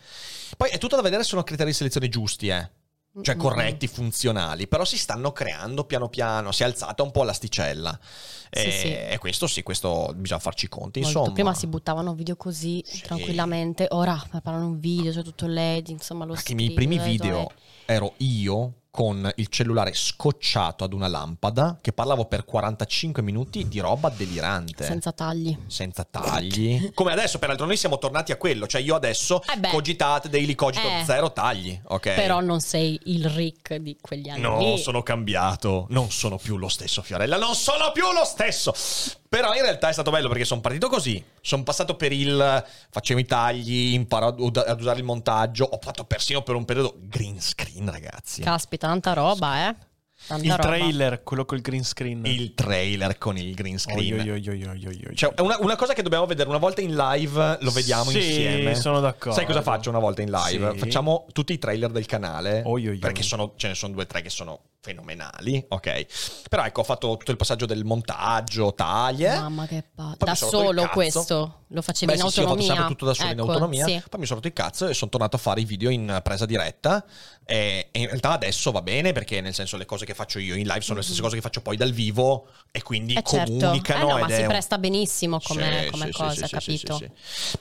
Poi 0.57 0.71
è 0.71 0.79
tutto 0.79 0.97
da 0.97 1.03
vedere 1.03 1.23
se 1.23 1.29
sono 1.31 1.43
criteri 1.43 1.71
di 1.71 1.77
selezione 1.77 2.09
giusti, 2.09 2.49
eh. 2.49 2.71
cioè 3.21 3.35
Mm, 3.35 3.39
corretti, 3.41 3.89
funzionali, 3.89 4.69
però 4.69 4.85
si 4.85 4.97
stanno 4.97 5.33
creando 5.33 5.85
piano 5.85 6.09
piano, 6.09 6.53
si 6.53 6.63
è 6.63 6.67
alzata 6.67 7.03
un 7.03 7.11
po' 7.11 7.25
l'asticella. 7.25 7.99
Sì, 8.51 8.67
e, 8.67 8.71
sì. 8.71 8.95
e 8.95 9.19
questo 9.19 9.47
sì, 9.49 9.63
questo 9.63 10.13
bisogna 10.15 10.41
farci 10.41 10.67
i 10.67 10.69
conti, 10.69 11.01
Molto. 11.01 11.19
insomma. 11.19 11.35
Prima 11.35 11.55
si 11.55 11.67
buttavano 11.67 12.15
video 12.15 12.37
così 12.37 12.83
Sì. 12.87 13.03
tranquillamente, 13.03 13.87
ora 13.91 14.25
preparano 14.31 14.67
un 14.67 14.79
video, 14.79 15.11
c'è 15.13 15.23
tutto 15.23 15.47
LED, 15.47 15.89
insomma 15.89 16.25
lo 16.25 16.35
Perché 16.35 16.53
i 16.53 16.55
miei 16.55 16.73
primi 16.73 16.99
video 16.99 17.51
eh. 17.87 17.95
ero 17.95 18.15
io 18.19 18.75
con 18.91 19.31
il 19.37 19.49
cellulare 19.49 19.93
scocciato 19.95 20.83
ad 20.83 20.93
una 20.93 21.09
lampada 21.09 21.79
che 21.81 21.93
parlavo 21.93 22.25
per 22.25 22.45
45 22.45 23.23
minuti 23.23 23.69
di 23.69 23.79
roba 23.81 24.09
delirante. 24.09 24.85
senza 24.85 25.13
tagli. 25.13 25.57
senza 25.67 26.05
tagli. 26.05 26.91
Come 26.95 27.13
adesso, 27.13 27.39
peraltro, 27.39 27.67
noi 27.67 27.77
siamo 27.77 27.99
tornati 27.99 28.33
a 28.33 28.37
quello. 28.37 28.67
Cioè, 28.67 28.81
io 28.81 28.95
adesso 28.95 29.43
Eh 29.55 29.59
beh. 29.59 29.71
cogitate 29.71 30.29
Daily 30.29 30.55
Cogito 30.55 30.89
Eh. 30.89 31.03
zero 31.05 31.33
tagli, 31.33 31.79
ok? 31.85 32.15
Però 32.15 32.41
non 32.41 32.61
sei 32.61 32.99
il 33.05 33.27
Rick 33.29 33.75
di 33.77 33.97
quegli 34.01 34.29
anni 34.31 34.41
No, 34.41 34.59
lì. 34.59 34.79
sono 34.79 35.03
cambiato. 35.03 35.87
Non 35.91 36.11
sono 36.11 36.37
più 36.39 36.57
lo 36.57 36.69
stesso, 36.69 37.03
Fiorella. 37.03 37.37
Non 37.37 37.55
sono 37.55 37.93
più 37.93 38.11
lo 38.13 38.25
stesso. 38.25 38.73
Però 39.29 39.55
in 39.55 39.63
realtà 39.63 39.89
è 39.89 39.93
stato 39.93 40.11
bello 40.11 40.29
perché 40.29 40.45
sono 40.45 40.61
partito 40.61 40.89
così. 40.89 41.23
Sono 41.41 41.63
passato 41.63 41.97
per 41.97 42.13
il 42.13 42.65
facevo 42.91 43.21
i 43.21 43.27
tagli, 43.27 43.93
imparo 43.93 44.29
ad, 44.29 44.77
usare 44.81 44.99
il 44.99 45.05
montaggio. 45.05 45.65
Ho 45.65 45.79
fatto 45.83 46.05
persino 46.05 46.43
per 46.43 46.55
un 46.55 46.65
periodo 46.65 46.95
green 47.01 47.41
screen, 47.41 47.91
ragazzi. 47.91 48.41
Caspita, 48.43 48.87
tanta 48.89 49.13
roba, 49.13 49.69
eh. 49.69 49.77
Tanta 50.27 50.45
Il 50.45 50.51
roba. 50.51 50.63
trailer, 50.63 51.23
quello 51.23 51.45
col 51.45 51.61
green 51.61 51.85
screen. 51.85 52.25
il 52.27 52.53
trailer 52.55 53.19
con 53.19 53.37
il 53.39 53.55
green 53.55 53.79
screen. 53.79 54.19
Oi, 54.19 54.49
oi, 54.49 54.65
oi. 54.67 55.15
Cioè, 55.15 55.33
è 55.33 55.41
una, 55.43 55.57
una 55.61 55.77
cosa 55.77 55.93
che 55.93 56.03
dobbiamo 56.03 56.27
vedere 56.27 56.49
una 56.49 56.59
volta 56.59 56.81
in 56.81 56.97
live, 56.97 57.59
lo 57.61 57.71
vediamo 57.71 58.11
Sì, 58.11 58.17
insieme. 58.17 58.75
sono 58.75 58.99
d'accordo. 58.99 59.39
Sai 59.39 59.47
cosa 59.47 59.63
faccio 59.63 59.91
una 59.91 60.01
volta 60.01 60.23
in 60.23 60.31
live? 60.31 60.73
Sì. 60.73 60.79
Facciamo 60.79 61.27
tutti 61.33 61.53
i 61.53 61.59
trailer 61.59 61.91
del 61.91 62.07
canale. 62.07 62.65
Perché 62.99 63.23
sono- 63.23 63.53
ce 63.57 63.69
ne 63.69 63.75
sono 63.75 63.93
due 63.93 64.03
o 64.03 64.07
tre 64.07 64.21
che 64.23 64.31
sono 64.31 64.59
fenomenali, 64.81 65.65
ok? 65.69 66.07
Però 66.49 66.65
ecco, 66.65 66.81
ho 66.81 66.85
fatto 66.85 67.17
tutto 67.17 67.31
il 67.31 67.37
passaggio 67.37 67.67
del 67.67 67.85
montaggio, 67.85 68.73
taglie. 68.75 69.35
Mamma 69.37 69.67
che 69.67 69.83
pa- 69.95 70.15
Poi 70.17 70.29
Da 70.29 70.35
solo 70.35 70.89
questo 70.89 71.55
lo 71.71 71.83
facevi 71.83 72.13
Beh, 72.13 72.19
in 72.19 72.25
sì, 72.27 72.31
sì, 72.33 72.39
ho 72.41 72.43
fatto 72.43 72.49
autonomia. 72.53 72.73
sempre 72.75 72.87
tutto 72.95 73.05
da 73.05 73.15
solo 73.15 73.31
in 73.31 73.39
Ecco, 73.39 73.49
autonomia. 73.51 73.85
sì. 73.85 74.03
Poi 74.09 74.21
mi 74.21 74.27
sono 74.27 74.37
rotto 74.41 74.47
il 74.49 74.55
cazzo 74.55 74.87
e 74.89 74.95
sono 74.95 75.11
tornato 75.11 75.37
a 75.37 75.39
fare 75.39 75.61
i 75.61 75.65
video 75.65 75.91
in 75.91 76.21
presa 76.23 76.47
diretta. 76.47 77.05
E, 77.51 77.89
e 77.93 78.01
in 78.01 78.07
realtà 78.07 78.33
adesso 78.33 78.71
va 78.71 78.83
bene 78.83 79.13
perché, 79.13 79.41
nel 79.41 79.55
senso, 79.55 79.77
le 79.79 79.87
cose 79.87 80.05
che 80.05 80.13
faccio 80.15 80.39
io 80.39 80.55
in 80.55 80.67
live 80.67 80.81
sono 80.83 80.99
le 80.99 81.05
stesse 81.05 81.21
cose 81.23 81.35
che 81.37 81.41
faccio 81.43 81.61
poi 81.63 81.77
dal 81.79 81.93
vivo 81.93 82.49
e 82.71 82.83
quindi 82.83 83.15
Eh 83.15 83.23
certo, 83.23 83.53
eh 83.53 83.59
comunicano. 83.59 84.09
no, 84.09 84.19
ma 84.19 84.29
si 84.29 84.41
un- 84.43 84.49
presta 84.49 84.77
benissimo 84.79 85.41
come, 85.43 85.83
sì, 85.85 85.91
come 85.91 86.11
cosa, 86.13 86.47
capito? 86.47 87.01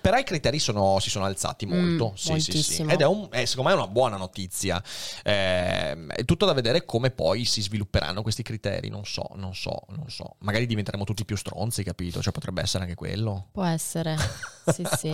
Però 0.02 0.18
i 0.18 0.24
criteri 0.24 0.60
sono- 0.60 1.00
si 1.00 1.10
sono 1.10 1.26
alzati 1.26 1.66
molto. 1.66 2.12
Mm, 2.12 2.16
sì, 2.16 2.40
sì, 2.40 2.62
sì. 2.64 2.82
Ed 2.88 3.02
è, 3.02 3.06
un- 3.06 3.28
è, 3.32 3.46
secondo 3.46 3.70
me 3.70 3.76
è 3.76 3.80
una 3.80 3.88
buona 3.88 4.18
notizia. 4.18 4.82
Ehm, 5.24 6.12
è 6.12 6.26
tutto 6.26 6.46
da 6.46 6.54
vedere 6.54 6.86
come 6.86 7.07
poi 7.12 7.46
si 7.46 7.62
svilupperanno 7.62 8.22
questi 8.22 8.44
criteri. 8.44 8.90
Non 8.90 9.06
so, 9.06 9.30
non 9.36 9.56
so, 9.56 9.84
non 9.90 10.10
so. 10.10 10.36
Magari 10.40 10.66
diventeremo 10.66 11.04
tutti 11.04 11.26
più 11.26 11.36
stronzi, 11.36 11.84
capito? 11.84 12.22
Cioè 12.22 12.34
potrebbe 12.34 12.62
essere 12.62 12.84
anche 12.84 12.96
quello. 12.96 13.48
Può 13.52 13.64
essere, 13.64 14.16
sì 14.74 14.84
sì. 14.98 15.14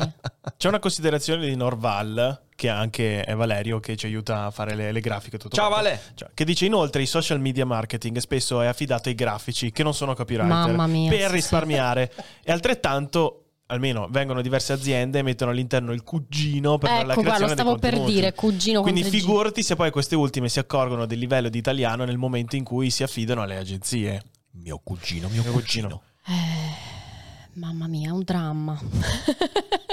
C'è 0.58 0.68
una 0.68 0.80
considerazione 0.80 1.46
di 1.46 1.56
Norval, 1.56 2.42
che 2.56 2.70
anche 2.70 3.24
è 3.24 3.36
Valerio, 3.36 3.80
che 3.80 3.96
ci 3.96 4.06
aiuta 4.06 4.46
a 4.46 4.52
fare 4.52 4.76
le, 4.76 4.92
le 4.92 5.00
grafiche. 5.00 5.38
Tutto 5.38 5.56
Ciao, 5.56 5.70
quanto. 5.70 5.90
Vale. 5.90 6.02
Cioè, 6.16 6.30
che 6.34 6.46
dice 6.46 6.66
inoltre 6.66 7.02
il 7.02 7.08
social 7.08 7.40
media 7.40 7.66
marketing 7.66 8.18
spesso 8.18 8.62
è 8.62 8.68
affidato 8.68 9.10
ai 9.10 9.16
grafici 9.16 9.72
che 9.72 9.84
non 9.84 9.94
sono 9.94 10.14
copywriter 10.14 10.52
Mamma 10.52 10.88
mia, 10.88 11.10
per 11.10 11.20
sì, 11.20 11.26
sì. 11.28 11.32
risparmiare 11.34 12.12
e 12.44 12.52
altrettanto 12.52 13.43
almeno 13.74 14.08
vengono 14.10 14.42
diverse 14.42 14.74
aziende 14.74 15.20
e 15.20 15.22
mettono 15.22 15.52
all'interno 15.52 15.94
il 15.94 16.04
cugino 16.04 16.78
per 16.78 16.90
la 16.90 17.14
ecco 17.14 17.22
qua, 17.22 17.36
creazione 17.36 17.40
lo 17.40 17.46
dei 17.48 17.56
stavo 17.56 17.78
per 17.78 18.02
dire, 18.04 18.34
cugino 18.34 18.82
Quindi 18.82 19.02
tre 19.02 19.10
G. 19.10 19.14
figurati 19.14 19.64
se 19.64 19.76
poi 19.76 19.92
queste 19.92 20.16
ultime 20.16 20.50
si 20.50 20.60
accorgono 20.60 21.06
del 21.06 21.20
livello 21.20 21.50
di 21.50 21.58
italiano 21.58 22.06
nel 22.06 22.18
momento 22.18 22.56
in 22.56 22.64
cui 22.64 22.90
si 22.90 23.04
affidano 23.04 23.42
alle 23.42 23.58
agenzie. 23.58 24.22
Mio 24.52 24.80
cugino, 24.84 25.28
mio, 25.30 25.42
Mio 25.42 25.52
cugino. 25.52 25.88
cugino. 25.88 26.02
Eh, 26.28 27.60
mamma 27.60 27.88
mia, 27.88 28.10
è 28.10 28.12
un 28.12 28.24
dramma. 28.24 28.80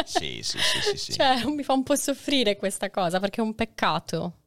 Sì, 0.03 0.41
sì, 0.43 0.59
sì, 0.59 0.81
sì, 0.83 0.97
sì. 0.97 1.12
Cioè, 1.12 1.45
mi 1.45 1.62
fa 1.62 1.72
un 1.72 1.85
po' 1.85 1.95
soffrire 1.95 2.57
questa 2.57 2.91
cosa 2.91 3.20
perché 3.20 3.41
è 3.41 3.45
un 3.45 3.55
peccato. 3.55 4.39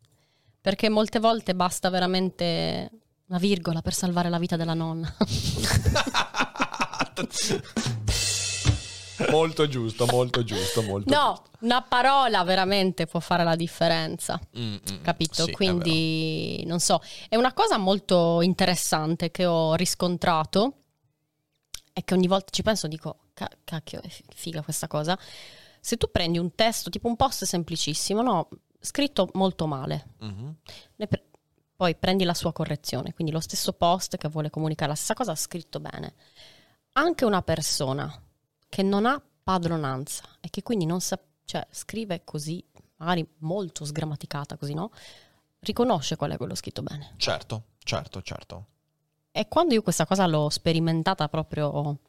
Perché 0.60 0.90
molte 0.90 1.20
volte 1.20 1.56
basta 1.56 1.90
veramente 1.90 2.90
una 3.28 3.38
virgola 3.38 3.82
per 3.82 3.94
salvare 3.94 4.28
la 4.30 4.40
vita 4.40 4.58
della 4.58 4.74
nonna. 4.74 5.16
molto 9.30 9.68
giusto, 9.68 10.06
molto 10.08 10.44
giusto, 10.44 10.82
molto 10.82 11.14
No, 11.14 11.44
una 11.62 11.82
parola 11.82 12.44
veramente 12.44 13.06
può 13.06 13.20
fare 13.20 13.44
la 13.44 13.56
differenza. 13.56 14.40
giusto. 14.52 14.60
Mm, 14.60 14.98
mm, 15.00 15.02
Capito? 15.04 15.44
sì, 15.46 15.52
Quindi, 15.52 16.64
non 16.66 16.80
so, 16.80 17.02
è 17.30 17.36
una 17.36 17.54
cosa 17.54 17.78
molto 17.78 18.42
interessante 18.42 19.32
che 19.32 19.46
ho 19.46 19.74
riscontrato 19.76 20.74
e 21.94 22.04
che 22.04 22.14
ogni 22.14 22.28
volta 22.28 22.50
ci 22.52 22.64
penso 22.64 22.88
dico, 22.88 23.20
"Ca- 23.34 23.50
cacchio, 23.64 24.02
è 24.02 24.08
fi- 24.08 24.24
figa 24.34 24.62
questa 24.64 24.88
cosa. 24.88 25.18
Se 25.80 25.98
tu 25.98 26.10
prendi 26.10 26.38
un 26.40 26.56
testo, 26.56 26.90
tipo 26.90 27.08
un 27.08 27.16
post 27.16 27.44
semplicissimo, 27.46 28.22
no, 28.22 28.50
scritto 28.80 29.30
molto 29.34 29.68
male. 29.68 30.06
Mhm. 30.20 30.56
ne 30.96 31.08
pre- 31.08 31.26
poi 31.76 31.96
prendi 31.96 32.24
la 32.24 32.34
sua 32.34 32.54
correzione, 32.54 33.14
quindi 33.14 33.34
lo 33.34 33.40
stesso 33.42 33.74
post 33.74 34.16
che 34.18 34.30
vuole 34.30 34.50
comunicare 34.50 34.90
la 34.92 34.96
stessa 34.96 35.14
cosa 35.16 35.36
scritto 35.36 35.80
bene. 35.80 36.14
Anche 36.94 37.26
una 37.26 37.42
persona 37.42 38.12
che 38.74 38.82
non 38.82 39.06
ha 39.06 39.22
padronanza 39.44 40.24
e 40.40 40.50
che 40.50 40.64
quindi 40.64 40.88
non 40.88 41.00
sa, 41.00 41.20
cioè 41.46 41.64
scrive 41.70 42.24
così, 42.24 42.66
magari 42.96 43.24
molto 43.42 43.86
sgrammaticata 43.86 44.58
così, 44.58 44.74
no? 44.74 44.90
Riconosce 45.60 46.16
qual 46.16 46.32
è 46.32 46.38
quello 46.38 46.56
scritto 46.56 46.82
bene. 46.82 47.14
Certo, 47.18 47.66
certo, 47.84 48.24
certo. 48.24 48.66
E 49.32 49.48
quando 49.48 49.76
io 49.76 49.84
questa 49.84 50.08
cosa 50.08 50.26
l'ho 50.26 50.50
sperimentata 50.50 51.30
proprio 51.30 52.00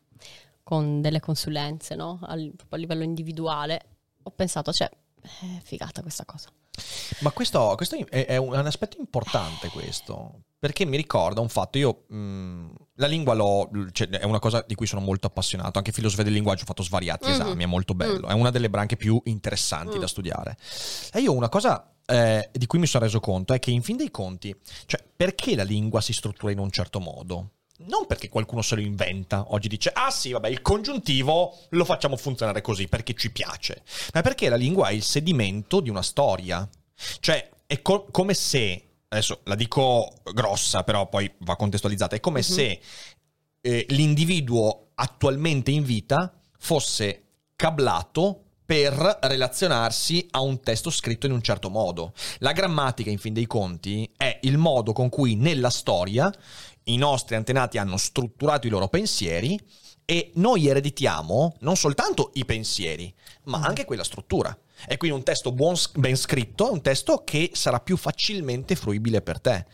con 0.62 1.02
delle 1.02 1.20
consulenze, 1.20 1.96
no? 1.96 2.18
Al- 2.22 2.52
proprio 2.56 2.78
a 2.78 2.80
livello 2.80 3.02
individuale, 3.02 3.86
ho 4.22 4.30
pensato, 4.30 4.72
cioè, 4.72 4.88
è 5.20 5.60
figata 5.62 6.00
questa 6.00 6.24
cosa. 6.24 6.48
Ma 7.20 7.30
questo, 7.32 7.74
questo 7.76 7.96
è, 7.96 8.24
è 8.24 8.36
un, 8.38 8.54
è 8.54 8.58
un 8.58 8.66
aspetto 8.66 8.96
importante 8.98 9.68
questo, 9.68 10.44
perché 10.64 10.86
mi 10.86 10.96
ricorda 10.96 11.42
un 11.42 11.50
fatto, 11.50 11.76
io 11.76 12.04
mh, 12.08 12.70
la 12.94 13.06
lingua 13.06 13.34
l'ho, 13.34 13.68
cioè, 13.92 14.08
è 14.08 14.24
una 14.24 14.38
cosa 14.38 14.64
di 14.66 14.74
cui 14.74 14.86
sono 14.86 15.02
molto 15.02 15.26
appassionato, 15.26 15.76
anche 15.76 15.92
filosofia 15.92 16.24
del 16.24 16.32
linguaggio 16.32 16.62
ho 16.62 16.66
fatto 16.66 16.82
svariati 16.82 17.26
Mhm. 17.26 17.32
esami, 17.34 17.64
è 17.64 17.66
molto 17.66 17.92
bello, 17.94 18.26
Mm. 18.26 18.30
è 18.30 18.32
una 18.32 18.48
delle 18.48 18.70
branche 18.70 18.96
più 18.96 19.20
interessanti 19.24 19.98
Mm. 19.98 20.00
da 20.00 20.06
studiare. 20.06 20.56
E 21.12 21.20
io 21.20 21.34
una 21.34 21.50
cosa 21.50 21.90
eh, 22.06 22.48
di 22.50 22.66
cui 22.66 22.78
mi 22.78 22.86
sono 22.86 23.04
reso 23.04 23.20
conto 23.20 23.52
è 23.52 23.58
che 23.58 23.70
in 23.72 23.82
fin 23.82 23.96
dei 23.98 24.10
conti, 24.10 24.54
cioè 24.86 25.02
perché 25.14 25.54
la 25.54 25.64
lingua 25.64 26.00
si 26.00 26.14
struttura 26.14 26.50
in 26.50 26.58
un 26.58 26.70
certo 26.70 26.98
modo? 26.98 27.50
Non 27.86 28.06
perché 28.06 28.30
qualcuno 28.30 28.62
se 28.62 28.74
lo 28.76 28.80
inventa, 28.80 29.52
oggi 29.52 29.68
dice, 29.68 29.90
ah 29.92 30.10
sì, 30.10 30.32
vabbè, 30.32 30.48
il 30.48 30.62
congiuntivo 30.62 31.58
lo 31.70 31.84
facciamo 31.84 32.16
funzionare 32.16 32.62
così 32.62 32.88
perché 32.88 33.12
ci 33.14 33.30
piace, 33.32 33.82
ma 34.14 34.22
perché 34.22 34.48
la 34.48 34.56
lingua 34.56 34.88
è 34.88 34.92
il 34.92 35.02
sedimento 35.02 35.80
di 35.80 35.90
una 35.90 36.00
storia. 36.02 36.66
Cioè, 37.20 37.50
è 37.66 37.82
co- 37.82 38.06
come 38.10 38.32
se, 38.34 38.82
adesso 39.14 39.40
la 39.44 39.54
dico 39.54 40.12
grossa, 40.32 40.82
però 40.84 41.08
poi 41.08 41.30
va 41.40 41.56
contestualizzata, 41.56 42.16
è 42.16 42.20
come 42.20 42.40
Mhm. 42.40 42.44
se 42.44 42.80
eh, 43.66 43.86
l'individuo 43.88 44.88
attualmente 44.94 45.70
in 45.70 45.84
vita 45.84 46.32
fosse 46.58 47.22
cablato 47.56 48.40
per 48.66 48.92
relazionarsi 49.22 50.26
a 50.32 50.40
un 50.40 50.60
testo 50.60 50.90
scritto 50.90 51.26
in 51.26 51.32
un 51.32 51.42
certo 51.42 51.70
modo. 51.70 52.12
La 52.38 52.52
grammatica, 52.52 53.10
in 53.10 53.18
fin 53.18 53.32
dei 53.32 53.46
conti, 53.46 54.10
è 54.16 54.38
il 54.42 54.58
modo 54.58 54.92
con 54.92 55.08
cui 55.08 55.34
nella 55.34 55.70
storia 55.70 56.32
i 56.84 56.96
nostri 56.96 57.36
antenati 57.36 57.78
hanno 57.78 57.96
strutturato 57.96 58.66
i 58.66 58.70
loro 58.70 58.88
pensieri 58.88 59.58
e 60.04 60.32
noi 60.34 60.66
ereditiamo 60.66 61.56
non 61.60 61.76
soltanto 61.76 62.30
i 62.34 62.44
pensieri, 62.44 63.12
ma 63.44 63.60
anche 63.60 63.84
quella 63.86 64.04
struttura. 64.04 64.54
E 64.86 64.96
quindi 64.96 65.16
un 65.16 65.24
testo 65.24 65.52
buon, 65.52 65.74
ben 65.94 66.16
scritto 66.16 66.68
è 66.68 66.72
un 66.72 66.80
testo 66.82 67.22
che 67.24 67.50
sarà 67.54 67.80
più 67.80 67.96
facilmente 67.96 68.74
fruibile 68.76 69.22
per 69.22 69.40
te. 69.40 69.66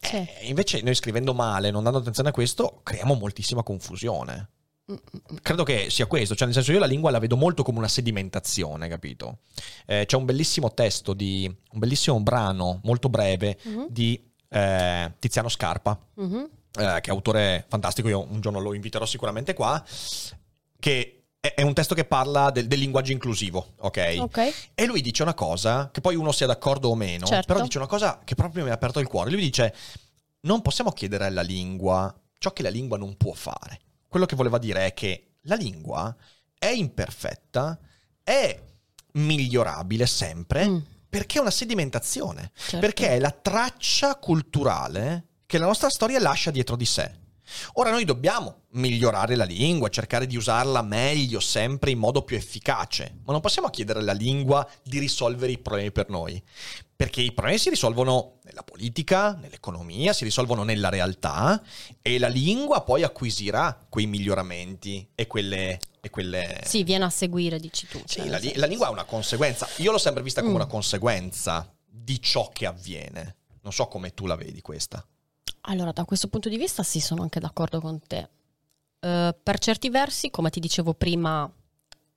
Eh, 0.00 0.28
invece 0.42 0.80
noi 0.82 0.94
scrivendo 0.94 1.34
male, 1.34 1.70
non 1.70 1.82
dando 1.82 1.98
attenzione 1.98 2.28
a 2.28 2.32
questo, 2.32 2.80
creiamo 2.82 3.14
moltissima 3.14 3.62
confusione. 3.62 4.48
Mm, 4.90 4.94
mm, 4.94 5.18
mm. 5.32 5.36
Credo 5.42 5.64
che 5.64 5.90
sia 5.90 6.06
questo, 6.06 6.34
cioè 6.34 6.46
nel 6.46 6.54
senso 6.54 6.72
io 6.72 6.78
la 6.78 6.86
lingua 6.86 7.10
la 7.10 7.18
vedo 7.18 7.36
molto 7.36 7.62
come 7.62 7.78
una 7.78 7.88
sedimentazione, 7.88 8.88
capito? 8.88 9.38
Eh, 9.86 10.04
c'è 10.06 10.16
un 10.16 10.24
bellissimo 10.24 10.72
testo 10.72 11.12
di, 11.14 11.44
un 11.72 11.78
bellissimo 11.78 12.18
brano 12.20 12.80
molto 12.84 13.08
breve 13.08 13.58
Mhm. 13.64 13.86
di 13.90 14.22
eh, 14.50 15.12
Tiziano 15.18 15.48
Scarpa, 15.50 15.98
eh, 16.16 17.00
che 17.00 17.10
è 17.10 17.10
autore 17.10 17.66
fantastico, 17.68 18.08
io 18.08 18.24
un 18.30 18.40
giorno 18.40 18.60
lo 18.60 18.72
inviterò 18.72 19.04
sicuramente 19.04 19.52
qua, 19.52 19.84
che 20.78 21.17
è, 21.54 21.62
un 21.62 21.74
testo 21.74 21.94
che 21.94 22.04
parla 22.04 22.50
del, 22.50 22.66
del 22.66 22.78
linguaggio 22.78 23.12
inclusivo, 23.12 23.74
ok? 23.78 24.16
Ok. 24.20 24.70
E 24.74 24.86
lui 24.86 25.00
dice 25.00 25.22
una 25.22 25.34
cosa, 25.34 25.90
che 25.90 26.00
poi 26.00 26.14
uno 26.16 26.32
sia 26.32 26.46
d'accordo 26.46 26.88
o 26.88 26.94
meno, 26.94 27.26
Certo. 27.26 27.46
però 27.52 27.62
dice 27.62 27.78
una 27.78 27.86
cosa 27.86 28.20
che 28.24 28.34
proprio 28.34 28.64
mi 28.64 28.70
ha 28.70 28.74
aperto 28.74 29.00
il 29.00 29.06
cuore. 29.06 29.30
Lui 29.30 29.40
dice, 29.40 29.74
non 30.40 30.62
possiamo 30.62 30.90
chiedere 30.92 31.26
alla 31.26 31.42
lingua 31.42 32.14
ciò 32.38 32.52
che 32.52 32.62
la 32.62 32.70
lingua 32.70 32.96
non 32.96 33.16
può 33.16 33.32
fare. 33.32 33.80
Quello 34.08 34.26
che 34.26 34.36
voleva 34.36 34.58
dire 34.58 34.86
è 34.86 34.94
che 34.94 35.32
la 35.42 35.56
lingua 35.56 36.14
è 36.58 36.68
imperfetta, 36.68 37.78
è 38.22 38.60
migliorabile 39.12 40.06
sempre, 40.06 40.66
Mm. 40.68 40.78
Perché 41.08 41.38
è 41.38 41.40
una 41.40 41.50
sedimentazione. 41.50 42.52
Certo. 42.54 42.78
Perché 42.80 43.08
è 43.08 43.18
la 43.18 43.30
traccia 43.30 44.16
culturale 44.16 45.24
che 45.46 45.56
la 45.56 45.64
nostra 45.64 45.88
storia 45.88 46.20
lascia 46.20 46.50
dietro 46.50 46.76
di 46.76 46.84
sé. 46.84 47.14
Ora 47.74 47.90
noi 47.90 48.04
dobbiamo 48.04 48.62
migliorare 48.72 49.34
la 49.34 49.44
lingua, 49.44 49.88
cercare 49.88 50.26
di 50.26 50.36
usarla 50.36 50.82
meglio, 50.82 51.40
sempre 51.40 51.90
in 51.90 51.98
modo 51.98 52.22
più 52.22 52.36
efficace, 52.36 53.18
ma 53.24 53.32
non 53.32 53.40
possiamo 53.40 53.68
chiedere 53.70 54.00
alla 54.00 54.12
lingua 54.12 54.68
di 54.82 54.98
risolvere 54.98 55.52
i 55.52 55.58
problemi 55.58 55.90
per 55.92 56.08
noi, 56.08 56.42
perché 56.94 57.20
i 57.20 57.32
problemi 57.32 57.58
si 57.58 57.70
risolvono 57.70 58.38
nella 58.44 58.62
politica, 58.62 59.34
nell'economia, 59.40 60.12
si 60.12 60.24
risolvono 60.24 60.64
nella 60.64 60.88
realtà 60.88 61.62
e 62.02 62.18
la 62.18 62.28
lingua 62.28 62.82
poi 62.82 63.02
acquisirà 63.04 63.78
quei 63.88 64.06
miglioramenti 64.06 65.08
e 65.14 65.26
quelle... 65.26 65.78
E 66.00 66.10
quelle... 66.10 66.60
Sì, 66.64 66.84
viene 66.84 67.04
a 67.04 67.10
seguire, 67.10 67.58
dici 67.58 67.86
tu. 67.88 67.98
Sì, 68.04 68.20
cioè, 68.20 68.28
la, 68.28 68.38
li- 68.38 68.54
la 68.54 68.66
lingua 68.66 68.86
è 68.86 68.90
una 68.90 69.04
conseguenza. 69.04 69.68
Io 69.78 69.90
l'ho 69.90 69.98
sempre 69.98 70.22
vista 70.22 70.40
come 70.40 70.52
Mm. 70.52 70.56
una 70.56 70.66
conseguenza 70.66 71.74
di 71.84 72.20
ciò 72.22 72.50
che 72.52 72.66
avviene. 72.66 73.36
Non 73.62 73.72
so 73.72 73.86
come 73.88 74.14
tu 74.14 74.26
la 74.26 74.36
vedi 74.36 74.60
questa. 74.60 75.04
Allora, 75.62 75.92
da 75.92 76.04
questo 76.04 76.28
punto 76.28 76.48
di 76.48 76.56
vista 76.56 76.82
sì, 76.82 77.00
sono 77.00 77.22
anche 77.22 77.40
d'accordo 77.40 77.80
con 77.80 78.00
te. 78.06 78.28
Eh, 79.00 79.34
per 79.42 79.58
certi 79.58 79.90
versi, 79.90 80.30
come 80.30 80.50
ti 80.50 80.60
dicevo 80.60 80.94
prima 80.94 81.50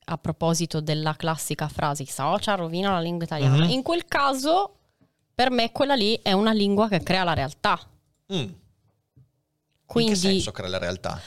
a 0.06 0.18
proposito 0.18 0.82
della 0.82 1.16
classica 1.16 1.68
frase, 1.68 2.04
i 2.04 2.08
social 2.08 2.58
rovina 2.58 2.92
la 2.92 3.00
lingua 3.02 3.26
italiana, 3.26 3.64
Mhm. 3.66 3.70
in 3.70 3.82
quel 3.84 4.06
caso 4.06 4.76
per 5.34 5.52
me 5.52 5.72
quella 5.72 5.96
lì 5.96 6.20
è 6.22 6.32
una 6.34 6.52
lingua 6.54 6.88
che 6.88 7.02
crea 7.02 7.24
la 7.24 7.34
realtà. 7.34 7.80
Mm. 8.34 8.38
In 8.38 8.56
Quindi, 9.86 10.12
che 10.14 10.18
senso 10.18 10.52
crea 10.52 10.70
la 10.70 10.78
realtà? 10.78 11.20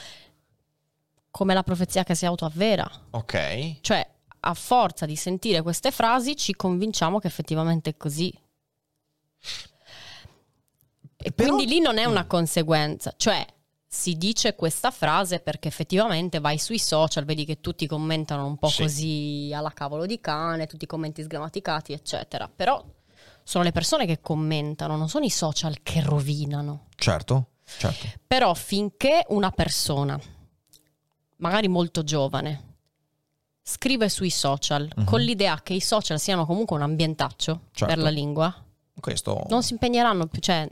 come 1.31 1.53
la 1.53 1.63
profezia 1.63 2.03
che 2.03 2.15
si 2.15 2.25
autoavvera. 2.25 2.89
Ok. 3.11 3.77
Cioè, 3.81 4.07
a 4.41 4.53
forza 4.53 5.05
di 5.05 5.15
sentire 5.15 5.61
queste 5.61 5.91
frasi 5.91 6.35
ci 6.35 6.53
convinciamo 6.53 7.19
che 7.19 7.27
effettivamente 7.27 7.89
è 7.91 7.97
così. 7.97 8.33
E 11.25 11.31
Però- 11.31 11.55
quindi 11.55 11.73
lì 11.73 11.79
non 11.79 11.97
è 11.97 12.05
una 12.05 12.23
Mm. 12.23 12.27
conseguenza, 12.27 13.11
cioè 13.17 13.43
si 13.87 14.13
dice 14.15 14.53
questa 14.53 14.91
frase 14.91 15.39
perché 15.39 15.67
effettivamente 15.69 16.39
vai 16.39 16.59
sui 16.59 16.77
social, 16.77 17.25
vedi 17.25 17.45
che 17.45 17.61
tutti 17.61 17.87
commentano 17.87 18.45
un 18.45 18.57
po' 18.57 18.67
Sì. 18.67 18.83
così 18.83 19.51
alla 19.51 19.71
cavolo 19.71 20.05
di 20.05 20.19
cane, 20.19 20.67
tutti 20.67 20.83
i 20.83 20.87
commenti 20.87 21.23
sgrammaticati, 21.23 21.93
eccetera. 21.93 22.47
Però 22.53 22.83
sono 23.41 23.63
le 23.63 23.71
persone 23.71 24.05
che 24.05 24.21
commentano, 24.21 24.97
non 24.97 25.09
sono 25.09 25.25
i 25.25 25.31
social 25.31 25.81
che 25.81 26.01
rovinano. 26.01 26.87
Certo, 26.95 27.47
certo. 27.63 28.05
Però 28.27 28.53
finché 28.53 29.25
una 29.29 29.49
persona, 29.49 30.19
magari 31.37 31.67
molto 31.67 32.03
giovane, 32.03 32.73
scrive 33.63 34.09
sui 34.09 34.29
social 34.29 34.87
Mhm. 34.95 35.05
con 35.05 35.21
l'idea 35.21 35.59
che 35.63 35.73
i 35.73 35.81
social 35.81 36.19
siano 36.19 36.45
comunque 36.45 36.75
un 36.75 36.83
ambientaccio 36.83 37.61
Certo. 37.71 37.85
per 37.93 37.97
la 38.03 38.09
lingua, 38.11 38.53
Questo, 38.99 39.45
non 39.49 39.61
si 39.63 39.73
impegneranno 39.73 40.27
più, 40.27 40.39
cioè 40.41 40.67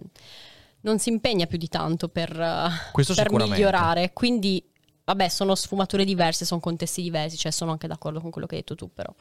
non 0.81 0.99
si 0.99 1.09
impegna 1.09 1.45
più 1.45 1.57
di 1.57 1.67
tanto 1.67 2.09
per, 2.09 2.29
eh, 2.39 2.69
per 3.15 3.31
migliorare. 3.31 4.11
Quindi, 4.13 4.63
vabbè, 5.03 5.27
sono 5.29 5.55
sfumature 5.55 6.03
diverse, 6.05 6.45
sono 6.45 6.59
contesti 6.59 7.01
diversi, 7.01 7.37
cioè 7.37 7.51
sono 7.51 7.71
anche 7.71 7.87
d'accordo 7.87 8.19
con 8.21 8.31
quello 8.31 8.47
che 8.47 8.55
hai 8.55 8.61
detto 8.61 8.75
tu, 8.75 8.91
però. 8.93 9.13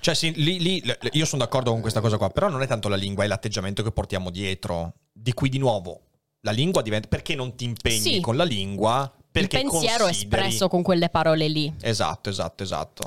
Cioè, 0.00 0.14
sì, 0.14 0.32
lì, 0.34 0.60
lì- 0.60 0.82
io 1.12 1.24
sono 1.24 1.42
d'accordo 1.42 1.70
con 1.72 1.80
questa 1.80 2.00
cosa 2.00 2.18
qua, 2.18 2.30
però 2.30 2.48
non 2.48 2.62
è 2.62 2.66
tanto 2.66 2.88
la 2.88 2.96
lingua, 2.96 3.24
è 3.24 3.26
l'atteggiamento 3.26 3.82
che 3.82 3.90
portiamo 3.92 4.30
dietro. 4.30 4.94
Di 5.12 5.32
cui 5.34 5.48
di 5.48 5.58
nuovo 5.58 6.00
la 6.40 6.50
lingua 6.52 6.82
diventa. 6.82 7.08
Perché 7.08 7.34
non 7.34 7.54
ti 7.54 7.64
impegni 7.64 8.00
Sì. 8.14 8.20
con 8.20 8.36
la 8.36 8.44
lingua? 8.44 9.12
Perché 9.30 9.58
Il 9.58 9.68
pensiero 9.70 10.04
consideri- 10.04 10.42
espresso 10.42 10.68
con 10.68 10.82
quelle 10.82 11.08
parole 11.08 11.48
lì. 11.48 11.72
Esatto, 11.80 12.28
esatto, 12.28 12.62
esatto. 12.62 13.02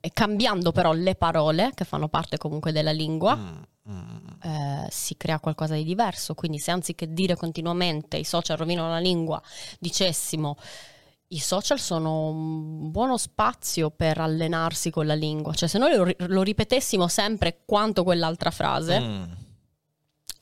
E 0.00 0.10
cambiando 0.12 0.70
però 0.72 0.92
le 0.92 1.14
parole, 1.14 1.72
che 1.74 1.84
fanno 1.84 2.08
parte 2.08 2.36
comunque 2.36 2.72
della 2.72 2.92
lingua, 2.92 3.34
mm. 3.36 3.62
Eh, 4.42 4.86
si 4.90 5.16
crea 5.16 5.40
qualcosa 5.40 5.74
di 5.74 5.84
diverso. 5.84 6.34
Quindi, 6.34 6.58
se 6.58 6.70
anziché 6.70 7.12
dire 7.12 7.36
continuamente 7.36 8.16
i 8.16 8.24
social 8.24 8.56
rovinano 8.56 8.88
la 8.90 8.98
lingua, 8.98 9.40
dicessimo 9.78 10.56
i 11.30 11.38
social 11.40 11.78
sono 11.78 12.28
un 12.28 12.90
buono 12.90 13.18
spazio 13.18 13.90
per 13.90 14.18
allenarsi 14.18 14.90
con 14.90 15.06
la 15.06 15.14
lingua. 15.14 15.52
Cioè, 15.52 15.68
se 15.68 15.76
noi 15.78 15.94
lo, 15.94 16.06
lo 16.26 16.42
ripetessimo 16.42 17.06
sempre 17.08 17.62
quanto 17.66 18.02
quell'altra 18.02 18.50
frase, 18.50 18.98
Mm. 18.98 19.22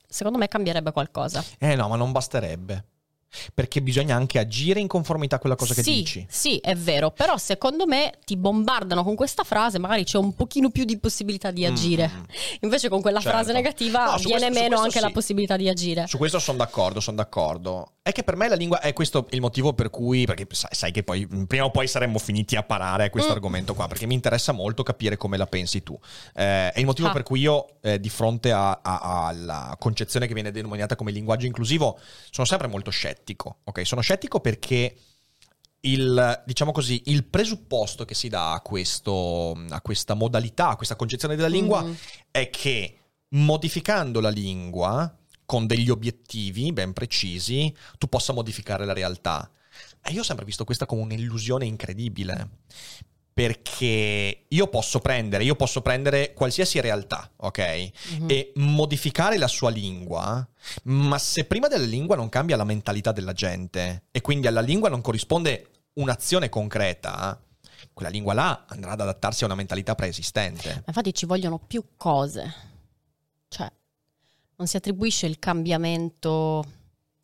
secondo 0.07 0.37
me 0.37 0.47
cambierebbe 0.47 0.91
qualcosa. 0.91 1.43
Eh 1.57 1.75
no, 1.75 1.89
ma 1.89 1.95
non 1.97 2.11
basterebbe. 2.13 2.85
Perché 3.53 3.81
bisogna 3.81 4.15
anche 4.15 4.39
agire 4.39 4.79
in 4.79 4.87
conformità 4.87 5.35
a 5.35 5.39
quella 5.39 5.55
cosa 5.55 5.73
che 5.73 5.83
sì, 5.83 5.93
dici. 5.95 6.25
Sì, 6.29 6.57
è 6.57 6.75
vero, 6.75 7.11
però 7.11 7.37
secondo 7.37 7.85
me 7.85 8.13
ti 8.25 8.37
bombardano 8.37 9.03
con 9.03 9.15
questa 9.15 9.43
frase, 9.43 9.79
magari 9.79 10.05
c'è 10.05 10.17
un 10.17 10.33
pochino 10.33 10.69
più 10.69 10.85
di 10.85 10.97
possibilità 10.97 11.51
di 11.51 11.65
agire. 11.65 12.09
Mm. 12.13 12.23
Invece 12.61 12.87
con 12.89 13.01
quella 13.01 13.19
Certo. 13.19 13.37
frase 13.37 13.53
negativa 13.53 14.11
No, 14.11 14.17
viene 14.17 14.47
questo- 14.47 14.59
meno 14.63 14.79
anche 14.79 14.99
la 15.01 15.07
sì. 15.07 15.13
possibilità 15.13 15.57
di 15.57 15.67
agire. 15.69 16.07
Su 16.07 16.17
questo 16.17 16.39
sono 16.39 16.57
d'accordo, 16.57 16.99
sono 16.99 17.17
d'accordo. 17.17 17.91
È 18.01 18.13
che 18.13 18.23
per 18.23 18.37
me 18.37 18.47
la 18.47 18.55
lingua 18.55 18.79
è 18.79 18.93
questo 18.93 19.27
il 19.31 19.41
motivo 19.41 19.73
per 19.73 19.89
cui, 19.89 20.25
perché 20.25 20.47
sai, 20.51 20.69
sai 20.71 20.91
che 20.93 21.03
poi 21.03 21.27
mm, 21.29 21.43
prima 21.43 21.65
o 21.65 21.71
poi 21.71 21.87
saremmo 21.87 22.19
finiti 22.19 22.55
a 22.55 22.63
parare 22.63 23.03
a 23.05 23.09
questo 23.09 23.31
Mm. 23.31 23.35
argomento 23.35 23.73
qua, 23.73 23.87
perché 23.87 24.05
mi 24.05 24.13
interessa 24.13 24.53
molto 24.53 24.83
capire 24.83 25.17
come 25.17 25.35
la 25.35 25.45
pensi 25.47 25.83
tu. 25.83 25.99
Eh, 26.33 26.71
è 26.71 26.79
il 26.79 26.85
motivo 26.85 27.09
Ah. 27.09 27.11
per 27.11 27.23
cui 27.23 27.41
io, 27.41 27.67
eh, 27.81 27.99
di 27.99 28.09
fronte 28.09 28.51
alla 28.51 29.75
concezione 29.77 30.27
che 30.27 30.33
viene 30.33 30.51
denominata 30.51 30.95
come 30.95 31.11
linguaggio 31.11 31.45
inclusivo, 31.45 31.99
sono 32.31 32.47
sempre 32.47 32.67
molto 32.67 32.89
scettico. 32.91 33.16
Ok, 33.63 33.85
sono 33.85 34.01
scettico 34.01 34.39
perché 34.39 34.95
il, 35.81 36.43
diciamo 36.45 36.71
così, 36.71 37.03
il 37.05 37.23
presupposto 37.25 38.03
che 38.05 38.15
si 38.15 38.27
dà 38.29 38.53
a, 38.53 38.61
questo, 38.61 39.51
a 39.69 39.81
questa 39.81 40.13
modalità, 40.15 40.69
a 40.69 40.75
questa 40.75 40.95
concezione 40.95 41.35
della 41.35 41.47
lingua, 41.47 41.81
Mhm. 41.83 41.95
è 42.31 42.49
che 42.49 42.97
modificando 43.29 44.19
la 44.19 44.29
lingua 44.29 45.15
con 45.45 45.65
degli 45.67 45.89
obiettivi 45.89 46.73
ben 46.73 46.93
precisi, 46.93 47.73
tu 47.97 48.07
possa 48.07 48.33
modificare 48.33 48.85
la 48.85 48.93
realtà. 48.93 49.49
E 50.01 50.11
io 50.11 50.21
ho 50.21 50.23
sempre 50.23 50.45
visto 50.45 50.63
questa 50.65 50.85
come 50.85 51.01
un'illusione 51.03 51.65
incredibile. 51.65 52.49
Perché 53.37 54.45
io 54.47 54.67
posso 54.67 54.97
prendere, 54.97 55.43
io 55.43 55.53
posso 55.53 55.83
prendere 55.83 56.33
qualsiasi 56.33 56.81
realtà, 56.81 57.29
ok? 57.35 57.91
Mhm. 58.17 58.29
E 58.31 58.51
modificare 58.55 59.37
la 59.37 59.47
sua 59.47 59.69
lingua, 59.69 60.43
ma 60.85 61.19
se 61.19 61.43
prima 61.45 61.67
della 61.67 61.85
lingua 61.85 62.15
non 62.15 62.29
cambia 62.29 62.55
la 62.55 62.63
mentalità 62.63 63.11
della 63.11 63.33
gente 63.33 64.05
e 64.09 64.21
quindi 64.21 64.47
alla 64.47 64.61
lingua 64.61 64.89
non 64.89 65.01
corrisponde 65.01 65.67
un'azione 65.93 66.49
concreta, 66.49 67.39
quella 67.93 68.09
lingua 68.09 68.33
là 68.33 68.65
andrà 68.69 68.93
ad 68.93 69.01
adattarsi 69.01 69.43
a 69.43 69.45
una 69.45 69.55
mentalità 69.55 69.93
preesistente. 69.93 70.69
Ma 70.69 70.83
Infatti 70.87 71.13
ci 71.13 71.27
vogliono 71.27 71.59
più 71.59 71.83
cose. 71.95 72.51
Cioè, 73.49 73.71
non 74.55 74.65
si 74.65 74.77
attribuisce 74.77 75.27
il 75.27 75.37
cambiamento, 75.37 76.65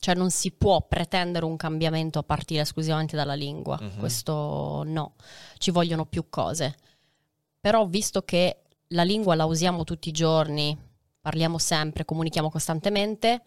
cioè 0.03 0.15
non 0.15 0.31
si 0.31 0.51
può 0.51 0.81
pretendere 0.85 1.45
un 1.45 1.55
cambiamento 1.55 2.19
a 2.19 2.23
partire 2.23 2.59
esclusivamente 2.63 3.15
dalla 3.15 3.35
lingua. 3.35 3.79
Mhm. 3.81 3.99
Questo 3.99 4.83
no, 4.85 5.13
ci 5.59 5.71
vogliono 5.71 6.05
più 6.05 6.25
cose. 6.27 6.75
Però 7.61 7.85
visto 7.87 8.23
che 8.23 8.63
la 8.87 9.03
lingua 9.03 9.33
la 9.35 9.45
usiamo 9.45 9.85
tutti 9.85 10.09
i 10.09 10.11
giorni, 10.11 10.77
parliamo 11.21 11.57
sempre, 11.57 12.03
comunichiamo 12.03 12.51
costantemente, 12.51 13.41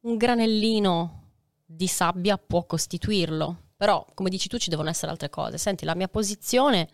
un 0.00 0.18
granellino 0.18 1.22
di 1.64 1.86
sabbia 1.86 2.36
può 2.36 2.66
costituirlo. 2.66 3.56
Però, 3.78 4.04
come 4.12 4.28
dici 4.28 4.48
tu, 4.48 4.58
ci 4.58 4.68
devono 4.68 4.90
essere 4.90 5.10
altre 5.10 5.30
cose. 5.30 5.56
Senti, 5.56 5.86
la 5.86 5.94
mia 5.94 6.08
posizione 6.08 6.90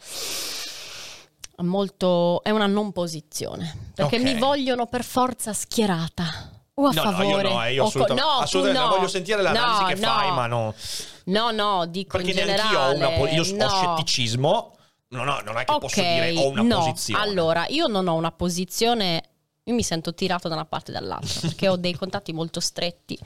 è 1.56 1.62
molto 1.62 2.40
è 2.44 2.50
una 2.50 2.66
non 2.66 2.92
posizione 2.92 3.90
perché 3.94 4.16
Ok. 4.16 4.22
mi 4.22 4.38
vogliono 4.38 4.86
per 4.86 5.02
forza 5.02 5.52
schierata 5.54 6.52
o 6.78 6.86
a 6.88 6.92
No, 6.92 7.04
no, 7.04 7.10
favore 7.12 7.26
io 7.28 7.42
no, 7.54 7.64
eh, 7.64 7.72
io 7.72 7.80
o 7.80 7.84
co- 7.84 7.88
assolutamente, 7.88 8.28
no, 8.28 8.36
tu 8.36 8.42
assolutamente 8.42 8.86
no. 8.88 8.94
voglio 8.94 9.08
sentire 9.08 9.42
l'analisi 9.42 9.80
No, 9.80 9.86
che 9.88 9.94
no. 9.94 10.06
fai, 10.08 10.30
ma 10.32 10.46
no. 10.46 10.74
no 11.24 11.50
no 11.50 11.86
dico 11.86 12.16
Perché 12.18 12.30
in 12.38 12.46
neanche 12.46 12.62
io 12.72 12.78
ho 12.80 12.92
generale 12.92 12.96
una 13.24 13.30
io 13.32 13.42
ho 13.42 13.56
no. 13.56 13.68
scetticismo. 13.68 14.76
No, 15.08 15.22
no, 15.24 15.40
non 15.40 15.56
è 15.56 15.64
che 15.64 15.72
Ok, 15.72 15.80
posso 15.80 16.00
dire 16.02 16.32
ho 16.36 16.48
una 16.50 16.62
no. 16.62 16.78
posizione. 16.78 17.22
allora 17.22 17.66
io 17.68 17.86
non 17.86 18.06
ho 18.08 18.14
una 18.14 18.32
posizione 18.32 19.22
io 19.62 19.74
mi 19.74 19.82
sento 19.82 20.12
tirato 20.14 20.48
da 20.48 20.54
una 20.54 20.64
parte 20.66 20.90
e 20.90 20.94
dall'altra 20.94 21.40
perché 21.40 21.68
ho 21.68 21.76
dei 21.76 21.94
contatti 21.94 22.32
molto 22.32 22.60
stretti 22.60 23.18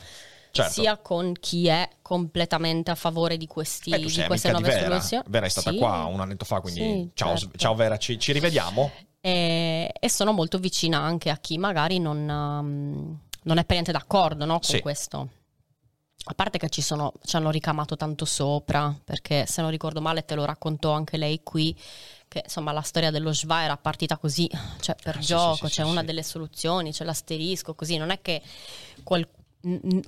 Certo. 0.52 0.72
sia 0.72 0.96
con 0.98 1.32
chi 1.38 1.68
è 1.68 1.88
completamente 2.02 2.90
a 2.90 2.96
favore 2.96 3.36
di, 3.36 3.46
questi, 3.46 3.90
Eh, 3.90 4.00
tu 4.00 4.08
di 4.08 4.24
queste 4.24 4.50
nuove 4.50 4.66
Vera. 4.68 4.86
soluzioni 4.88 5.22
Vera 5.28 5.46
è 5.46 5.48
stata 5.48 5.70
Sì. 5.70 5.76
qua 5.78 6.04
un 6.06 6.18
annetto 6.20 6.44
fa, 6.44 6.60
quindi 6.60 6.80
Sì, 6.80 7.10
ciao, 7.14 7.36
certo. 7.36 7.56
ciao 7.56 7.74
Vera, 7.76 7.96
ci, 7.98 8.18
ci 8.18 8.32
rivediamo. 8.32 8.90
e, 9.20 9.92
e 9.98 10.08
sono 10.10 10.32
molto 10.32 10.58
vicina 10.58 10.98
anche 10.98 11.30
a 11.30 11.36
chi 11.36 11.56
magari 11.56 11.98
non, 12.00 12.28
um, 12.28 13.18
non 13.44 13.58
è 13.58 13.64
per 13.64 13.72
niente 13.72 13.92
d'accordo 13.92 14.44
no, 14.44 14.54
con 14.54 14.62
Sì. 14.62 14.80
questo. 14.80 15.28
A 16.24 16.34
parte 16.34 16.58
che 16.58 16.68
ci, 16.68 16.82
sono, 16.82 17.14
ci 17.24 17.36
hanno 17.36 17.50
ricamato 17.50 17.96
tanto 17.96 18.24
sopra, 18.26 18.94
perché 19.04 19.46
se 19.46 19.62
non 19.62 19.70
ricordo 19.70 20.00
male 20.02 20.24
te 20.26 20.34
lo 20.34 20.44
raccontò 20.44 20.92
anche 20.92 21.16
lei 21.16 21.42
qui, 21.42 21.74
che 22.28 22.42
insomma 22.44 22.72
la 22.72 22.82
storia 22.82 23.10
dello 23.10 23.32
Schwa 23.32 23.62
era 23.62 23.76
partita 23.78 24.18
così, 24.18 24.48
cioè 24.80 24.94
per 25.02 25.16
Ah, 25.16 25.20
gioco, 25.20 25.66
sì, 25.66 25.72
sì, 25.72 25.80
c'è 25.80 25.84
sì, 25.84 25.90
una 25.90 26.02
delle 26.02 26.22
soluzioni, 26.22 26.92
c'è 26.92 27.04
l'asterisco, 27.04 27.74
così, 27.74 27.96
non 27.96 28.10
è 28.10 28.20
che 28.20 28.42
qual- 29.02 29.26
n- 29.62 29.80
n- 29.82 30.02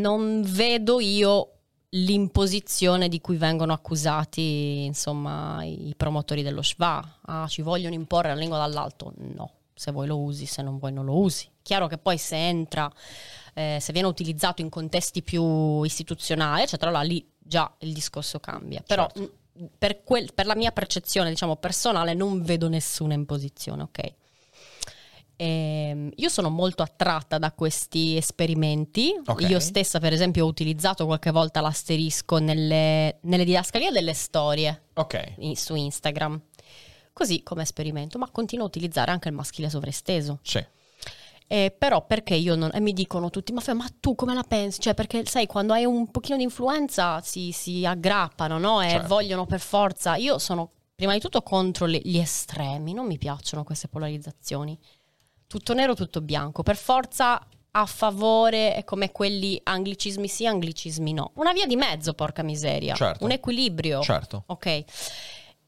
non 0.00 0.42
vedo 0.44 1.00
io 1.00 1.52
l'imposizione 1.90 3.08
di 3.08 3.20
cui 3.20 3.36
vengono 3.36 3.72
accusati 3.72 4.84
insomma 4.84 5.62
i 5.64 5.92
promotori 5.96 6.42
dello 6.42 6.62
Schwa. 6.62 7.18
Ah, 7.26 7.46
ci 7.46 7.60
vogliono 7.62 7.94
imporre 7.94 8.28
la 8.28 8.34
lingua 8.34 8.58
dall'alto? 8.58 9.12
No, 9.16 9.50
se 9.74 9.92
vuoi 9.92 10.06
lo 10.06 10.18
usi, 10.18 10.46
se 10.46 10.62
non 10.62 10.78
vuoi 10.78 10.92
non 10.92 11.04
lo 11.04 11.18
usi. 11.18 11.46
Chiaro 11.68 11.86
che 11.86 11.98
poi 11.98 12.16
se 12.16 12.34
entra, 12.34 12.90
eh, 13.52 13.76
se 13.78 13.92
viene 13.92 14.08
utilizzato 14.08 14.62
in 14.62 14.70
contesti 14.70 15.20
più 15.22 15.82
istituzionali, 15.82 16.62
eccetera, 16.62 16.88
allora 16.88 17.04
lì 17.04 17.22
già 17.38 17.70
il 17.80 17.92
discorso 17.92 18.40
cambia. 18.40 18.82
Però 18.86 19.06
Certo. 19.12 19.32
mh, 19.52 19.64
per, 19.76 20.02
quel- 20.02 20.32
per 20.32 20.46
la 20.46 20.56
mia 20.56 20.70
percezione, 20.72 21.28
diciamo, 21.28 21.56
personale, 21.56 22.14
non 22.14 22.40
vedo 22.42 22.70
nessuna 22.70 23.12
imposizione, 23.12 23.82
ok? 23.82 24.12
Ehm, 25.36 26.10
io 26.16 26.28
sono 26.30 26.48
molto 26.48 26.82
attratta 26.82 27.36
da 27.36 27.52
questi 27.52 28.16
esperimenti. 28.16 29.12
Ok. 29.26 29.42
Io 29.50 29.60
stessa, 29.60 30.00
per 30.00 30.14
esempio, 30.14 30.46
ho 30.46 30.48
utilizzato 30.48 31.04
qualche 31.04 31.30
volta 31.30 31.60
l'asterisco 31.60 32.38
nelle, 32.38 33.18
nelle 33.24 33.44
didascalie 33.44 33.90
delle 33.90 34.14
storie 34.14 34.84
Ok. 34.94 35.34
in- 35.40 35.54
su 35.54 35.74
Instagram. 35.74 36.40
Così 37.12 37.42
come 37.42 37.60
esperimento, 37.62 38.16
ma 38.16 38.30
continuo 38.30 38.64
a 38.64 38.68
utilizzare 38.68 39.10
anche 39.10 39.28
il 39.28 39.34
maschile 39.34 39.68
sovraesteso. 39.68 40.38
Sì. 40.42 40.64
Eh, 41.50 41.74
però 41.76 42.04
perché 42.06 42.34
io 42.34 42.54
non... 42.54 42.70
E 42.74 42.80
mi 42.80 42.92
dicono 42.92 43.30
tutti, 43.30 43.52
ma, 43.52 43.62
ma 43.74 43.86
tu 44.00 44.14
come 44.14 44.34
la 44.34 44.44
pensi? 44.46 44.80
Cioè, 44.80 44.92
perché 44.94 45.24
sai, 45.24 45.46
quando 45.46 45.72
hai 45.72 45.86
un 45.86 46.10
pochino 46.10 46.36
di 46.36 46.42
influenza 46.42 47.20
si, 47.22 47.52
si 47.52 47.86
aggrappano, 47.86 48.58
no? 48.58 48.82
E 48.82 48.90
Certo. 48.90 49.08
vogliono 49.08 49.46
per 49.46 49.60
forza... 49.60 50.16
Io 50.16 50.38
sono 50.38 50.70
prima 50.94 51.14
di 51.14 51.20
tutto 51.20 51.42
contro 51.42 51.86
le- 51.86 52.02
gli 52.04 52.18
estremi, 52.18 52.92
non 52.92 53.06
mi 53.06 53.16
piacciono 53.16 53.64
queste 53.64 53.88
polarizzazioni. 53.88 54.78
Tutto 55.46 55.72
nero, 55.72 55.94
tutto 55.94 56.20
bianco. 56.20 56.62
Per 56.62 56.76
forza 56.76 57.40
a 57.70 57.86
favore 57.86 58.74
è 58.74 58.84
come 58.84 59.10
quelli 59.10 59.58
anglicismi 59.62 60.28
sì, 60.28 60.46
anglicismi 60.46 61.12
no. 61.14 61.30
Una 61.36 61.52
via 61.52 61.66
di 61.66 61.76
mezzo, 61.76 62.12
porca 62.12 62.42
miseria. 62.42 62.94
Certo. 62.94 63.24
Un 63.24 63.30
equilibrio. 63.30 64.02
Certo. 64.02 64.42
Ok. 64.46 64.84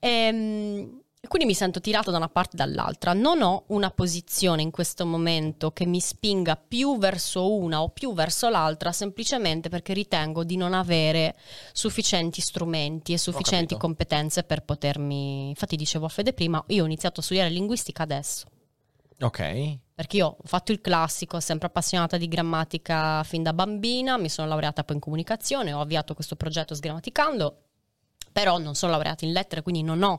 Ehm, 0.01 0.99
e 1.23 1.29
quindi 1.29 1.47
mi 1.47 1.55
sento 1.55 1.81
tirato 1.81 2.11
da 2.11 2.16
una 2.16 2.31
parte 2.31 2.57
e 2.57 2.57
dall'altra. 2.57 3.12
Non 3.12 3.43
ho 3.43 3.64
una 3.68 3.91
posizione 3.91 4.62
in 4.62 4.71
questo 4.71 5.05
momento 5.05 5.71
che 5.71 5.85
mi 5.85 6.01
spinga 6.01 6.57
più 6.57 6.97
verso 6.97 7.55
una 7.57 7.83
o 7.83 7.91
più 7.91 8.14
verso 8.14 8.49
l'altra, 8.49 8.91
semplicemente 8.91 9.68
perché 9.68 9.93
ritengo 9.93 10.45
di 10.45 10.57
non 10.57 10.73
avere 10.73 11.37
sufficienti 11.73 12.41
strumenti 12.41 13.12
e 13.12 13.18
sufficienti 13.18 13.77
competenze 13.77 14.45
per 14.45 14.62
potermi. 14.62 15.51
Infatti, 15.51 15.77
dicevo 15.77 16.07
a 16.07 16.09
Fede 16.09 16.33
prima, 16.33 16.62
io 16.68 16.85
ho 16.85 16.87
iniziato 16.87 17.21
a 17.21 17.23
studiare 17.23 17.51
linguistica 17.51 18.03
adesso. 18.03 18.47
Ok. 19.21 19.79
Perché 19.95 20.16
io 20.16 20.27
ho 20.27 20.37
fatto 20.45 20.73
il 20.73 20.81
classico, 20.81 21.39
sempre 21.41 21.66
appassionata 21.66 22.16
di 22.16 22.29
grammatica 22.29 23.23
fin 23.25 23.43
da 23.43 23.53
bambina, 23.53 24.16
mi 24.16 24.31
sono 24.31 24.49
laureata 24.49 24.85
poi 24.85 24.97
in 24.97 25.03
comunicazione, 25.03 25.75
ho 25.75 25.83
avviato 25.83 26.14
questo 26.14 26.37
progetto 26.37 26.75
sgrammaticando, 26.75 27.57
però 28.33 28.57
non 28.57 28.75
sono 28.75 28.93
laureata 28.93 29.27
in 29.27 29.33
lettere, 29.33 29.61
quindi 29.61 29.83
non 29.83 30.03
ho 30.03 30.18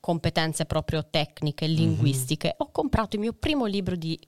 competenze 0.00 0.64
proprio 0.64 1.06
tecniche, 1.08 1.66
linguistiche. 1.66 2.54
Ho 2.58 2.70
comprato 2.70 3.16
il 3.16 3.22
mio 3.22 3.32
primo 3.32 3.66
libro 3.66 3.96
di 3.96 4.18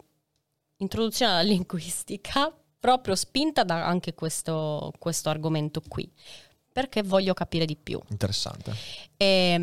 introduzione 0.79 1.33
alla 1.33 1.43
linguistica, 1.43 2.55
proprio 2.79 3.15
spinta 3.15 3.63
da 3.65 3.85
anche 3.87 4.15
questo, 4.15 4.93
questo 4.99 5.29
argomento 5.29 5.83
qui, 5.87 6.11
perché 6.73 7.03
voglio 7.03 7.35
capire 7.35 7.67
di 7.67 7.77
più. 7.77 8.01
Interessante. 8.09 8.73
E, 9.17 9.55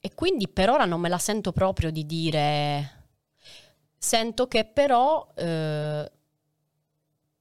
e 0.00 0.14
quindi 0.14 0.48
per 0.48 0.70
ora 0.70 0.84
non 0.84 1.00
me 1.00 1.08
la 1.08 1.18
sento 1.18 1.52
proprio 1.52 1.90
di 1.90 2.04
dire. 2.06 3.00
Sento 3.96 4.48
che 4.48 4.64
però 4.64 5.28
eh, 5.36 6.10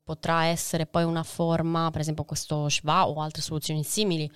potrà 0.04 0.46
essere 0.46 0.86
poi 0.86 1.04
una 1.04 1.24
forma, 1.24 1.90
per 1.90 2.02
esempio 2.02 2.24
questo 2.24 2.70
Schwa 2.70 3.08
o 3.08 3.20
altre 3.20 3.42
soluzioni 3.42 3.84
simili, 3.84 4.32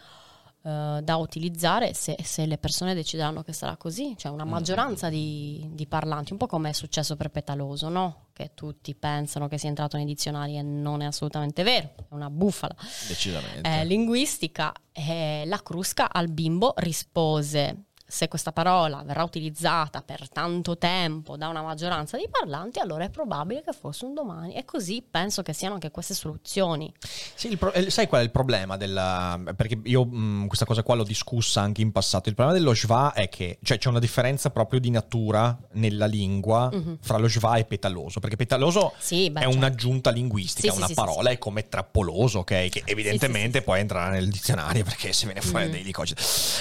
eh, 0.65 0.99
da 1.03 1.15
utilizzare 1.17 1.93
se, 1.93 2.17
se 2.23 2.47
le 2.47 2.57
persone 2.57 2.95
decideranno 2.95 3.43
che 3.43 3.53
sarà 3.53 3.77
così. 3.77 4.15
Cioè 4.17 4.31
una 4.31 4.45
maggioranza 4.45 5.09
di, 5.09 5.69
di 5.73 5.85
parlanti, 5.85 6.31
un 6.31 6.39
po' 6.39 6.47
come 6.47 6.69
è 6.69 6.73
successo 6.73 7.15
per 7.15 7.29
Petaloso, 7.29 7.87
no? 7.89 8.29
Che 8.33 8.51
tutti 8.55 8.95
pensano 8.95 9.47
che 9.47 9.59
sia 9.59 9.69
entrato 9.69 9.95
nei 9.95 10.05
dizionari 10.07 10.57
e 10.57 10.63
non 10.63 11.01
è 11.01 11.05
assolutamente 11.05 11.61
vero, 11.61 11.93
è 11.97 12.03
una 12.09 12.29
bufala 12.31 12.75
Decisamente. 13.07 13.69
eh, 13.69 13.85
linguistica, 13.85 14.73
eh, 14.91 15.43
la 15.45 15.61
Crusca 15.61 16.11
al 16.11 16.29
bimbo 16.29 16.73
rispose 16.77 17.83
se 18.07 18.27
questa 18.27 18.51
parola 18.51 19.01
verrà 19.03 19.23
utilizzata 19.23 20.01
per 20.01 20.29
tanto 20.29 20.77
tempo 20.77 21.37
da 21.37 21.47
una 21.47 21.61
maggioranza 21.63 22.17
di 22.17 22.27
parlanti, 22.29 22.79
allora 22.79 23.03
è 23.05 23.09
probabile 23.09 23.63
che 23.63 23.73
fosse 23.73 24.05
un 24.05 24.13
domani. 24.13 24.53
E 24.53 24.63
così 24.65 25.03
penso 25.09 25.41
che 25.41 25.53
siano 25.53 25.73
anche 25.73 25.89
queste 25.91 26.13
soluzioni. 26.13 26.93
Sì, 27.33 27.57
pro- 27.57 27.73
eh, 27.73 27.89
sai 27.89 28.07
qual 28.07 28.21
è 28.21 28.23
il 28.23 28.31
problema 28.31 28.77
della... 28.77 29.39
Perché 29.55 29.79
io 29.85 30.05
mh, 30.05 30.47
questa 30.47 30.65
cosa 30.65 30.83
qua 30.83 30.95
l'ho 30.95 31.03
discussa 31.03 31.61
anche 31.61 31.81
in 31.81 31.91
passato. 31.91 32.29
Il 32.29 32.35
problema 32.35 32.57
dello 32.57 32.73
schwa 32.75 33.13
è 33.13 33.27
che 33.27 33.57
cioè, 33.63 33.77
c'è 33.79 33.89
una 33.89 33.99
differenza 33.99 34.49
proprio 34.51 34.79
di 34.79 34.91
natura 34.91 35.57
nella 35.73 36.05
lingua 36.05 36.71
fra 37.01 37.17
lo 37.17 37.27
schwa 37.27 37.55
e 37.55 37.65
petaloso. 37.65 38.19
Perché 38.19 38.35
petaloso. 38.35 38.93
Sì, 38.99 39.29
beh, 39.31 39.39
è 39.39 39.43
certo. 39.43 39.57
un'aggiunta 39.57 40.09
linguistica, 40.11 40.71
Sì, 40.71 40.77
una 40.77 40.87
sì, 40.87 40.93
parola 40.93 41.31
è 41.31 41.37
come 41.39 41.67
trappoloso, 41.67 42.39
ok? 42.39 42.69
Che 42.69 42.83
evidentemente 42.85 43.61
poi 43.63 43.79
entrerà 43.79 44.09
nel 44.09 44.29
dizionario 44.29 44.83
perché 44.83 45.11
se 45.11 45.25
viene 45.25 45.41
fuori 45.41 45.67
Mm. 45.67 45.71
dei 45.71 45.91
cose. 45.91 46.15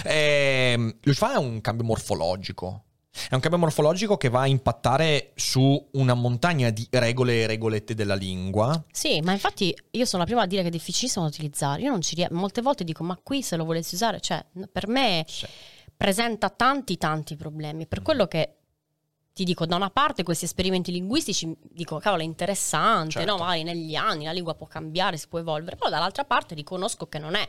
Ehm, 0.04 0.96
lo 1.02 1.12
schwa 1.12 1.33
è 1.34 1.38
un 1.38 1.60
cambio 1.60 1.84
morfologico. 1.84 2.84
È 3.30 3.34
un 3.34 3.40
cambio 3.40 3.60
morfologico 3.60 4.16
che 4.16 4.28
va 4.28 4.40
a 4.40 4.46
impattare 4.46 5.32
su 5.36 5.88
una 5.92 6.14
montagna 6.14 6.70
di 6.70 6.84
regole 6.90 7.42
e 7.42 7.46
regolette 7.46 7.94
della 7.94 8.16
lingua. 8.16 8.84
Sì, 8.90 9.20
ma 9.20 9.30
infatti 9.30 9.72
io 9.92 10.04
sono 10.04 10.22
la 10.22 10.26
prima 10.28 10.42
a 10.42 10.46
dire 10.46 10.62
che 10.62 10.68
è 10.68 10.70
difficilissimo 10.72 11.24
da 11.24 11.30
utilizzare. 11.30 11.82
Io 11.82 11.90
non 11.90 12.00
ci 12.00 12.16
riesco. 12.16 12.34
Molte 12.34 12.60
volte 12.60 12.82
dico, 12.82 13.04
ma 13.04 13.16
qui 13.22 13.40
se 13.42 13.54
lo 13.56 13.64
volessi 13.64 13.94
usare, 13.94 14.20
cioè, 14.20 14.44
per 14.70 14.88
me 14.88 15.24
Sì. 15.28 15.46
presenta 15.96 16.50
tanti, 16.50 16.96
tanti 16.98 17.36
problemi. 17.36 17.86
Per 17.86 18.02
quello 18.02 18.26
che 18.26 18.56
ti 19.32 19.44
dico, 19.44 19.64
da 19.64 19.76
una 19.76 19.90
parte 19.90 20.24
questi 20.24 20.44
esperimenti 20.46 20.90
linguistici, 20.90 21.56
dico, 21.70 21.98
cavolo, 21.98 22.22
è 22.22 22.24
interessante, 22.24 23.12
Certo. 23.12 23.30
no? 23.30 23.38
Magari 23.38 23.62
negli 23.62 23.94
anni 23.94 24.24
la 24.24 24.32
lingua 24.32 24.54
può 24.56 24.66
cambiare, 24.66 25.16
si 25.18 25.28
può 25.28 25.38
evolvere, 25.38 25.76
però 25.76 25.88
dall'altra 25.88 26.24
parte 26.24 26.56
riconosco 26.56 27.06
che 27.06 27.18
non 27.20 27.36
è 27.36 27.46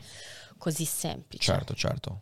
così 0.58 0.84
semplice. 0.84 1.42
Certo, 1.52 1.74
certo. 1.74 2.20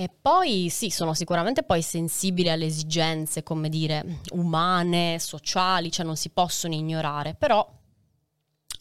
E 0.00 0.08
poi 0.08 0.68
sì, 0.70 0.88
sono 0.88 1.12
sicuramente 1.12 1.62
poi 1.62 1.82
sensibili 1.82 2.48
alle 2.48 2.64
esigenze, 2.64 3.42
come 3.42 3.68
dire, 3.68 4.20
umane, 4.30 5.18
sociali, 5.18 5.92
cioè 5.92 6.06
non 6.06 6.16
si 6.16 6.30
possono 6.30 6.72
ignorare, 6.72 7.34
però 7.34 7.70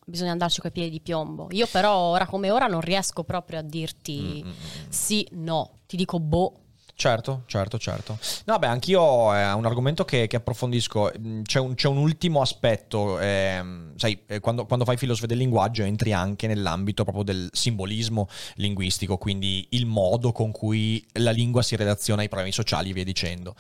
bisogna 0.06 0.32
andarci 0.32 0.62
coi 0.62 0.72
piedi 0.72 0.92
di 0.92 1.02
piombo. 1.02 1.50
Io 1.52 1.68
però 1.68 1.94
ora 1.94 2.26
come 2.26 2.52
ora 2.52 2.68
non 2.68 2.80
riesco 2.80 3.26
proprio 3.26 3.60
a 3.60 3.64
dirti 3.64 4.46
Mm, 4.46 4.52
sì, 4.88 5.28
no, 5.32 5.80
ti 5.88 5.98
dico 5.98 6.22
boh. 6.22 6.54
Certo, 7.00 7.44
certo, 7.46 7.80
certo. 7.80 8.20
No, 8.44 8.60
beh, 8.60 8.68
anch'io 8.68 9.34
è 9.34 9.54
un 9.54 9.66
argomento 9.66 10.04
che, 10.04 10.28
che 10.28 10.36
approfondisco. 10.36 11.10
Mm, 11.18 11.44
C'è 11.44 11.58
un, 11.58 11.74
c'è 11.74 11.88
un 11.88 11.96
ultimo 11.96 12.42
aspetto, 12.42 13.18
ehm, 13.20 13.94
sai, 13.96 14.20
eh, 14.26 14.42
quando, 14.42 14.66
quando 14.66 14.84
fai 14.84 14.98
filosofia 14.98 15.28
del 15.28 15.38
linguaggio 15.38 15.84
entri 15.84 16.12
anche 16.12 16.46
nell'ambito 16.46 17.04
proprio 17.06 17.24
del 17.24 17.48
simbolismo 17.54 18.28
linguistico, 18.56 19.18
quindi 19.18 19.66
il 19.70 19.86
modo 19.86 20.34
con 20.34 20.52
cui 20.52 21.02
la 21.14 21.32
lingua 21.32 21.62
si 21.62 21.78
relaziona 21.78 22.22
ai 22.22 22.28
problemi 22.28 22.52
sociali 22.52 22.90
e 22.90 22.94
via 22.94 23.06
dicendo. 23.06 23.56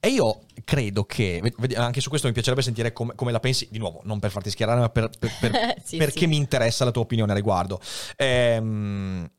E 0.00 0.08
io 0.08 0.44
credo 0.64 1.04
che, 1.04 1.42
anche 1.74 2.00
su 2.00 2.08
questo 2.08 2.26
mi 2.26 2.32
piacerebbe 2.32 2.62
sentire 2.62 2.94
come, 2.94 3.12
come 3.16 3.32
la 3.32 3.40
pensi, 3.40 3.68
di 3.70 3.76
nuovo, 3.76 4.00
non 4.04 4.18
per 4.18 4.30
farti 4.30 4.48
schierare, 4.48 4.80
ma 4.80 4.88
per- 4.88 5.10
per- 5.18 5.32
per- 5.38 5.74
Sì, 5.84 5.98
perché 5.98 6.20
sì. 6.20 6.26
mi 6.26 6.36
interessa 6.36 6.86
la 6.86 6.90
tua 6.90 7.02
opinione 7.02 7.32
a 7.32 7.34
riguardo. 7.34 7.78
Ehm, 8.16 9.30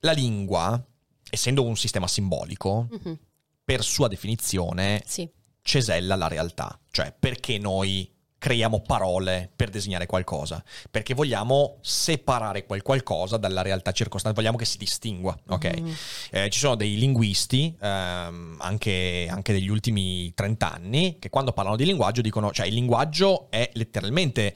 la 0.00 0.12
lingua, 0.12 0.84
essendo 1.30 1.64
un 1.64 1.76
sistema 1.76 2.06
simbolico, 2.06 2.88
Mhm, 2.90 3.18
per 3.64 3.82
sua 3.82 4.08
definizione 4.08 5.02
Sì, 5.04 5.28
cesella 5.62 6.16
la 6.16 6.28
realtà. 6.28 6.78
Cioè, 6.90 7.14
perché 7.18 7.58
noi 7.58 8.10
creiamo 8.38 8.80
parole 8.82 9.50
per 9.54 9.68
disegnare 9.68 10.06
qualcosa? 10.06 10.62
Perché 10.90 11.12
vogliamo 11.12 11.78
separare 11.82 12.64
quel 12.64 12.82
qualcosa 12.82 13.36
dalla 13.36 13.62
realtà 13.62 13.90
circostante, 13.92 14.38
vogliamo 14.40 14.56
che 14.56 14.64
si 14.64 14.78
distingua, 14.78 15.36
ok? 15.48 15.80
Mhm. 15.80 15.94
Eh, 16.30 16.48
ci 16.50 16.58
sono 16.60 16.76
dei 16.76 16.96
linguisti, 16.96 17.76
ehm, 17.80 18.56
anche, 18.60 19.26
anche 19.28 19.52
degli 19.52 19.68
ultimi 19.68 20.32
30 20.34 20.72
anni, 20.72 21.16
che 21.18 21.28
quando 21.30 21.52
parlano 21.52 21.76
di 21.76 21.84
linguaggio 21.84 22.20
dicono, 22.22 22.52
cioè 22.52 22.66
il 22.66 22.74
linguaggio 22.74 23.50
è 23.50 23.68
letteralmente 23.74 24.54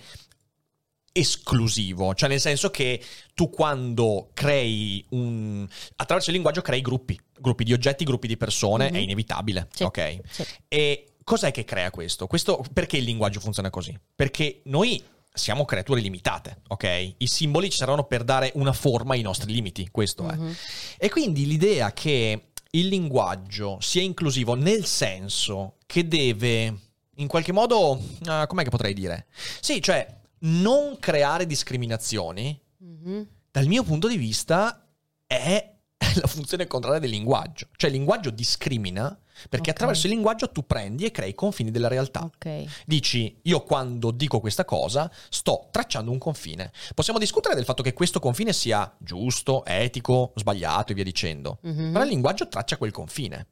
esclusivo, 1.13 2.15
cioè 2.15 2.29
nel 2.29 2.41
senso 2.41 2.71
che 2.71 3.01
tu 3.35 3.51
quando 3.51 4.31
crei 4.35 5.05
un... 5.11 5.67
attraverso 5.97 6.31
il 6.31 6.37
linguaggio 6.37 6.63
crei 6.63 6.81
gruppi, 6.81 7.19
gruppi 7.39 7.65
di 7.65 7.73
oggetti, 7.73 8.05
gruppi 8.05 8.27
di 8.27 8.37
persone, 8.37 8.89
Mhm. 8.89 8.95
è 8.95 8.99
inevitabile, 8.99 9.69
Sì, 9.75 9.83
ok? 9.83 10.19
sì. 10.31 10.45
E 10.69 11.15
cos'è 11.25 11.51
che 11.51 11.65
crea 11.65 11.91
questo? 11.91 12.27
questo? 12.27 12.65
Perché 12.73 12.97
il 12.97 13.05
linguaggio 13.05 13.41
funziona 13.41 13.71
così? 13.71 13.97
Perché 14.15 14.63
noi 14.65 15.03
siamo 15.35 15.65
creature 15.65 16.01
limitate, 16.01 16.63
ok? 16.69 17.15
I 17.19 17.27
simboli 17.27 17.71
ci 17.71 17.77
saranno 17.79 18.05
per 18.05 18.23
dare 18.25 18.51
una 18.55 18.73
forma 18.73 19.15
ai 19.15 19.23
nostri 19.23 19.53
limiti, 19.53 19.89
questo 19.91 20.29
è. 20.29 20.35
Mhm. 20.35 20.55
E 20.99 21.09
quindi 21.11 21.47
l'idea 21.47 21.93
che 21.93 22.49
il 22.75 22.89
linguaggio 22.89 23.79
sia 23.81 24.03
inclusivo 24.03 24.55
nel 24.55 24.85
senso 24.87 25.77
che 25.87 26.07
deve, 26.09 26.75
in 27.17 27.27
qualche 27.29 27.53
modo, 27.53 28.01
ah, 28.25 28.47
com'è 28.47 28.63
che 28.65 28.71
potrei 28.71 28.95
dire? 28.95 29.27
Sì, 29.61 29.81
cioè 29.83 30.21
non 30.45 30.97
creare 30.99 31.47
discriminazioni, 31.47 32.59
Mhm. 32.79 33.27
dal 33.51 33.67
mio 33.67 33.83
punto 33.85 34.09
di 34.09 34.17
vista, 34.17 34.87
è 35.27 35.75
la 36.21 36.27
funzione 36.27 36.67
contraria 36.67 36.99
del 36.99 37.11
linguaggio. 37.11 37.69
Cioè 37.77 37.91
il 37.91 37.97
linguaggio 37.97 38.31
discrimina 38.31 39.17
Perché 39.49 39.71
Ok. 39.71 39.77
attraverso 39.77 40.07
il 40.07 40.13
linguaggio 40.13 40.51
tu 40.53 40.67
prendi 40.67 41.07
e 41.07 41.11
crei 41.11 41.31
i 41.31 41.35
confini 41.35 41.71
della 41.71 41.89
realtà. 41.89 42.23
Ok. 42.23 42.65
Dici, 42.85 43.39
io 43.45 43.63
quando 43.63 44.11
dico 44.11 44.41
questa 44.41 44.67
cosa 44.67 45.11
sto 45.31 45.69
tracciando 45.71 46.11
un 46.11 46.19
confine. 46.19 46.71
Possiamo 46.95 47.19
discutere 47.19 47.55
del 47.55 47.65
fatto 47.65 47.83
che 47.83 47.95
questo 47.95 48.21
confine 48.21 48.53
sia 48.53 48.95
giusto, 48.99 49.65
etico, 49.65 50.33
sbagliato 50.37 50.93
e 50.93 50.95
via 50.95 51.03
dicendo. 51.03 51.59
Mhm. 51.63 51.93
Però 51.93 52.05
il 52.05 52.11
linguaggio 52.11 52.47
traccia 52.47 52.77
quel 52.77 52.93
confine. 52.93 53.47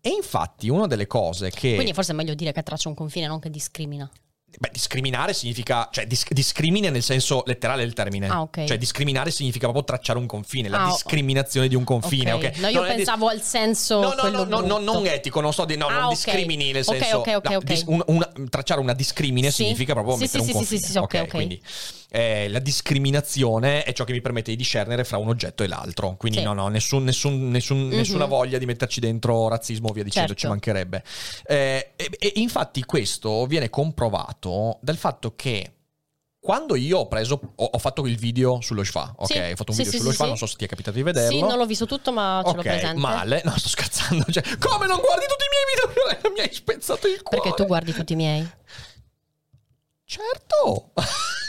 E 0.00 0.08
infatti 0.10 0.68
una 0.68 0.88
delle 0.88 1.06
cose 1.06 1.50
che... 1.50 1.74
Quindi 1.76 1.94
forse 1.94 2.10
è 2.12 2.14
meglio 2.16 2.34
dire 2.34 2.50
che 2.52 2.62
traccia 2.64 2.88
un 2.88 2.96
confine, 2.96 3.28
non 3.28 3.38
che 3.38 3.48
discrimina. 3.48 4.10
Beh, 4.58 4.68
discriminare 4.70 5.32
significa, 5.32 5.88
cioè 5.90 6.06
dis- 6.06 6.30
discrimine 6.30 6.90
nel 6.90 7.02
senso 7.02 7.42
letterale 7.46 7.82
del 7.84 7.94
termine. 7.94 8.28
Ah, 8.28 8.42
ok. 8.42 8.64
Cioè 8.64 8.76
discriminare 8.76 9.30
significa 9.30 9.64
proprio 9.64 9.84
tracciare 9.84 10.18
un 10.18 10.26
confine, 10.26 10.68
la 10.68 10.82
Ah, 10.82 10.90
discriminazione 10.90 11.68
di 11.68 11.74
un 11.74 11.84
confine, 11.84 12.32
ok? 12.32 12.56
No, 12.58 12.68
io 12.68 12.80
Non 12.82 12.94
pensavo 12.94 13.28
al 13.28 13.40
senso 13.42 14.00
No, 14.00 14.12
no, 14.14 14.28
no, 14.28 14.44
no, 14.44 14.60
no, 14.60 14.78
non 14.78 15.06
etico, 15.06 15.40
non 15.40 15.52
sto 15.52 15.64
di 15.64 15.76
no, 15.76 15.86
Ah, 15.86 15.92
non 15.94 16.02
ok. 16.04 16.10
discrimini 16.10 16.70
nel 16.72 16.84
senso 16.84 17.18
ok, 17.18 17.32
ok, 17.36 17.48
no, 17.50 17.56
ok. 17.56 17.62
dis- 17.64 17.84
un- 17.86 18.02
una- 18.06 18.30
tracciare 18.50 18.80
una 18.80 18.92
discrimine 18.92 19.50
Sì. 19.50 19.62
significa 19.64 19.94
proprio 19.94 20.16
Sì, 20.16 20.22
mettere 20.22 20.42
sì, 20.44 20.50
un 20.50 20.56
sì, 20.58 20.64
sì, 20.64 20.74
confine. 20.74 20.80
sì, 20.80 20.92
sì, 20.92 20.98
ok, 20.98 21.20
ok. 21.22 21.28
Quindi 21.34 21.62
eh, 22.14 22.46
la 22.50 22.58
discriminazione 22.58 23.84
è 23.84 23.92
ciò 23.94 24.04
che 24.04 24.12
mi 24.12 24.20
permette 24.20 24.50
di 24.50 24.56
discernere 24.58 25.02
fra 25.02 25.16
un 25.16 25.28
oggetto 25.28 25.62
e 25.62 25.66
l'altro. 25.66 26.14
Quindi 26.18 26.38
Sì. 26.38 26.44
no, 26.44 26.52
no, 26.52 26.68
nessun- 26.68 27.04
nessun- 27.04 27.48
nessun- 27.48 27.86
Mhm. 27.86 27.94
nessuna 27.96 28.26
voglia 28.26 28.58
di 28.58 28.66
metterci 28.66 29.00
dentro 29.00 29.48
razzismo 29.48 29.88
o 29.88 29.92
via 29.92 30.04
dicendo, 30.04 30.28
Certo. 30.28 30.42
ci 30.42 30.48
mancherebbe. 30.48 31.02
Eh, 31.46 31.92
e, 31.96 32.10
e 32.18 32.32
infatti 32.36 32.84
questo 32.84 33.46
viene 33.46 33.70
comprovato 33.70 34.78
dal 34.82 34.98
fatto 34.98 35.34
che 35.34 35.72
quando 36.38 36.74
io 36.74 36.98
ho 36.98 37.06
preso, 37.08 37.40
ho, 37.54 37.64
ho 37.64 37.78
fatto 37.78 38.04
il 38.06 38.18
video 38.18 38.60
sullo 38.60 38.82
Shfa, 38.84 39.14
ok? 39.16 39.26
Sì. 39.32 39.38
Ho 39.38 39.54
fatto 39.56 39.70
un 39.70 39.76
video 39.76 39.92
sì, 39.92 39.98
sullo 39.98 40.10
sì, 40.10 40.16
sì. 40.16 40.22
non 40.24 40.36
so 40.36 40.46
se 40.46 40.56
ti 40.56 40.64
è 40.64 40.68
capitato 40.68 40.96
di 40.96 41.02
vederlo. 41.04 41.30
Sì, 41.30 41.40
non 41.40 41.56
l'ho 41.56 41.66
visto 41.66 41.86
tutto, 41.86 42.12
ma 42.12 42.42
ce 42.44 42.52
l'ho 42.52 42.58
Ok, 42.58 42.66
presente. 42.66 43.00
male. 43.00 43.40
No, 43.44 43.56
sto 43.56 43.68
scherzando. 43.68 44.24
Cioè, 44.28 44.42
come 44.58 44.86
non 44.86 44.98
guardi 45.00 45.24
tutti 45.28 45.44
i 45.44 45.48
miei 45.48 46.12
video? 46.20 46.30
Mi 46.34 46.40
hai 46.40 46.52
spezzato 46.52 47.06
il 47.06 47.22
cuore. 47.22 47.40
Perché 47.42 47.54
tu 47.56 47.66
guardi 47.66 47.92
tutti 47.94 48.12
i 48.12 48.16
miei. 48.16 48.46
Certo. 50.04 50.92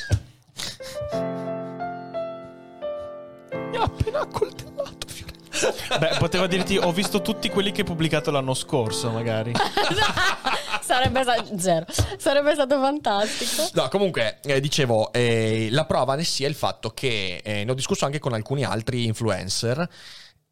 Mi 3.70 3.78
ha 3.78 3.84
appena 3.84 4.20
accoltellato, 4.22 5.08
Fiorella. 5.08 5.98
Beh, 6.00 6.18
poteva 6.18 6.48
dirti 6.48 6.78
ho 6.78 6.92
visto 6.92 7.22
tutti 7.22 7.50
quelli 7.50 7.72
che 7.72 7.82
hai 7.82 7.88
pubblicato 7.88 8.32
l'anno 8.32 8.54
scorso, 8.54 9.10
magari. 9.12 9.54
Sarebbe 10.82 11.22
stato 11.24 11.58
zero. 11.60 11.86
Sarebbe 12.18 12.54
stato 12.54 12.80
fantastico. 12.80 13.70
No, 13.74 13.88
comunque, 13.90 14.40
eh, 14.44 14.60
dicevo, 14.60 15.12
eh, 15.14 15.70
la 15.72 15.86
prova 15.86 16.16
ne 16.16 16.24
sia 16.24 16.48
il 16.48 16.56
fatto 16.56 16.90
che, 16.92 17.38
eh, 17.44 17.64
ne 17.64 17.72
ho 17.72 17.76
discusso 17.76 18.06
anche 18.06 18.20
con 18.20 18.34
alcuni 18.34 18.64
altri 18.64 19.06
influencer, 19.06 19.88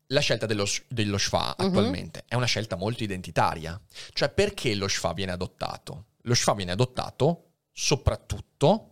la 0.08 0.20
scelta 0.20 0.46
dello, 0.46 0.66
dello 0.88 1.18
Shfa 1.18 1.56
Mhm. 1.58 1.66
attualmente 1.68 2.24
è 2.28 2.36
una 2.36 2.46
scelta 2.46 2.76
molto 2.76 3.04
identitaria. 3.04 3.80
Cioè, 4.14 4.30
perché 4.30 4.76
lo 4.76 4.88
Shfa 4.88 5.14
viene 5.14 5.32
adottato? 5.32 6.06
Lo 6.24 6.34
Shfa 6.34 6.54
viene 6.54 6.72
adottato 6.72 7.46
soprattutto 7.74 8.88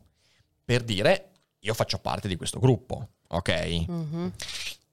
per 0.63 0.83
dire 0.83 1.28
io 1.61 1.73
faccio 1.73 1.99
parte 1.99 2.27
di 2.27 2.35
questo 2.35 2.59
gruppo, 2.59 3.09
ok? 3.27 3.83
Mhm. 3.87 4.31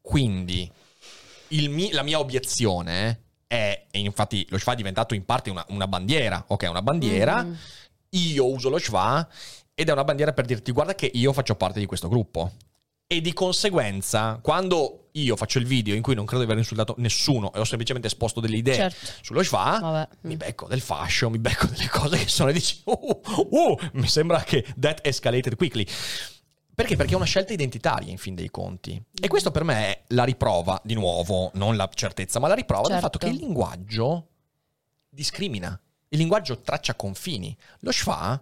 Quindi 0.01 0.71
il 1.49 1.71
mi- 1.71 1.93
la 1.93 2.03
mia 2.03 2.19
obiezione 2.19 3.23
è, 3.47 3.87
e 3.91 3.99
infatti 4.01 4.45
lo 4.51 4.59
Shva 4.59 4.73
è 4.73 4.77
diventato 4.77 5.15
in 5.15 5.25
parte 5.25 5.51
una, 5.51 5.65
una 5.69 5.87
bandiera, 5.87 6.45
ok? 6.49 6.67
Una 6.69 6.83
bandiera, 6.83 7.43
Mhm. 7.43 7.57
io 8.11 8.47
uso 8.49 8.69
lo 8.69 8.79
Shva 8.79 9.29
ed 9.75 9.89
è 9.89 9.93
una 9.93 10.05
bandiera 10.05 10.33
per 10.33 10.45
dirti 10.47 10.73
guarda 10.73 10.95
che 10.95 11.11
io 11.13 11.33
faccio 11.33 11.55
parte 11.55 11.79
di 11.79 11.87
questo 11.87 12.09
gruppo. 12.09 12.53
E 13.09 13.21
di 13.21 13.33
conseguenza, 13.33 14.41
quando 14.43 15.11
io 15.13 15.37
faccio 15.37 15.59
il 15.61 15.65
video 15.67 15.95
in 15.95 16.03
cui 16.03 16.17
non 16.17 16.25
credo 16.25 16.43
di 16.43 16.47
aver 16.51 16.59
insultato 16.59 16.95
nessuno 16.99 17.53
e 17.55 17.61
ho 17.61 17.65
semplicemente 17.65 18.09
esposto 18.09 18.41
delle 18.41 18.57
idee 18.57 18.75
Certo. 18.75 19.07
sullo 19.23 19.45
Shva, 19.45 19.79
Vabbè. 19.81 20.09
mi 20.23 20.37
becco 20.37 20.67
del 20.67 20.81
fascio, 20.81 21.31
mi 21.31 21.39
becco 21.39 21.67
delle 21.69 21.89
cose 21.89 22.19
che 22.19 22.27
sono 22.29 22.51
e 22.51 22.53
dici, 22.55 22.81
uh, 22.85 23.21
uh, 23.51 23.79
mi 23.93 24.09
sembra 24.09 24.43
che 24.43 24.67
that 24.81 25.07
escalated 25.07 25.55
quickly. 25.55 25.87
Perché? 26.77 26.95
Perché 26.95 27.15
è 27.15 27.17
una 27.17 27.25
scelta 27.25 27.55
identitaria 27.55 28.11
in 28.11 28.19
fin 28.19 28.35
dei 28.35 28.51
conti. 28.51 29.03
E 29.19 29.29
questo 29.29 29.51
per 29.51 29.65
me 29.65 29.75
è 29.87 30.03
la 30.09 30.25
riprova, 30.25 30.79
di 30.85 30.93
nuovo, 30.93 31.51
non 31.55 31.75
la 31.75 31.89
certezza, 31.93 32.39
ma 32.39 32.49
la 32.49 32.55
riprova 32.55 32.83
del 32.89 33.01
Certo. 33.01 33.07
fatto 33.07 33.19
che 33.19 33.29
il 33.33 33.37
linguaggio 33.41 34.29
discrimina. 35.09 35.79
Il 36.09 36.19
linguaggio 36.19 36.61
traccia 36.61 36.95
confini. 36.95 37.57
Lo 37.81 37.91
schwa 37.93 38.41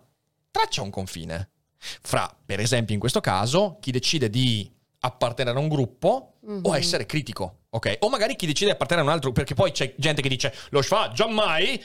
traccia 0.50 0.82
un 0.82 0.90
confine. 0.90 1.50
Fra, 1.78 2.34
per 2.44 2.58
esempio, 2.60 2.92
in 2.94 3.00
questo 3.00 3.20
caso, 3.20 3.76
chi 3.80 3.90
decide 3.92 4.28
di 4.28 4.68
appartenere 5.00 5.56
a 5.56 5.60
un 5.60 5.68
gruppo 5.68 6.34
o 6.40 6.70
Mhm. 6.70 6.74
essere 6.74 7.06
critico, 7.06 7.58
ok? 7.70 7.98
O 8.00 8.08
magari 8.08 8.36
chi 8.36 8.46
decide 8.46 8.66
di 8.66 8.72
appartenere 8.72 9.06
a 9.06 9.10
un 9.10 9.14
altro, 9.16 9.32
perché 9.32 9.54
poi 9.54 9.70
c'è 9.70 9.94
gente 9.96 10.22
che 10.22 10.28
dice 10.28 10.52
lo 10.70 10.80
schwa 10.82 11.10
giammai 11.12 11.80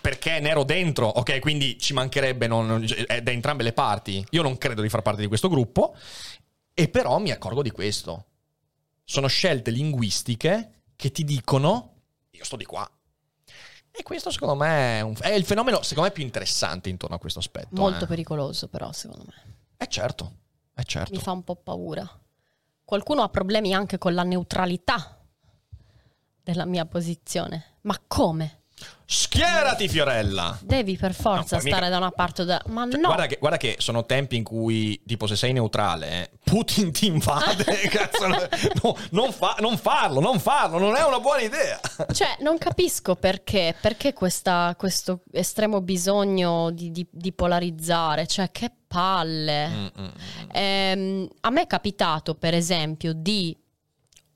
perché 0.00 0.36
è 0.36 0.40
nero 0.40 0.64
dentro, 0.64 1.06
ok? 1.06 1.38
Quindi 1.38 1.78
ci 1.78 1.92
mancherebbe 1.92 2.46
non, 2.46 2.66
non- 2.66 2.86
è 3.06 3.20
da 3.22 3.30
entrambe 3.30 3.62
le 3.62 3.72
parti. 3.72 4.24
Io 4.30 4.42
non 4.42 4.58
credo 4.58 4.82
di 4.82 4.88
far 4.88 5.02
parte 5.02 5.20
di 5.20 5.26
questo 5.26 5.48
gruppo, 5.48 5.94
e 6.74 6.88
però 6.88 7.18
mi 7.18 7.30
accorgo 7.30 7.62
di 7.62 7.70
questo. 7.70 8.26
Sono 9.04 9.26
scelte 9.26 9.70
linguistiche 9.70 10.82
che 10.96 11.10
ti 11.10 11.24
dicono 11.24 11.94
io 12.30 12.44
sto 12.44 12.56
di 12.56 12.64
qua. 12.64 12.88
E 13.90 14.02
questo 14.02 14.30
secondo 14.30 14.54
me 14.54 14.98
è, 14.98 15.00
un- 15.00 15.16
è 15.20 15.32
il 15.32 15.44
fenomeno 15.44 15.82
secondo 15.82 16.08
me 16.08 16.14
più 16.14 16.22
interessante 16.22 16.88
intorno 16.88 17.16
a 17.16 17.18
questo 17.18 17.40
aspetto. 17.40 17.68
Molto 17.72 18.04
eh. 18.04 18.06
pericoloso, 18.06 18.68
però, 18.68 18.92
secondo 18.92 19.24
me. 19.26 19.56
Eh 19.76 19.86
certo, 19.88 20.32
è 20.74 20.82
certo. 20.82 21.12
Mi 21.14 21.20
fa 21.20 21.32
un 21.32 21.42
po' 21.42 21.56
paura. 21.56 22.08
Qualcuno 22.84 23.22
ha 23.22 23.28
problemi 23.28 23.74
anche 23.74 23.98
con 23.98 24.14
la 24.14 24.22
neutralità 24.22 25.18
della 26.42 26.64
mia 26.64 26.86
posizione. 26.86 27.78
Ma 27.82 28.00
come? 28.06 28.57
Schierati 29.10 29.88
Fiorella! 29.88 30.58
Devi 30.60 30.98
per 30.98 31.14
forza 31.14 31.56
No, 31.56 31.62
poi 31.62 31.62
mica- 31.62 31.76
stare 31.76 31.88
da 31.90 31.96
una 31.96 32.10
parte 32.10 32.42
o 32.42 32.44
da... 32.44 32.62
Ma 32.66 32.86
Cioè, 32.90 33.00
no! 33.00 33.06
guarda, 33.06 33.24
che, 33.26 33.38
guarda 33.40 33.56
che 33.56 33.76
sono 33.78 34.04
tempi 34.04 34.36
in 34.36 34.44
cui, 34.44 35.00
tipo, 35.06 35.26
se 35.26 35.34
sei 35.34 35.54
neutrale, 35.54 36.10
eh, 36.10 36.30
Putin 36.44 36.92
ti 36.92 37.06
invade. 37.06 37.64
cazzo, 37.88 38.26
no, 38.26 38.36
non, 39.12 39.32
fa- 39.32 39.56
non 39.60 39.78
farlo, 39.78 40.20
non 40.20 40.38
farlo, 40.38 40.78
non 40.78 40.94
è 40.94 41.02
una 41.06 41.20
buona 41.20 41.40
idea. 41.40 41.80
Cioè, 42.12 42.36
non 42.40 42.58
capisco 42.58 43.14
perché, 43.16 43.74
perché 43.80 44.12
questa- 44.12 44.74
questo 44.76 45.22
estremo 45.32 45.80
bisogno 45.80 46.70
di, 46.70 46.90
di- 46.90 47.06
di 47.10 47.32
polarizzare, 47.32 48.26
cioè 48.26 48.50
che 48.50 48.70
palle. 48.86 49.68
Mm, 49.68 49.86
mm, 50.00 50.04
mm. 50.04 50.48
Ehm, 50.52 51.28
a 51.40 51.48
me 51.50 51.62
è 51.62 51.66
capitato, 51.66 52.34
per 52.34 52.52
esempio, 52.52 53.14
di 53.14 53.56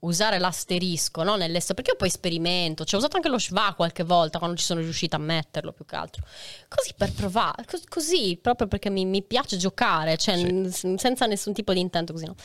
usare 0.03 0.37
l'asterisco 0.39 1.23
no, 1.23 1.35
nell'esso, 1.35 1.73
perché 1.73 1.91
io 1.91 1.97
poi 1.97 2.09
sperimento, 2.09 2.83
cioè 2.85 2.95
ho 2.95 2.97
usato 2.99 3.15
anche 3.17 3.29
lo 3.29 3.37
schwa 3.39 3.73
qualche 3.75 4.03
volta 4.03 4.37
quando 4.37 4.57
ci 4.57 4.65
sono 4.65 4.79
riuscita 4.79 5.15
a 5.15 5.19
metterlo 5.19 5.71
più 5.71 5.85
che 5.85 5.95
altro. 5.95 6.23
Così 6.67 6.93
per 6.97 7.11
provare, 7.13 7.65
cos- 7.65 7.85
così 7.87 8.37
proprio 8.41 8.67
perché 8.67 8.89
mi, 8.89 9.05
mi 9.05 9.21
piace 9.23 9.57
giocare, 9.57 10.17
cioè 10.17 10.37
Sì. 10.37 10.51
n- 10.51 10.97
senza 10.97 11.25
nessun 11.25 11.53
tipo 11.53 11.73
di 11.73 11.79
intento 11.79 12.13
così, 12.13 12.25
no. 12.25 12.35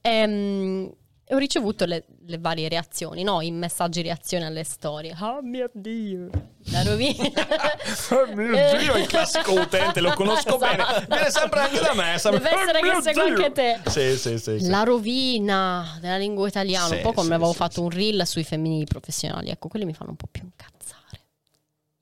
Ehm, 0.00 0.92
e 1.32 1.34
ho 1.34 1.38
ricevuto 1.38 1.86
le, 1.86 2.04
le 2.26 2.36
varie 2.36 2.68
reazioni, 2.68 3.22
no? 3.22 3.40
I 3.40 3.50
messaggi 3.50 4.02
reazione 4.02 4.44
alle 4.44 4.64
storie. 4.64 5.16
Oh 5.18 5.40
mio 5.40 5.70
Dio! 5.72 6.28
La 6.70 6.82
rovina. 6.82 7.30
Oh 8.10 8.26
mio 8.34 8.50
Dio, 8.78 8.96
il 8.96 9.06
classico 9.06 9.52
utente, 9.54 10.00
lo 10.02 10.12
conosco 10.12 10.58
bene. 10.58 10.82
Esatto. 10.82 11.06
Viene 11.08 11.30
sempre 11.30 11.60
anche 11.60 11.80
da 11.80 11.94
me. 11.94 12.18
sempre, 12.18 12.40
Deve 12.42 12.60
essere 12.60 12.78
"Oh 12.78 12.82
che 12.96 13.02
segue 13.02 13.24
Dio". 13.24 13.34
anche 13.36 13.52
te. 13.52 13.80
Sì, 13.90 14.16
sì, 14.18 14.38
sì. 14.38 14.58
sì. 14.60 14.68
La 14.68 14.82
rovina 14.82 15.96
della 16.02 16.18
lingua 16.18 16.46
italiana, 16.48 16.94
un 16.94 17.00
po' 17.00 17.12
come 17.14 17.34
avevo 17.34 17.54
fatto 17.54 17.80
un 17.80 17.88
reel 17.88 18.26
sui 18.26 18.44
femminili 18.44 18.84
professionali. 18.84 19.48
Ecco, 19.48 19.68
quelli 19.68 19.86
mi 19.86 19.94
fanno 19.94 20.10
un 20.10 20.16
po' 20.16 20.28
più 20.30 20.42
incazzare. 20.44 20.80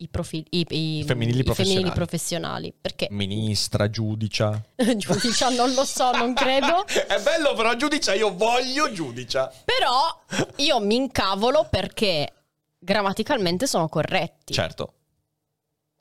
I, 0.02 0.08
profi- 0.08 0.46
i, 0.50 0.66
i- 0.70 1.04
Femminili 1.04 1.40
i 1.40 1.42
professionali. 1.42 1.90
professionali. 1.92 2.74
Perché 2.80 3.08
Ministra, 3.10 3.90
giudicia. 3.90 4.58
giudicia 4.96 5.50
non 5.50 5.72
lo 5.74 5.84
so, 5.84 6.10
non 6.12 6.32
credo. 6.32 6.86
È 6.88 7.20
bello, 7.22 7.52
però 7.54 7.74
giudicia, 7.76 8.14
io 8.14 8.34
voglio 8.34 8.90
giudicia. 8.92 9.52
Però 9.64 10.46
io 10.56 10.80
mi 10.80 10.94
incavolo 10.96 11.66
perché 11.70 12.32
grammaticalmente 12.78 13.66
sono 13.66 13.88
corretti. 13.90 14.54
Certo. 14.54 14.94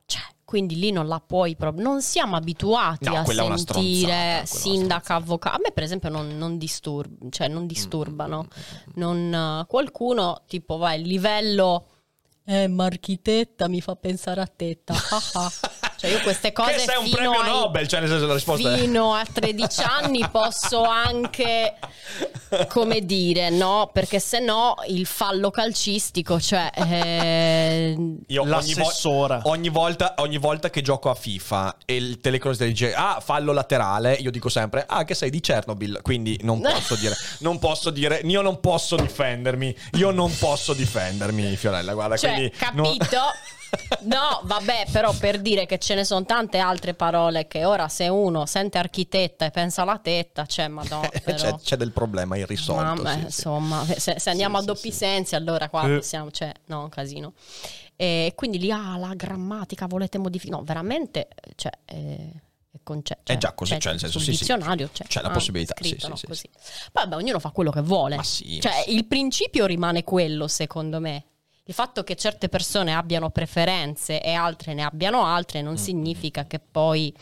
Cioè, 0.06 0.22
quindi 0.46 0.78
lì 0.80 0.92
non 0.92 1.08
la 1.08 1.20
puoi 1.20 1.58
proprio. 1.58 1.84
Non 1.84 2.02
siamo 2.02 2.38
abituati 2.38 3.04
No, 3.10 3.18
a 3.18 3.26
sentire 3.26 4.44
sindaca, 4.46 5.16
avvocato. 5.16 5.58
A 5.58 5.60
me, 5.62 5.72
per 5.74 5.84
esempio, 5.84 6.08
non, 6.10 6.38
non 6.38 6.58
disturb- 6.58 7.30
cioè, 7.32 7.50
non 7.50 7.68
disturbano. 7.68 8.48
Mm, 8.48 8.92
Non, 8.96 9.34
eh, 9.62 9.66
qualcuno, 9.68 10.44
tipo, 10.48 10.78
va 10.78 10.94
il 10.94 11.06
livello. 11.06 11.86
Eh, 12.52 12.68
ma 12.68 12.86
architetta 12.86 13.68
mi 13.68 13.80
fa 13.80 13.96
pensare 13.96 14.42
a 14.42 14.48
tetta. 14.54 14.96
Cioè, 15.96 16.10
io 16.10 16.20
queste 16.22 16.52
cose. 16.54 16.72
che 16.74 16.80
sei 16.80 16.98
un 16.98 17.04
fino 17.04 17.16
premio 17.18 17.40
ai- 17.42 17.50
Nobel, 17.52 17.88
cioè 17.88 18.00
nel 18.00 18.10
senso 18.10 18.26
la 18.26 18.34
risposta 18.34 18.74
è... 18.74 18.78
Fino 18.80 19.14
a 19.14 19.24
13 19.32 19.82
anni 20.02 20.28
posso 20.32 20.82
anche 20.82 21.76
come 22.70 23.02
dire, 23.06 23.50
no, 23.52 23.92
perché 23.94 24.20
se 24.20 24.40
no 24.40 24.76
il 24.88 25.06
fallo 25.06 25.52
calcistico, 25.52 26.40
cioè... 26.40 26.72
eh, 26.74 27.96
Io 28.28 28.42
ogni, 28.42 28.50
L'assessora. 28.50 29.40
vo- 29.44 29.50
ogni 29.50 29.70
volta, 29.70 30.16
ogni 30.18 30.38
volta 30.38 30.72
che 30.72 30.82
gioco 30.82 31.12
a 31.12 31.16
FIFA 31.16 31.78
e 31.86 31.96
il 31.98 32.20
telecronaca 32.20 32.66
dice 32.66 32.94
ah 32.96 33.20
fallo 33.24 33.52
laterale, 33.52 34.14
io 34.14 34.32
dico 34.32 34.50
sempre 34.50 34.86
ah 34.88 35.04
che 35.04 35.14
sei 35.14 35.30
di 35.30 35.40
Chernobyl, 35.40 36.00
quindi 36.02 36.40
non 36.42 36.62
posso 36.66 36.96
dire, 36.96 37.16
non 37.40 37.60
posso 37.60 37.92
dire, 37.92 38.22
io 38.24 38.42
non 38.42 38.60
posso 38.60 38.96
difendermi, 38.96 39.76
io 39.98 40.10
non 40.12 40.36
posso 40.38 40.74
difendermi 40.74 41.56
Fiorella, 41.58 41.94
guarda, 41.94 42.18
cioè, 42.18 42.39
quindi 42.48 42.54
non- 42.74 42.98
capito? 42.98 43.18
No, 44.02 44.42
vabbè, 44.46 44.88
però 44.92 45.14
per 45.14 45.40
dire 45.42 45.68
che 45.68 45.78
ce 45.78 45.94
ne 45.94 46.04
sono 46.04 46.26
tante 46.26 46.58
altre 46.58 46.96
parole 46.96 47.48
che 47.48 47.66
ora 47.66 47.88
se 47.88 48.08
uno 48.08 48.48
sente 48.48 48.80
architetta 48.80 49.46
e 49.46 49.52
pensa 49.52 49.84
alla 49.84 50.00
tetta, 50.00 50.48
cioè, 50.48 50.68
madonna, 50.68 51.08
però... 51.24 51.38
c'è, 51.38 51.56
c'è 51.56 51.76
del 51.76 51.92
problema 51.92 52.36
irrisolto. 52.36 52.82
Mamma, 52.84 53.12
sì, 53.12 53.20
sì. 53.20 53.26
insomma, 53.26 53.86
se, 53.86 54.16
se 54.20 54.30
andiamo 54.32 54.58
Sì, 54.58 54.64
a 54.64 54.66
doppi 54.66 54.92
sì. 54.92 54.98
sensi, 54.98 55.36
allora 55.36 55.70
qua 55.70 55.98
Eh. 55.98 56.02
siamo, 56.02 56.32
cioè, 56.32 56.52
no, 56.66 56.82
un 56.84 56.90
casino. 56.90 57.34
E 57.96 58.34
quindi 58.36 58.58
lì, 58.58 58.72
ah, 58.72 58.98
la 58.98 59.14
grammatica 59.14 59.86
volete 59.86 60.18
modificare? 60.18 60.58
No, 60.60 60.66
veramente, 60.66 61.28
cioè, 61.56 61.72
eh, 61.86 62.32
è 62.72 62.80
conce- 62.82 63.20
È 63.22 63.38
già 63.38 63.52
così, 63.54 63.80
cioè, 63.80 63.92
nel 63.92 64.00
senso, 64.00 64.18
sul 64.18 64.28
sì, 64.30 64.34
sì. 64.34 64.40
dizionario 64.40 64.90
c'è, 64.92 65.04
C'è 65.06 65.22
la 65.22 65.28
ah, 65.28 65.32
possibilità, 65.32 65.76
sì, 65.78 65.90
scritto, 65.90 66.06
sì, 66.06 66.10
no, 66.10 66.16
sì, 66.16 66.26
così. 66.26 66.50
Poi, 66.92 67.04
vabbè, 67.04 67.16
ognuno 67.18 67.40
fa 67.40 67.52
quello 67.52 67.70
che 67.70 67.82
vuole. 67.82 68.16
Ma 68.16 68.24
sì, 68.24 68.60
Cioè, 68.60 68.72
ma 68.72 68.82
sì. 68.82 68.96
il 68.96 69.06
principio 69.06 69.68
rimane 69.68 70.04
quello, 70.04 70.48
secondo 70.48 71.00
me. 71.00 71.26
Il 71.70 71.76
fatto 71.76 72.04
che 72.04 72.16
certe 72.16 72.50
persone 72.50 72.96
abbiano 72.96 73.30
preferenze 73.30 74.24
e 74.24 74.34
altre 74.34 74.74
ne 74.74 74.82
abbiano 74.82 75.24
altre 75.24 75.62
Mm. 75.62 75.66
non 75.66 75.78
significa 75.78 76.46
che 76.46 76.58
poi 76.60 77.14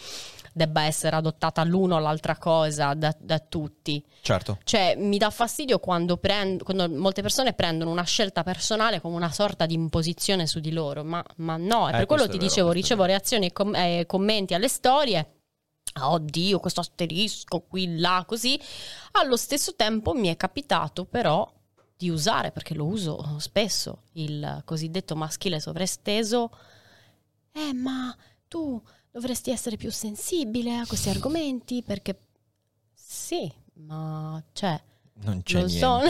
debba 0.54 0.84
essere 0.84 1.18
adottata 1.18 1.66
l'uno 1.66 1.96
o 1.96 2.00
l'altra 2.00 2.38
cosa 2.38 2.94
da, 2.94 3.14
da 3.20 3.40
tutti. 3.40 4.02
Certo. 4.22 4.58
Cioè, 4.64 4.96
mi 4.98 5.18
dà 5.18 5.30
fastidio 5.32 5.80
quando, 5.80 6.16
prend- 6.16 6.64
quando 6.64 6.90
molte 6.90 7.22
persone 7.22 7.52
prendono 7.54 7.92
una 7.92 8.04
scelta 8.06 8.44
personale 8.44 9.02
come 9.02 9.18
una 9.18 9.32
sorta 9.34 9.66
di 9.66 9.74
imposizione 9.74 10.48
su 10.48 10.62
di 10.62 10.72
loro, 10.72 11.04
ma, 11.04 11.22
ma 11.38 11.58
no, 11.58 11.88
e 11.90 11.92
Eh, 11.92 11.98
per 11.98 12.06
quello 12.06 12.24
ti 12.24 12.30
è 12.30 12.34
vero, 12.36 12.48
dicevo, 12.48 12.70
è 12.72 12.74
ricevo 12.74 13.04
reazioni 13.04 13.48
e 13.48 13.52
com- 13.52 13.76
eh, 13.76 14.06
commenti 14.08 14.54
alle 14.54 14.70
storie. 14.70 15.34
"Ah, 15.94 16.10
Oddio, 16.12 16.60
questo 16.60 16.80
asterisco 16.80 17.60
qui, 17.68 17.98
là, 18.00 18.24
così. 18.26 18.58
Allo 19.12 19.36
stesso 19.36 19.76
tempo 19.76 20.14
mi 20.14 20.30
è 20.30 20.38
capitato 20.38 21.04
però 21.06 21.48
di 21.98 22.10
usare, 22.10 22.52
perché 22.52 22.76
lo 22.76 22.86
uso 22.86 23.40
spesso, 23.40 24.04
il 24.14 24.62
cosiddetto 24.64 25.16
maschile 25.16 25.60
sovraesteso. 25.60 26.52
Eh, 27.52 27.74
ma 27.74 28.16
tu 28.48 28.82
dovresti 29.12 29.50
essere 29.50 29.78
più 29.78 29.92
sensibile 29.92 30.78
a 30.78 30.86
questi 30.86 31.10
argomenti 31.10 31.82
perché 31.82 32.20
sì, 32.94 33.52
ma 33.74 34.42
cioè 34.54 34.80
Non 35.24 35.42
c'è 35.42 35.62
lo 35.62 35.66
niente, 35.66 35.80
so, 35.80 36.02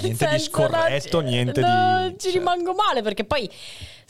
niente 0.00 0.28
di 0.28 0.38
scorretto, 0.44 1.20
no, 1.22 1.28
niente 1.28 1.60
no, 1.62 2.08
di... 2.08 2.18
ci 2.18 2.30
cioè, 2.30 2.38
rimango 2.38 2.74
male 2.74 3.00
perché 3.00 3.24
poi 3.24 3.48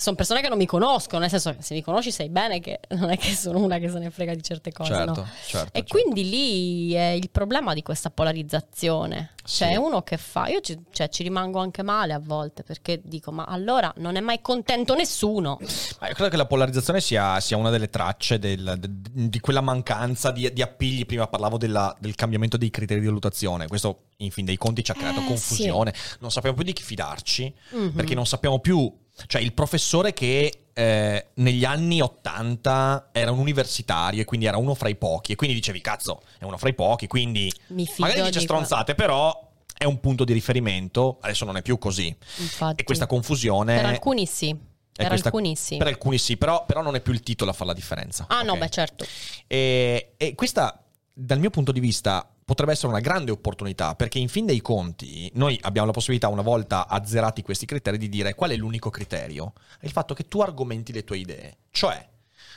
sono 0.01 0.17
persone 0.17 0.41
che 0.41 0.49
non 0.49 0.57
mi 0.57 0.65
conoscono, 0.67 1.21
nel 1.21 1.29
senso 1.29 1.55
che 1.55 1.63
se 1.63 1.75
mi 1.75 1.83
conosci 1.83 2.11
sai 2.11 2.31
bene 2.31 2.59
che 2.61 2.81
non 2.97 3.11
è 3.11 3.19
che 3.19 3.35
sono 3.35 3.59
una 3.59 3.79
che 3.79 3.91
se 3.91 3.99
ne 3.99 4.11
frega 4.11 4.35
di 4.35 4.43
certe 4.43 4.73
cose, 4.73 4.95
Certo, 4.95 5.21
no? 5.21 5.29
certo. 5.47 5.69
E 5.79 5.85
certo. 5.85 5.95
quindi 5.99 6.29
lì 6.29 6.93
è 6.95 7.09
il 7.11 7.29
problema 7.31 7.75
di 7.75 7.83
questa 7.83 8.11
polarizzazione. 8.11 9.33
Sì. 9.45 9.59
Cioè, 9.65 9.77
uno 9.77 10.03
che 10.03 10.17
fa. 10.17 10.49
Io 10.49 10.61
ci, 10.61 10.79
cioè, 10.93 11.09
ci 11.09 11.23
rimango 11.23 11.59
anche 11.61 11.83
male 11.83 12.13
a 12.13 12.19
volte 12.19 12.63
perché 12.63 13.01
dico: 13.03 13.33
ma 13.33 13.45
allora 13.45 13.93
non 13.97 14.17
è 14.17 14.21
mai 14.21 14.41
contento 14.41 14.95
nessuno. 14.95 15.59
Ma 16.01 16.09
io 16.09 16.15
credo 16.15 16.31
che 16.31 16.37
la 16.37 16.47
polarizzazione 16.47 17.01
sia, 17.01 17.39
sia 17.41 17.57
una 17.57 17.71
delle 17.71 17.89
tracce 17.89 18.39
del- 18.39 18.77
de- 18.79 19.29
di 19.29 19.41
quella 19.41 19.61
mancanza 19.61 20.31
di, 20.31 20.51
di 20.53 20.63
appigli. 20.63 21.07
Prima 21.07 21.27
parlavo 21.27 21.57
della- 21.59 21.95
del 21.99 22.15
cambiamento 22.15 22.57
dei 22.57 22.71
criteri 22.71 23.01
di 23.01 23.07
valutazione. 23.07 23.67
Questo, 23.67 24.03
in 24.19 24.31
fin 24.31 24.45
dei 24.45 24.57
conti, 24.57 24.85
ci 24.85 24.91
ha 24.91 24.95
creato 24.95 25.21
Eh, 25.21 25.25
confusione. 25.27 25.95
Non 26.21 26.31
sappiamo 26.31 26.55
più 26.57 26.65
di 26.65 26.73
chi 26.73 26.83
fidarci, 26.83 27.53
Mhm. 27.71 27.93
perché 27.93 28.15
non 28.15 28.27
sappiamo 28.27 28.59
più. 28.61 28.93
Cioè, 29.27 29.41
il 29.41 29.53
professore 29.53 30.13
che 30.13 30.65
eh, 30.73 31.27
negli 31.35 31.65
anni 31.65 32.01
80 32.01 33.11
era 33.13 33.31
un 33.31 33.39
universitario 33.39 34.23
e 34.23 34.25
quindi 34.25 34.47
era 34.47 34.57
uno 34.57 34.75
fra 34.75 34.89
i 34.89 34.97
pochi, 34.97 35.33
e 35.33 35.37
quindi 35.37 35.57
dicevi, 35.57 35.81
cazzo, 35.81 36.23
è 36.39 36.45
uno 36.45 36.57
fra 36.57 36.69
i 36.69 36.75
pochi, 36.75 37.07
quindi 37.07 37.53
Mi 37.69 37.89
magari 37.99 38.23
dice 38.23 38.39
di 38.39 38.45
stronzate, 38.45 38.95
però 38.95 39.49
è 39.77 39.85
un 39.85 39.99
punto 40.01 40.25
di 40.25 40.33
riferimento. 40.33 41.19
Adesso 41.21 41.45
non 41.45 41.57
è 41.57 41.63
più 41.63 41.79
così. 41.79 42.15
Infatti. 42.37 42.83
E 42.83 42.85
questa 42.85 43.07
confusione. 43.07 43.77
Per 43.77 43.87
alcuni 43.87 44.27
sì. 44.27 44.55
Per 44.93 45.07
questa- 45.09 45.29
alcuni 45.29 45.57
sì. 45.57 45.77
Per 45.79 45.87
alcuni 45.87 46.19
sì, 46.19 46.37
però, 46.37 46.67
però 46.67 46.83
non 46.83 46.95
è 46.95 47.01
più 47.01 47.13
il 47.13 47.21
titolo 47.23 47.51
a 47.51 47.55
fare 47.55 47.69
la 47.69 47.75
differenza. 47.75 48.27
Ah, 48.29 48.43
no, 48.43 48.53
ok? 48.53 48.59
beh, 48.59 48.69
certo. 48.69 49.07
E, 49.47 50.13
e 50.19 50.35
questa, 50.35 50.85
dal 51.13 51.39
mio 51.39 51.49
punto 51.49 51.73
di 51.73 51.81
vista, 51.81 52.29
potrebbe 52.51 52.73
essere 52.73 52.89
una 52.89 52.99
grande 52.99 53.31
opportunità 53.31 53.95
perché 53.95 54.19
in 54.19 54.29
fin 54.29 54.45
dei 54.45 54.61
conti 54.61 55.31
noi 55.35 55.57
abbiamo 55.63 55.87
la 55.87 55.93
possibilità, 55.93 56.27
una 56.27 56.43
volta 56.43 56.89
azzerati 56.89 57.43
questi 57.43 57.65
criteri, 57.65 57.97
di 57.97 58.09
dire 58.09 58.35
qual 58.35 58.51
è 58.51 58.57
l'unico 58.57 58.91
criterio? 58.91 59.53
È 59.79 59.87
il 59.87 59.93
fatto 59.93 60.15
che 60.15 60.27
tu 60.27 60.41
argomenti 60.41 60.93
le 60.93 61.05
tue 61.05 61.19
idee. 61.19 61.59
Cioè, 61.71 62.09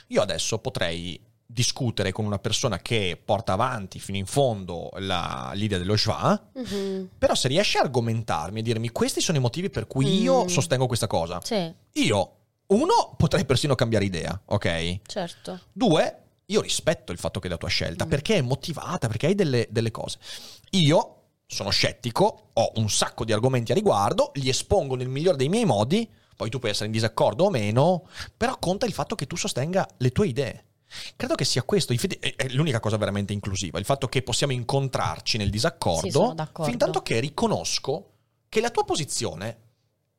io 0.08 0.22
adesso 0.24 0.58
potrei 0.58 1.22
discutere 1.46 2.12
con 2.12 2.26
una 2.26 2.40
persona 2.40 2.80
che 2.80 3.22
porta 3.24 3.54
avanti 3.54 4.00
fino 4.00 4.18
in 4.18 4.26
fondo 4.26 4.90
la- 4.96 5.52
l'idea 5.54 5.78
dello 5.78 5.96
schwa, 5.96 6.42
Mhm. 6.56 7.10
però 7.20 7.36
se 7.36 7.48
riesce 7.48 7.78
a 7.78 7.82
argomentarmi 7.82 8.62
e 8.62 8.64
dirmi 8.64 8.90
questi 8.90 9.22
sono 9.22 9.38
i 9.38 9.42
motivi 9.42 9.70
per 9.70 9.86
cui 9.86 10.22
io 10.24 10.46
Mm. 10.46 10.48
sostengo 10.48 10.88
questa 10.88 11.06
cosa, 11.06 11.40
Sì, 11.44 11.72
io, 12.02 12.32
uno, 12.68 13.14
potrei 13.16 13.46
persino 13.46 13.76
cambiare 13.76 14.06
idea, 14.06 14.42
ok? 14.46 15.02
certo. 15.06 15.60
Due, 15.72 16.23
io 16.54 16.62
rispetto 16.62 17.12
il 17.12 17.18
fatto 17.18 17.40
che 17.40 17.48
è 17.48 17.50
la 17.50 17.58
tua 17.58 17.70
scelta, 17.70 18.06
Mm. 18.06 18.10
perché 18.10 18.36
è 18.36 18.42
motivata, 18.42 19.08
perché 19.08 19.28
hai 19.28 19.36
delle, 19.36 19.68
delle 19.70 19.92
cose. 19.92 20.18
Io 20.72 21.18
sono 21.46 21.70
scettico, 21.70 22.50
ho 22.54 22.72
un 22.76 22.90
sacco 22.90 23.26
di 23.26 23.34
argomenti 23.34 23.72
a 23.72 23.76
riguardo, 23.76 24.32
li 24.36 24.50
espongo 24.50 24.96
nel 24.96 25.08
migliore 25.10 25.38
dei 25.38 25.50
miei 25.50 25.66
modi, 25.66 26.10
poi 26.36 26.50
tu 26.50 26.58
puoi 26.60 26.72
essere 26.72 26.88
in 26.88 26.92
disaccordo 26.92 27.46
o 27.46 27.50
meno, 27.50 28.08
però 28.36 28.58
conta 28.58 28.86
il 28.86 28.94
fatto 28.94 29.16
che 29.16 29.28
tu 29.28 29.36
sostenga 29.36 29.88
le 29.98 30.10
tue 30.12 30.28
idee. 30.28 30.66
Credo 31.16 31.36
che 31.36 31.46
sia 31.46 31.64
questo, 31.64 31.92
infatti, 31.92 32.16
è 32.18 32.48
l'unica 32.50 32.80
cosa 32.80 32.98
veramente 32.98 33.34
inclusiva, 33.34 33.80
il 33.80 33.86
fatto 33.86 34.08
che 34.08 34.22
possiamo 34.22 34.54
incontrarci 34.54 35.38
nel 35.38 35.48
Sì, 35.48 35.52
disaccordo, 35.54 36.34
d'accordo. 36.36 36.70
fin 36.70 36.80
tanto 36.80 37.02
che 37.02 37.20
riconosco 37.20 38.10
che 38.50 38.62
la 38.62 38.70
tua 38.70 38.84
posizione 38.84 39.58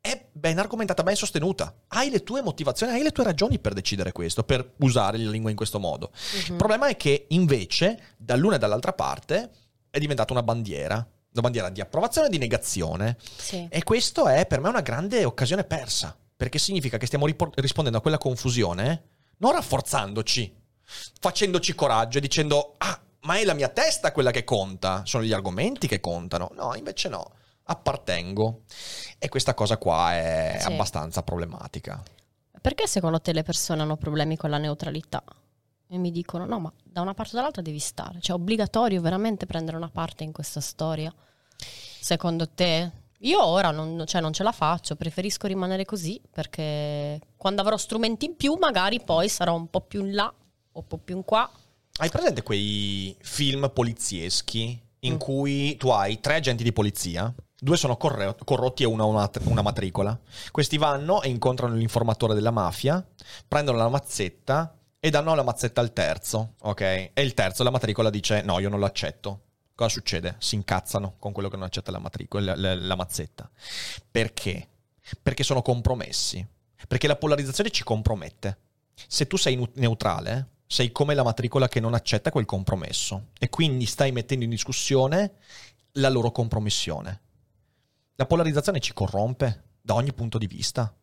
è 0.04 0.26
ben 0.32 0.58
argomentata, 0.58 1.02
ben 1.02 1.16
sostenuta. 1.16 1.74
Hai 1.88 2.10
le 2.10 2.22
tue 2.22 2.42
motivazioni, 2.42 2.92
hai 2.92 3.02
le 3.02 3.10
tue 3.10 3.24
ragioni 3.24 3.58
per 3.58 3.72
decidere 3.72 4.12
questo, 4.12 4.44
per 4.44 4.74
usare 4.80 5.16
la 5.16 5.30
lingua 5.30 5.48
in 5.48 5.56
questo 5.56 5.80
modo. 5.80 6.10
Mhm. 6.12 6.40
Il 6.48 6.56
problema 6.56 6.88
è 6.88 6.96
che 6.98 7.24
invece, 7.30 8.14
dall'una 8.18 8.56
e 8.56 8.58
dall'altra 8.58 8.92
parte, 8.92 9.50
è 9.88 9.98
diventata 9.98 10.34
una 10.34 10.42
bandiera. 10.42 10.96
Una 10.96 11.40
bandiera 11.40 11.70
di 11.70 11.80
approvazione 11.80 12.26
e 12.26 12.30
di 12.30 12.36
negazione. 12.36 13.16
Sì. 13.34 13.66
E 13.70 13.82
questo 13.82 14.28
è 14.28 14.44
per 14.44 14.60
me 14.60 14.68
una 14.68 14.82
grande 14.82 15.24
occasione 15.24 15.64
persa. 15.64 16.14
Perché 16.36 16.58
significa 16.58 16.98
che 16.98 17.06
stiamo 17.06 17.24
ripor- 17.24 17.58
rispondendo 17.58 17.98
a 17.98 18.02
quella 18.02 18.18
confusione 18.18 19.04
non 19.38 19.52
rafforzandoci, 19.52 20.54
facendoci 21.18 21.74
coraggio 21.74 22.18
e 22.18 22.20
dicendo: 22.20 22.74
Ah, 22.76 23.00
ma 23.20 23.38
è 23.38 23.44
la 23.44 23.54
mia 23.54 23.68
testa 23.68 24.12
quella 24.12 24.30
che 24.30 24.44
conta, 24.44 25.02
sono 25.06 25.24
gli 25.24 25.32
argomenti 25.32 25.88
che 25.88 26.00
contano. 26.00 26.50
No, 26.54 26.74
invece 26.74 27.08
no, 27.08 27.32
appartengo. 27.64 28.62
E 29.18 29.28
questa 29.28 29.54
cosa 29.54 29.76
qua 29.76 30.14
è 30.14 30.58
Sì. 30.60 30.66
abbastanza 30.66 31.22
problematica. 31.22 32.02
Perché 32.60 32.86
secondo 32.86 33.20
te 33.20 33.32
le 33.32 33.42
persone 33.42 33.82
hanno 33.82 33.96
problemi 33.96 34.36
con 34.36 34.50
la 34.50 34.58
neutralità? 34.58 35.22
E 35.86 35.98
mi 35.98 36.10
dicono: 36.10 36.46
no, 36.46 36.58
ma 36.60 36.72
da 36.82 37.00
una 37.02 37.12
parte 37.14 37.32
o 37.32 37.36
dall'altra 37.36 37.62
devi 37.62 37.78
stare. 37.78 38.18
Cioè, 38.20 38.36
è 38.36 38.38
obbligatorio 38.38 39.00
veramente 39.00 39.44
prendere 39.46 39.76
una 39.76 39.90
parte 39.90 40.24
in 40.24 40.32
questa 40.32 40.60
storia? 40.60 41.12
Secondo 42.00 42.48
te? 42.48 42.90
Io 43.20 43.42
ora 43.42 43.70
non, 43.70 44.02
cioè, 44.06 44.20
non 44.20 44.32
ce 44.34 44.42
la 44.42 44.52
faccio, 44.52 44.96
preferisco 44.96 45.46
rimanere 45.46 45.84
così 45.86 46.20
perché 46.30 47.18
quando 47.36 47.62
avrò 47.62 47.76
strumenti 47.78 48.26
in 48.26 48.36
più, 48.36 48.54
magari 48.58 49.00
poi 49.00 49.28
sarò 49.30 49.54
un 49.54 49.68
po' 49.68 49.80
più 49.80 50.00
in 50.04 50.12
là 50.14 50.26
o 50.72 50.78
un 50.80 50.86
po' 50.86 50.98
più 50.98 51.16
in 51.16 51.24
qua. 51.24 51.50
Hai 51.98 52.10
presente 52.10 52.42
quei 52.42 53.16
film 53.20 53.70
polizieschi 53.72 54.78
in 55.00 55.14
Mm. 55.14 55.18
cui 55.18 55.76
tu 55.76 55.88
hai 55.88 56.20
tre 56.20 56.34
agenti 56.36 56.62
di 56.64 56.72
polizia? 56.72 57.32
Due 57.64 57.78
sono 57.78 57.96
corre- 57.96 58.36
corrotti 58.44 58.82
e 58.82 58.86
uno 58.86 59.04
ha 59.04 59.06
una, 59.06 59.30
una 59.44 59.62
matricola. 59.62 60.20
Questi 60.50 60.76
vanno 60.76 61.22
e 61.22 61.30
incontrano 61.30 61.74
l'informatore 61.74 62.34
della 62.34 62.50
mafia, 62.50 63.02
prendono 63.48 63.78
la 63.78 63.88
mazzetta 63.88 64.76
e 65.00 65.08
danno 65.08 65.34
la 65.34 65.42
mazzetta 65.42 65.80
al 65.80 65.94
terzo, 65.94 66.56
ok? 66.60 66.80
E 66.82 67.12
il 67.22 67.32
terzo, 67.32 67.62
la 67.62 67.70
matricola, 67.70 68.10
dice 68.10 68.42
no, 68.42 68.58
io 68.58 68.68
non 68.68 68.80
lo 68.80 68.84
accetto. 68.84 69.40
Cosa 69.74 69.88
succede? 69.88 70.36
Si 70.40 70.56
incazzano 70.56 71.14
con 71.18 71.32
quello 71.32 71.48
che 71.48 71.56
non 71.56 71.64
accetta 71.64 71.90
la, 71.90 71.98
matricola, 72.00 72.54
la, 72.54 72.74
la- 72.74 72.74
la 72.82 72.96
mazzetta. 72.96 73.50
Perché? 74.10 74.68
Perché 75.22 75.42
sono 75.42 75.62
compromessi. 75.62 76.46
Perché 76.86 77.06
la 77.06 77.16
polarizzazione 77.16 77.70
ci 77.70 77.82
compromette. 77.82 78.58
Se 79.08 79.26
tu 79.26 79.38
sei 79.38 79.66
neutrale, 79.76 80.48
sei 80.66 80.92
come 80.92 81.14
la 81.14 81.22
matricola 81.22 81.66
che 81.68 81.80
non 81.80 81.94
accetta 81.94 82.30
quel 82.30 82.44
compromesso 82.44 83.28
e 83.38 83.48
quindi 83.48 83.86
stai 83.86 84.12
mettendo 84.12 84.44
in 84.44 84.50
discussione 84.50 85.36
la 85.92 86.10
loro 86.10 86.30
compromissione. 86.30 87.22
La 88.16 88.26
polarizzazione 88.26 88.78
ci 88.78 88.92
corrompe 88.92 89.64
da 89.80 89.94
ogni 89.94 90.12
punto 90.12 90.38
di 90.38 90.46
vista 90.46 90.94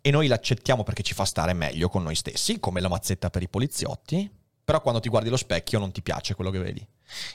e 0.00 0.10
noi 0.10 0.28
l'accettiamo 0.28 0.82
perché 0.82 1.02
ci 1.02 1.14
fa 1.14 1.24
stare 1.24 1.52
meglio 1.52 1.88
con 1.88 2.02
noi 2.02 2.14
stessi, 2.14 2.60
come 2.60 2.80
la 2.80 2.88
mazzetta 2.88 3.30
per 3.30 3.42
i 3.42 3.48
poliziotti, 3.48 4.30
però 4.64 4.80
quando 4.80 5.00
ti 5.00 5.08
guardi 5.08 5.28
allo 5.28 5.36
specchio 5.36 5.78
non 5.78 5.90
ti 5.90 6.02
piace 6.02 6.34
quello 6.34 6.50
che 6.50 6.58
vedi. 6.58 6.86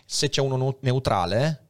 Se 0.05 0.29
c'è 0.29 0.41
uno 0.41 0.77
neutrale, 0.81 1.67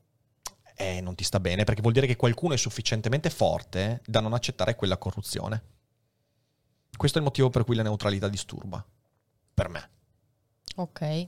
eh, 0.75 1.01
non 1.01 1.15
ti 1.15 1.23
sta 1.23 1.39
bene, 1.39 1.63
perché 1.63 1.81
vuol 1.81 1.93
dire 1.93 2.07
che 2.07 2.15
qualcuno 2.15 2.53
è 2.53 2.57
sufficientemente 2.57 3.29
forte 3.29 4.01
da 4.05 4.19
non 4.19 4.33
accettare 4.33 4.75
quella 4.75 4.97
corruzione. 4.97 5.63
Questo 6.95 7.17
è 7.17 7.21
il 7.21 7.27
motivo 7.27 7.49
per 7.49 7.63
cui 7.63 7.75
la 7.75 7.83
neutralità 7.83 8.27
disturba. 8.27 8.85
Per 9.53 9.69
me. 9.69 9.89
Ok. 10.75 11.27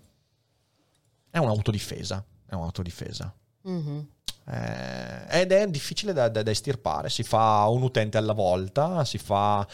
È 1.32 1.38
un'autodifesa. 1.38 2.24
È 2.46 2.54
un'autodifesa. 2.54 3.34
Mhm. 3.64 4.08
Eh, 4.50 5.42
ed 5.42 5.52
è 5.52 5.68
difficile 5.68 6.14
da, 6.14 6.28
da- 6.30 6.44
da 6.44 6.52
estirpare. 6.52 7.10
Si 7.10 7.24
fa 7.24 7.68
un 7.68 7.84
utente 7.84 8.18
alla 8.18 8.34
volta, 8.34 9.06
si 9.06 9.18
fa 9.18 9.66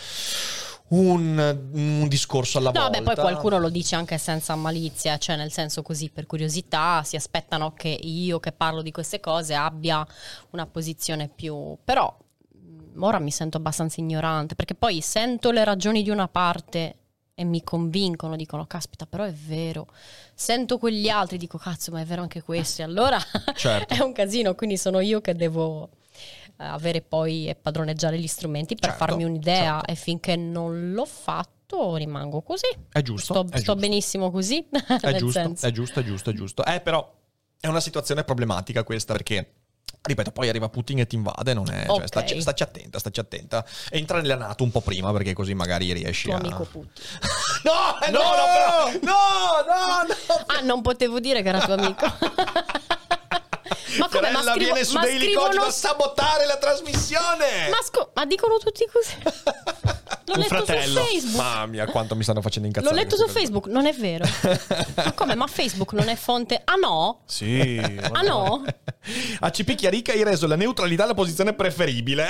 un, 0.90 1.38
un 1.72 2.08
discorso 2.08 2.58
alla 2.60 2.72
No, 2.72 2.82
volta. 2.84 2.98
beh, 3.00 3.04
poi 3.04 3.16
qualcuno 3.16 3.60
lo 3.60 3.70
dice 3.70 3.96
anche 3.96 4.18
senza 4.18 4.56
malizia, 4.56 5.18
cioè 5.18 5.36
nel 5.36 5.52
senso 5.52 5.82
così 5.82 6.10
per 6.10 6.26
curiosità, 6.26 7.02
si 7.04 7.16
aspettano 7.16 7.74
che 7.74 7.90
io 7.90 8.40
che 8.40 8.52
parlo 8.52 8.82
di 8.82 8.92
queste 8.92 9.20
cose 9.20 9.54
abbia 9.56 10.06
una 10.52 10.66
posizione 10.66 11.28
più... 11.28 11.78
Però 11.84 12.16
mh, 12.54 13.04
ora 13.04 13.20
mi 13.20 13.32
sento 13.32 13.58
abbastanza 13.58 14.00
ignorante, 14.00 14.56
perché 14.56 14.76
poi 14.76 15.02
sento 15.02 15.52
le 15.52 15.64
ragioni 15.64 16.04
di 16.04 16.10
una 16.10 16.28
parte 16.28 16.96
e 17.40 17.44
mi 17.44 17.64
convincono, 17.64 18.36
dicono 18.36 18.66
caspita, 18.66 19.06
però 19.06 19.24
è 19.24 19.32
vero. 19.32 19.86
Sento 20.34 20.80
quegli 20.80 21.08
altri, 21.08 21.38
dico 21.38 21.60
cazzo, 21.60 21.92
ma 21.92 22.02
è 22.02 22.04
vero 22.04 22.24
anche 22.24 22.42
questo, 22.42 22.82
e 22.82 22.86
allora 22.86 23.20
Certo. 23.56 23.94
è 23.94 24.00
un 24.00 24.12
casino, 24.12 24.56
quindi 24.56 24.76
sono 24.76 25.02
io 25.02 25.22
che 25.22 25.36
devo 25.36 25.90
eh, 26.58 26.64
avere 26.66 27.02
poi 27.02 27.48
e 27.48 27.54
padroneggiare 27.54 28.18
gli 28.18 28.26
strumenti 28.26 28.74
per 28.74 28.90
Certo, 28.90 29.06
farmi 29.06 29.24
un'idea 29.24 29.76
certo. 29.76 29.92
e 29.92 29.96
finché 29.96 30.36
non 30.36 30.94
l'ho 30.94 31.06
fatto 31.06 31.96
rimango 31.96 32.42
così. 32.42 32.66
È 32.92 33.04
giusto. 33.04 33.34
Sto, 33.34 33.42
è 33.44 33.48
sto 33.50 33.58
giusto. 33.58 33.76
benissimo 33.76 34.32
così. 34.32 34.66
È 35.00 35.16
giusto, 35.16 35.40
è 35.40 35.72
giusto, 35.72 36.00
è 36.00 36.04
giusto, 36.04 36.30
è 36.32 36.34
giusto. 36.34 36.66
Eh, 36.66 36.82
però 36.82 37.08
è 37.60 37.68
una 37.68 37.80
situazione 37.82 38.24
problematica 38.24 38.84
questa 38.84 39.14
perché. 39.14 39.52
Ripeto, 40.08 40.32
poi 40.32 40.48
arriva 40.48 40.70
Putin 40.70 41.00
e 41.00 41.08
ti 41.08 41.16
invade, 41.16 41.54
non 41.54 41.70
è, 41.70 41.86
cioè, 41.86 41.98
Ok. 41.98 42.08
staci, 42.08 42.40
staci 42.40 42.64
attenta, 42.64 42.98
staci 42.98 43.20
attenta. 43.20 43.66
Entra 43.90 44.22
nella 44.22 44.36
NATO 44.36 44.64
un 44.64 44.72
po' 44.72 44.80
prima 44.80 45.12
perché 45.12 45.34
così 45.34 45.54
magari 45.54 45.92
riesci 45.92 46.28
Tuo 46.28 46.36
a... 46.36 46.38
amico 46.38 46.64
Putin. 46.64 46.92
No, 47.64 48.00
eh, 48.00 48.12
no, 48.12 48.20
no, 48.20 48.30
però, 48.54 48.92
no, 49.02 49.66
no, 49.68 50.08
no. 50.08 50.46
Ah, 50.46 50.62
non 50.62 50.82
potevo 50.82 51.20
dire 51.20 51.42
che 51.42 51.50
era 51.50 51.60
tuo 51.60 51.74
amico. 51.74 52.06
ma 54.00 54.08
come? 54.10 54.32
Ma, 54.32 54.40
Sorella 54.40 54.52
scrivo- 54.54 54.74
viene 54.74 54.84
su 54.84 54.94
ma 54.94 55.02
Daily 55.02 55.26
scrivono... 55.26 55.54
da 55.64 55.72
sabotare 55.72 56.46
la 56.46 56.58
trasmissione. 56.58 57.70
Ma, 57.70 57.78
scu- 57.84 58.10
ma 58.14 58.26
dicono 58.26 58.58
tutti 58.58 58.86
così. 58.92 59.16
L'ho 60.28 60.34
Un 60.34 60.40
letto 60.42 60.66
fratello. 60.66 61.00
su 61.02 61.08
Facebook. 61.08 61.36
Mamma 61.36 61.66
mia, 61.68 61.86
quanto 61.86 62.16
mi 62.16 62.24
stanno 62.24 62.42
facendo 62.42 62.68
incazzare. 62.68 62.94
L'ho 62.94 63.02
letto 63.02 63.16
su. 63.16 63.28
Facebook, 63.30 63.68
non 63.68 63.86
è 63.86 63.94
vero. 63.94 64.26
ma 64.96 65.12
come? 65.14 65.36
Ma 65.36 65.48
Facebook 65.48 65.94
non 65.94 66.10
è 66.10 66.16
fonte. 66.16 66.62
Ah 66.66 66.76
no? 66.76 67.22
Sì. 67.26 67.78
Ah 68.12 68.22
no? 68.22 68.64
ACP 69.40 69.76
Chiarica 69.76 70.12
hai 70.12 70.24
reso 70.24 70.46
la 70.48 70.56
neutralità 70.58 71.06
la 71.06 71.14
posizione 71.14 71.54
preferibile. 71.54 72.28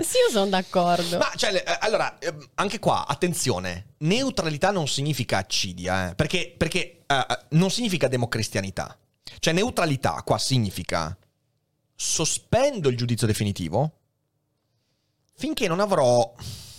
sì, 0.00 0.16
io 0.18 0.30
sono 0.30 0.46
d'accordo. 0.46 1.18
Ma 1.18 1.30
cioè, 1.34 1.54
eh, 1.54 1.76
allora, 1.80 2.18
ehm, 2.18 2.50
anche 2.54 2.78
qua, 2.78 3.06
attenzione, 3.06 3.94
neutralità 3.98 4.70
non 4.70 4.86
significa 4.86 5.38
accidia, 5.38 6.10
eh, 6.10 6.14
perché, 6.14 6.54
perché, 6.56 7.02
eh, 7.06 7.26
non 7.50 7.70
significa 7.70 8.06
democristianità. 8.08 8.96
Cioè, 9.38 9.52
neutralità 9.52 10.22
qua 10.24 10.38
significa 10.38 11.16
sospendo 11.94 12.88
il 12.88 12.96
giudizio 12.96 13.26
definitivo 13.26 13.92
finché 15.34 15.68
non 15.68 15.80
avrò 15.80 16.34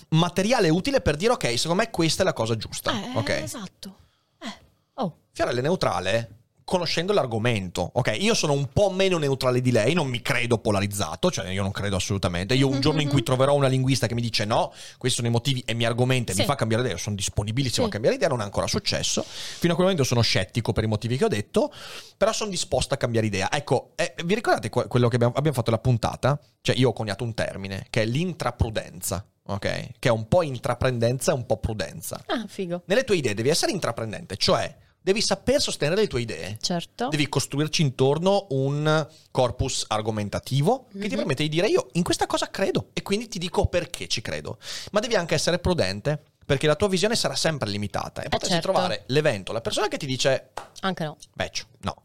materiale 0.10 0.70
utile 0.70 1.02
per 1.02 1.16
dire 1.16 1.34
ok, 1.34 1.58
secondo 1.58 1.84
me 1.84 1.90
questa 1.90 2.24
è 2.24 2.26
la 2.26 2.34
cosa 2.34 2.56
giusta. 2.56 2.92
Eh, 2.92 3.18
ok? 3.18 3.30
esatto. 3.30 3.98
Eh. 4.40 4.54
Oh. 4.96 5.18
Fiorella 5.32 5.60
è 5.60 5.62
neutrale 5.64 6.41
conoscendo 6.72 7.12
l'argomento. 7.12 7.90
Ok, 7.96 8.16
io 8.18 8.34
sono 8.34 8.54
un 8.54 8.68
po' 8.72 8.90
meno 8.92 9.18
neutrale 9.18 9.60
di 9.60 9.72
lei, 9.72 9.94
non 9.94 10.08
mi 10.08 10.22
credo 10.22 10.58
polarizzato, 10.58 11.30
cioè 11.30 11.50
io 11.50 11.62
non 11.62 11.72
credo 11.72 11.98
assolutamente. 11.98 12.54
Io 12.54 12.70
un 12.70 12.80
giorno 12.80 13.02
in 13.02 13.10
cui 13.10 13.24
troverò 13.24 13.54
una 13.54 13.68
linguista 13.68 14.08
che 14.08 14.14
mi 14.14 14.22
dice 14.22 14.46
no, 14.46 14.72
questi 14.98 15.18
sono 15.18 15.28
i 15.28 15.32
motivi 15.32 15.62
e 15.66 15.74
mi 15.74 15.84
argomenta 15.86 16.32
e 16.32 16.36
Sì. 16.36 16.42
mi 16.42 16.48
fa 16.48 16.56
cambiare 16.56 16.84
idea, 16.84 16.96
sono 16.98 17.18
disponibilissimo 17.18 17.84
Sì. 17.84 17.90
a 17.90 17.92
cambiare 17.92 18.16
idea, 18.16 18.30
non 18.30 18.40
è 18.40 18.44
ancora 18.44 18.68
successo. 18.68 19.22
Fino 19.28 19.74
a 19.74 19.76
quel 19.76 19.88
momento 19.90 20.04
sono 20.06 20.22
scettico 20.22 20.72
per 20.72 20.86
i 20.86 20.88
motivi 20.88 21.18
che 21.18 21.26
ho 21.26 21.28
detto, 21.28 21.74
però 22.16 22.32
sono 22.32 22.50
disposto 22.50 22.94
a 22.94 22.98
cambiare 22.98 23.28
idea. 23.28 23.52
Ecco, 23.52 23.92
eh, 23.96 24.14
vi 24.24 24.34
ricordate 24.34 24.70
que- 24.70 24.88
quello 24.88 25.10
che 25.10 25.16
abbiamo, 25.16 25.34
abbiamo 25.36 25.56
fatto 25.58 25.72
la 25.72 25.80
puntata? 25.80 26.40
Cioè 26.62 26.78
io 26.78 26.90
ho 26.90 26.94
coniato 26.94 27.26
un 27.26 27.34
termine 27.34 27.88
che 27.90 28.04
è 28.04 28.06
l'intraprudenza. 28.06 29.26
Ok, 29.44 29.60
che 30.00 30.08
è 30.08 30.12
un 30.12 30.28
po' 30.28 30.44
intraprendenza 30.44 31.32
e 31.32 31.34
un 31.36 31.46
po' 31.46 31.58
prudenza. 31.58 32.22
Ah, 32.28 32.46
figo. 32.48 32.84
Nelle 32.86 33.04
tue 33.04 33.18
idee 33.18 33.34
devi 33.34 33.50
essere 33.50 33.72
intraprendente, 33.72 34.38
cioè 34.38 34.74
devi 35.02 35.22
saper 35.22 35.60
sostenere 35.62 36.02
le 36.02 36.08
tue 36.08 36.22
idee. 36.22 36.58
Certo. 36.62 37.08
Devi 37.10 37.28
costruirci 37.28 37.82
intorno 37.82 38.48
un 38.52 39.08
corpus 39.32 39.86
argomentativo 39.88 40.86
che 40.92 41.00
ti 41.00 41.08
Mhm. 41.10 41.16
permette 41.16 41.44
di 41.44 41.50
dire 41.50 41.68
io 41.68 41.88
in 41.94 42.04
questa 42.04 42.28
cosa 42.28 42.50
credo 42.50 42.90
e 42.94 43.02
quindi 43.02 43.28
ti 43.28 43.40
dico 43.40 43.66
perché 43.66 44.08
ci 44.08 44.22
credo. 44.22 44.58
Ma 44.92 45.00
devi 45.00 45.16
anche 45.16 45.34
essere 45.36 45.60
prudente 45.60 46.22
perché 46.46 46.68
la 46.68 46.76
tua 46.76 46.88
visione 46.90 47.16
sarà 47.16 47.36
sempre 47.36 47.70
limitata 47.70 48.22
e 48.22 48.30
potresti 48.30 48.56
certo. 48.56 48.72
trovare 48.72 49.04
l'evento, 49.08 49.52
la 49.54 49.62
persona 49.62 49.88
che 49.88 49.98
ti 49.98 50.06
dice 50.06 50.50
Anche 50.82 51.04
no. 51.04 51.18
Beccio, 51.34 51.66
no, 51.82 52.04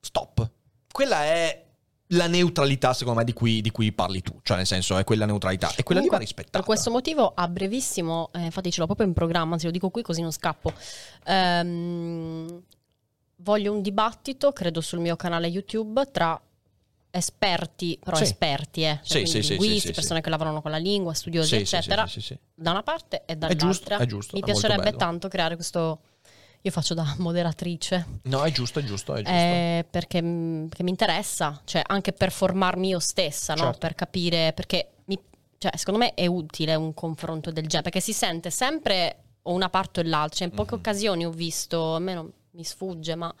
stop. 0.00 0.50
Quella 0.92 1.24
è 1.24 1.64
la 2.12 2.26
neutralità 2.26 2.92
secondo 2.92 3.20
me 3.20 3.24
di 3.24 3.32
cui, 3.32 3.60
di 3.60 3.70
cui 3.70 3.92
parli 3.92 4.20
tu, 4.20 4.38
cioè 4.42 4.56
nel 4.56 4.66
senso 4.66 4.96
è 4.98 5.04
quella 5.04 5.26
neutralità 5.26 5.72
e 5.76 5.82
quella 5.84 6.00
lì 6.00 6.06
va 6.08 6.14
Comunque, 6.16 6.18
rispettata. 6.18 6.58
Per 6.58 6.66
questo 6.66 6.90
motivo, 6.90 7.32
a 7.34 7.46
brevissimo, 7.46 8.30
eh, 8.32 8.40
infatti 8.40 8.70
ce 8.72 8.80
l'ho 8.80 8.86
proprio 8.86 9.06
in 9.06 9.12
programma, 9.12 9.52
anzi 9.52 9.66
lo 9.66 9.70
dico 9.70 9.90
qui 9.90 10.02
così 10.02 10.20
non 10.20 10.32
scappo. 10.32 10.72
Ehm, 11.24 12.62
voglio 13.36 13.72
un 13.72 13.80
dibattito, 13.82 14.52
credo 14.52 14.80
sul 14.80 14.98
mio 14.98 15.16
canale 15.16 15.46
YouTube, 15.46 16.10
tra 16.10 16.40
esperti, 17.12 17.98
però 18.02 18.16
Sì. 18.16 18.22
esperti, 18.24 18.82
eh, 18.84 19.00
cioè 19.02 19.24
sì, 19.26 19.42
sì, 19.42 19.48
linguisti, 19.50 19.92
persone 19.92 20.20
che 20.20 20.30
lavorano 20.30 20.62
con 20.62 20.70
la 20.70 20.76
lingua, 20.78 21.12
studiosi, 21.14 21.56
eccetera, 21.56 22.06
sì, 22.06 22.20
sì, 22.20 22.26
sì. 22.34 22.38
da 22.54 22.70
una 22.70 22.82
parte 22.82 23.22
e 23.24 23.32
È 23.32 23.36
dall'altra. 23.36 23.66
giusto, 23.66 23.94
è 23.94 24.06
giusto, 24.06 24.36
Mi 24.36 24.42
è 24.42 24.44
piacerebbe 24.44 24.92
tanto 24.94 25.28
creare 25.28 25.54
questo... 25.54 26.00
Io 26.62 26.70
faccio 26.70 26.92
da 26.94 27.14
moderatrice. 27.18 28.20
No, 28.24 28.42
è 28.44 28.50
giusto, 28.52 28.80
è 28.80 28.84
giusto, 28.84 29.14
è 29.14 29.22
giusto. 29.22 29.30
Eh, 29.32 29.86
perché, 29.90 30.20
perché 30.20 30.82
mi 30.82 30.90
interessa, 30.90 31.60
cioè 31.64 31.82
anche 31.86 32.12
per 32.12 32.30
formarmi 32.30 32.88
io 32.88 32.98
stessa, 32.98 33.54
no? 33.54 33.62
Certo. 33.62 33.78
per 33.78 33.94
capire, 33.94 34.52
perché 34.52 34.90
mi- 35.06 35.18
cioè, 35.56 35.74
secondo 35.76 35.98
me 36.00 36.12
è 36.14 36.26
utile 36.26 36.74
un 36.74 36.92
confronto 36.92 37.50
del 37.50 37.64
genere, 37.66 37.84
perché 37.90 38.00
si 38.00 38.12
sente 38.12 38.50
sempre 38.50 39.22
o 39.42 39.52
una 39.54 39.70
parte 39.70 40.00
o 40.00 40.02
l'altra, 40.04 40.36
Cioè, 40.40 40.48
in 40.48 40.54
poche 40.54 40.74
Mhm. 40.74 40.80
occasioni 40.80 41.24
ho 41.24 41.30
visto, 41.30 41.94
a 41.94 41.98
me 41.98 42.12
non 42.14 42.30
mi 42.50 42.64
sfugge, 42.64 43.14
ma 43.14 43.34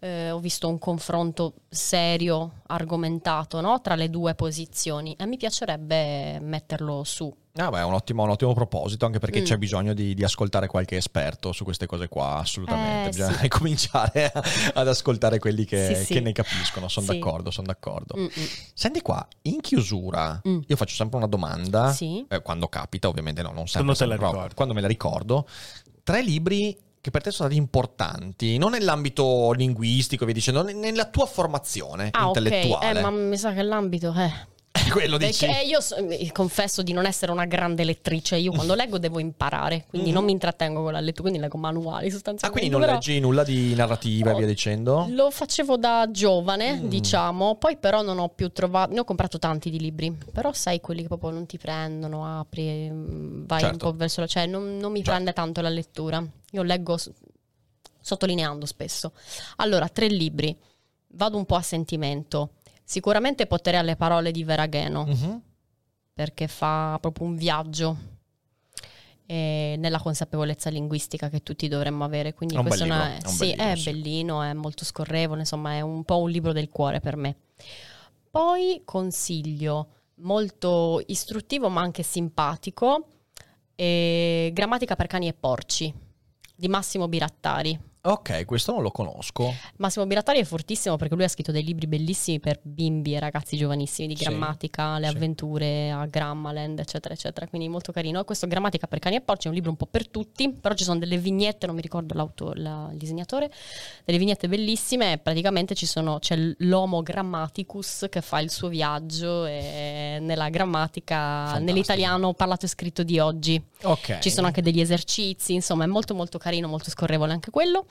eh, 0.00 0.30
ho 0.30 0.40
visto 0.40 0.68
un 0.68 0.78
confronto 0.78 1.54
serio, 1.68 2.62
argomentato 2.66 3.60
no? 3.60 3.80
tra 3.80 3.94
le 3.94 4.10
due 4.10 4.34
posizioni 4.34 5.14
e 5.18 5.24
mi 5.24 5.36
piacerebbe 5.36 6.38
metterlo 6.40 7.02
su. 7.04 7.32
Ah, 7.56 7.70
beh, 7.70 7.78
è 7.78 7.84
un 7.84 7.94
ottimo, 7.94 8.22
un 8.22 8.30
ottimo 8.30 8.52
proposito, 8.54 9.06
anche 9.06 9.18
perché 9.18 9.40
Mm. 9.40 9.44
c'è 9.44 9.56
bisogno 9.56 9.94
di, 9.94 10.14
di 10.14 10.22
ascoltare 10.24 10.66
qualche 10.66 10.96
esperto 10.96 11.52
su 11.52 11.64
queste 11.64 11.86
cose 11.86 12.08
qua, 12.08 12.36
assolutamente. 12.36 13.08
Eh, 13.08 13.10
Bisogna 13.12 13.38
sì. 13.38 13.48
cominciare 13.48 14.30
a- 14.32 14.42
ad 14.74 14.88
ascoltare 14.88 15.38
quelli 15.38 15.64
che, 15.64 15.94
Sì, 15.94 16.04
sì. 16.04 16.12
che 16.14 16.20
ne 16.20 16.32
capiscono, 16.32 16.88
sono 16.88 17.06
Sì. 17.06 17.12
d'accordo, 17.18 17.50
sono 17.50 17.66
d'accordo. 17.66 18.14
Mm-mm. 18.18 18.28
Senti 18.74 19.00
qua, 19.00 19.26
in 19.42 19.60
chiusura, 19.60 20.40
Mm. 20.46 20.60
io 20.66 20.76
faccio 20.76 20.94
sempre 20.94 21.16
una 21.16 21.26
domanda, 21.26 21.92
Sì. 21.92 22.24
eh, 22.28 22.42
quando 22.42 22.68
capita, 22.68 23.08
ovviamente 23.08 23.40
no, 23.42 23.52
non 23.52 23.66
sempre, 23.68 23.94
sempre, 23.94 24.18
però 24.18 24.46
quando 24.54 24.74
me 24.74 24.80
la 24.82 24.88
ricordo, 24.88 25.46
tre 26.02 26.22
libri 26.22 26.76
che 27.00 27.10
per 27.12 27.22
te 27.22 27.30
sono 27.30 27.48
stati 27.48 27.56
importanti, 27.62 28.58
non 28.58 28.72
nell'ambito 28.72 29.52
linguistico, 29.52 30.24
via 30.24 30.34
dicendo, 30.34 30.62
nella 30.62 31.06
tua 31.06 31.24
formazione 31.26 32.08
Ah, 32.10 32.26
intellettuale. 32.26 32.98
eh, 32.98 33.02
ma 33.02 33.10
mi 33.10 33.36
sa 33.38 33.52
che 33.52 33.62
l'ambito 33.62 34.12
è... 34.12 34.30
Quello 34.90 35.16
dici... 35.16 35.46
Perché 35.46 35.62
io 35.64 35.80
so- 35.80 36.02
mi- 36.04 36.30
confesso 36.32 36.82
di 36.82 36.92
non 36.92 37.06
essere 37.06 37.32
una 37.32 37.44
grande 37.46 37.84
lettrice, 37.84 38.36
io 38.36 38.52
quando 38.52 38.74
leggo 38.76 38.98
devo 38.98 39.18
imparare, 39.18 39.84
quindi 39.88 40.08
Mhm. 40.08 40.14
non 40.14 40.24
mi 40.24 40.32
intrattengo 40.32 40.82
con 40.82 40.92
la 40.92 41.00
lettura, 41.00 41.22
quindi 41.22 41.38
leggo 41.40 41.56
manuali 41.58 42.08
Ah, 42.08 42.10
sostanzialmente. 42.10 42.50
quindi 42.50 42.70
non 42.70 42.80
però 42.80 42.92
leggi 42.92 43.20
nulla 43.20 43.44
di 43.44 43.74
narrativa 43.74 44.30
e 44.30 44.32
Oh, 44.34 44.36
via 44.36 44.46
dicendo? 44.46 45.06
Lo 45.10 45.30
facevo 45.30 45.76
da 45.76 46.08
giovane, 46.10 46.80
Mm. 46.80 46.88
diciamo, 46.88 47.54
poi 47.56 47.76
però 47.76 48.02
non 48.02 48.18
ho 48.18 48.28
più 48.28 48.50
trovato, 48.50 48.92
ne 48.92 49.00
ho 49.00 49.04
comprato 49.04 49.38
tanti 49.38 49.70
di 49.70 49.78
libri, 49.80 50.16
però 50.32 50.52
sai 50.52 50.80
quelli 50.80 51.02
che 51.02 51.08
proprio 51.08 51.30
non 51.30 51.46
ti 51.46 51.58
prendono, 51.58 52.38
apri, 52.38 52.88
mm, 52.90 53.44
vai 53.46 53.60
Certo. 53.60 53.86
un 53.86 53.92
po' 53.92 53.96
verso 53.96 54.20
la... 54.20 54.26
cioè 54.26 54.46
non, 54.46 54.76
non 54.78 54.90
mi 54.92 54.98
Certo. 54.98 55.10
prende 55.12 55.32
tanto 55.32 55.60
la 55.60 55.68
lettura, 55.68 56.24
io 56.50 56.62
leggo 56.62 56.96
sottolineando 58.00 58.66
spesso. 58.66 59.12
Allora, 59.56 59.88
tre 59.88 60.06
libri, 60.08 60.56
vado 61.08 61.36
un 61.36 61.44
po' 61.44 61.56
a 61.56 61.62
sentimento, 61.62 62.50
sicuramente 62.86 63.46
Potere 63.46 63.76
alle 63.78 63.96
parole 63.96 64.30
di 64.30 64.44
Veragheno. 64.44 65.04
Mhm. 65.04 65.42
perché 66.16 66.48
fa 66.48 66.96
proprio 66.98 67.26
un 67.26 67.34
viaggio 67.36 67.96
nella 69.26 69.98
consapevolezza 69.98 70.70
linguistica 70.70 71.28
che 71.28 71.42
tutti 71.42 71.66
dovremmo 71.68 72.04
avere. 72.04 72.32
Quindi 72.32 72.54
È 72.54 72.58
un 72.58 72.64
questo 72.64 72.84
libro, 72.84 72.98
una- 73.00 73.12
è 73.16 73.18
un 73.22 73.32
sì, 73.32 73.46
libro, 73.48 73.64
è 73.64 73.76
sì. 73.76 73.90
bellino, 73.90 74.42
è 74.42 74.52
molto 74.54 74.84
scorrevole, 74.86 75.40
insomma 75.40 75.72
è 75.74 75.80
un 75.82 76.04
po' 76.04 76.18
un 76.20 76.30
libro 76.30 76.52
del 76.52 76.68
cuore 76.70 77.00
per 77.00 77.16
me. 77.16 77.36
Poi 78.30 78.80
consiglio 78.84 79.88
molto 80.20 81.02
istruttivo 81.06 81.68
ma 81.68 81.82
anche 81.82 82.02
simpatico 82.02 83.08
eh, 83.74 84.50
Grammatica 84.54 84.96
per 84.96 85.06
cani 85.06 85.28
e 85.28 85.34
porci 85.34 85.92
di 86.54 86.68
Massimo 86.68 87.08
Birattari. 87.08 87.78
Ok, 88.08 88.44
questo 88.44 88.70
non 88.72 88.82
lo 88.82 88.92
conosco. 88.92 89.52
Massimo 89.78 90.06
Biratari 90.06 90.38
è 90.38 90.44
fortissimo 90.44 90.94
perché 90.96 91.16
lui 91.16 91.24
ha 91.24 91.28
scritto 91.28 91.50
dei 91.50 91.64
libri 91.64 91.88
bellissimi 91.88 92.38
per 92.38 92.60
bimbi 92.62 93.14
e 93.14 93.18
ragazzi 93.18 93.56
giovanissimi 93.56 94.06
di 94.06 94.14
Sì, 94.16 94.22
grammatica, 94.24 94.96
le 94.98 95.08
sì. 95.08 95.14
avventure 95.16 95.90
a 95.90 96.06
Grammaland, 96.06 96.78
eccetera, 96.78 97.14
eccetera. 97.14 97.48
Quindi 97.48 97.68
molto 97.68 97.90
carino. 97.90 98.20
E 98.20 98.24
questo 98.24 98.46
Grammatica 98.46 98.86
per 98.86 99.00
cani 99.00 99.16
e 99.16 99.22
porci 99.22 99.46
è 99.46 99.48
un 99.48 99.56
libro 99.56 99.70
un 99.70 99.76
po' 99.76 99.86
per 99.86 100.08
tutti, 100.08 100.50
però 100.52 100.74
ci 100.76 100.84
sono 100.84 101.00
delle 101.00 101.18
vignette, 101.18 101.66
non 101.66 101.74
mi 101.74 101.80
ricordo 101.82 102.14
l'auto- 102.14 102.52
la- 102.54 102.88
il 102.92 102.96
disegnatore, 102.96 103.50
delle 104.04 104.18
vignette 104.18 104.46
bellissime. 104.46 105.18
Praticamente 105.18 105.74
ci 105.74 105.86
sono, 105.86 106.20
c'è 106.20 106.36
l'Homo 106.58 107.02
Grammaticus 107.02 108.06
che 108.08 108.20
fa 108.20 108.38
il 108.38 108.52
suo 108.52 108.68
viaggio 108.68 109.44
e 109.46 110.18
nella 110.20 110.48
grammatica, 110.48 111.16
Fantastico. 111.16 111.64
nell'italiano 111.64 112.34
parlato 112.34 112.66
e 112.66 112.68
scritto 112.68 113.02
di 113.02 113.18
oggi. 113.18 113.60
Ok. 113.82 114.20
Ci 114.20 114.30
sono 114.30 114.46
anche 114.46 114.62
degli 114.62 114.80
esercizi, 114.80 115.54
insomma 115.54 115.82
è 115.82 115.88
molto 115.88 116.14
molto 116.14 116.38
carino, 116.38 116.68
molto 116.68 116.88
scorrevole 116.88 117.32
anche 117.32 117.50
quello. 117.50 117.84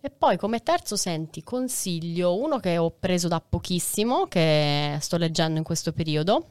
E 0.00 0.10
poi 0.10 0.36
come 0.36 0.62
terzo, 0.62 0.96
senti, 0.96 1.42
consiglio 1.42 2.36
uno 2.38 2.58
che 2.58 2.76
ho 2.76 2.90
preso 2.90 3.26
da 3.28 3.40
pochissimo, 3.40 4.26
che 4.26 4.98
sto 5.00 5.16
leggendo 5.16 5.56
in 5.58 5.64
questo 5.64 5.92
periodo, 5.92 6.46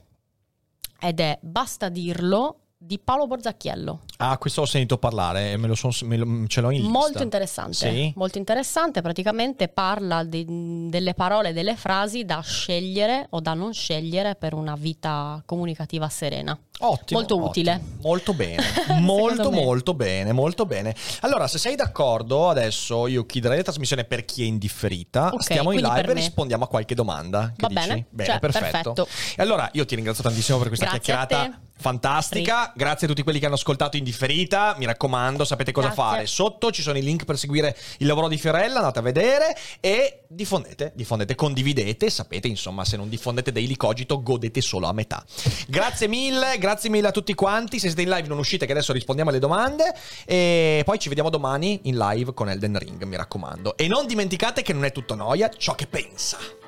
ed 1.00 1.20
è 1.20 1.38
Basta 1.42 1.90
dirlo 1.90 2.58
di 2.84 3.00
Paolo 3.00 3.28
Borzacchiello. 3.28 4.02
Ah, 4.18 4.38
questo 4.38 4.62
ho 4.62 4.66
sentito 4.66 4.98
parlare, 4.98 5.56
me 5.56 5.68
lo 5.68 5.76
son- 5.76 5.94
me 6.04 6.18
lo- 6.18 6.48
ce 6.48 6.60
l'ho 6.62 6.70
in 6.72 6.82
lista. 6.82 6.92
Molto 6.92 7.24
interessante, 7.24 7.74
Sì? 7.76 8.12
molto 8.18 8.38
interessante, 8.40 9.02
praticamente 9.02 9.68
parla 9.70 10.24
di- 10.26 10.90
delle 10.90 11.14
parole, 11.14 11.54
delle 11.54 11.78
frasi 11.78 12.26
da 12.26 12.42
scegliere 12.42 13.28
o 13.30 13.40
da 13.40 13.54
non 13.54 13.74
scegliere 13.74 14.36
per 14.36 14.54
una 14.54 14.76
vita 14.76 15.42
comunicativa 15.46 16.10
serena. 16.10 16.58
Ottimo. 16.80 17.20
Molto 17.20 17.36
ottimo. 17.36 17.50
utile. 17.50 17.82
Molto 18.02 18.34
bene. 18.34 18.64
Molto, 19.00 19.52
me. 19.52 19.62
molto 19.62 19.94
bene, 19.94 20.32
molto 20.34 20.66
bene. 20.66 20.96
Allora, 21.22 21.48
se 21.48 21.58
sei 21.58 21.76
d'accordo, 21.76 22.50
adesso 22.50 23.08
io 23.08 23.26
chiuderei 23.26 23.58
la 23.58 23.64
trasmissione 23.64 24.04
per 24.04 24.26
chi 24.26 24.42
è 24.44 24.46
indifferita. 24.46 25.30
Ok, 25.34 25.44
Stiamo 25.44 25.72
in 25.72 25.80
live 25.82 26.12
e 26.12 26.14
rispondiamo 26.14 26.64
a 26.66 26.68
qualche 26.68 26.96
domanda. 26.96 27.54
Va 27.58 27.68
dici? 27.68 27.80
bene, 27.88 28.06
Bene, 28.10 28.30
cioè, 28.30 28.40
perfetto. 28.40 28.94
perfetto. 28.94 29.08
E 29.38 29.42
allora, 29.42 29.70
io 29.74 29.86
ti 29.86 29.96
ringrazio 29.96 30.24
tantissimo 30.24 30.58
per 30.58 30.68
questa 30.68 30.86
Grazie 30.86 31.02
chiacchierata. 31.14 31.60
Fantastica, 31.76 32.72
grazie 32.76 33.08
a 33.08 33.10
tutti 33.10 33.24
quelli 33.24 33.40
che 33.40 33.46
hanno 33.46 33.56
ascoltato 33.56 33.98
in 33.98 34.04
differita. 34.06 34.76
Mi 34.78 34.86
raccomando, 34.86 35.44
sapete 35.44 35.72
cosa 35.72 35.88
Grazie. 35.88 36.04
fare. 36.04 36.26
Sotto 36.28 36.72
ci 36.72 36.82
sono 36.82 36.98
i 36.98 37.02
link 37.04 37.26
per 37.26 37.38
seguire 37.38 37.76
il 37.98 38.08
lavoro 38.08 38.28
di 38.30 38.38
Fiorella, 38.38 38.78
andate 38.78 39.00
a 39.00 39.02
vedere 39.02 39.56
e 39.82 40.24
diffondete, 40.28 40.94
diffondete, 40.96 41.36
condividete. 41.36 42.10
Sapete, 42.10 42.48
insomma, 42.48 42.86
se 42.86 42.96
non 42.96 43.10
diffondete 43.10 43.52
Daily 43.52 43.76
Cogito, 43.76 44.22
godete 44.22 44.62
solo 44.62 44.88
a 44.88 44.94
metà. 44.94 45.26
Grazie 45.68 46.08
mille, 46.08 46.58
grazie 46.74 46.90
mille 46.90 47.08
a 47.08 47.12
tutti 47.12 47.36
quanti. 47.36 47.78
Se 47.78 47.88
siete 47.88 48.02
in 48.02 48.10
live 48.10 48.28
non 48.28 48.40
uscite 48.40 48.66
che 48.66 48.72
adesso 48.72 48.94
rispondiamo 48.94 49.30
alle 49.30 49.40
domande 49.40 49.94
e 50.26 50.82
poi 50.84 50.98
ci 50.98 51.08
vediamo 51.08 51.30
domani 51.30 51.82
in 51.84 51.98
live 51.98 52.34
con 52.34 52.50
Elden 52.50 52.78
Ring, 52.80 53.04
mi 53.04 53.16
raccomando. 53.16 53.78
E 53.78 53.88
non 53.88 54.08
dimenticate 54.08 54.64
che 54.64 54.74
non 54.74 54.84
è 54.84 54.92
tutto 54.92 55.14
noia 55.14 55.50
ciò 55.50 55.76
che 55.76 55.86
pensa. 55.86 56.63